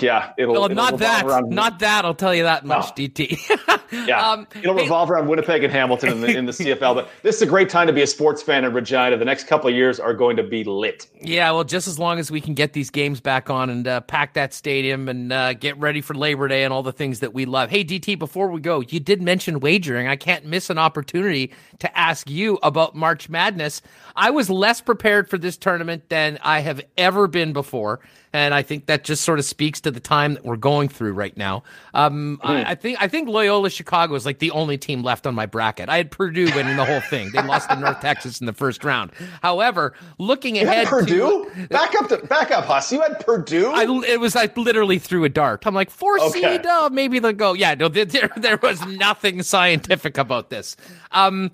Yeah, 0.00 0.32
it'll, 0.38 0.54
well, 0.54 0.64
it'll 0.64 0.74
not 0.76 0.98
that, 0.98 1.24
around, 1.24 1.50
not 1.50 1.78
that. 1.78 2.04
I'll 2.04 2.14
tell 2.14 2.34
you 2.34 2.42
that 2.44 2.64
much, 2.64 2.96
No. 2.98 3.04
DT. 3.04 3.80
Yeah, 3.92 4.28
Um, 4.32 4.48
it'll 4.56 4.74
revolve 4.74 5.08
around 5.08 5.28
Winnipeg 5.28 5.62
and 5.62 5.72
Hamilton 5.72 6.08
in 6.10 6.20
the, 6.20 6.36
in 6.36 6.46
the 6.46 6.52
CFL. 6.52 6.96
But 6.96 7.08
this 7.22 7.36
is 7.36 7.42
a 7.42 7.46
great 7.46 7.68
time 7.68 7.86
to 7.86 7.92
be 7.92 8.02
a 8.02 8.06
sports 8.08 8.42
fan 8.42 8.64
in 8.64 8.72
Regina. 8.72 9.16
The 9.16 9.24
next 9.24 9.46
couple 9.46 9.68
of 9.68 9.76
years 9.76 10.00
are 10.00 10.12
going 10.12 10.36
to 10.36 10.42
be 10.42 10.64
lit. 10.64 11.06
Yeah, 11.20 11.52
well, 11.52 11.62
just 11.62 11.86
as 11.86 11.96
long 11.96 12.18
as 12.18 12.28
we 12.28 12.40
can 12.40 12.54
get 12.54 12.72
these 12.72 12.90
games 12.90 13.20
back 13.20 13.50
on 13.50 13.70
and 13.70 13.86
uh, 13.86 14.00
pack 14.00 14.34
that 14.34 14.52
stadium 14.52 15.08
and 15.08 15.32
uh, 15.32 15.52
get 15.52 15.78
ready 15.78 16.00
for 16.00 16.14
Labor 16.14 16.48
Day 16.48 16.64
and 16.64 16.72
all 16.72 16.82
the 16.82 16.92
things 16.92 17.20
that 17.20 17.34
we 17.34 17.44
love. 17.44 17.70
Hey, 17.70 17.84
DT, 17.84 18.18
before 18.18 18.48
we 18.48 18.60
go, 18.60 18.80
you 18.80 18.98
did 18.98 19.22
mention 19.22 19.60
wagering. 19.60 20.08
I 20.08 20.16
can't 20.16 20.44
miss 20.44 20.70
an 20.70 20.78
opportunity 20.78 21.52
to 21.78 21.98
ask 21.98 22.28
you 22.28 22.58
about 22.64 22.96
March 22.96 23.28
Madness. 23.28 23.80
I 24.16 24.30
was 24.30 24.50
less 24.50 24.80
prepared 24.80 25.30
for 25.30 25.38
this 25.38 25.56
tournament 25.56 26.08
than 26.08 26.38
I 26.42 26.60
have 26.60 26.80
ever 26.96 27.28
been 27.28 27.52
before. 27.52 28.00
And 28.34 28.52
I 28.52 28.62
think 28.62 28.86
that 28.86 29.04
just 29.04 29.22
sort 29.22 29.38
of 29.38 29.44
speaks 29.44 29.80
to 29.82 29.92
the 29.92 30.00
time 30.00 30.34
that 30.34 30.44
we're 30.44 30.56
going 30.56 30.88
through 30.88 31.12
right 31.12 31.34
now. 31.36 31.62
Um, 31.94 32.40
I, 32.42 32.72
I 32.72 32.74
think 32.74 33.00
I 33.00 33.06
think 33.06 33.28
Loyola 33.28 33.70
Chicago 33.70 34.14
is 34.16 34.26
like 34.26 34.40
the 34.40 34.50
only 34.50 34.76
team 34.76 35.04
left 35.04 35.24
on 35.26 35.36
my 35.36 35.46
bracket. 35.46 35.88
I 35.88 35.96
had 35.96 36.10
Purdue 36.10 36.46
winning 36.54 36.76
the 36.76 36.84
whole 36.84 37.00
thing. 37.00 37.30
They 37.32 37.40
lost 37.42 37.70
to 37.70 37.76
North 37.76 38.00
Texas 38.00 38.40
in 38.40 38.46
the 38.46 38.52
first 38.52 38.82
round. 38.82 39.12
However, 39.40 39.94
looking 40.18 40.56
You 40.56 40.62
ahead, 40.62 40.78
had 40.78 40.88
Purdue? 40.88 41.48
to, 41.54 41.68
back 41.68 41.94
up 41.94 42.08
to 42.08 42.16
back 42.26 42.50
up, 42.50 42.64
Huss. 42.64 42.90
You 42.92 43.00
had 43.02 43.24
Purdue? 43.24 43.70
I, 43.72 43.84
it 44.08 44.18
was 44.18 44.34
I 44.34 44.50
literally 44.56 44.98
threw 44.98 45.22
a 45.22 45.28
dart. 45.28 45.64
I'm 45.64 45.74
like 45.74 45.90
four 45.90 46.18
Okay. 46.20 46.40
seed, 46.56 46.66
uh, 46.66 46.90
maybe 46.92 47.20
they'll 47.20 47.32
go. 47.32 47.52
Yeah, 47.52 47.74
no, 47.74 47.86
there, 47.88 48.04
there 48.04 48.30
there 48.36 48.58
was 48.60 48.84
nothing 48.86 49.44
scientific 49.44 50.18
about 50.18 50.50
this. 50.50 50.76
Um, 51.12 51.52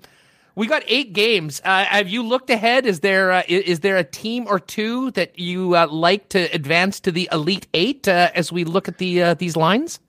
we 0.55 0.67
got 0.67 0.83
eight 0.87 1.13
games. 1.13 1.61
Uh, 1.63 1.85
have 1.85 2.09
you 2.09 2.23
looked 2.23 2.49
ahead? 2.49 2.85
Is 2.85 2.99
there 2.99 3.31
uh, 3.31 3.43
is 3.47 3.79
there 3.79 3.97
a 3.97 4.03
team 4.03 4.45
or 4.47 4.59
two 4.59 5.11
that 5.11 5.37
you 5.39 5.75
uh, 5.75 5.87
like 5.87 6.29
to 6.29 6.53
advance 6.53 6.99
to 7.01 7.11
the 7.11 7.29
elite 7.31 7.67
eight 7.73 8.07
uh, 8.07 8.31
as 8.35 8.51
we 8.51 8.63
look 8.63 8.87
at 8.87 8.97
the 8.97 9.23
uh, 9.23 9.33
these 9.35 9.55
lines? 9.55 9.99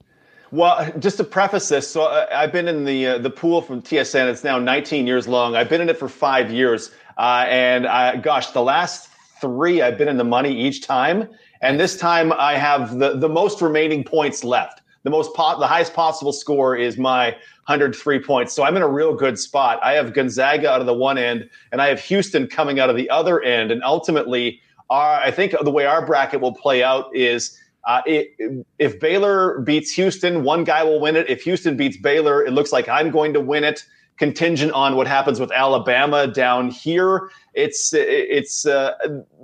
Well, 0.50 0.92
just 0.98 1.16
to 1.16 1.24
preface 1.24 1.70
this, 1.70 1.90
so 1.90 2.02
uh, 2.02 2.26
I've 2.32 2.52
been 2.52 2.68
in 2.68 2.84
the 2.84 3.18
the 3.18 3.30
pool 3.30 3.62
from 3.62 3.82
TSN. 3.82 4.28
It's 4.28 4.44
now 4.44 4.58
19 4.58 5.06
years 5.06 5.28
long. 5.28 5.54
I've 5.56 5.68
been 5.68 5.80
in 5.80 5.88
it 5.88 5.98
for 5.98 6.08
five 6.08 6.50
years, 6.50 6.90
and 7.18 7.86
I, 7.86 8.16
gosh, 8.16 8.48
the 8.48 8.62
last 8.62 9.08
three 9.40 9.80
I've 9.80 9.96
been 9.96 10.08
in 10.08 10.18
the 10.18 10.24
money 10.24 10.52
each 10.52 10.82
time, 10.82 11.28
and 11.62 11.78
this 11.80 11.96
time 11.96 12.32
I 12.32 12.56
have 12.56 12.98
the 12.98 13.16
the 13.16 13.28
most 13.28 13.62
remaining 13.62 14.04
points 14.04 14.44
left. 14.44 14.81
The 15.04 15.10
most 15.10 15.34
po- 15.34 15.58
the 15.58 15.66
highest 15.66 15.94
possible 15.94 16.32
score 16.32 16.76
is 16.76 16.96
my 16.96 17.30
103 17.66 18.20
points. 18.20 18.52
So 18.52 18.62
I'm 18.62 18.76
in 18.76 18.82
a 18.82 18.88
real 18.88 19.14
good 19.14 19.38
spot. 19.38 19.80
I 19.82 19.92
have 19.92 20.12
Gonzaga 20.12 20.70
out 20.70 20.80
of 20.80 20.86
the 20.86 20.94
one 20.94 21.18
end, 21.18 21.48
and 21.70 21.80
I 21.80 21.88
have 21.88 22.00
Houston 22.00 22.46
coming 22.46 22.78
out 22.78 22.90
of 22.90 22.96
the 22.96 23.10
other 23.10 23.40
end, 23.42 23.70
and 23.70 23.82
ultimately, 23.84 24.60
our, 24.90 25.20
I 25.20 25.30
think 25.30 25.54
the 25.60 25.70
way 25.70 25.86
our 25.86 26.04
bracket 26.04 26.40
will 26.40 26.54
play 26.54 26.82
out 26.82 27.14
is. 27.14 27.58
Uh, 27.84 28.00
it, 28.06 28.64
if 28.78 29.00
Baylor 29.00 29.58
beats 29.62 29.90
Houston, 29.94 30.44
one 30.44 30.62
guy 30.62 30.84
will 30.84 31.00
win 31.00 31.16
it. 31.16 31.28
If 31.28 31.42
Houston 31.42 31.76
beats 31.76 31.96
Baylor, 31.96 32.44
it 32.44 32.52
looks 32.52 32.70
like 32.70 32.88
I'm 32.88 33.10
going 33.10 33.32
to 33.32 33.40
win 33.40 33.64
it. 33.64 33.84
Contingent 34.18 34.70
on 34.70 34.94
what 34.94 35.08
happens 35.08 35.40
with 35.40 35.50
Alabama 35.50 36.28
down 36.28 36.70
here, 36.70 37.30
it's 37.54 37.92
it's 37.92 38.66
uh, 38.66 38.92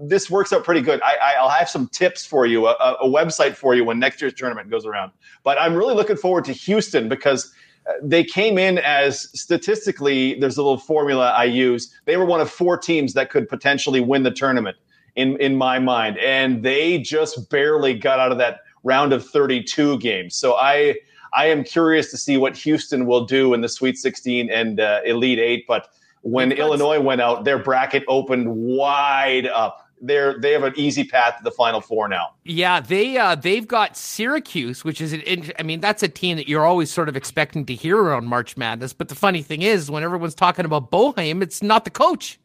this 0.02 0.30
works 0.30 0.52
out 0.52 0.62
pretty 0.62 0.82
good. 0.82 1.00
I, 1.02 1.34
I'll 1.40 1.48
have 1.48 1.68
some 1.68 1.88
tips 1.88 2.24
for 2.24 2.46
you, 2.46 2.68
a, 2.68 2.72
a 3.00 3.08
website 3.08 3.56
for 3.56 3.74
you 3.74 3.84
when 3.84 3.98
next 3.98 4.20
year's 4.20 4.34
tournament 4.34 4.70
goes 4.70 4.86
around. 4.86 5.10
But 5.48 5.58
I'm 5.58 5.74
really 5.74 5.94
looking 5.94 6.18
forward 6.18 6.44
to 6.44 6.52
Houston 6.52 7.08
because 7.08 7.50
uh, 7.88 7.94
they 8.02 8.22
came 8.22 8.58
in 8.58 8.76
as 8.76 9.30
statistically. 9.32 10.38
There's 10.38 10.58
a 10.58 10.62
little 10.62 10.76
formula 10.76 11.30
I 11.30 11.44
use. 11.44 11.90
They 12.04 12.18
were 12.18 12.26
one 12.26 12.42
of 12.42 12.50
four 12.50 12.76
teams 12.76 13.14
that 13.14 13.30
could 13.30 13.48
potentially 13.48 14.02
win 14.02 14.24
the 14.24 14.30
tournament 14.30 14.76
in 15.16 15.40
in 15.40 15.56
my 15.56 15.78
mind, 15.78 16.18
and 16.18 16.62
they 16.62 16.98
just 16.98 17.48
barely 17.48 17.94
got 17.94 18.20
out 18.20 18.30
of 18.30 18.36
that 18.36 18.60
round 18.84 19.14
of 19.14 19.26
32 19.26 19.98
games. 20.00 20.34
So 20.34 20.54
I 20.56 20.96
I 21.32 21.46
am 21.46 21.64
curious 21.64 22.10
to 22.10 22.18
see 22.18 22.36
what 22.36 22.54
Houston 22.54 23.06
will 23.06 23.24
do 23.24 23.54
in 23.54 23.62
the 23.62 23.70
Sweet 23.70 23.96
16 23.96 24.50
and 24.50 24.80
uh, 24.80 25.00
Elite 25.06 25.38
Eight. 25.38 25.64
But 25.66 25.88
when 26.20 26.52
Illinois 26.52 27.00
went 27.00 27.22
out, 27.22 27.46
their 27.46 27.58
bracket 27.58 28.04
opened 28.06 28.54
wide 28.54 29.46
up. 29.46 29.87
They're 30.00 30.38
they 30.38 30.52
have 30.52 30.62
an 30.62 30.74
easy 30.76 31.04
path 31.04 31.38
to 31.38 31.44
the 31.44 31.50
Final 31.50 31.80
Four 31.80 32.08
now. 32.08 32.34
Yeah, 32.44 32.80
they 32.80 33.16
uh, 33.16 33.34
they've 33.34 33.66
got 33.66 33.96
Syracuse, 33.96 34.84
which 34.84 35.00
is 35.00 35.12
an, 35.12 35.50
I 35.58 35.62
mean 35.62 35.80
that's 35.80 36.02
a 36.02 36.08
team 36.08 36.36
that 36.36 36.48
you're 36.48 36.64
always 36.64 36.90
sort 36.90 37.08
of 37.08 37.16
expecting 37.16 37.66
to 37.66 37.74
hear 37.74 37.96
around 37.98 38.26
March 38.26 38.56
Madness. 38.56 38.92
But 38.92 39.08
the 39.08 39.14
funny 39.14 39.42
thing 39.42 39.62
is, 39.62 39.90
when 39.90 40.02
everyone's 40.02 40.34
talking 40.34 40.64
about 40.64 40.90
Boeheim, 40.90 41.42
it's 41.42 41.62
not 41.62 41.84
the 41.84 41.90
coach, 41.90 42.38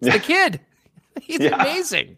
it's 0.00 0.12
the 0.14 0.20
kid. 0.34 0.60
He's 1.20 1.40
Yeah. 1.40 1.60
amazing. 1.60 2.16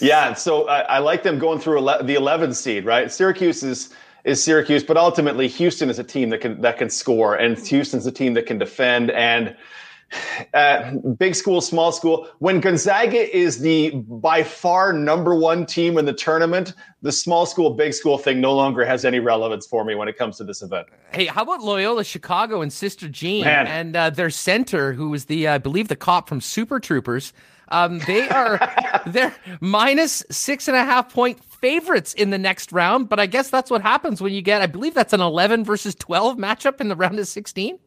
Yeah, 0.00 0.32
so 0.32 0.66
I, 0.66 0.80
I 0.80 0.98
like 0.98 1.22
them 1.22 1.38
going 1.38 1.58
through 1.58 1.78
ele- 1.86 2.02
the 2.02 2.14
11 2.14 2.54
seed, 2.54 2.86
right? 2.86 3.12
Syracuse 3.12 3.62
is 3.62 3.90
is 4.24 4.42
Syracuse, 4.42 4.82
but 4.82 4.96
ultimately 4.96 5.46
Houston 5.46 5.88
is 5.90 5.98
a 5.98 6.04
team 6.04 6.30
that 6.30 6.40
can 6.40 6.60
that 6.62 6.78
can 6.78 6.88
score, 6.90 7.34
and 7.36 7.58
Houston's 7.58 8.06
a 8.06 8.12
team 8.12 8.34
that 8.34 8.46
can 8.46 8.58
defend. 8.58 9.10
And 9.10 9.54
uh, 10.54 10.92
big 11.18 11.34
school, 11.34 11.60
small 11.60 11.92
school. 11.92 12.28
When 12.38 12.60
Gonzaga 12.60 13.36
is 13.36 13.60
the 13.60 13.90
by 13.90 14.42
far 14.42 14.92
number 14.92 15.34
one 15.34 15.66
team 15.66 15.98
in 15.98 16.04
the 16.04 16.12
tournament, 16.12 16.74
the 17.02 17.12
small 17.12 17.46
school, 17.46 17.70
big 17.70 17.94
school 17.94 18.18
thing 18.18 18.40
no 18.40 18.54
longer 18.54 18.84
has 18.84 19.04
any 19.04 19.20
relevance 19.20 19.66
for 19.66 19.84
me 19.84 19.94
when 19.94 20.08
it 20.08 20.16
comes 20.16 20.36
to 20.38 20.44
this 20.44 20.62
event. 20.62 20.88
Hey, 21.12 21.26
how 21.26 21.42
about 21.42 21.60
Loyola 21.60 22.04
Chicago 22.04 22.62
and 22.62 22.72
Sister 22.72 23.08
Jean 23.08 23.44
Man. 23.44 23.66
and 23.66 23.96
uh, 23.96 24.10
their 24.10 24.30
center, 24.30 24.92
who 24.92 25.10
was 25.10 25.26
the 25.26 25.46
uh, 25.46 25.54
I 25.54 25.58
believe 25.58 25.88
the 25.88 25.96
cop 25.96 26.28
from 26.28 26.40
Super 26.40 26.80
Troopers? 26.80 27.32
Um, 27.70 27.98
they 28.06 28.28
are 28.28 28.58
they're 29.06 29.34
minus 29.60 30.24
six 30.30 30.68
and 30.68 30.76
a 30.76 30.84
half 30.84 31.12
point 31.12 31.42
favorites 31.44 32.14
in 32.14 32.30
the 32.30 32.38
next 32.38 32.72
round, 32.72 33.08
but 33.08 33.20
I 33.20 33.26
guess 33.26 33.50
that's 33.50 33.70
what 33.70 33.82
happens 33.82 34.22
when 34.22 34.32
you 34.32 34.42
get. 34.42 34.62
I 34.62 34.66
believe 34.66 34.94
that's 34.94 35.12
an 35.12 35.20
eleven 35.20 35.64
versus 35.64 35.94
twelve 35.94 36.38
matchup 36.38 36.80
in 36.80 36.88
the 36.88 36.96
round 36.96 37.18
of 37.18 37.28
sixteen. 37.28 37.78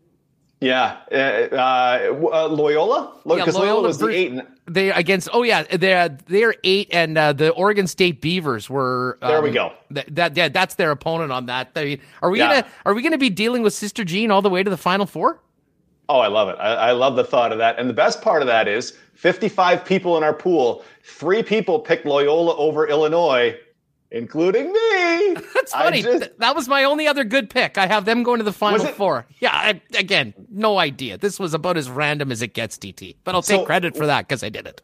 Yeah, 0.61 0.97
uh, 1.11 1.15
uh, 1.15 2.29
uh, 2.31 2.47
Loyola, 2.47 3.15
Yeah, 3.25 3.35
because 3.37 3.55
Loyola, 3.55 3.69
Loyola 3.71 3.87
was 3.87 3.97
the 3.97 4.09
eight. 4.09 4.31
And, 4.31 4.47
They 4.67 4.91
against 4.91 5.27
oh 5.33 5.41
yeah 5.41 5.63
they're 5.63 6.09
they're 6.27 6.53
eight 6.63 6.87
and 6.91 7.17
uh, 7.17 7.33
the 7.33 7.49
Oregon 7.49 7.87
State 7.87 8.21
Beavers 8.21 8.69
were 8.69 9.17
um, 9.23 9.31
There 9.31 9.41
we 9.41 9.49
go. 9.49 9.73
Th- 9.93 10.05
that 10.11 10.37
yeah 10.37 10.49
that's 10.49 10.75
their 10.75 10.91
opponent 10.91 11.31
on 11.31 11.47
that. 11.47 11.71
I 11.75 11.83
mean, 11.83 12.01
are 12.21 12.29
we 12.29 12.37
Yeah. 12.37 12.61
gonna 12.61 12.67
are 12.85 12.93
we 12.93 13.01
gonna 13.01 13.17
be 13.17 13.31
dealing 13.31 13.63
with 13.63 13.73
Sister 13.73 14.03
Jean 14.03 14.29
all 14.29 14.43
the 14.43 14.51
way 14.51 14.61
to 14.61 14.69
the 14.69 14.77
Final 14.77 15.07
Four? 15.07 15.41
Oh, 16.09 16.19
I 16.19 16.27
love 16.27 16.49
it. 16.49 16.57
I, 16.59 16.73
I 16.89 16.91
love 16.91 17.15
the 17.15 17.23
thought 17.23 17.51
of 17.51 17.57
that. 17.57 17.79
And 17.79 17.89
the 17.89 17.93
best 17.93 18.21
part 18.21 18.41
of 18.43 18.47
that 18.47 18.67
is 18.67 18.97
55 19.15 19.83
people 19.83 20.15
in 20.17 20.23
our 20.23 20.33
pool, 20.33 20.83
three 21.03 21.41
people 21.41 21.79
picked 21.79 22.05
Loyola 22.05 22.55
over 22.57 22.87
Illinois, 22.87 23.57
including 24.11 24.71
me. 24.71 25.33
That's 25.55 25.71
funny. 25.71 26.01
just- 26.01 26.19
Th- 26.19 26.33
that 26.39 26.55
was 26.55 26.67
my 26.67 26.83
only 26.83 27.07
other 27.07 27.23
good 27.23 27.49
pick. 27.49 27.77
I 27.77 27.87
have 27.87 28.05
them 28.05 28.23
going 28.23 28.39
to 28.39 28.43
the 28.43 28.53
Final 28.53 28.85
Four. 28.87 29.25
Yeah, 29.39 29.51
I, 29.53 29.81
again, 29.97 30.33
no 30.49 30.77
idea. 30.79 31.17
This 31.17 31.39
was 31.39 31.53
about 31.53 31.77
as 31.77 31.89
random 31.89 32.31
as 32.31 32.41
it 32.41 32.53
gets, 32.53 32.77
DT. 32.77 33.15
But 33.23 33.35
I'll 33.35 33.41
take 33.41 33.61
So- 33.61 33.65
credit 33.65 33.95
for 33.95 34.05
that 34.05 34.27
because 34.27 34.43
I 34.43 34.49
did 34.49 34.67
it. 34.67 34.81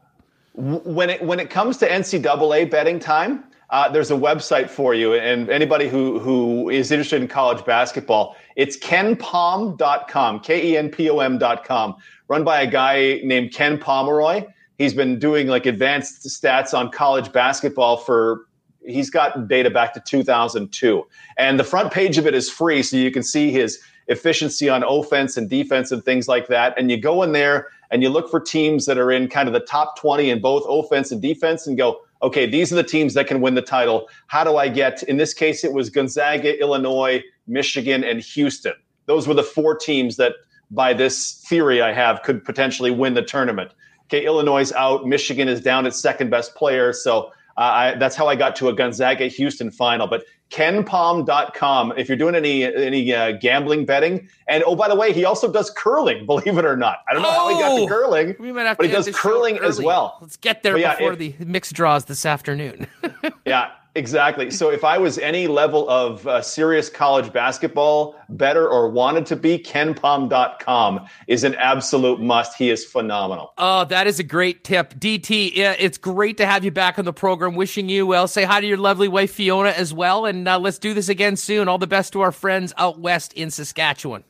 when 0.54 1.10
it 1.10 1.22
when 1.24 1.40
it 1.40 1.50
comes 1.52 1.78
to 1.78 1.88
NCAA 1.88 2.70
betting 2.72 3.00
time, 3.00 3.44
uh, 3.70 3.90
there's 3.90 4.10
a 4.12 4.16
website 4.16 4.70
for 4.70 4.94
you, 4.96 5.14
and 5.14 5.50
anybody 5.50 5.88
who 5.90 6.18
who 6.20 6.70
is 6.70 6.90
interested 6.92 7.22
in 7.22 7.28
college 7.28 7.64
basketball, 7.66 8.36
it's 8.56 8.76
kenpom.com, 8.78 10.40
k 10.40 10.72
e 10.72 10.78
n 10.78 10.90
p 10.90 11.10
o 11.10 11.20
m.com, 11.20 11.96
run 12.28 12.44
by 12.44 12.62
a 12.62 12.68
guy 12.68 13.20
named 13.24 13.54
Ken 13.54 13.78
Pomeroy. 13.78 14.46
He's 14.78 14.94
been 14.94 15.20
doing 15.20 15.48
like 15.48 15.66
advanced 15.66 16.26
stats 16.28 16.74
on 16.78 16.92
college 16.92 17.32
basketball 17.32 17.98
for. 17.98 18.46
He's 18.88 19.10
got 19.10 19.48
data 19.48 19.70
back 19.70 19.94
to 19.94 20.00
2002, 20.00 21.06
and 21.38 21.60
the 21.60 21.64
front 21.64 21.92
page 21.92 22.18
of 22.18 22.26
it 22.26 22.34
is 22.34 22.50
free, 22.50 22.82
so 22.82 22.98
you 22.98 23.12
can 23.12 23.24
see 23.24 23.52
his 23.52 23.80
efficiency 24.08 24.70
on 24.70 24.84
offense 24.84 25.38
and 25.38 25.50
defense 25.50 25.92
and 25.92 26.04
things 26.04 26.28
like 26.28 26.48
that. 26.48 26.74
And 26.78 26.90
you 26.90 27.00
go 27.00 27.24
in 27.24 27.34
there 27.34 27.68
and 27.92 28.02
you 28.02 28.10
look 28.10 28.30
for 28.30 28.40
teams 28.40 28.86
that 28.86 28.98
are 28.98 29.12
in 29.12 29.28
kind 29.28 29.48
of 29.48 29.54
the 29.54 29.60
top 29.60 29.98
20 30.00 30.30
in 30.30 30.42
both 30.42 30.64
offense 30.68 31.12
and 31.12 31.22
defense 31.22 31.68
and 31.68 31.78
go, 31.78 32.00
okay, 32.22 32.46
these 32.50 32.72
are 32.72 32.76
the 32.76 32.84
teams 32.84 33.14
that 33.14 33.28
can 33.28 33.42
win 33.42 33.56
the 33.56 33.62
title. 33.62 34.08
How 34.28 34.44
do 34.44 34.58
I 34.58 34.70
get, 34.70 35.04
in 35.04 35.18
this 35.18 35.34
case, 35.34 35.64
it 35.64 35.74
was 35.74 35.90
Gonzaga, 35.90 36.60
Illinois, 36.60 37.24
Michigan, 37.48 38.04
and 38.04 38.22
Houston. 38.22 38.74
Those 39.06 39.28
were 39.28 39.34
the 39.34 39.44
four 39.44 39.76
teams 39.76 40.18
that, 40.18 40.34
by 40.72 40.94
this 40.94 41.44
theory 41.48 41.82
I 41.82 41.94
have, 41.94 42.24
could 42.24 42.44
potentially 42.44 42.92
win 42.92 43.14
the 43.14 43.22
tournament. 43.22 43.72
Okay, 44.06 44.26
Illinois 44.26 44.62
is 44.62 44.74
out. 44.74 45.06
Michigan 45.06 45.48
is 45.48 45.62
down 45.62 45.86
its 45.86 46.00
second 46.00 46.30
best 46.30 46.56
player. 46.56 46.94
So 46.94 47.32
I, 47.64 47.96
that's 47.96 48.16
how 48.16 48.28
I 48.28 48.36
got 48.36 48.56
to 48.58 48.70
a 48.70 48.74
Gonzaga 48.74 49.28
Houston 49.28 49.72
final. 49.72 50.08
But 50.08 50.26
kenpom.com, 50.52 51.94
if 51.98 52.08
you're 52.08 52.18
doing 52.18 52.36
any 52.36 52.64
any 52.64 53.14
uh, 53.14 53.34
gambling 53.34 53.86
betting, 53.86 54.28
and 54.48 54.64
oh 54.66 54.76
by 54.76 54.88
the 54.88 54.96
way, 54.96 55.12
he 55.14 55.26
also 55.26 55.52
does 55.52 55.70
curling. 55.72 56.26
Believe 56.28 56.58
it 56.58 56.66
or 56.66 56.78
not, 56.78 57.00
I 57.10 57.14
don't 57.14 57.24
know 57.24 57.32
how 57.32 57.50
he 57.50 57.56
got 57.56 57.72
Oh! 57.72 57.86
to 57.86 57.88
curling, 57.88 58.36
We 58.40 58.52
might 58.52 58.64
have 58.66 58.78
but 58.78 58.84
to 58.84 58.90
he 58.90 58.94
does 58.96 59.10
curling 59.16 59.58
as 59.60 59.82
well. 59.82 60.18
Let's 60.22 60.38
get 60.38 60.64
there 60.64 60.74
But 60.74 60.82
yeah, 60.82 60.96
before 60.96 61.16
the 61.16 61.34
mixed 61.40 61.74
draws 61.74 62.06
this 62.06 62.26
afternoon. 62.26 62.88
Yeah. 63.46 63.72
Exactly. 63.98 64.52
So 64.52 64.70
if 64.70 64.84
I 64.84 65.00
was 65.00 65.18
any 65.18 65.48
level 65.48 65.90
of 65.90 66.26
uh, 66.28 66.40
serious 66.44 66.88
college 66.88 67.34
basketball 67.34 68.16
better 68.30 68.70
or 68.70 68.90
wanted 68.90 69.26
to 69.26 69.36
be, 69.36 69.58
kenpom.com 69.58 71.08
is 71.26 71.44
an 71.44 71.56
absolute 71.56 72.22
must. 72.22 72.56
He 72.56 72.70
is 72.70 72.86
phenomenal. 72.86 73.54
Oh, 73.58 73.86
that 73.86 74.06
is 74.06 74.20
a 74.20 74.24
great 74.24 74.64
tip. 74.64 74.94
DT, 74.94 75.54
it's 75.56 75.98
great 75.98 76.38
to 76.38 76.46
have 76.46 76.64
you 76.64 76.70
back 76.70 77.00
on 77.00 77.06
the 77.06 77.14
program. 77.14 77.56
Wishing 77.56 77.90
you 77.90 78.06
well. 78.06 78.28
Say 78.28 78.44
hi 78.44 78.62
to 78.62 78.68
your 78.68 78.78
lovely 78.78 79.08
wife, 79.08 79.32
Fiona, 79.32 79.70
as 79.70 79.92
well. 79.96 80.26
And 80.26 80.48
uh, 80.48 80.60
let's 80.60 80.78
do 80.78 80.94
this 80.94 81.10
again 81.10 81.36
soon. 81.36 81.68
All 81.68 81.80
the 81.80 81.88
best 81.88 82.14
to 82.14 82.22
our 82.22 82.32
friends 82.32 82.74
out 82.78 83.00
west 83.00 83.34
in 83.34 83.50
Saskatchewan. 83.50 84.24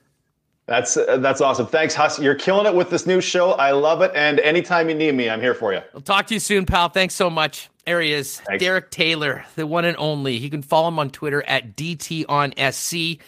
That's 0.67 0.97
uh, 0.97 1.17
that's 1.17 1.39
awesome. 1.39 1.65
Thanks, 1.65 1.95
Huss. 1.95 2.19
You're 2.19 2.35
killing 2.35 2.65
it 2.65 2.75
with 2.75 2.89
this 2.89 3.07
new 3.07 3.21
show. 3.21 3.51
I 3.53 3.71
love 3.71 4.01
it. 4.01 4.11
And 4.13 4.39
anytime 4.41 4.89
you 4.89 4.95
need 4.95 5.15
me, 5.15 5.29
I'm 5.29 5.39
here 5.39 5.53
for 5.53 5.73
you. 5.73 5.79
I'll 5.95 6.01
talk 6.01 6.27
to 6.27 6.33
you 6.33 6.41
soon, 6.41 6.65
pal. 6.65 6.89
Thanks 6.89 7.15
so 7.15 7.29
much. 7.29 7.69
There 7.85 8.01
he 8.01 8.11
is, 8.11 8.41
Thanks. 8.41 8.61
Derek 8.61 8.91
Taylor, 8.91 9.45
the 9.55 9.65
one 9.65 9.85
and 9.85 9.95
only. 9.97 10.35
You 10.35 10.49
can 10.49 10.61
follow 10.61 10.89
him 10.89 10.99
on 10.99 11.09
Twitter 11.09 11.41
at 11.43 11.77
DT 11.77 12.25
on 12.27 12.51
SC. 12.71 13.23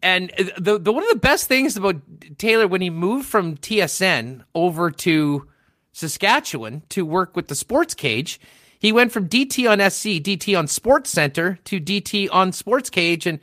And 0.00 0.30
the, 0.56 0.78
the 0.78 0.92
one 0.92 1.02
of 1.02 1.08
the 1.10 1.16
best 1.16 1.48
things 1.48 1.76
about 1.76 1.96
Taylor 2.38 2.68
when 2.68 2.80
he 2.80 2.88
moved 2.88 3.26
from 3.26 3.56
TSN 3.56 4.44
over 4.54 4.92
to 4.92 5.48
Saskatchewan 5.92 6.82
to 6.90 7.04
work 7.04 7.34
with 7.34 7.48
the 7.48 7.56
Sports 7.56 7.94
Cage, 7.94 8.40
he 8.78 8.92
went 8.92 9.10
from 9.10 9.28
DT 9.28 9.68
on 9.68 9.78
SC, 9.90 10.22
DT 10.22 10.56
on 10.56 10.68
Sports 10.68 11.10
Center 11.10 11.58
to 11.64 11.80
DT 11.80 12.28
on 12.30 12.52
Sports 12.52 12.90
Cage, 12.90 13.26
and 13.26 13.40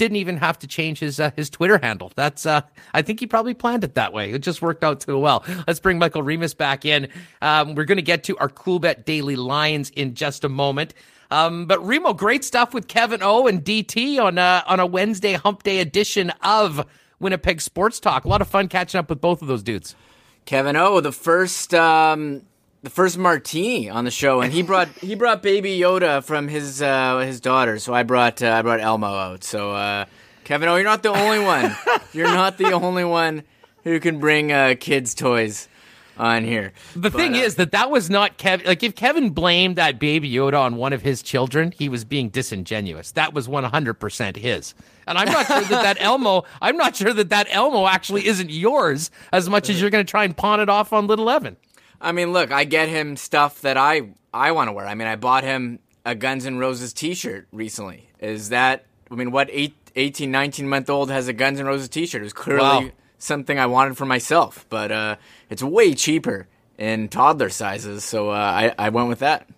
didn't 0.00 0.16
even 0.16 0.38
have 0.38 0.58
to 0.58 0.66
change 0.66 0.98
his 0.98 1.20
uh, 1.20 1.30
his 1.36 1.50
Twitter 1.50 1.78
handle. 1.78 2.10
That's 2.16 2.46
uh, 2.46 2.62
I 2.94 3.02
think 3.02 3.20
he 3.20 3.26
probably 3.26 3.52
planned 3.52 3.84
it 3.84 3.94
that 3.96 4.14
way. 4.14 4.32
It 4.32 4.38
just 4.38 4.62
worked 4.62 4.82
out 4.82 5.00
too 5.00 5.18
well. 5.18 5.44
Let's 5.66 5.78
bring 5.78 5.98
Michael 5.98 6.22
Remis 6.22 6.54
back 6.54 6.86
in. 6.86 7.08
Um, 7.42 7.74
we're 7.74 7.84
going 7.84 7.96
to 7.96 8.02
get 8.02 8.24
to 8.24 8.38
our 8.38 8.48
Coolbet 8.48 9.04
Daily 9.04 9.36
Lines 9.36 9.90
in 9.90 10.14
just 10.14 10.42
a 10.42 10.48
moment. 10.48 10.94
Um, 11.30 11.66
but 11.66 11.84
Remo, 11.86 12.14
great 12.14 12.44
stuff 12.44 12.72
with 12.72 12.88
Kevin 12.88 13.22
O 13.22 13.46
and 13.46 13.62
DT 13.62 14.18
on 14.18 14.38
a, 14.38 14.64
on 14.66 14.80
a 14.80 14.86
Wednesday 14.86 15.34
Hump 15.34 15.62
Day 15.62 15.80
edition 15.80 16.32
of 16.42 16.84
Winnipeg 17.20 17.60
Sports 17.60 18.00
Talk. 18.00 18.24
A 18.24 18.28
lot 18.28 18.40
of 18.40 18.48
fun 18.48 18.68
catching 18.68 18.98
up 18.98 19.10
with 19.10 19.20
both 19.20 19.42
of 19.42 19.48
those 19.48 19.62
dudes. 19.62 19.94
Kevin 20.46 20.76
O, 20.76 21.00
the 21.00 21.12
first 21.12 21.74
um, 21.74 22.42
the 22.82 22.90
first 22.90 23.18
martini 23.18 23.90
on 23.90 24.04
the 24.04 24.10
show, 24.10 24.40
and 24.40 24.52
he 24.52 24.62
brought 24.62 24.88
he 25.00 25.14
brought 25.14 25.42
Baby 25.42 25.78
Yoda 25.78 26.22
from 26.24 26.48
his 26.48 26.80
uh, 26.80 27.18
his 27.18 27.40
daughter. 27.40 27.78
So 27.78 27.94
I 27.94 28.02
brought 28.02 28.42
uh, 28.42 28.50
I 28.50 28.62
brought 28.62 28.80
Elmo 28.80 29.06
out. 29.06 29.44
So 29.44 29.72
uh, 29.72 30.06
Kevin, 30.44 30.68
oh, 30.68 30.76
you're 30.76 30.84
not 30.84 31.02
the 31.02 31.10
only 31.10 31.40
one. 31.40 31.76
you're 32.12 32.26
not 32.26 32.58
the 32.58 32.72
only 32.72 33.04
one 33.04 33.42
who 33.84 34.00
can 34.00 34.18
bring 34.18 34.52
uh, 34.52 34.74
kids 34.78 35.14
toys 35.14 35.68
on 36.16 36.44
here. 36.44 36.72
The 36.94 37.10
but, 37.10 37.14
thing 37.14 37.34
uh, 37.34 37.38
is 37.38 37.54
that 37.56 37.72
that 37.72 37.90
was 37.90 38.10
not 38.10 38.36
Kevin. 38.36 38.66
Like 38.66 38.82
if 38.82 38.94
Kevin 38.94 39.30
blamed 39.30 39.76
that 39.76 39.98
Baby 39.98 40.30
Yoda 40.30 40.60
on 40.60 40.76
one 40.76 40.92
of 40.92 41.02
his 41.02 41.22
children, 41.22 41.72
he 41.72 41.88
was 41.88 42.04
being 42.04 42.28
disingenuous. 42.28 43.12
That 43.12 43.32
was 43.32 43.48
100% 43.48 44.36
his. 44.36 44.74
And 45.06 45.18
I'm 45.18 45.32
not 45.32 45.46
sure 45.46 45.62
that 45.62 45.82
that 45.82 45.96
Elmo. 46.00 46.44
I'm 46.60 46.76
not 46.76 46.94
sure 46.94 47.12
that 47.12 47.30
that 47.30 47.48
Elmo 47.50 47.86
actually 47.86 48.26
isn't 48.26 48.50
yours 48.50 49.10
as 49.32 49.48
much 49.48 49.70
as 49.70 49.80
you're 49.80 49.90
going 49.90 50.04
to 50.04 50.10
try 50.10 50.24
and 50.24 50.36
pawn 50.36 50.60
it 50.60 50.68
off 50.68 50.92
on 50.92 51.06
little 51.06 51.28
Evan. 51.30 51.56
I 52.00 52.12
mean, 52.12 52.32
look, 52.32 52.50
I 52.50 52.64
get 52.64 52.88
him 52.88 53.16
stuff 53.16 53.60
that 53.62 53.76
I 53.76 54.10
I 54.32 54.52
want 54.52 54.68
to 54.68 54.72
wear. 54.72 54.86
I 54.86 54.94
mean, 54.94 55.08
I 55.08 55.16
bought 55.16 55.44
him 55.44 55.80
a 56.04 56.14
Guns 56.14 56.46
N' 56.46 56.58
Roses 56.58 56.92
T-shirt 56.92 57.46
recently. 57.52 58.08
Is 58.20 58.50
that? 58.50 58.86
I 59.10 59.14
mean, 59.16 59.32
what 59.32 59.48
eight, 59.50 59.74
18, 59.96 60.30
19 60.30 60.68
month 60.68 60.88
old 60.88 61.10
has 61.10 61.28
a 61.28 61.32
Guns 61.32 61.60
N' 61.60 61.66
Roses 61.66 61.88
T-shirt? 61.88 62.20
It 62.20 62.24
was 62.24 62.32
clearly 62.32 62.62
wow. 62.62 62.90
something 63.18 63.58
I 63.58 63.66
wanted 63.66 63.96
for 63.96 64.06
myself, 64.06 64.66
but 64.70 64.92
uh, 64.92 65.16
it's 65.50 65.62
way 65.62 65.94
cheaper 65.94 66.46
in 66.78 67.08
toddler 67.08 67.50
sizes, 67.50 68.04
so 68.04 68.30
uh, 68.30 68.34
I 68.34 68.74
I 68.78 68.88
went 68.88 69.08
with 69.08 69.18
that. 69.18 69.48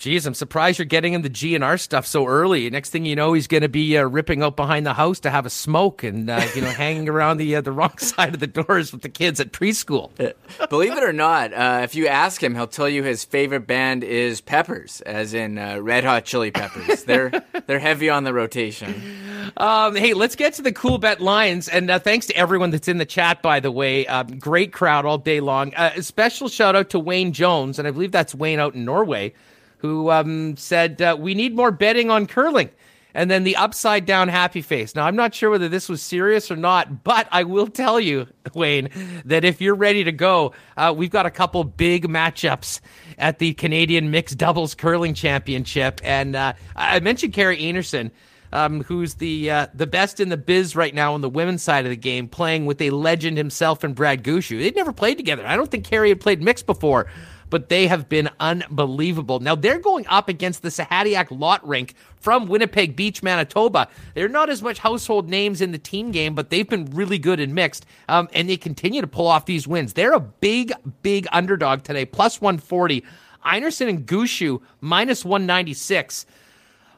Geez, 0.00 0.24
I'm 0.24 0.32
surprised 0.32 0.78
you're 0.78 0.86
getting 0.86 1.12
him 1.12 1.20
the 1.20 1.28
GNR 1.28 1.78
stuff 1.78 2.06
so 2.06 2.26
early. 2.26 2.70
Next 2.70 2.88
thing 2.88 3.04
you 3.04 3.14
know, 3.14 3.34
he's 3.34 3.46
going 3.46 3.64
to 3.64 3.68
be 3.68 3.98
uh, 3.98 4.04
ripping 4.04 4.42
out 4.42 4.56
behind 4.56 4.86
the 4.86 4.94
house 4.94 5.20
to 5.20 5.30
have 5.30 5.44
a 5.44 5.50
smoke 5.50 6.02
and 6.02 6.30
uh, 6.30 6.42
you 6.54 6.62
know 6.62 6.68
hanging 6.70 7.06
around 7.06 7.36
the 7.36 7.56
uh, 7.56 7.60
the 7.60 7.70
wrong 7.70 7.94
side 7.98 8.32
of 8.32 8.40
the 8.40 8.46
doors 8.46 8.92
with 8.92 9.02
the 9.02 9.10
kids 9.10 9.40
at 9.40 9.52
preschool. 9.52 10.10
Uh, 10.18 10.66
believe 10.68 10.96
it 10.96 11.02
or 11.02 11.12
not, 11.12 11.52
uh, 11.52 11.80
if 11.84 11.94
you 11.94 12.06
ask 12.06 12.42
him, 12.42 12.54
he'll 12.54 12.66
tell 12.66 12.88
you 12.88 13.02
his 13.02 13.24
favorite 13.24 13.66
band 13.66 14.02
is 14.02 14.40
Peppers, 14.40 15.02
as 15.02 15.34
in 15.34 15.58
uh, 15.58 15.78
Red 15.82 16.04
Hot 16.04 16.24
Chili 16.24 16.50
Peppers. 16.50 17.04
they're 17.04 17.30
they're 17.66 17.78
heavy 17.78 18.08
on 18.08 18.24
the 18.24 18.32
rotation. 18.32 19.52
Um, 19.58 19.96
hey, 19.96 20.14
let's 20.14 20.34
get 20.34 20.54
to 20.54 20.62
the 20.62 20.72
Coolbet 20.72 21.20
lines, 21.20 21.68
and 21.68 21.90
thanks 22.02 22.24
to 22.28 22.36
everyone 22.36 22.70
that's 22.70 22.88
in 22.88 22.96
the 22.96 23.04
chat. 23.04 23.42
By 23.42 23.60
the 23.60 23.70
way, 23.70 24.06
um, 24.06 24.38
great 24.38 24.72
crowd 24.72 25.04
all 25.04 25.18
day 25.18 25.40
long. 25.40 25.74
a 25.76 26.02
special 26.02 26.48
shout 26.48 26.74
out 26.74 26.88
to 26.90 26.98
Wayne 26.98 27.34
Jones, 27.34 27.78
and 27.78 27.86
I 27.86 27.90
believe 27.90 28.12
that's 28.12 28.34
Wayne 28.34 28.60
out 28.60 28.74
in 28.74 28.86
Norway 28.86 29.34
who 29.80 30.10
um, 30.10 30.56
said, 30.56 31.00
uh, 31.00 31.16
We 31.18 31.34
need 31.34 31.56
more 31.56 31.70
betting 31.70 32.10
on 32.10 32.26
curling. 32.26 32.70
And 33.12 33.30
then 33.30 33.42
the 33.42 33.56
upside 33.56 34.06
down 34.06 34.28
happy 34.28 34.62
face. 34.62 34.94
Now, 34.94 35.04
I'm 35.04 35.16
not 35.16 35.34
sure 35.34 35.50
whether 35.50 35.68
this 35.68 35.88
was 35.88 36.00
serious 36.00 36.50
or 36.50 36.56
not, 36.56 37.02
but 37.02 37.26
I 37.32 37.42
will 37.42 37.66
tell 37.66 37.98
you, 37.98 38.28
Wayne, 38.54 38.88
that 39.24 39.44
if 39.44 39.60
you're 39.60 39.74
ready 39.74 40.04
to 40.04 40.12
go, 40.12 40.52
uh, 40.76 40.94
we've 40.96 41.10
got 41.10 41.26
a 41.26 41.30
couple 41.30 41.64
big 41.64 42.06
matchups 42.08 42.80
at 43.18 43.38
the 43.38 43.54
Canadian 43.54 44.10
Mixed 44.10 44.38
Doubles 44.38 44.74
Curling 44.74 45.14
Championship. 45.14 46.00
And 46.04 46.36
uh, 46.36 46.52
I 46.76 47.00
mentioned 47.00 47.32
Kerri 47.32 47.60
Einarson. 47.60 48.10
Um, 48.52 48.82
who's 48.82 49.14
the 49.14 49.48
uh, 49.48 49.66
the 49.74 49.86
best 49.86 50.18
in 50.18 50.28
the 50.28 50.36
biz 50.36 50.74
right 50.74 50.92
now 50.92 51.14
on 51.14 51.20
the 51.20 51.30
women's 51.30 51.62
side 51.62 51.84
of 51.84 51.90
the 51.90 51.96
game, 51.96 52.26
playing 52.26 52.66
with 52.66 52.82
a 52.82 52.90
legend 52.90 53.36
himself 53.36 53.84
and 53.84 53.94
Brad 53.94 54.24
Gushue. 54.24 54.58
They'd 54.58 54.74
never 54.74 54.92
played 54.92 55.18
together. 55.18 55.46
I 55.46 55.54
don't 55.54 55.70
think 55.70 55.86
Kerri 55.86 56.08
had 56.08 56.18
played 56.18 56.42
mixed 56.42 56.66
before 56.66 57.06
but 57.50 57.68
they 57.68 57.88
have 57.88 58.08
been 58.08 58.30
unbelievable. 58.40 59.40
Now 59.40 59.54
they're 59.54 59.78
going 59.78 60.06
up 60.06 60.28
against 60.28 60.62
the 60.62 60.68
Sahaidak 60.68 61.26
Lott 61.30 61.66
Rink 61.66 61.94
from 62.16 62.46
Winnipeg 62.46 62.96
Beach, 62.96 63.22
Manitoba. 63.22 63.88
They're 64.14 64.28
not 64.28 64.48
as 64.48 64.62
much 64.62 64.78
household 64.78 65.28
names 65.28 65.60
in 65.60 65.72
the 65.72 65.78
team 65.78 66.12
game, 66.12 66.34
but 66.34 66.50
they've 66.50 66.68
been 66.68 66.86
really 66.86 67.18
good 67.18 67.40
and 67.40 67.54
mixed, 67.54 67.84
um, 68.08 68.28
and 68.32 68.48
they 68.48 68.56
continue 68.56 69.00
to 69.00 69.06
pull 69.06 69.26
off 69.26 69.46
these 69.46 69.66
wins. 69.66 69.92
They're 69.92 70.12
a 70.12 70.20
big, 70.20 70.72
big 71.02 71.26
underdog 71.32 71.82
today, 71.82 72.06
plus 72.06 72.40
140. 72.40 73.04
Einarson 73.44 73.88
and 73.88 74.06
Gushue, 74.06 74.60
minus 74.80 75.24
196. 75.24 76.26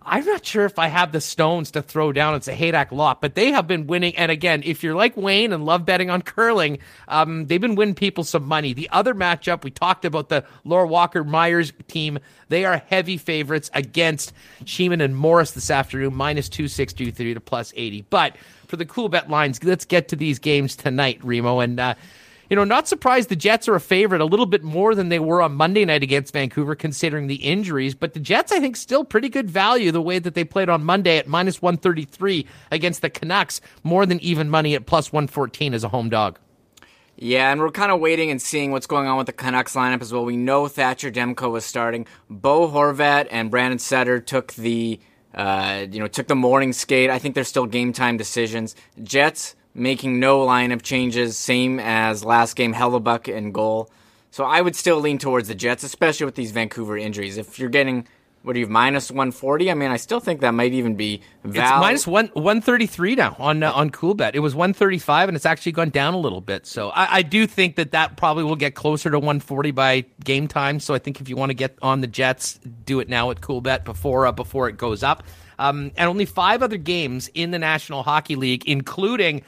I'm 0.04 0.24
not 0.24 0.44
sure 0.44 0.64
if 0.64 0.78
I 0.78 0.88
have 0.88 1.12
the 1.12 1.20
stones 1.20 1.72
to 1.72 1.82
throw 1.82 2.12
down 2.12 2.34
at 2.34 2.44
Haydock 2.44 2.92
lot, 2.92 3.20
but 3.20 3.34
they 3.34 3.52
have 3.52 3.66
been 3.66 3.86
winning. 3.86 4.16
And 4.16 4.30
again, 4.30 4.62
if 4.64 4.82
you're 4.82 4.94
like 4.94 5.16
Wayne 5.16 5.52
and 5.52 5.64
love 5.64 5.84
betting 5.84 6.10
on 6.10 6.22
curling, 6.22 6.78
um, 7.08 7.46
they've 7.46 7.60
been 7.60 7.74
winning 7.74 7.94
people 7.94 8.24
some 8.24 8.44
money. 8.44 8.72
The 8.72 8.88
other 8.90 9.14
matchup, 9.14 9.64
we 9.64 9.70
talked 9.70 10.04
about 10.04 10.28
the 10.28 10.44
Laura 10.64 10.86
Walker 10.86 11.24
Muyres 11.24 11.72
team. 11.86 12.18
They 12.48 12.64
are 12.64 12.82
heavy 12.88 13.16
favorites 13.16 13.70
against 13.74 14.32
Sheeman 14.64 15.02
and 15.02 15.16
Morris 15.16 15.52
this 15.52 15.70
afternoon, 15.70 16.14
minus 16.14 16.48
263 16.48 17.34
to 17.34 17.40
plus 17.40 17.72
80. 17.76 18.06
But 18.10 18.36
for 18.66 18.76
the 18.76 18.86
Coolbet 18.86 19.28
lines, 19.28 19.62
let's 19.64 19.84
get 19.84 20.08
to 20.08 20.16
these 20.16 20.38
games 20.38 20.76
tonight, 20.76 21.22
Remo. 21.22 21.60
And, 21.60 21.78
uh, 21.78 21.94
you 22.52 22.56
know, 22.56 22.64
not 22.64 22.86
surprised 22.86 23.30
the 23.30 23.34
Jets 23.34 23.66
are 23.66 23.74
a 23.74 23.80
favorite 23.80 24.20
a 24.20 24.26
little 24.26 24.44
bit 24.44 24.62
more 24.62 24.94
than 24.94 25.08
they 25.08 25.18
were 25.18 25.40
on 25.40 25.54
Monday 25.54 25.86
night 25.86 26.02
against 26.02 26.34
Vancouver, 26.34 26.74
considering 26.74 27.26
the 27.26 27.36
injuries. 27.36 27.94
But 27.94 28.12
the 28.12 28.20
Jets, 28.20 28.52
I 28.52 28.60
think, 28.60 28.76
still 28.76 29.04
pretty 29.04 29.30
good 29.30 29.50
value 29.50 29.90
the 29.90 30.02
way 30.02 30.18
that 30.18 30.34
they 30.34 30.44
played 30.44 30.68
on 30.68 30.84
Monday 30.84 31.16
at 31.16 31.26
minus 31.26 31.62
133 31.62 32.46
against 32.70 33.00
the 33.00 33.08
Canucks, 33.08 33.62
more 33.82 34.04
than 34.04 34.20
even 34.20 34.50
money 34.50 34.74
at 34.74 34.84
plus 34.84 35.10
114 35.10 35.72
as 35.72 35.82
a 35.82 35.88
home 35.88 36.10
dog. 36.10 36.38
Yeah, 37.16 37.50
and 37.50 37.58
we're 37.58 37.70
kind 37.70 37.90
of 37.90 38.00
waiting 38.00 38.30
and 38.30 38.42
seeing 38.42 38.70
what's 38.70 38.86
going 38.86 39.08
on 39.08 39.16
with 39.16 39.28
the 39.28 39.32
Canucks 39.32 39.74
lineup 39.74 40.02
as 40.02 40.12
well. 40.12 40.26
We 40.26 40.36
know 40.36 40.68
Thatcher 40.68 41.10
Demko 41.10 41.50
was 41.50 41.64
starting. 41.64 42.06
Bo 42.28 42.68
Horvat 42.68 43.28
and 43.30 43.50
Brandon 43.50 43.78
Sutter 43.78 44.20
took 44.20 44.52
the 44.52 45.00
uh, 45.34 45.86
you 45.90 46.00
know 46.00 46.06
took 46.06 46.26
the 46.26 46.36
morning 46.36 46.74
skate. 46.74 47.08
I 47.08 47.18
think 47.18 47.34
they're 47.34 47.44
still 47.44 47.64
game 47.64 47.94
time 47.94 48.18
decisions. 48.18 48.76
Jets 49.02 49.54
making 49.74 50.20
no 50.20 50.46
lineup 50.46 50.82
changes, 50.82 51.36
same 51.36 51.80
as 51.80 52.24
last 52.24 52.54
game, 52.56 52.74
Hellebuyck 52.74 53.34
and 53.34 53.52
goal. 53.54 53.90
So 54.30 54.44
I 54.44 54.60
would 54.60 54.76
still 54.76 55.00
lean 55.00 55.18
towards 55.18 55.48
the 55.48 55.54
Jets, 55.54 55.84
especially 55.84 56.26
with 56.26 56.34
these 56.34 56.52
Vancouver 56.52 56.96
injuries. 56.96 57.36
If 57.36 57.58
you're 57.58 57.68
getting 57.68 58.06
what 58.42 58.56
are 58.56 58.58
you 58.58 58.66
minus 58.66 59.10
140? 59.10 59.70
I 59.70 59.74
mean, 59.74 59.90
I 59.90 59.96
still 59.96 60.20
think 60.20 60.40
that 60.40 60.52
might 60.52 60.72
even 60.72 60.96
be 60.96 61.22
valid. 61.44 61.74
It's 61.74 61.80
minus 61.80 62.06
one 62.06 62.26
133 62.34 63.14
now 63.14 63.36
on 63.38 63.62
uh, 63.62 63.72
on 63.72 63.90
Coolbet. 63.90 64.32
It 64.34 64.40
was 64.40 64.54
135, 64.54 65.28
and 65.28 65.36
it's 65.36 65.46
actually 65.46 65.72
gone 65.72 65.90
down 65.90 66.14
a 66.14 66.18
little 66.18 66.40
bit. 66.40 66.66
So 66.66 66.90
I, 66.90 67.18
I, 67.18 67.22
do 67.22 67.46
think 67.46 67.76
that 67.76 67.92
that 67.92 68.16
probably 68.16 68.44
will 68.44 68.56
get 68.56 68.74
closer 68.74 69.10
to 69.10 69.18
140 69.18 69.70
by 69.70 70.04
game 70.24 70.48
time. 70.48 70.80
So 70.80 70.92
I 70.92 70.98
think 70.98 71.20
if 71.20 71.28
you 71.28 71.36
want 71.36 71.50
to 71.50 71.54
get 71.54 71.78
on 71.82 72.00
the 72.00 72.06
Jets, 72.06 72.58
do 72.84 73.00
it 73.00 73.08
now 73.08 73.30
at 73.30 73.40
Coolbet 73.40 73.84
before 73.84 74.26
uh, 74.26 74.32
before 74.32 74.68
it 74.68 74.76
goes 74.76 75.02
up. 75.02 75.22
Um, 75.58 75.92
and 75.96 76.08
only 76.08 76.24
five 76.24 76.62
other 76.62 76.78
games 76.78 77.30
in 77.34 77.52
the 77.52 77.58
National 77.58 78.02
Hockey 78.02 78.34
League, 78.34 78.64
including 78.66 79.42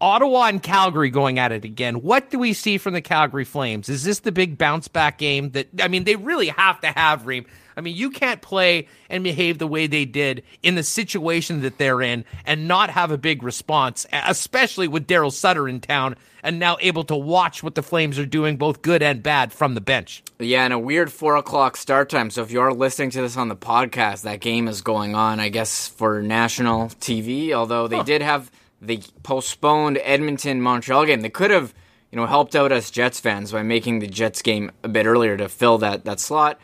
Ottawa 0.00 0.46
and 0.46 0.62
Calgary 0.62 1.10
going 1.10 1.38
at 1.38 1.52
it 1.52 1.64
again. 1.64 2.02
What 2.02 2.30
do 2.30 2.38
we 2.38 2.52
see 2.52 2.78
from 2.78 2.92
the 2.92 3.00
Calgary 3.00 3.44
Flames? 3.44 3.88
Is 3.88 4.04
this 4.04 4.20
the 4.20 4.32
big 4.32 4.58
bounce 4.58 4.88
back 4.88 5.18
game 5.18 5.50
that 5.50 5.68
I 5.80 5.88
mean 5.88 6.04
they 6.04 6.16
really 6.16 6.48
have 6.48 6.80
to 6.80 6.88
have 6.88 7.26
Reem? 7.26 7.46
I 7.76 7.82
mean, 7.82 7.94
you 7.94 8.10
can't 8.10 8.40
play 8.40 8.88
and 9.10 9.22
behave 9.22 9.58
the 9.58 9.66
way 9.66 9.86
they 9.86 10.06
did 10.06 10.44
in 10.62 10.76
the 10.76 10.82
situation 10.82 11.60
that 11.60 11.76
they're 11.76 12.00
in 12.00 12.24
and 12.46 12.66
not 12.66 12.88
have 12.88 13.10
a 13.10 13.18
big 13.18 13.42
response, 13.42 14.06
especially 14.12 14.88
with 14.88 15.06
Daryl 15.06 15.30
Sutter 15.30 15.68
in 15.68 15.80
town 15.80 16.16
and 16.42 16.58
now 16.58 16.78
able 16.80 17.04
to 17.04 17.16
watch 17.16 17.62
what 17.62 17.74
the 17.74 17.82
Flames 17.82 18.18
are 18.18 18.24
doing, 18.24 18.56
both 18.56 18.80
good 18.80 19.02
and 19.02 19.22
bad, 19.22 19.52
from 19.52 19.74
the 19.74 19.80
bench. 19.82 20.22
Yeah, 20.38 20.64
and 20.64 20.72
a 20.72 20.78
weird 20.78 21.12
four 21.12 21.36
o'clock 21.36 21.76
start 21.76 22.08
time. 22.08 22.30
So 22.30 22.42
if 22.42 22.50
you 22.50 22.60
are 22.60 22.72
listening 22.72 23.10
to 23.10 23.20
this 23.20 23.36
on 23.36 23.48
the 23.48 23.56
podcast, 23.56 24.22
that 24.22 24.40
game 24.40 24.68
is 24.68 24.80
going 24.80 25.14
on, 25.14 25.38
I 25.38 25.50
guess, 25.50 25.88
for 25.88 26.22
national 26.22 26.86
TV. 26.88 27.52
Although 27.52 27.88
they 27.88 27.96
huh. 27.96 28.04
did 28.04 28.22
have 28.22 28.50
the 28.80 29.02
postponed 29.22 29.98
Edmonton 30.02 30.60
Montreal 30.60 31.06
game, 31.06 31.20
they 31.20 31.30
could 31.30 31.50
have, 31.50 31.74
you 32.10 32.16
know, 32.16 32.26
helped 32.26 32.54
out 32.54 32.72
us 32.72 32.90
Jets 32.90 33.20
fans 33.20 33.52
by 33.52 33.62
making 33.62 33.98
the 34.00 34.06
Jets 34.06 34.42
game 34.42 34.70
a 34.82 34.88
bit 34.88 35.06
earlier 35.06 35.36
to 35.36 35.48
fill 35.48 35.78
that 35.78 36.04
that 36.04 36.20
slot. 36.20 36.60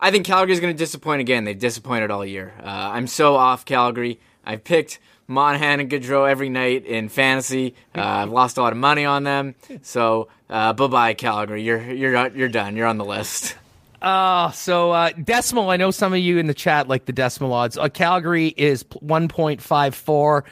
I 0.00 0.10
think 0.10 0.26
Calgary's 0.26 0.60
going 0.60 0.74
to 0.74 0.78
disappoint 0.78 1.20
again. 1.20 1.44
They've 1.44 1.58
disappointed 1.58 2.10
all 2.10 2.26
year. 2.26 2.52
Uh, 2.62 2.66
I'm 2.66 3.06
so 3.06 3.36
off 3.36 3.64
Calgary. 3.64 4.20
I've 4.44 4.62
picked 4.62 4.98
Monahan 5.26 5.80
and 5.80 5.90
Gaudreau 5.90 6.28
every 6.28 6.48
night 6.48 6.84
in 6.84 7.08
fantasy. 7.08 7.74
Uh, 7.94 8.02
I've 8.02 8.30
lost 8.30 8.58
a 8.58 8.62
lot 8.62 8.72
of 8.72 8.78
money 8.78 9.04
on 9.04 9.24
them. 9.24 9.54
So 9.82 10.28
uh, 10.50 10.72
bye 10.74 10.86
bye 10.88 11.14
Calgary. 11.14 11.62
You're 11.62 11.80
you're 11.92 12.28
you're 12.36 12.48
done. 12.48 12.76
You're 12.76 12.86
on 12.86 12.98
the 12.98 13.04
list. 13.04 13.56
Uh, 14.02 14.50
so 14.52 14.92
uh, 14.92 15.10
decimal. 15.12 15.70
I 15.70 15.76
know 15.76 15.90
some 15.90 16.12
of 16.12 16.18
you 16.18 16.38
in 16.38 16.46
the 16.46 16.54
chat 16.54 16.88
like 16.88 17.06
the 17.06 17.12
decimal 17.12 17.52
odds. 17.52 17.78
Uh, 17.78 17.88
Calgary 17.88 18.48
is 18.48 18.84
one 19.00 19.28
point 19.28 19.62
five 19.62 19.94
four. 19.94 20.44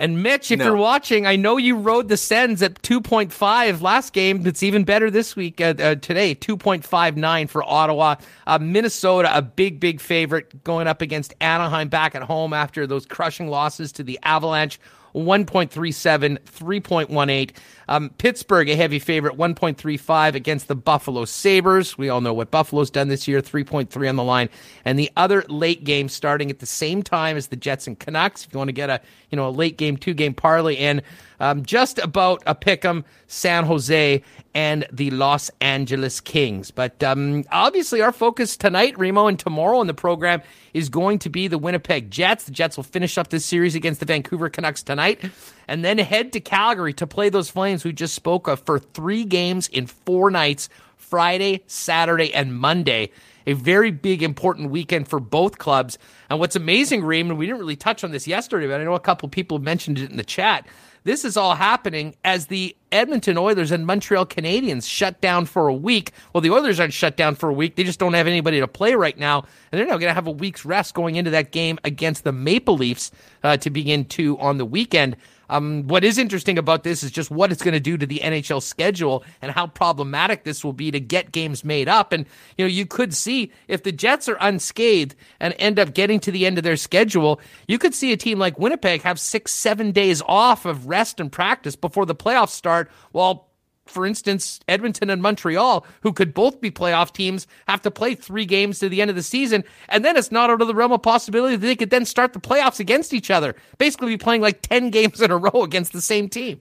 And 0.00 0.22
Mitch, 0.22 0.52
if 0.52 0.60
no. 0.60 0.66
you're 0.66 0.76
watching, 0.76 1.26
I 1.26 1.34
know 1.34 1.56
you 1.56 1.76
rode 1.76 2.08
the 2.08 2.16
Sens 2.16 2.62
at 2.62 2.80
2.5 2.82 3.80
last 3.80 4.12
game. 4.12 4.46
It's 4.46 4.62
even 4.62 4.84
better 4.84 5.10
this 5.10 5.34
week, 5.34 5.60
uh, 5.60 5.74
uh, 5.76 5.94
today, 5.96 6.36
2.59 6.36 7.48
for 7.48 7.64
Ottawa. 7.64 8.14
Uh, 8.46 8.58
Minnesota, 8.60 9.36
a 9.36 9.42
big, 9.42 9.80
big 9.80 10.00
favorite 10.00 10.62
going 10.62 10.86
up 10.86 11.02
against 11.02 11.34
Anaheim 11.40 11.88
back 11.88 12.14
at 12.14 12.22
home 12.22 12.52
after 12.52 12.86
those 12.86 13.06
crushing 13.06 13.48
losses 13.48 13.90
to 13.92 14.04
the 14.04 14.20
Avalanche. 14.22 14.78
1.37, 15.14 16.38
3.18. 16.38 17.50
Um, 17.88 18.10
Pittsburgh, 18.18 18.68
a 18.68 18.76
heavy 18.76 18.98
favorite, 18.98 19.36
1.35 19.36 20.34
against 20.34 20.68
the 20.68 20.74
Buffalo 20.74 21.24
Sabres. 21.24 21.96
We 21.96 22.10
all 22.10 22.20
know 22.20 22.34
what 22.34 22.50
Buffalo's 22.50 22.90
done 22.90 23.08
this 23.08 23.26
year, 23.26 23.40
3.3 23.40 24.08
on 24.08 24.16
the 24.16 24.22
line. 24.22 24.50
And 24.84 24.98
the 24.98 25.10
other 25.16 25.44
late 25.48 25.84
game 25.84 26.08
starting 26.08 26.50
at 26.50 26.58
the 26.58 26.66
same 26.66 27.02
time 27.02 27.36
as 27.36 27.48
the 27.48 27.56
Jets 27.56 27.86
and 27.86 27.98
Canucks. 27.98 28.44
If 28.44 28.52
you 28.52 28.58
want 28.58 28.68
to 28.68 28.72
get 28.72 28.90
a, 28.90 29.00
you 29.30 29.36
know, 29.36 29.48
a 29.48 29.50
late 29.50 29.78
game, 29.78 29.96
two 29.96 30.14
game 30.14 30.34
parlay 30.34 30.74
in, 30.74 31.02
um, 31.40 31.64
just 31.64 31.98
about 31.98 32.42
a 32.46 32.54
pick 32.54 32.84
'em 32.84 33.04
San 33.26 33.64
Jose 33.64 34.22
and 34.54 34.86
the 34.92 35.10
Los 35.10 35.50
Angeles 35.60 36.20
Kings. 36.20 36.70
But 36.70 37.02
um, 37.02 37.44
obviously, 37.52 38.02
our 38.02 38.12
focus 38.12 38.56
tonight, 38.56 38.98
Remo, 38.98 39.28
and 39.28 39.38
tomorrow 39.38 39.80
in 39.80 39.86
the 39.86 39.94
program 39.94 40.42
is 40.74 40.88
going 40.88 41.20
to 41.20 41.30
be 41.30 41.48
the 41.48 41.58
Winnipeg 41.58 42.10
Jets. 42.10 42.44
The 42.44 42.50
Jets 42.50 42.76
will 42.76 42.84
finish 42.84 43.16
up 43.16 43.28
this 43.28 43.44
series 43.44 43.74
against 43.74 44.00
the 44.00 44.06
Vancouver 44.06 44.48
Canucks 44.48 44.82
tonight 44.82 45.24
and 45.68 45.84
then 45.84 45.98
head 45.98 46.32
to 46.32 46.40
Calgary 46.40 46.92
to 46.94 47.06
play 47.06 47.28
those 47.28 47.50
Flames 47.50 47.77
we 47.84 47.92
just 47.92 48.14
spoke 48.14 48.48
of 48.48 48.60
for 48.60 48.78
three 48.78 49.24
games 49.24 49.68
in 49.68 49.86
four 49.86 50.30
nights 50.30 50.68
Friday, 50.96 51.62
Saturday, 51.66 52.32
and 52.34 52.54
Monday 52.54 53.10
a 53.48 53.54
very 53.54 53.90
big, 53.90 54.22
important 54.22 54.70
weekend 54.70 55.08
for 55.08 55.18
both 55.18 55.56
clubs. 55.56 55.98
And 56.28 56.38
what's 56.38 56.54
amazing, 56.54 57.02
Reem, 57.02 57.30
and 57.30 57.38
we 57.38 57.46
didn't 57.46 57.60
really 57.60 57.76
touch 57.76 58.04
on 58.04 58.10
this 58.10 58.28
yesterday, 58.28 58.66
but 58.66 58.78
I 58.78 58.84
know 58.84 58.92
a 58.92 59.00
couple 59.00 59.26
people 59.30 59.58
mentioned 59.58 59.98
it 59.98 60.10
in 60.10 60.18
the 60.18 60.22
chat. 60.22 60.66
This 61.04 61.24
is 61.24 61.38
all 61.38 61.54
happening 61.54 62.14
as 62.26 62.48
the 62.48 62.76
Edmonton 62.92 63.38
Oilers 63.38 63.70
and 63.70 63.86
Montreal 63.86 64.26
Canadiens 64.26 64.86
shut 64.86 65.22
down 65.22 65.46
for 65.46 65.66
a 65.66 65.74
week. 65.74 66.12
Well, 66.34 66.42
the 66.42 66.50
Oilers 66.50 66.78
aren't 66.78 66.92
shut 66.92 67.16
down 67.16 67.36
for 67.36 67.48
a 67.48 67.52
week. 67.54 67.76
They 67.76 67.84
just 67.84 67.98
don't 67.98 68.12
have 68.12 68.26
anybody 68.26 68.60
to 68.60 68.68
play 68.68 68.94
right 68.94 69.16
now. 69.16 69.46
And 69.72 69.78
they're 69.78 69.86
now 69.86 69.96
going 69.96 70.10
to 70.10 70.14
have 70.14 70.26
a 70.26 70.32
week's 70.32 70.66
rest 70.66 70.92
going 70.92 71.16
into 71.16 71.30
that 71.30 71.50
game 71.50 71.78
against 71.84 72.24
the 72.24 72.32
Maple 72.32 72.76
Leafs 72.76 73.10
uh, 73.42 73.56
to 73.58 73.70
begin 73.70 74.04
to 74.06 74.38
on 74.38 74.58
the 74.58 74.66
weekend. 74.66 75.16
Um, 75.48 75.86
what 75.86 76.04
is 76.04 76.18
interesting 76.18 76.58
about 76.58 76.84
this 76.84 77.02
is 77.02 77.10
just 77.10 77.30
what 77.30 77.50
it's 77.52 77.62
going 77.62 77.74
to 77.74 77.80
do 77.80 77.96
to 77.96 78.06
the 78.06 78.20
NHL 78.22 78.62
schedule 78.62 79.24
and 79.42 79.52
how 79.52 79.66
problematic 79.66 80.44
this 80.44 80.64
will 80.64 80.72
be 80.72 80.90
to 80.90 81.00
get 81.00 81.32
games 81.32 81.64
made 81.64 81.88
up. 81.88 82.12
And, 82.12 82.26
you 82.56 82.64
know, 82.64 82.68
you 82.68 82.86
could 82.86 83.14
see 83.14 83.52
if 83.66 83.82
the 83.82 83.92
Jets 83.92 84.28
are 84.28 84.38
unscathed 84.40 85.14
and 85.40 85.54
end 85.58 85.78
up 85.78 85.94
getting 85.94 86.20
to 86.20 86.30
the 86.30 86.46
end 86.46 86.58
of 86.58 86.64
their 86.64 86.76
schedule, 86.76 87.40
you 87.66 87.78
could 87.78 87.94
see 87.94 88.12
a 88.12 88.16
team 88.16 88.38
like 88.38 88.58
Winnipeg 88.58 89.02
have 89.02 89.18
six, 89.18 89.52
seven 89.52 89.92
days 89.92 90.22
off 90.26 90.64
of 90.64 90.86
rest 90.86 91.20
and 91.20 91.32
practice 91.32 91.76
before 91.76 92.06
the 92.06 92.14
playoffs 92.14 92.50
start 92.50 92.90
while 93.12 93.47
for 93.88 94.06
instance, 94.06 94.60
Edmonton 94.68 95.10
and 95.10 95.22
Montreal, 95.22 95.86
who 96.02 96.12
could 96.12 96.34
both 96.34 96.60
be 96.60 96.70
playoff 96.70 97.12
teams, 97.12 97.46
have 97.66 97.82
to 97.82 97.90
play 97.90 98.14
three 98.14 98.44
games 98.44 98.78
to 98.78 98.88
the 98.88 99.00
end 99.00 99.10
of 99.10 99.16
the 99.16 99.22
season. 99.22 99.64
And 99.88 100.04
then 100.04 100.16
it's 100.16 100.32
not 100.32 100.50
out 100.50 100.60
of 100.60 100.68
the 100.68 100.74
realm 100.74 100.92
of 100.92 101.02
possibility 101.02 101.56
that 101.56 101.66
they 101.66 101.76
could 101.76 101.90
then 101.90 102.04
start 102.04 102.32
the 102.32 102.40
playoffs 102.40 102.80
against 102.80 103.12
each 103.12 103.30
other. 103.30 103.54
Basically, 103.78 104.08
be 104.08 104.16
playing 104.16 104.42
like 104.42 104.62
10 104.62 104.90
games 104.98 105.20
in 105.20 105.30
a 105.30 105.36
row 105.36 105.62
against 105.62 105.92
the 105.92 106.00
same 106.00 106.28
team. 106.28 106.60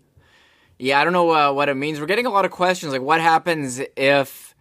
Yeah, 0.79 1.01
I 1.01 1.03
don't 1.03 1.13
know 1.13 1.31
uh, 1.31 1.53
what 1.53 1.69
it 1.69 1.75
means. 1.75 1.99
We're 1.99 2.05
getting 2.05 2.27
a 2.27 2.31
lot 2.31 2.45
of 2.45 2.51
questions 2.51 2.93
like, 2.93 3.01
what 3.01 3.19
happens 3.19 3.81
if, 3.95 4.55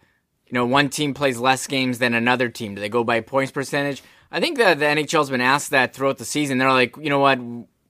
you 0.47 0.53
know, 0.53 0.65
one 0.65 0.89
team 0.89 1.13
plays 1.13 1.37
less 1.37 1.67
games 1.67 1.99
than 1.99 2.13
another 2.13 2.49
team? 2.49 2.75
Do 2.75 2.81
they 2.81 2.89
go 2.89 3.03
by 3.03 3.21
points 3.21 3.51
percentage? 3.51 4.01
I 4.31 4.39
think 4.39 4.57
that 4.57 4.79
the 4.79 4.85
NHL's 4.85 5.29
been 5.29 5.41
asked 5.41 5.69
that 5.71 5.93
throughout 5.93 6.17
the 6.17 6.25
season. 6.25 6.57
They're 6.57 6.71
like, 6.71 6.97
you 6.97 7.09
know 7.09 7.19
what? 7.19 7.39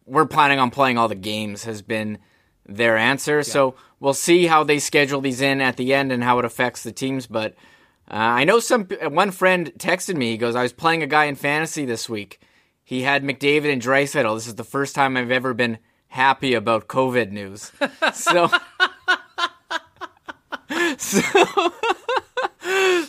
We're 0.06 0.26
planning 0.26 0.60
on 0.60 0.72
playing 0.72 0.98
all 0.98 1.08
the 1.08 1.16
games, 1.16 1.64
has 1.64 1.82
been 1.82 2.20
their 2.68 2.98
answer. 2.98 3.38
Yeah. 3.38 3.44
So 3.44 3.76
we'll 4.00 4.14
see 4.14 4.46
how 4.46 4.64
they 4.64 4.80
schedule 4.80 5.22
these 5.22 5.42
in 5.42 5.62
at 5.62 5.78
the 5.78 5.94
end 5.94 6.12
and 6.12 6.24
how 6.24 6.40
it 6.40 6.46
affects 6.46 6.84
the 6.84 6.92
teams. 6.92 7.28
But 7.28 7.54
uh, 8.10 8.16
I 8.16 8.44
know 8.44 8.60
some 8.60 8.86
one 8.86 9.32
friend 9.32 9.72
texted 9.78 10.16
me. 10.16 10.32
He 10.32 10.38
goes, 10.38 10.56
"I 10.56 10.64
was 10.64 10.74
playing 10.74 11.04
a 11.04 11.08
guy 11.08 11.26
in 11.26 11.36
fantasy 11.36 11.86
this 11.86 12.10
week. 12.10 12.40
He 12.84 13.02
had 13.02 13.24
McDavid 13.24 13.72
and 13.72 13.82
Draisaitl. 13.82 14.36
This 14.36 14.48
is 14.48 14.56
the 14.56 14.64
first 14.64 14.96
time 14.96 15.18
I've 15.18 15.32
ever 15.32 15.54
been 15.54 15.80
happy 16.08 16.54
about 16.54 16.88
COVID 16.88 17.32
news." 17.32 17.72
so. 18.14 18.50
so 20.98 21.74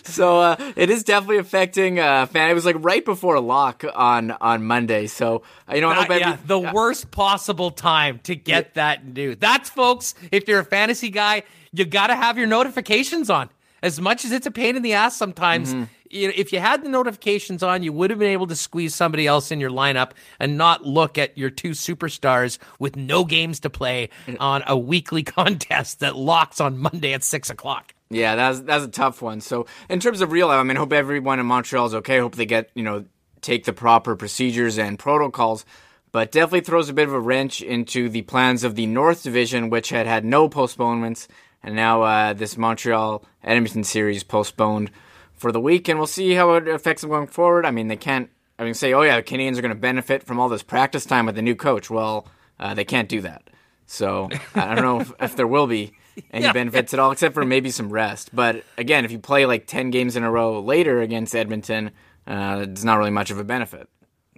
so 0.05 0.41
uh, 0.41 0.73
it 0.77 0.91
is 0.91 1.05
definitely 1.05 1.39
affecting 1.39 1.99
uh, 1.99 2.27
fan. 2.27 2.51
It 2.51 2.55
was 2.55 2.65
like 2.65 2.77
right 2.79 3.05
before 3.05 3.39
lock 3.41 3.85
on 3.95 4.31
on 4.33 4.65
Monday. 4.65 5.07
So 5.07 5.43
uh, 5.69 5.75
you 5.75 5.81
know, 5.81 5.93
Not, 5.93 6.09
yeah, 6.11 6.39
the 6.47 6.59
worst 6.59 7.11
possible 7.11 7.71
time 7.71 8.21
to 8.25 8.35
get 8.35 8.67
yeah. 8.67 8.71
that 8.75 9.07
news. 9.07 9.37
That's 9.39 9.71
folks. 9.71 10.15
If 10.33 10.49
you're 10.49 10.61
a 10.61 10.65
fantasy 10.65 11.11
guy, 11.11 11.43
you 11.73 11.85
got 11.85 12.09
to 12.09 12.17
have 12.17 12.39
your 12.39 12.47
notifications 12.47 13.31
on. 13.31 13.51
As 13.81 14.01
much 14.01 14.25
as 14.25 14.33
it's 14.33 14.47
a 14.47 14.51
pain 14.51 14.75
in 14.75 14.83
the 14.83 14.95
ass 14.95 15.17
sometimes, 15.17 15.73
mm-hmm. 15.73 15.85
If 16.11 16.53
you 16.53 16.61
had 16.61 16.83
the 16.83 16.89
notifications 16.89 17.63
on, 17.63 17.83
you 17.83 17.93
would 17.93 18.11
have 18.11 18.19
been 18.19 18.33
able 18.33 18.47
to 18.47 18.57
squeeze 18.57 18.95
somebody 18.95 19.27
else 19.27 19.51
in 19.51 19.61
your 19.61 19.71
lineup 19.71 20.13
and 20.39 20.57
not 20.57 20.87
look 20.87 21.19
at 21.19 21.37
your 21.37 21.51
two 21.51 21.71
superstars 21.71 22.59
with 22.79 22.97
no 22.97 23.25
games 23.25 23.61
to 23.61 23.71
play 23.71 24.11
on 24.41 24.63
a 24.67 24.77
weekly 24.77 25.23
contest 25.25 26.01
that 26.01 26.17
locks 26.17 26.61
on 26.61 26.79
Monday 26.79 27.13
at 27.13 27.25
six 27.25 27.51
o'clock. 27.51 27.95
Yeah, 28.11 28.37
that's 28.37 28.61
that's 28.61 28.85
a 28.85 28.89
tough 28.89 29.21
one. 29.21 29.41
So 29.41 29.67
in 29.89 30.01
terms 30.01 30.21
of 30.21 30.33
real 30.33 30.49
life, 30.49 30.59
I 30.59 30.63
mean, 30.63 30.77
hope 30.77 30.93
everyone 30.93 31.41
in 31.41 31.47
Montreal 31.47 31.87
is 31.87 31.95
okay. 31.97 32.19
Hope 32.19 32.37
they 32.37 32.47
get 32.47 32.71
you 32.75 32.83
know 32.83 33.05
take 33.41 33.65
the 33.65 33.73
proper 33.73 34.17
procedures 34.17 34.79
and 34.79 34.99
protocols. 34.99 35.65
But 36.11 36.33
definitely 36.33 36.63
throws 36.63 36.89
a 36.89 36.95
bit 36.95 37.07
of 37.07 37.13
a 37.13 37.21
wrench 37.21 37.61
into 37.61 38.09
the 38.09 38.23
plans 38.23 38.65
of 38.65 38.75
the 38.75 38.87
North 38.87 39.23
Division, 39.23 39.69
which 39.69 39.91
had 39.91 40.07
had 40.07 40.25
no 40.25 40.49
postponements, 40.49 41.29
and 41.63 41.77
now 41.77 42.03
uh, 42.03 42.33
this 42.33 42.57
Montreal 42.57 43.23
Edmonton 43.45 43.85
series 43.85 44.25
postponed 44.25 44.91
for 45.39 45.53
the 45.53 45.61
week, 45.61 45.89
and 45.89 45.99
we'll 45.99 46.07
see 46.07 46.35
how 46.35 46.55
it 46.55 46.69
affects 46.69 47.03
them 47.03 47.11
going 47.11 47.27
forward. 47.27 47.65
I 47.65 47.71
mean, 47.71 47.89
they 47.89 47.97
can't. 47.97 48.31
I 48.59 48.65
mean, 48.65 48.75
say, 48.75 48.93
oh 48.93 49.03
yeah, 49.03 49.17
the 49.17 49.23
Canadiens 49.23 49.57
are 49.57 49.63
going 49.63 49.75
to 49.75 49.81
benefit 49.81 50.25
from 50.25 50.41
all 50.41 50.49
this 50.49 50.65
practice 50.65 51.07
time 51.07 51.27
with 51.27 51.37
the 51.37 51.43
new 51.43 51.55
coach. 51.55 51.89
Well, 51.89 52.27
uh, 52.59 52.75
they 52.75 52.85
can't 52.85 53.09
do 53.09 53.21
that. 53.21 53.49
So 53.87 54.29
I 54.55 54.75
don't 54.75 54.85
know 54.85 55.01
if, 55.01 55.13
if 55.21 55.37
there 55.37 55.47
will 55.47 55.67
be 55.67 55.93
any 56.33 56.45
yeah. 56.45 56.53
benefits 56.53 56.93
at 56.93 57.01
all, 57.01 57.11
except 57.11 57.35
for 57.35 57.45
maybe 57.45 57.71
some 57.71 57.89
rest. 57.91 58.31
But 58.35 58.65
again, 58.77 59.05
if 59.05 59.13
you 59.13 59.19
play 59.19 59.47
like 59.47 59.67
10 59.67 59.91
games 59.91 60.17
in 60.17 60.25
a 60.25 60.31
row 60.31 60.61
later 60.61 61.01
against 61.01 61.35
Edmonton, 61.35 61.93
uh, 62.27 62.67
it's 62.69 62.85
not 62.85 62.99
really 62.99 63.11
much 63.11 63.31
of 63.31 63.39
a 63.39 63.45
benefit. 63.45 63.89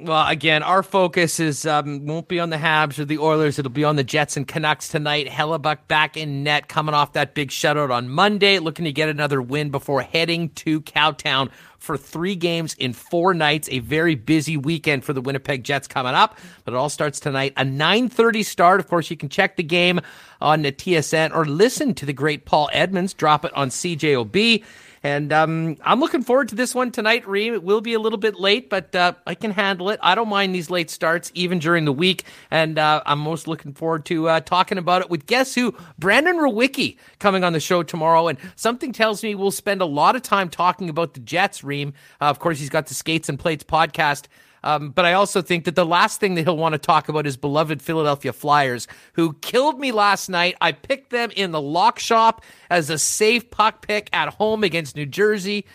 Well, 0.02 0.27
again, 0.28 0.62
our 0.62 0.82
focus 0.82 1.39
is 1.40 1.66
um, 1.66 2.06
won't 2.06 2.27
be 2.27 2.40
on 2.40 2.48
the 2.48 2.56
Habs 2.56 2.98
or 2.98 3.05
the 3.05 3.18
Oilers. 3.18 3.59
It'll 3.59 3.70
be 3.70 3.85
on 3.85 3.97
the 3.97 4.05
Jets 4.05 4.35
and 4.35 4.48
Canucks 4.48 4.89
tonight. 4.89 5.27
Hellebuyck 5.27 5.89
back 5.89 6.16
in 6.16 6.43
net, 6.43 6.68
coming 6.68 6.94
off 6.94 7.12
that 7.12 7.35
big 7.35 7.51
shutout 7.51 7.90
on 7.90 8.09
Monday, 8.09 8.59
looking 8.60 8.86
to 8.86 8.93
get 8.93 9.10
another 9.10 9.43
win 9.43 9.68
before 9.68 10.01
heading 10.01 10.48
to 10.51 10.81
Cowtown 10.81 11.51
for 11.77 11.98
three 11.98 12.35
games 12.35 12.72
in 12.74 12.94
four 12.94 13.35
nights. 13.35 13.68
A 13.70 13.81
very 13.81 14.14
busy 14.14 14.56
weekend 14.56 15.05
for 15.05 15.12
the 15.12 15.20
Winnipeg 15.20 15.64
Jets 15.64 15.86
coming 15.86 16.14
up, 16.14 16.39
but 16.64 16.72
it 16.72 16.78
all 16.78 16.89
starts 16.89 17.20
tonight. 17.20 17.52
A 17.59 17.64
9:30 17.64 18.43
start. 18.43 18.81
Of 18.81 18.89
course, 18.89 19.10
you 19.10 19.18
can 19.18 19.28
check 19.28 19.56
the 19.56 19.62
game 19.62 20.01
on 20.40 20.62
the 20.62 20.72
TSN 20.72 21.35
or 21.35 21.44
listen 21.44 21.93
to 21.97 22.06
the 22.06 22.14
great 22.14 22.47
Paul 22.47 22.70
Edmonds 22.72 23.12
drop 23.12 23.44
it 23.44 23.52
on 23.55 23.68
CJOB. 23.68 24.64
And 25.02 25.32
um, 25.32 25.77
I'm 25.82 25.98
looking 25.98 26.22
forward 26.22 26.51
to 26.51 26.55
this 26.55 26.74
one 26.74 26.90
tonight, 26.90 27.27
Reem. 27.27 27.55
It 27.55 27.62
will 27.62 27.81
be 27.81 27.94
a 27.94 27.98
little 27.98 28.18
bit 28.18 28.39
late, 28.39 28.68
but 28.68 28.94
uh, 28.94 29.14
I 29.27 29.35
can 29.35 29.51
handle 29.51 29.89
it. 29.89 29.98
I 30.02 30.14
don't 30.14 30.28
mind 30.28 30.55
these 30.55 30.68
late 30.68 30.90
starts, 30.90 31.32
even 31.35 31.59
during 31.59 31.86
the 31.86 31.93
week. 31.93 32.24
And 32.51 32.78
uh, 32.78 33.02
I'm 33.06 33.18
most 33.18 33.48
looking 33.48 33.72
forward 33.72 34.05
to 34.06 34.28
uh, 34.28 34.40
talking 34.40 34.77
about 34.77 35.01
it 35.01 35.09
with 35.09 35.24
guess 35.27 35.55
who? 35.55 35.74
Brandon 35.98 36.36
Rowicki 36.36 36.98
coming 37.18 37.44
on 37.44 37.55
the 37.55 37.60
show 37.60 37.82
tomorrow. 37.82 38.28
And 38.28 38.39
something 38.56 38.93
tells 38.93 39.22
me 39.22 39.35
we'll 39.35 39.51
spend 39.51 39.81
a 39.81 39.86
lot 39.86 40.16
of 40.16 40.22
time 40.22 40.51
talking 40.51 40.90
about 40.90 41.14
the 41.14 41.20
Jets, 41.20 41.64
Reem. 41.64 41.94
Uh, 42.20 42.24
of 42.27 42.39
course, 42.39 42.59
he's 42.59 42.70
got 42.70 42.86
the 42.86 42.94
Skates 42.94 43.31
and 43.31 43.39
Plates 43.39 43.64
podcast 43.64 44.27
um, 44.62 44.91
but 44.91 45.05
I 45.05 45.15
also 45.15 45.43
think 45.43 45.65
that 45.65 45.74
the 45.74 45.87
last 45.87 46.20
thing 46.20 46.35
that 46.35 46.43
he'll 46.43 46.57
want 46.57 46.74
to 46.74 46.78
talk 46.78 47.09
about 47.09 47.27
is 47.27 47.37
beloved 47.37 47.81
Philadelphia 47.81 48.32
Flyers, 48.32 48.87
who 49.15 49.35
killed 49.35 49.78
me 49.78 49.93
last 49.93 50.28
night. 50.28 50.57
I 50.61 50.73
picked 50.73 51.11
them 51.11 51.31
in 51.35 51.51
the 51.51 51.61
lock 51.61 51.99
shop 51.99 52.45
as 52.69 52.91
a 52.91 52.99
safe 52.99 53.51
puck 53.51 53.87
pick 53.87 54.11
at 54.12 54.35
home 54.35 54.65
against 54.65 54.97
New 54.97 55.07
Jersey, 55.07 55.66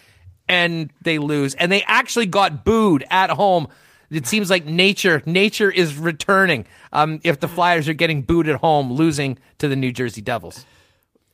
and 0.47 0.91
they 1.01 1.17
lose. 1.17 1.55
And 1.55 1.71
they 1.71 1.83
actually 1.83 2.27
got 2.27 2.63
booed 2.63 3.05
at 3.09 3.31
home. 3.31 3.67
It 4.11 4.27
seems 4.27 4.49
like 4.49 4.65
nature 4.65 5.23
nature 5.25 5.71
is 5.71 5.97
returning 5.97 6.67
um, 6.93 7.19
if 7.23 7.39
the 7.39 7.47
Flyers 7.47 7.89
are 7.89 7.93
getting 7.93 8.21
booed 8.21 8.47
at 8.47 8.59
home, 8.59 8.93
losing 8.93 9.39
to 9.57 9.67
the 9.67 9.75
New 9.75 9.91
Jersey 9.91 10.21
Devils. 10.21 10.65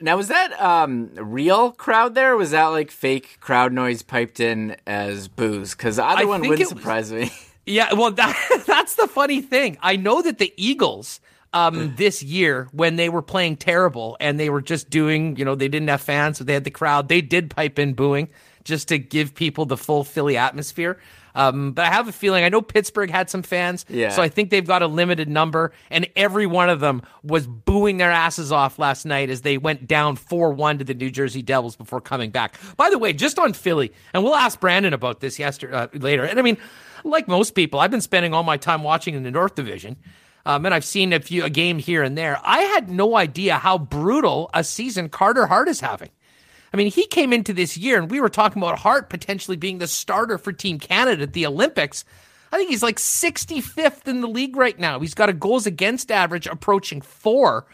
Now, 0.02 0.18
was 0.18 0.28
that 0.30 0.60
um, 0.62 1.10
real 1.16 1.72
crowd 1.72 2.16
there? 2.16 2.36
was 2.36 2.52
that 2.52 2.66
like 2.68 2.92
fake 2.92 3.38
crowd 3.40 3.72
noise 3.74 4.02
piped 4.02 4.40
in 4.40 4.76
as 4.88 5.28
booze? 5.28 5.72
Because 5.76 6.00
either 6.00 6.22
I 6.22 6.26
one 6.26 6.42
wouldn't 6.42 6.60
it 6.60 6.64
was- 6.64 6.70
surprise 6.70 7.12
me. 7.12 7.32
Yeah, 7.64 7.94
well, 7.94 8.10
that, 8.12 8.64
that's 8.68 8.96
the 8.96 9.08
funny 9.08 9.40
thing. 9.40 9.78
I 9.84 9.96
know 9.96 10.24
that 10.24 10.40
the 10.40 10.52
Eagles 10.58 11.20
um, 11.54 11.94
this 11.96 12.24
year, 12.24 12.68
when 12.72 12.96
they 12.96 13.08
were 13.08 13.22
playing 13.22 13.58
terrible 13.58 14.18
and 14.20 14.40
they 14.40 14.50
were 14.50 14.64
just 14.64 14.90
doing, 14.90 15.36
you 15.38 15.46
know, 15.46 15.54
they 15.54 15.68
didn't 15.68 15.90
have 15.90 16.02
fans, 16.02 16.40
so 16.40 16.44
they 16.44 16.56
had 16.56 16.64
the 16.64 16.72
crowd. 16.72 17.08
They 17.08 17.22
did 17.22 17.52
pipe 17.52 17.78
in 17.78 17.94
booing 17.94 18.30
just 18.64 18.88
to 18.88 18.98
give 18.98 19.36
people 19.36 19.66
the 19.68 19.78
full 19.78 20.04
Philly 20.04 20.38
atmosphere. 20.38 20.98
Um, 21.36 21.72
but 21.72 21.86
I 21.86 21.90
have 21.90 22.08
a 22.08 22.12
feeling 22.12 22.44
I 22.44 22.50
know 22.50 22.62
Pittsburgh 22.62 23.10
had 23.10 23.30
some 23.30 23.42
fans, 23.44 23.86
Yeah. 23.90 24.10
so 24.10 24.22
I 24.22 24.30
think 24.30 24.50
they've 24.50 24.66
got 24.66 24.82
a 24.82 24.88
limited 24.88 25.30
number, 25.30 25.72
and 25.90 26.08
every 26.16 26.46
one 26.46 26.70
of 26.70 26.80
them 26.80 27.02
was 27.24 27.48
booing 27.48 27.98
their 27.98 28.12
asses 28.12 28.52
off 28.52 28.78
last 28.80 29.06
night 29.06 29.30
as 29.30 29.42
they 29.42 29.58
went 29.58 29.88
down 29.88 30.16
four 30.16 30.52
one 30.52 30.78
to 30.80 30.84
the 30.84 30.94
New 30.94 31.10
Jersey 31.10 31.42
Devils 31.42 31.76
before 31.76 32.02
coming 32.02 32.32
back. 32.32 32.56
By 32.78 32.90
the 32.90 32.98
way, 32.98 33.14
just 33.14 33.40
on 33.40 33.54
Philly, 33.54 33.92
and 34.14 34.24
we'll 34.24 34.36
ask 34.36 34.60
Brandon 34.60 34.94
about 34.94 35.20
this 35.22 35.40
yesterday 35.40 35.74
uh, 35.74 35.88
later. 35.94 36.24
And 36.24 36.38
I 36.40 36.42
mean, 36.42 36.58
like 37.04 37.28
most 37.28 37.52
people, 37.56 37.80
I've 37.80 37.92
been 37.92 38.02
spending 38.02 38.34
all 38.34 38.44
my 38.44 38.58
time 38.58 38.84
watching 38.84 39.16
in 39.16 39.24
the 39.24 39.32
North 39.32 39.56
Division. 39.56 39.98
Um, 40.44 40.66
and 40.66 40.74
I've 40.74 40.84
seen 40.86 41.14
a 41.14 41.20
few 41.20 41.44
a 41.44 41.52
game 41.52 41.78
here 41.78 42.02
and 42.02 42.18
there. 42.18 42.40
I 42.44 42.62
had 42.62 42.90
no 42.90 43.16
idea 43.16 43.60
how 43.60 43.78
brutal 43.78 44.50
a 44.56 44.64
season 44.64 45.08
Carter 45.08 45.46
Hart 45.46 45.68
is 45.68 45.82
having. 45.82 46.10
I 46.74 46.78
mean, 46.78 46.90
he 46.90 47.06
came 47.08 47.34
into 47.34 47.54
this 47.54 47.78
year, 47.78 47.98
and 47.98 48.10
we 48.10 48.22
were 48.22 48.30
talking 48.30 48.62
about 48.62 48.80
Hart 48.80 49.10
potentially 49.10 49.58
being 49.58 49.80
the 49.80 49.88
starter 49.88 50.38
for 50.38 50.54
Team 50.54 50.80
Canada 50.80 51.24
at 51.24 51.34
the 51.34 51.46
Olympics. 51.46 52.06
I 52.52 52.58
think 52.58 52.70
he's 52.70 52.84
like 52.84 52.98
65th 52.98 54.08
in 54.08 54.22
the 54.22 54.28
league 54.28 54.56
right 54.56 54.78
now. 54.78 55.00
He's 55.00 55.14
got 55.14 55.30
a 55.30 55.34
goals 55.34 55.66
against 55.66 56.12
average 56.12 56.48
approaching 56.48 57.02
four. 57.02 57.66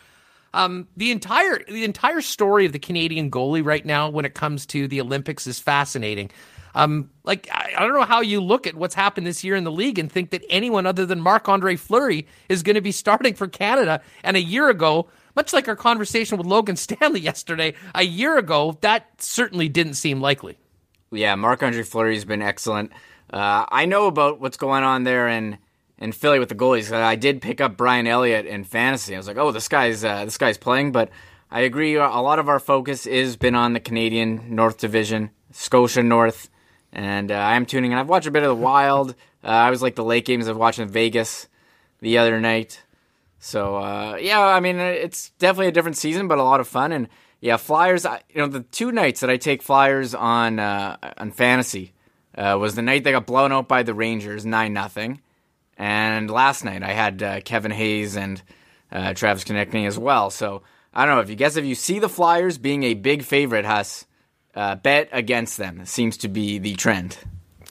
Um, 0.54 0.88
the 0.96 1.12
entire 1.12 1.64
the 1.68 1.84
entire 1.84 2.22
story 2.22 2.66
of 2.66 2.72
the 2.72 2.80
Canadian 2.80 3.30
goalie 3.30 3.66
right 3.66 3.86
now, 3.86 4.10
when 4.10 4.26
it 4.26 4.34
comes 4.34 4.66
to 4.68 4.88
the 4.88 5.02
Olympics, 5.02 5.46
is 5.46 5.60
fascinating. 5.60 6.32
Um, 6.74 7.10
like 7.24 7.50
I, 7.52 7.74
I 7.76 7.80
don't 7.82 7.94
know 7.94 8.06
how 8.06 8.22
you 8.22 8.40
look 8.40 8.68
at 8.68 8.76
what's 8.76 8.96
happened 8.96 9.28
this 9.28 9.44
year 9.44 9.56
in 9.56 9.64
the 9.64 9.72
league 9.72 10.00
and 10.00 10.12
think 10.12 10.30
that 10.30 10.44
anyone 10.50 10.86
other 10.86 11.06
than 11.06 11.20
Marc 11.22 11.50
Andre 11.50 11.76
Fleury 11.76 12.28
is 12.50 12.64
going 12.64 12.76
to 12.76 12.82
be 12.82 12.92
starting 12.92 13.34
for 13.34 13.48
Canada. 13.48 14.02
And 14.24 14.38
a 14.38 14.42
year 14.42 14.70
ago, 14.70 15.08
much 15.38 15.54
like 15.54 15.68
our 15.70 15.76
conversation 15.76 16.38
with 16.38 16.48
Logan 16.48 16.76
Stanley 16.86 17.22
yesterday, 17.22 17.76
a 17.96 18.04
year 18.04 18.38
ago 18.38 18.78
that 18.82 19.22
certainly 19.22 19.70
didn't 19.70 19.94
seem 19.94 20.20
likely. 20.20 20.58
Yeah, 21.12 21.36
Marc 21.36 21.64
Andre 21.64 21.84
Fleury's 21.84 22.26
been 22.26 22.42
excellent. 22.42 22.92
Uh, 23.32 23.66
I 23.70 23.86
know 23.86 24.08
about 24.08 24.42
what's 24.42 24.58
going 24.58 24.84
on 24.84 25.04
there 25.04 25.30
in 25.30 25.60
in 26.00 26.12
Philly 26.12 26.38
with 26.38 26.50
the 26.50 26.56
goalies. 26.56 26.92
I 26.92 27.16
did 27.16 27.42
pick 27.42 27.60
up 27.60 27.76
Brian 27.76 28.06
Elliott 28.08 28.46
in 28.46 28.64
fantasy. 28.64 29.16
I 29.16 29.18
was 29.18 29.28
like, 29.28 29.38
oh, 29.38 29.52
this 29.52 29.68
guy's 29.68 30.04
uh, 30.04 30.26
this 30.26 30.38
guy's 30.38 30.58
playing. 30.58 30.92
But 30.92 31.10
I 31.50 31.62
agree. 31.62 31.96
A 31.96 32.08
lot 32.08 32.40
of 32.40 32.50
our 32.50 32.60
focus 32.60 33.06
is 33.06 33.38
been 33.38 33.56
on 33.56 33.74
the 33.74 33.80
Canadian 33.80 34.56
North 34.56 34.78
Division, 34.80 35.30
Scotia 35.52 36.04
North, 36.04 36.50
and 36.92 37.32
uh, 37.32 37.36
I 37.36 37.56
am 37.56 37.66
tuning 37.66 37.92
in. 37.92 37.98
I've 37.98 38.10
watched 38.10 38.28
a 38.28 38.32
bit 38.32 38.44
of 38.44 38.50
the 38.50 38.64
Wild. 38.64 39.12
Uh, 39.44 39.48
I 39.48 39.70
was 39.70 39.82
like 39.82 39.96
the 39.96 40.04
late 40.04 40.26
games. 40.26 40.48
Was 40.48 40.58
watching 40.58 40.88
Vegas 40.88 41.48
the 42.00 42.18
other 42.18 42.40
night. 42.40 42.84
So 43.40 43.78
uh, 43.78 44.18
yeah, 44.20 44.42
I 44.42 44.60
mean 44.60 44.78
it's 44.78 45.30
definitely 45.40 45.68
a 45.68 45.72
different 45.72 45.98
season, 45.98 46.28
but 46.28 46.40
a 46.40 46.44
lot 46.44 46.60
of 46.60 46.68
fun. 46.68 46.92
And 46.92 47.08
yeah, 47.40 47.58
Flyers. 47.58 48.06
I, 48.06 48.22
you 48.30 48.42
know, 48.42 48.48
the 48.48 48.62
two 48.62 48.92
nights 48.92 49.22
that 49.22 49.30
I 49.30 49.38
take 49.38 49.62
Flyers 49.62 50.16
on 50.16 50.60
uh, 50.60 50.98
on 51.18 51.32
fantasy 51.32 51.94
uh, 52.36 52.58
was 52.60 52.76
the 52.76 52.82
night 52.82 53.04
they 53.04 53.12
got 53.12 53.28
blown 53.28 53.52
out 53.52 53.68
by 53.68 53.84
the 53.84 53.94
Rangers 53.94 54.46
nine 54.46 54.74
nothing, 54.74 55.22
and 55.78 56.30
last 56.32 56.64
night 56.64 56.84
I 56.84 56.94
had 56.94 57.22
uh, 57.22 57.42
Kevin 57.42 57.72
Hayes 57.72 58.16
and 58.16 58.42
uh, 58.92 59.14
Travis 59.14 59.44
Konecny 59.44 59.86
as 59.88 60.00
well. 60.00 60.30
So 60.32 60.64
I 60.94 61.06
don't 61.06 61.16
know 61.16 61.22
if 61.22 61.30
you 61.30 61.36
guess 61.36 61.58
if 61.58 61.66
you 61.66 61.76
see 61.76 62.00
the 62.00 62.10
Flyers 62.10 62.58
being 62.58 62.84
a 62.84 62.96
big 62.96 63.24
favorite, 63.24 63.66
Huss, 63.66 64.06
uh, 64.56 64.76
bet 64.76 65.10
against 65.12 65.58
them. 65.58 65.82
It 65.82 65.88
seems 65.88 66.18
to 66.18 66.28
be 66.28 66.58
the 66.58 66.76
trend. 66.76 67.18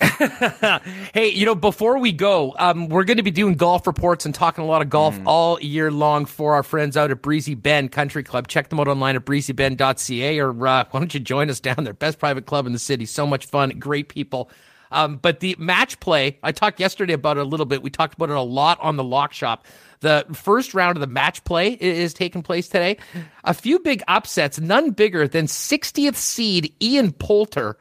Hey, 1.14 1.30
you 1.30 1.46
know, 1.46 1.54
before 1.54 1.98
we 1.98 2.12
go, 2.12 2.54
um, 2.58 2.88
we're 2.88 3.04
going 3.04 3.16
to 3.16 3.22
be 3.22 3.30
doing 3.30 3.54
golf 3.54 3.86
reports 3.86 4.26
and 4.26 4.34
talking 4.34 4.62
a 4.64 4.66
lot 4.66 4.82
of 4.82 4.90
golf 4.90 5.18
all 5.24 5.60
year 5.60 5.90
long 5.90 6.26
for 6.26 6.54
our 6.54 6.62
friends 6.62 6.96
out 6.96 7.10
at 7.10 7.22
Breezy 7.22 7.54
Bend 7.54 7.92
Country 7.92 8.22
Club. 8.22 8.48
Check 8.48 8.68
them 8.68 8.80
out 8.80 8.88
online 8.88 9.16
at 9.16 9.24
breezybend.ca 9.24 10.38
or 10.40 10.50
uh, 10.66 10.84
why 10.90 11.00
don't 11.00 11.14
you 11.14 11.20
join 11.20 11.48
us 11.50 11.60
down 11.60 11.84
there? 11.84 11.94
Best 11.94 12.18
private 12.18 12.46
club 12.46 12.66
in 12.66 12.72
the 12.72 12.78
city. 12.78 13.06
So 13.06 13.26
much 13.26 13.46
fun, 13.46 13.70
great 13.78 14.08
people. 14.08 14.50
Um, 14.90 15.16
but 15.16 15.40
the 15.40 15.56
match 15.58 15.98
play, 16.00 16.38
I 16.42 16.52
talked 16.52 16.80
yesterday 16.80 17.14
about 17.14 17.38
it 17.38 17.40
a 17.40 17.44
little 17.44 17.66
bit. 17.66 17.82
We 17.82 17.90
talked 17.90 18.14
about 18.14 18.30
it 18.30 18.36
a 18.36 18.40
lot 18.40 18.78
on 18.80 18.96
the 18.96 19.04
lock 19.04 19.32
shop. 19.32 19.66
The 20.00 20.26
first 20.32 20.74
round 20.74 20.96
of 20.96 21.00
the 21.00 21.06
match 21.06 21.42
play 21.44 21.72
is 21.72 22.14
taking 22.14 22.42
place 22.42 22.68
today. 22.68 22.98
A 23.44 23.54
few 23.54 23.78
big 23.78 24.02
upsets, 24.08 24.60
none 24.60 24.90
bigger 24.90 25.26
than 25.26 25.46
60th 25.46 26.16
seed 26.16 26.74
Ian 26.80 27.12
Poulter 27.12 27.76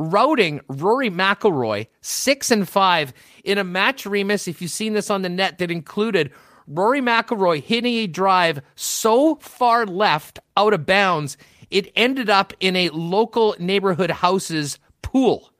routing 0.00 0.60
Rory 0.68 1.10
McIlroy 1.10 1.86
six 2.00 2.50
and 2.50 2.68
five 2.68 3.12
in 3.44 3.58
a 3.58 3.64
match 3.64 4.06
Remis. 4.06 4.48
If 4.48 4.60
you've 4.62 4.70
seen 4.70 4.94
this 4.94 5.10
on 5.10 5.22
the 5.22 5.28
net, 5.28 5.58
that 5.58 5.70
included 5.70 6.32
Rory 6.66 7.00
McIlroy 7.00 7.62
hitting 7.62 7.94
a 7.94 8.06
drive 8.06 8.62
so 8.74 9.36
far 9.36 9.86
left 9.86 10.38
out 10.56 10.72
of 10.72 10.86
bounds 10.86 11.36
it 11.70 11.92
ended 11.94 12.28
up 12.28 12.52
in 12.60 12.76
a 12.76 12.88
local 12.90 13.54
neighborhood 13.58 14.10
house's 14.10 14.78
pool. 15.02 15.50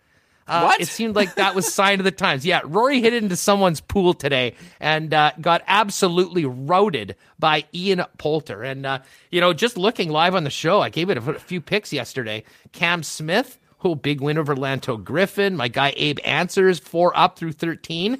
Uh, 0.46 0.62
What? 0.62 0.80
It 0.80 0.88
seemed 0.88 1.14
like 1.14 1.36
that 1.36 1.54
was 1.54 1.72
sign 1.72 2.00
of 2.00 2.04
the 2.04 2.10
times. 2.10 2.44
Yeah, 2.44 2.62
Rory 2.64 3.00
hit 3.00 3.14
into 3.14 3.36
someone's 3.36 3.80
pool 3.80 4.14
today 4.14 4.54
and 4.80 5.14
uh, 5.14 5.30
got 5.40 5.62
absolutely 5.68 6.44
routed 6.44 7.14
by 7.38 7.64
Ian 7.72 8.02
Poulter. 8.18 8.64
And 8.64 8.84
uh, 8.84 8.98
you 9.30 9.40
know, 9.40 9.52
just 9.52 9.78
looking 9.78 10.10
live 10.10 10.34
on 10.34 10.42
the 10.42 10.50
show, 10.50 10.80
I 10.80 10.88
gave 10.88 11.08
it 11.10 11.18
a, 11.18 11.30
a 11.30 11.38
few 11.38 11.60
picks 11.60 11.92
yesterday. 11.92 12.42
Cam 12.72 13.04
Smith, 13.04 13.59
who 13.80 13.96
big 13.96 14.20
win 14.20 14.38
over 14.38 14.54
Lanto 14.54 15.02
Griffin. 15.02 15.56
My 15.56 15.68
guy 15.68 15.92
Abe 15.96 16.18
Ancer's 16.24 16.78
four 16.78 17.16
up 17.16 17.38
through 17.38 17.52
thirteen. 17.52 18.18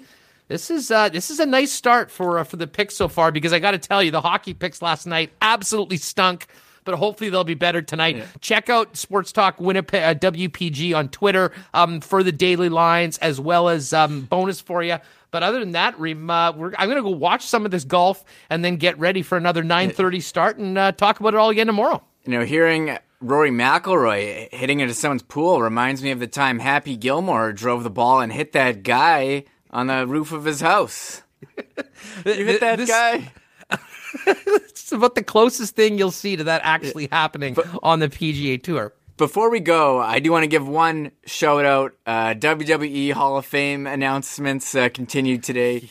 This 0.48 0.70
is 0.70 0.90
uh, 0.90 1.08
this 1.08 1.30
is 1.30 1.38
a 1.38 1.46
nice 1.46 1.70
start 1.70 2.10
for 2.10 2.38
uh, 2.38 2.44
for 2.44 2.56
the 2.56 2.66
picks 2.66 2.96
so 2.96 3.06
far 3.08 3.30
because 3.30 3.52
I 3.52 3.60
got 3.60 3.70
to 3.70 3.78
tell 3.78 4.02
you 4.02 4.10
the 4.10 4.20
hockey 4.20 4.52
picks 4.52 4.82
last 4.82 5.06
night 5.06 5.30
absolutely 5.40 5.96
stunk. 5.96 6.46
But 6.82 6.94
hopefully 6.94 7.28
they'll 7.28 7.44
be 7.44 7.54
better 7.54 7.82
tonight. 7.82 8.16
Check 8.40 8.70
out 8.70 8.96
Sports 8.96 9.32
Talk 9.32 9.60
Winnipeg 9.60 10.02
uh, 10.02 10.14
WPG 10.18 10.96
on 10.96 11.10
Twitter 11.10 11.52
um, 11.74 12.00
for 12.00 12.22
the 12.22 12.32
daily 12.32 12.70
lines 12.70 13.18
as 13.18 13.38
well 13.38 13.68
as 13.68 13.92
um, 13.92 14.22
bonus 14.22 14.62
for 14.62 14.82
you. 14.82 14.96
But 15.30 15.42
other 15.42 15.60
than 15.60 15.72
that, 15.72 16.00
Reem, 16.00 16.30
uh, 16.30 16.52
we're, 16.52 16.72
I'm 16.78 16.88
going 16.88 16.96
to 16.96 17.02
go 17.02 17.10
watch 17.10 17.44
some 17.44 17.64
of 17.64 17.70
this 17.70 17.84
golf 17.84 18.24
and 18.48 18.64
then 18.64 18.76
get 18.76 18.98
ready 18.98 19.22
for 19.22 19.36
another 19.36 19.62
9:30 19.62 20.22
start 20.22 20.56
and 20.56 20.76
uh, 20.78 20.92
talk 20.92 21.20
about 21.20 21.34
it 21.34 21.36
all 21.36 21.50
again 21.50 21.66
tomorrow. 21.66 22.02
You 22.24 22.38
know, 22.38 22.44
hearing 22.44 22.96
Rory 23.20 23.50
McIlroy 23.50 24.52
hitting 24.52 24.80
into 24.80 24.94
someone's 24.94 25.22
pool 25.22 25.60
reminds 25.60 26.02
me 26.02 26.10
of 26.10 26.20
the 26.20 26.26
time 26.26 26.58
Happy 26.58 26.96
Gilmore 26.96 27.52
drove 27.52 27.82
the 27.82 27.90
ball 27.90 28.20
and 28.20 28.32
hit 28.32 28.52
that 28.52 28.82
guy 28.82 29.44
on 29.70 29.88
the 29.88 30.06
roof 30.06 30.32
of 30.32 30.44
his 30.44 30.60
house. 30.60 31.22
You 32.24 32.44
hit 32.46 32.60
that 32.60 32.76
This- 32.78 32.88
guy? 32.90 33.32
It's 34.26 34.90
about 34.90 35.14
the 35.14 35.22
closest 35.22 35.76
thing 35.76 35.96
you'll 35.98 36.10
see 36.10 36.34
to 36.34 36.44
that 36.44 36.62
actually 36.64 37.08
happening 37.12 37.56
on 37.82 38.00
the 38.00 38.08
PGA 38.08 38.60
Tour. 38.60 38.92
Before 39.16 39.50
we 39.50 39.60
go, 39.60 40.00
I 40.00 40.18
do 40.18 40.32
want 40.32 40.42
to 40.42 40.48
give 40.48 40.66
one 40.66 41.12
shout 41.26 41.64
out. 41.64 41.92
Uh, 42.06 42.34
WWE 42.34 43.12
Hall 43.12 43.36
of 43.36 43.46
Fame 43.46 43.86
announcements 43.86 44.74
uh, 44.74 44.88
continued 44.88 45.44
today. 45.44 45.88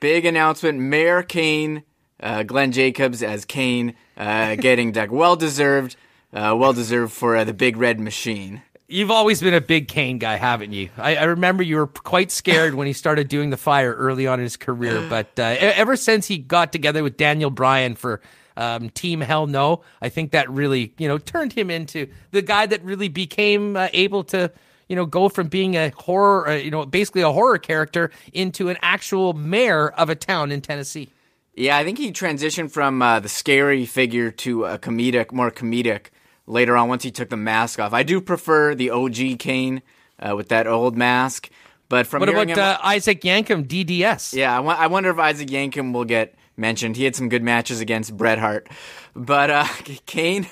Big 0.00 0.24
announcement: 0.24 0.78
Mayor 0.78 1.22
Kane, 1.22 1.82
uh, 2.20 2.44
Glenn 2.44 2.72
Jacobs 2.72 3.22
as 3.22 3.44
Kane, 3.44 3.94
uh, 4.16 4.54
getting 4.54 4.92
like 4.94 5.12
well 5.12 5.36
deserved, 5.36 5.96
uh, 6.32 6.54
well 6.58 6.72
deserved 6.72 7.12
for 7.12 7.36
uh, 7.36 7.44
the 7.44 7.54
Big 7.54 7.76
Red 7.76 8.00
Machine. 8.00 8.62
You've 8.90 9.10
always 9.10 9.42
been 9.42 9.52
a 9.52 9.60
big 9.60 9.86
Kane 9.86 10.18
guy, 10.18 10.36
haven't 10.36 10.72
you? 10.72 10.88
I, 10.96 11.16
I 11.16 11.24
remember 11.24 11.62
you 11.62 11.76
were 11.76 11.86
quite 11.86 12.30
scared 12.30 12.74
when 12.74 12.86
he 12.86 12.94
started 12.94 13.28
doing 13.28 13.50
the 13.50 13.58
fire 13.58 13.92
early 13.92 14.26
on 14.26 14.38
in 14.40 14.44
his 14.44 14.56
career, 14.56 15.06
but 15.10 15.38
uh, 15.38 15.56
ever 15.58 15.94
since 15.94 16.26
he 16.26 16.38
got 16.38 16.72
together 16.72 17.02
with 17.02 17.16
Daniel 17.18 17.50
Bryan 17.50 17.94
for 17.94 18.22
um, 18.56 18.90
Team 18.90 19.20
Hell 19.20 19.46
No. 19.46 19.82
I 20.00 20.08
think 20.08 20.32
that 20.32 20.50
really, 20.50 20.94
you 20.98 21.06
know, 21.06 21.18
turned 21.18 21.52
him 21.52 21.70
into 21.70 22.08
the 22.30 22.42
guy 22.42 22.66
that 22.66 22.82
really 22.82 23.08
became 23.08 23.76
uh, 23.76 23.88
able 23.92 24.24
to, 24.24 24.50
you 24.88 24.96
know, 24.96 25.06
go 25.06 25.28
from 25.28 25.48
being 25.48 25.76
a 25.76 25.90
horror, 25.90 26.48
uh, 26.48 26.54
you 26.54 26.70
know, 26.70 26.84
basically 26.86 27.22
a 27.22 27.30
horror 27.30 27.58
character 27.58 28.10
into 28.32 28.68
an 28.68 28.78
actual 28.82 29.34
mayor 29.34 29.90
of 29.90 30.08
a 30.08 30.14
town 30.14 30.50
in 30.50 30.60
Tennessee. 30.60 31.10
Yeah, 31.54 31.76
I 31.76 31.84
think 31.84 31.98
he 31.98 32.12
transitioned 32.12 32.70
from 32.70 33.02
uh, 33.02 33.20
the 33.20 33.28
scary 33.28 33.84
figure 33.84 34.30
to 34.30 34.64
a 34.64 34.78
comedic, 34.78 35.32
more 35.32 35.50
comedic 35.50 36.06
later 36.48 36.76
on 36.76 36.88
once 36.88 37.02
he 37.02 37.10
took 37.10 37.28
the 37.28 37.36
mask 37.36 37.78
off. 37.78 37.92
I 37.92 38.02
do 38.02 38.20
prefer 38.20 38.74
the 38.74 38.90
OG 38.90 39.38
Kane 39.38 39.82
uh, 40.18 40.34
with 40.34 40.48
that 40.48 40.66
old 40.66 40.96
mask. 40.96 41.50
But 41.88 42.06
from 42.06 42.20
what 42.20 42.28
about 42.28 42.48
him, 42.48 42.58
uh, 42.58 42.76
Isaac 42.82 43.22
Yankem, 43.22 43.66
DDS? 43.66 44.34
Yeah, 44.34 44.52
I, 44.52 44.56
w- 44.56 44.76
I 44.76 44.88
wonder 44.88 45.10
if 45.10 45.18
Isaac 45.18 45.48
Yankem 45.48 45.92
will 45.92 46.04
get 46.04 46.34
mentioned. 46.56 46.96
He 46.96 47.04
had 47.04 47.16
some 47.16 47.28
good 47.28 47.42
matches 47.42 47.80
against 47.80 48.14
Bret 48.16 48.38
Hart, 48.38 48.68
but 49.14 49.50
uh, 49.50 49.66
Kane. 50.06 50.48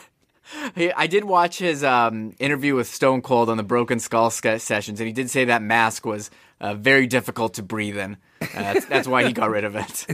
I 0.77 1.09
did 1.09 1.25
watch 1.25 1.59
his 1.59 1.83
um, 1.83 2.33
interview 2.39 2.77
with 2.77 2.87
Stone 2.87 3.23
Cold 3.23 3.51
on 3.51 3.57
the 3.57 3.65
Broken 3.65 3.99
Skull 3.99 4.31
sessions, 4.31 5.01
and 5.01 5.07
he 5.09 5.13
did 5.13 5.29
say 5.29 5.47
that 5.47 5.61
mask 5.61 6.07
was 6.07 6.31
uh, 6.61 6.75
very 6.75 7.09
difficult 7.09 7.55
to 7.55 7.65
breathe 7.65 7.99
in. 7.99 8.17
Uh, 8.41 8.47
that's, 8.55 8.87
that's, 8.87 9.09
why 9.09 9.25
he 9.25 9.33
got 9.33 9.51
rid 9.51 9.65
of 9.65 9.75
it. 9.75 10.07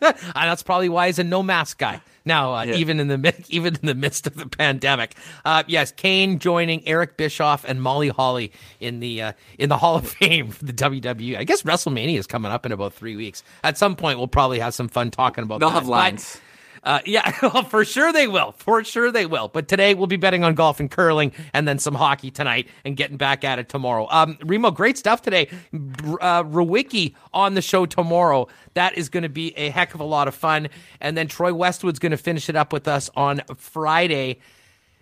that's 0.34 0.62
probably 0.62 0.90
why 0.90 1.06
he's 1.06 1.18
a 1.18 1.24
no 1.24 1.42
mask 1.42 1.78
guy 1.78 2.02
now, 2.28 2.54
uh, 2.54 2.62
yeah. 2.62 2.74
even 2.74 3.00
in 3.00 3.08
the 3.08 3.34
even 3.48 3.74
in 3.74 3.86
the 3.86 3.94
midst 3.94 4.28
of 4.28 4.36
the 4.36 4.46
pandemic. 4.46 5.16
Uh, 5.44 5.64
yes, 5.66 5.90
Kane 5.90 6.38
joining 6.38 6.86
Eric 6.86 7.16
Bischoff 7.16 7.64
and 7.66 7.82
Molly 7.82 8.10
Holly 8.10 8.52
in 8.78 9.00
the 9.00 9.22
uh, 9.22 9.32
in 9.58 9.68
the 9.68 9.78
Hall 9.78 9.96
of 9.96 10.08
Fame 10.18 10.50
for 10.50 10.64
the 10.64 10.72
WWE. 10.72 11.36
I 11.36 11.42
guess 11.42 11.62
WrestleMania 11.62 12.18
is 12.18 12.28
coming 12.28 12.52
up 12.52 12.64
in 12.64 12.70
about 12.70 12.92
three 12.92 13.16
weeks. 13.16 13.42
At 13.64 13.76
some 13.76 13.96
point, 13.96 14.18
we'll 14.18 14.28
probably 14.28 14.60
have 14.60 14.74
some 14.74 14.88
fun 14.88 15.10
talking 15.10 15.42
about. 15.42 15.58
They'll 15.58 15.70
that. 15.70 15.74
have 15.74 15.88
lines. 15.88 16.34
But, 16.34 16.42
uh, 16.88 17.00
yeah, 17.04 17.30
for 17.68 17.84
sure 17.84 18.14
they 18.14 18.26
will. 18.26 18.52
For 18.52 18.82
sure 18.82 19.12
they 19.12 19.26
will. 19.26 19.48
But 19.48 19.68
today 19.68 19.92
we'll 19.92 20.06
be 20.06 20.16
betting 20.16 20.42
on 20.42 20.54
golf 20.54 20.80
and 20.80 20.90
curling 20.90 21.32
and 21.52 21.68
then 21.68 21.78
some 21.78 21.94
hockey 21.94 22.30
tonight 22.30 22.66
and 22.82 22.96
getting 22.96 23.18
back 23.18 23.44
at 23.44 23.58
it 23.58 23.68
tomorrow. 23.68 24.08
Um, 24.10 24.38
Remo, 24.42 24.70
great 24.70 24.96
stuff 24.96 25.20
today. 25.20 25.50
Uh, 25.74 26.44
Rewicki 26.44 27.14
on 27.34 27.52
the 27.52 27.60
show 27.60 27.84
tomorrow. 27.84 28.48
That 28.72 28.96
is 28.96 29.10
going 29.10 29.24
to 29.24 29.28
be 29.28 29.56
a 29.58 29.68
heck 29.68 29.92
of 29.92 30.00
a 30.00 30.04
lot 30.04 30.28
of 30.28 30.34
fun. 30.34 30.68
And 30.98 31.14
then 31.14 31.28
Troy 31.28 31.52
Westwood's 31.52 31.98
going 31.98 32.12
to 32.12 32.16
finish 32.16 32.48
it 32.48 32.56
up 32.56 32.72
with 32.72 32.88
us 32.88 33.10
on 33.14 33.42
Friday 33.58 34.40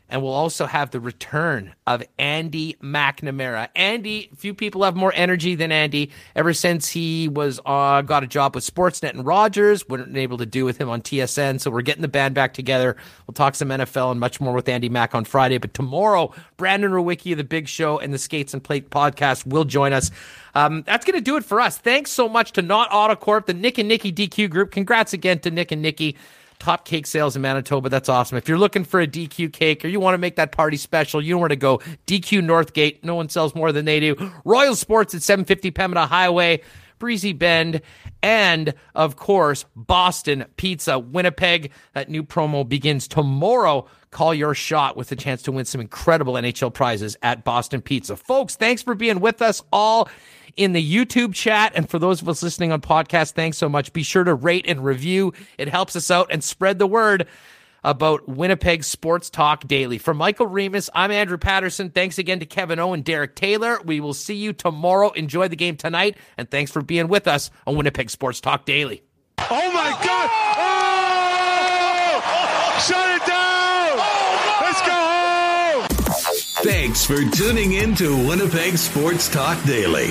and 0.08 0.22
we'll 0.22 0.32
also 0.32 0.66
have 0.66 0.90
the 0.90 1.00
return 1.00 1.74
of 1.86 2.02
Andy 2.18 2.76
McNamara. 2.82 3.68
Andy, 3.74 4.30
few 4.36 4.54
people 4.54 4.84
have 4.84 4.94
more 4.94 5.12
energy 5.14 5.54
than 5.54 5.72
Andy. 5.72 6.10
Ever 6.36 6.52
since 6.52 6.88
he 6.88 7.28
was 7.28 7.60
uh, 7.66 8.02
got 8.02 8.22
a 8.22 8.26
job 8.26 8.54
with 8.54 8.64
Sportsnet 8.64 9.10
and 9.10 9.26
Rogers, 9.26 9.88
weren't 9.88 10.16
able 10.16 10.38
to 10.38 10.46
do 10.46 10.64
with 10.64 10.78
him 10.78 10.88
on 10.88 11.02
TSN. 11.02 11.60
So 11.60 11.70
we're 11.70 11.82
getting 11.82 12.02
the 12.02 12.08
band 12.08 12.34
back 12.34 12.54
together. 12.54 12.96
We'll 13.26 13.34
talk 13.34 13.56
some 13.56 13.68
NFL 13.68 14.12
and 14.12 14.20
much 14.20 14.40
more 14.40 14.54
with 14.54 14.68
Andy 14.68 14.88
Mack 14.88 15.14
on 15.14 15.24
Friday. 15.24 15.58
But 15.58 15.74
tomorrow, 15.74 16.32
Brandon 16.56 16.92
Rewicki 16.92 17.32
of 17.32 17.38
the 17.38 17.44
Big 17.44 17.66
Show 17.66 17.98
and 17.98 18.14
the 18.14 18.18
Skates 18.18 18.54
and 18.54 18.62
Plate 18.62 18.90
podcast 18.90 19.44
will 19.46 19.64
join 19.64 19.92
us. 19.92 20.10
Um, 20.54 20.84
that's 20.86 21.04
going 21.04 21.18
to 21.18 21.24
do 21.24 21.36
it 21.36 21.44
for 21.44 21.60
us. 21.60 21.78
Thanks 21.78 22.10
so 22.10 22.28
much 22.28 22.52
to 22.52 22.62
Knott 22.62 22.90
AutoCorp, 22.90 23.46
the 23.46 23.54
Nick 23.54 23.78
and 23.78 23.88
Nikki 23.88 24.12
DQ 24.12 24.50
group. 24.50 24.70
Congrats 24.70 25.12
again 25.12 25.40
to 25.40 25.50
Nick 25.50 25.72
and 25.72 25.82
Nikki 25.82 26.16
top 26.58 26.84
cake 26.84 27.06
sales 27.06 27.36
in 27.36 27.42
Manitoba. 27.42 27.88
That's 27.88 28.08
awesome. 28.08 28.38
If 28.38 28.48
you're 28.48 28.58
looking 28.58 28.84
for 28.84 29.00
a 29.00 29.06
DQ 29.06 29.52
cake 29.52 29.84
or 29.84 29.88
you 29.88 30.00
want 30.00 30.14
to 30.14 30.18
make 30.18 30.36
that 30.36 30.52
party 30.52 30.76
special, 30.76 31.22
you 31.22 31.34
know 31.34 31.38
where 31.38 31.48
to 31.48 31.56
go. 31.56 31.78
DQ 32.06 32.42
Northgate. 32.42 33.04
No 33.04 33.14
one 33.14 33.28
sells 33.28 33.54
more 33.54 33.72
than 33.72 33.84
they 33.84 34.00
do. 34.00 34.32
Royal 34.44 34.74
Sports 34.74 35.14
at 35.14 35.22
750 35.22 35.70
Pembina 35.70 36.06
Highway. 36.06 36.62
Breezy 36.98 37.32
Bend, 37.34 37.82
and 38.22 38.72
of 38.94 39.16
course, 39.16 39.66
Boston 39.74 40.46
Pizza 40.56 40.98
Winnipeg. 40.98 41.70
That 41.92 42.08
new 42.08 42.22
promo 42.22 42.66
begins 42.66 43.06
tomorrow. 43.06 43.86
Call 44.10 44.32
your 44.32 44.54
shot 44.54 44.96
with 44.96 45.12
a 45.12 45.16
chance 45.16 45.42
to 45.42 45.52
win 45.52 45.66
some 45.66 45.80
incredible 45.80 46.34
NHL 46.34 46.72
prizes 46.72 47.16
at 47.22 47.44
Boston 47.44 47.82
Pizza. 47.82 48.16
Folks, 48.16 48.56
thanks 48.56 48.82
for 48.82 48.94
being 48.94 49.20
with 49.20 49.42
us 49.42 49.62
all 49.70 50.08
in 50.56 50.72
the 50.72 50.94
YouTube 50.94 51.34
chat. 51.34 51.72
And 51.74 51.88
for 51.88 51.98
those 51.98 52.22
of 52.22 52.28
us 52.28 52.42
listening 52.42 52.72
on 52.72 52.80
podcast, 52.80 53.32
thanks 53.32 53.58
so 53.58 53.68
much. 53.68 53.92
Be 53.92 54.02
sure 54.02 54.24
to 54.24 54.34
rate 54.34 54.64
and 54.68 54.84
review. 54.84 55.32
It 55.58 55.68
helps 55.68 55.96
us 55.96 56.10
out 56.10 56.28
and 56.30 56.42
spread 56.42 56.78
the 56.78 56.86
word 56.86 57.26
about 57.84 58.28
Winnipeg 58.28 58.82
Sports 58.82 59.30
Talk 59.30 59.66
Daily. 59.68 59.98
For 59.98 60.12
Michael 60.12 60.46
Remis, 60.48 60.90
I'm 60.92 61.12
Andrew 61.12 61.38
Paterson. 61.38 61.90
Thanks 61.90 62.18
again 62.18 62.40
to 62.40 62.46
Kevin 62.46 62.80
O 62.80 62.92
and 62.92 63.04
Derek 63.04 63.36
Taylor. 63.36 63.78
We 63.84 64.00
will 64.00 64.14
see 64.14 64.34
you 64.34 64.52
tomorrow. 64.52 65.10
Enjoy 65.12 65.46
the 65.46 65.54
game 65.56 65.76
tonight, 65.76 66.16
and 66.36 66.50
thanks 66.50 66.72
for 66.72 66.82
being 66.82 67.06
with 67.06 67.28
us 67.28 67.50
on 67.64 67.76
Winnipeg 67.76 68.10
Sports 68.10 68.40
Talk 68.40 68.64
Daily. 68.64 69.02
Oh 69.38 69.72
my 69.72 69.90
God! 70.04 70.30
Oh! 70.58 72.22
Shut 72.80 73.08
it 73.14 73.24
down! 73.24 73.98
Oh, 73.98 74.58
Let's 74.62 74.82
go 74.82 74.90
home! 74.92 75.86
Thanks 76.64 77.04
for 77.06 77.22
tuning 77.36 77.74
in 77.74 77.94
to 77.96 78.16
Winnipeg 78.26 78.76
Sports 78.78 79.28
Talk 79.28 79.62
Daily. 79.64 80.10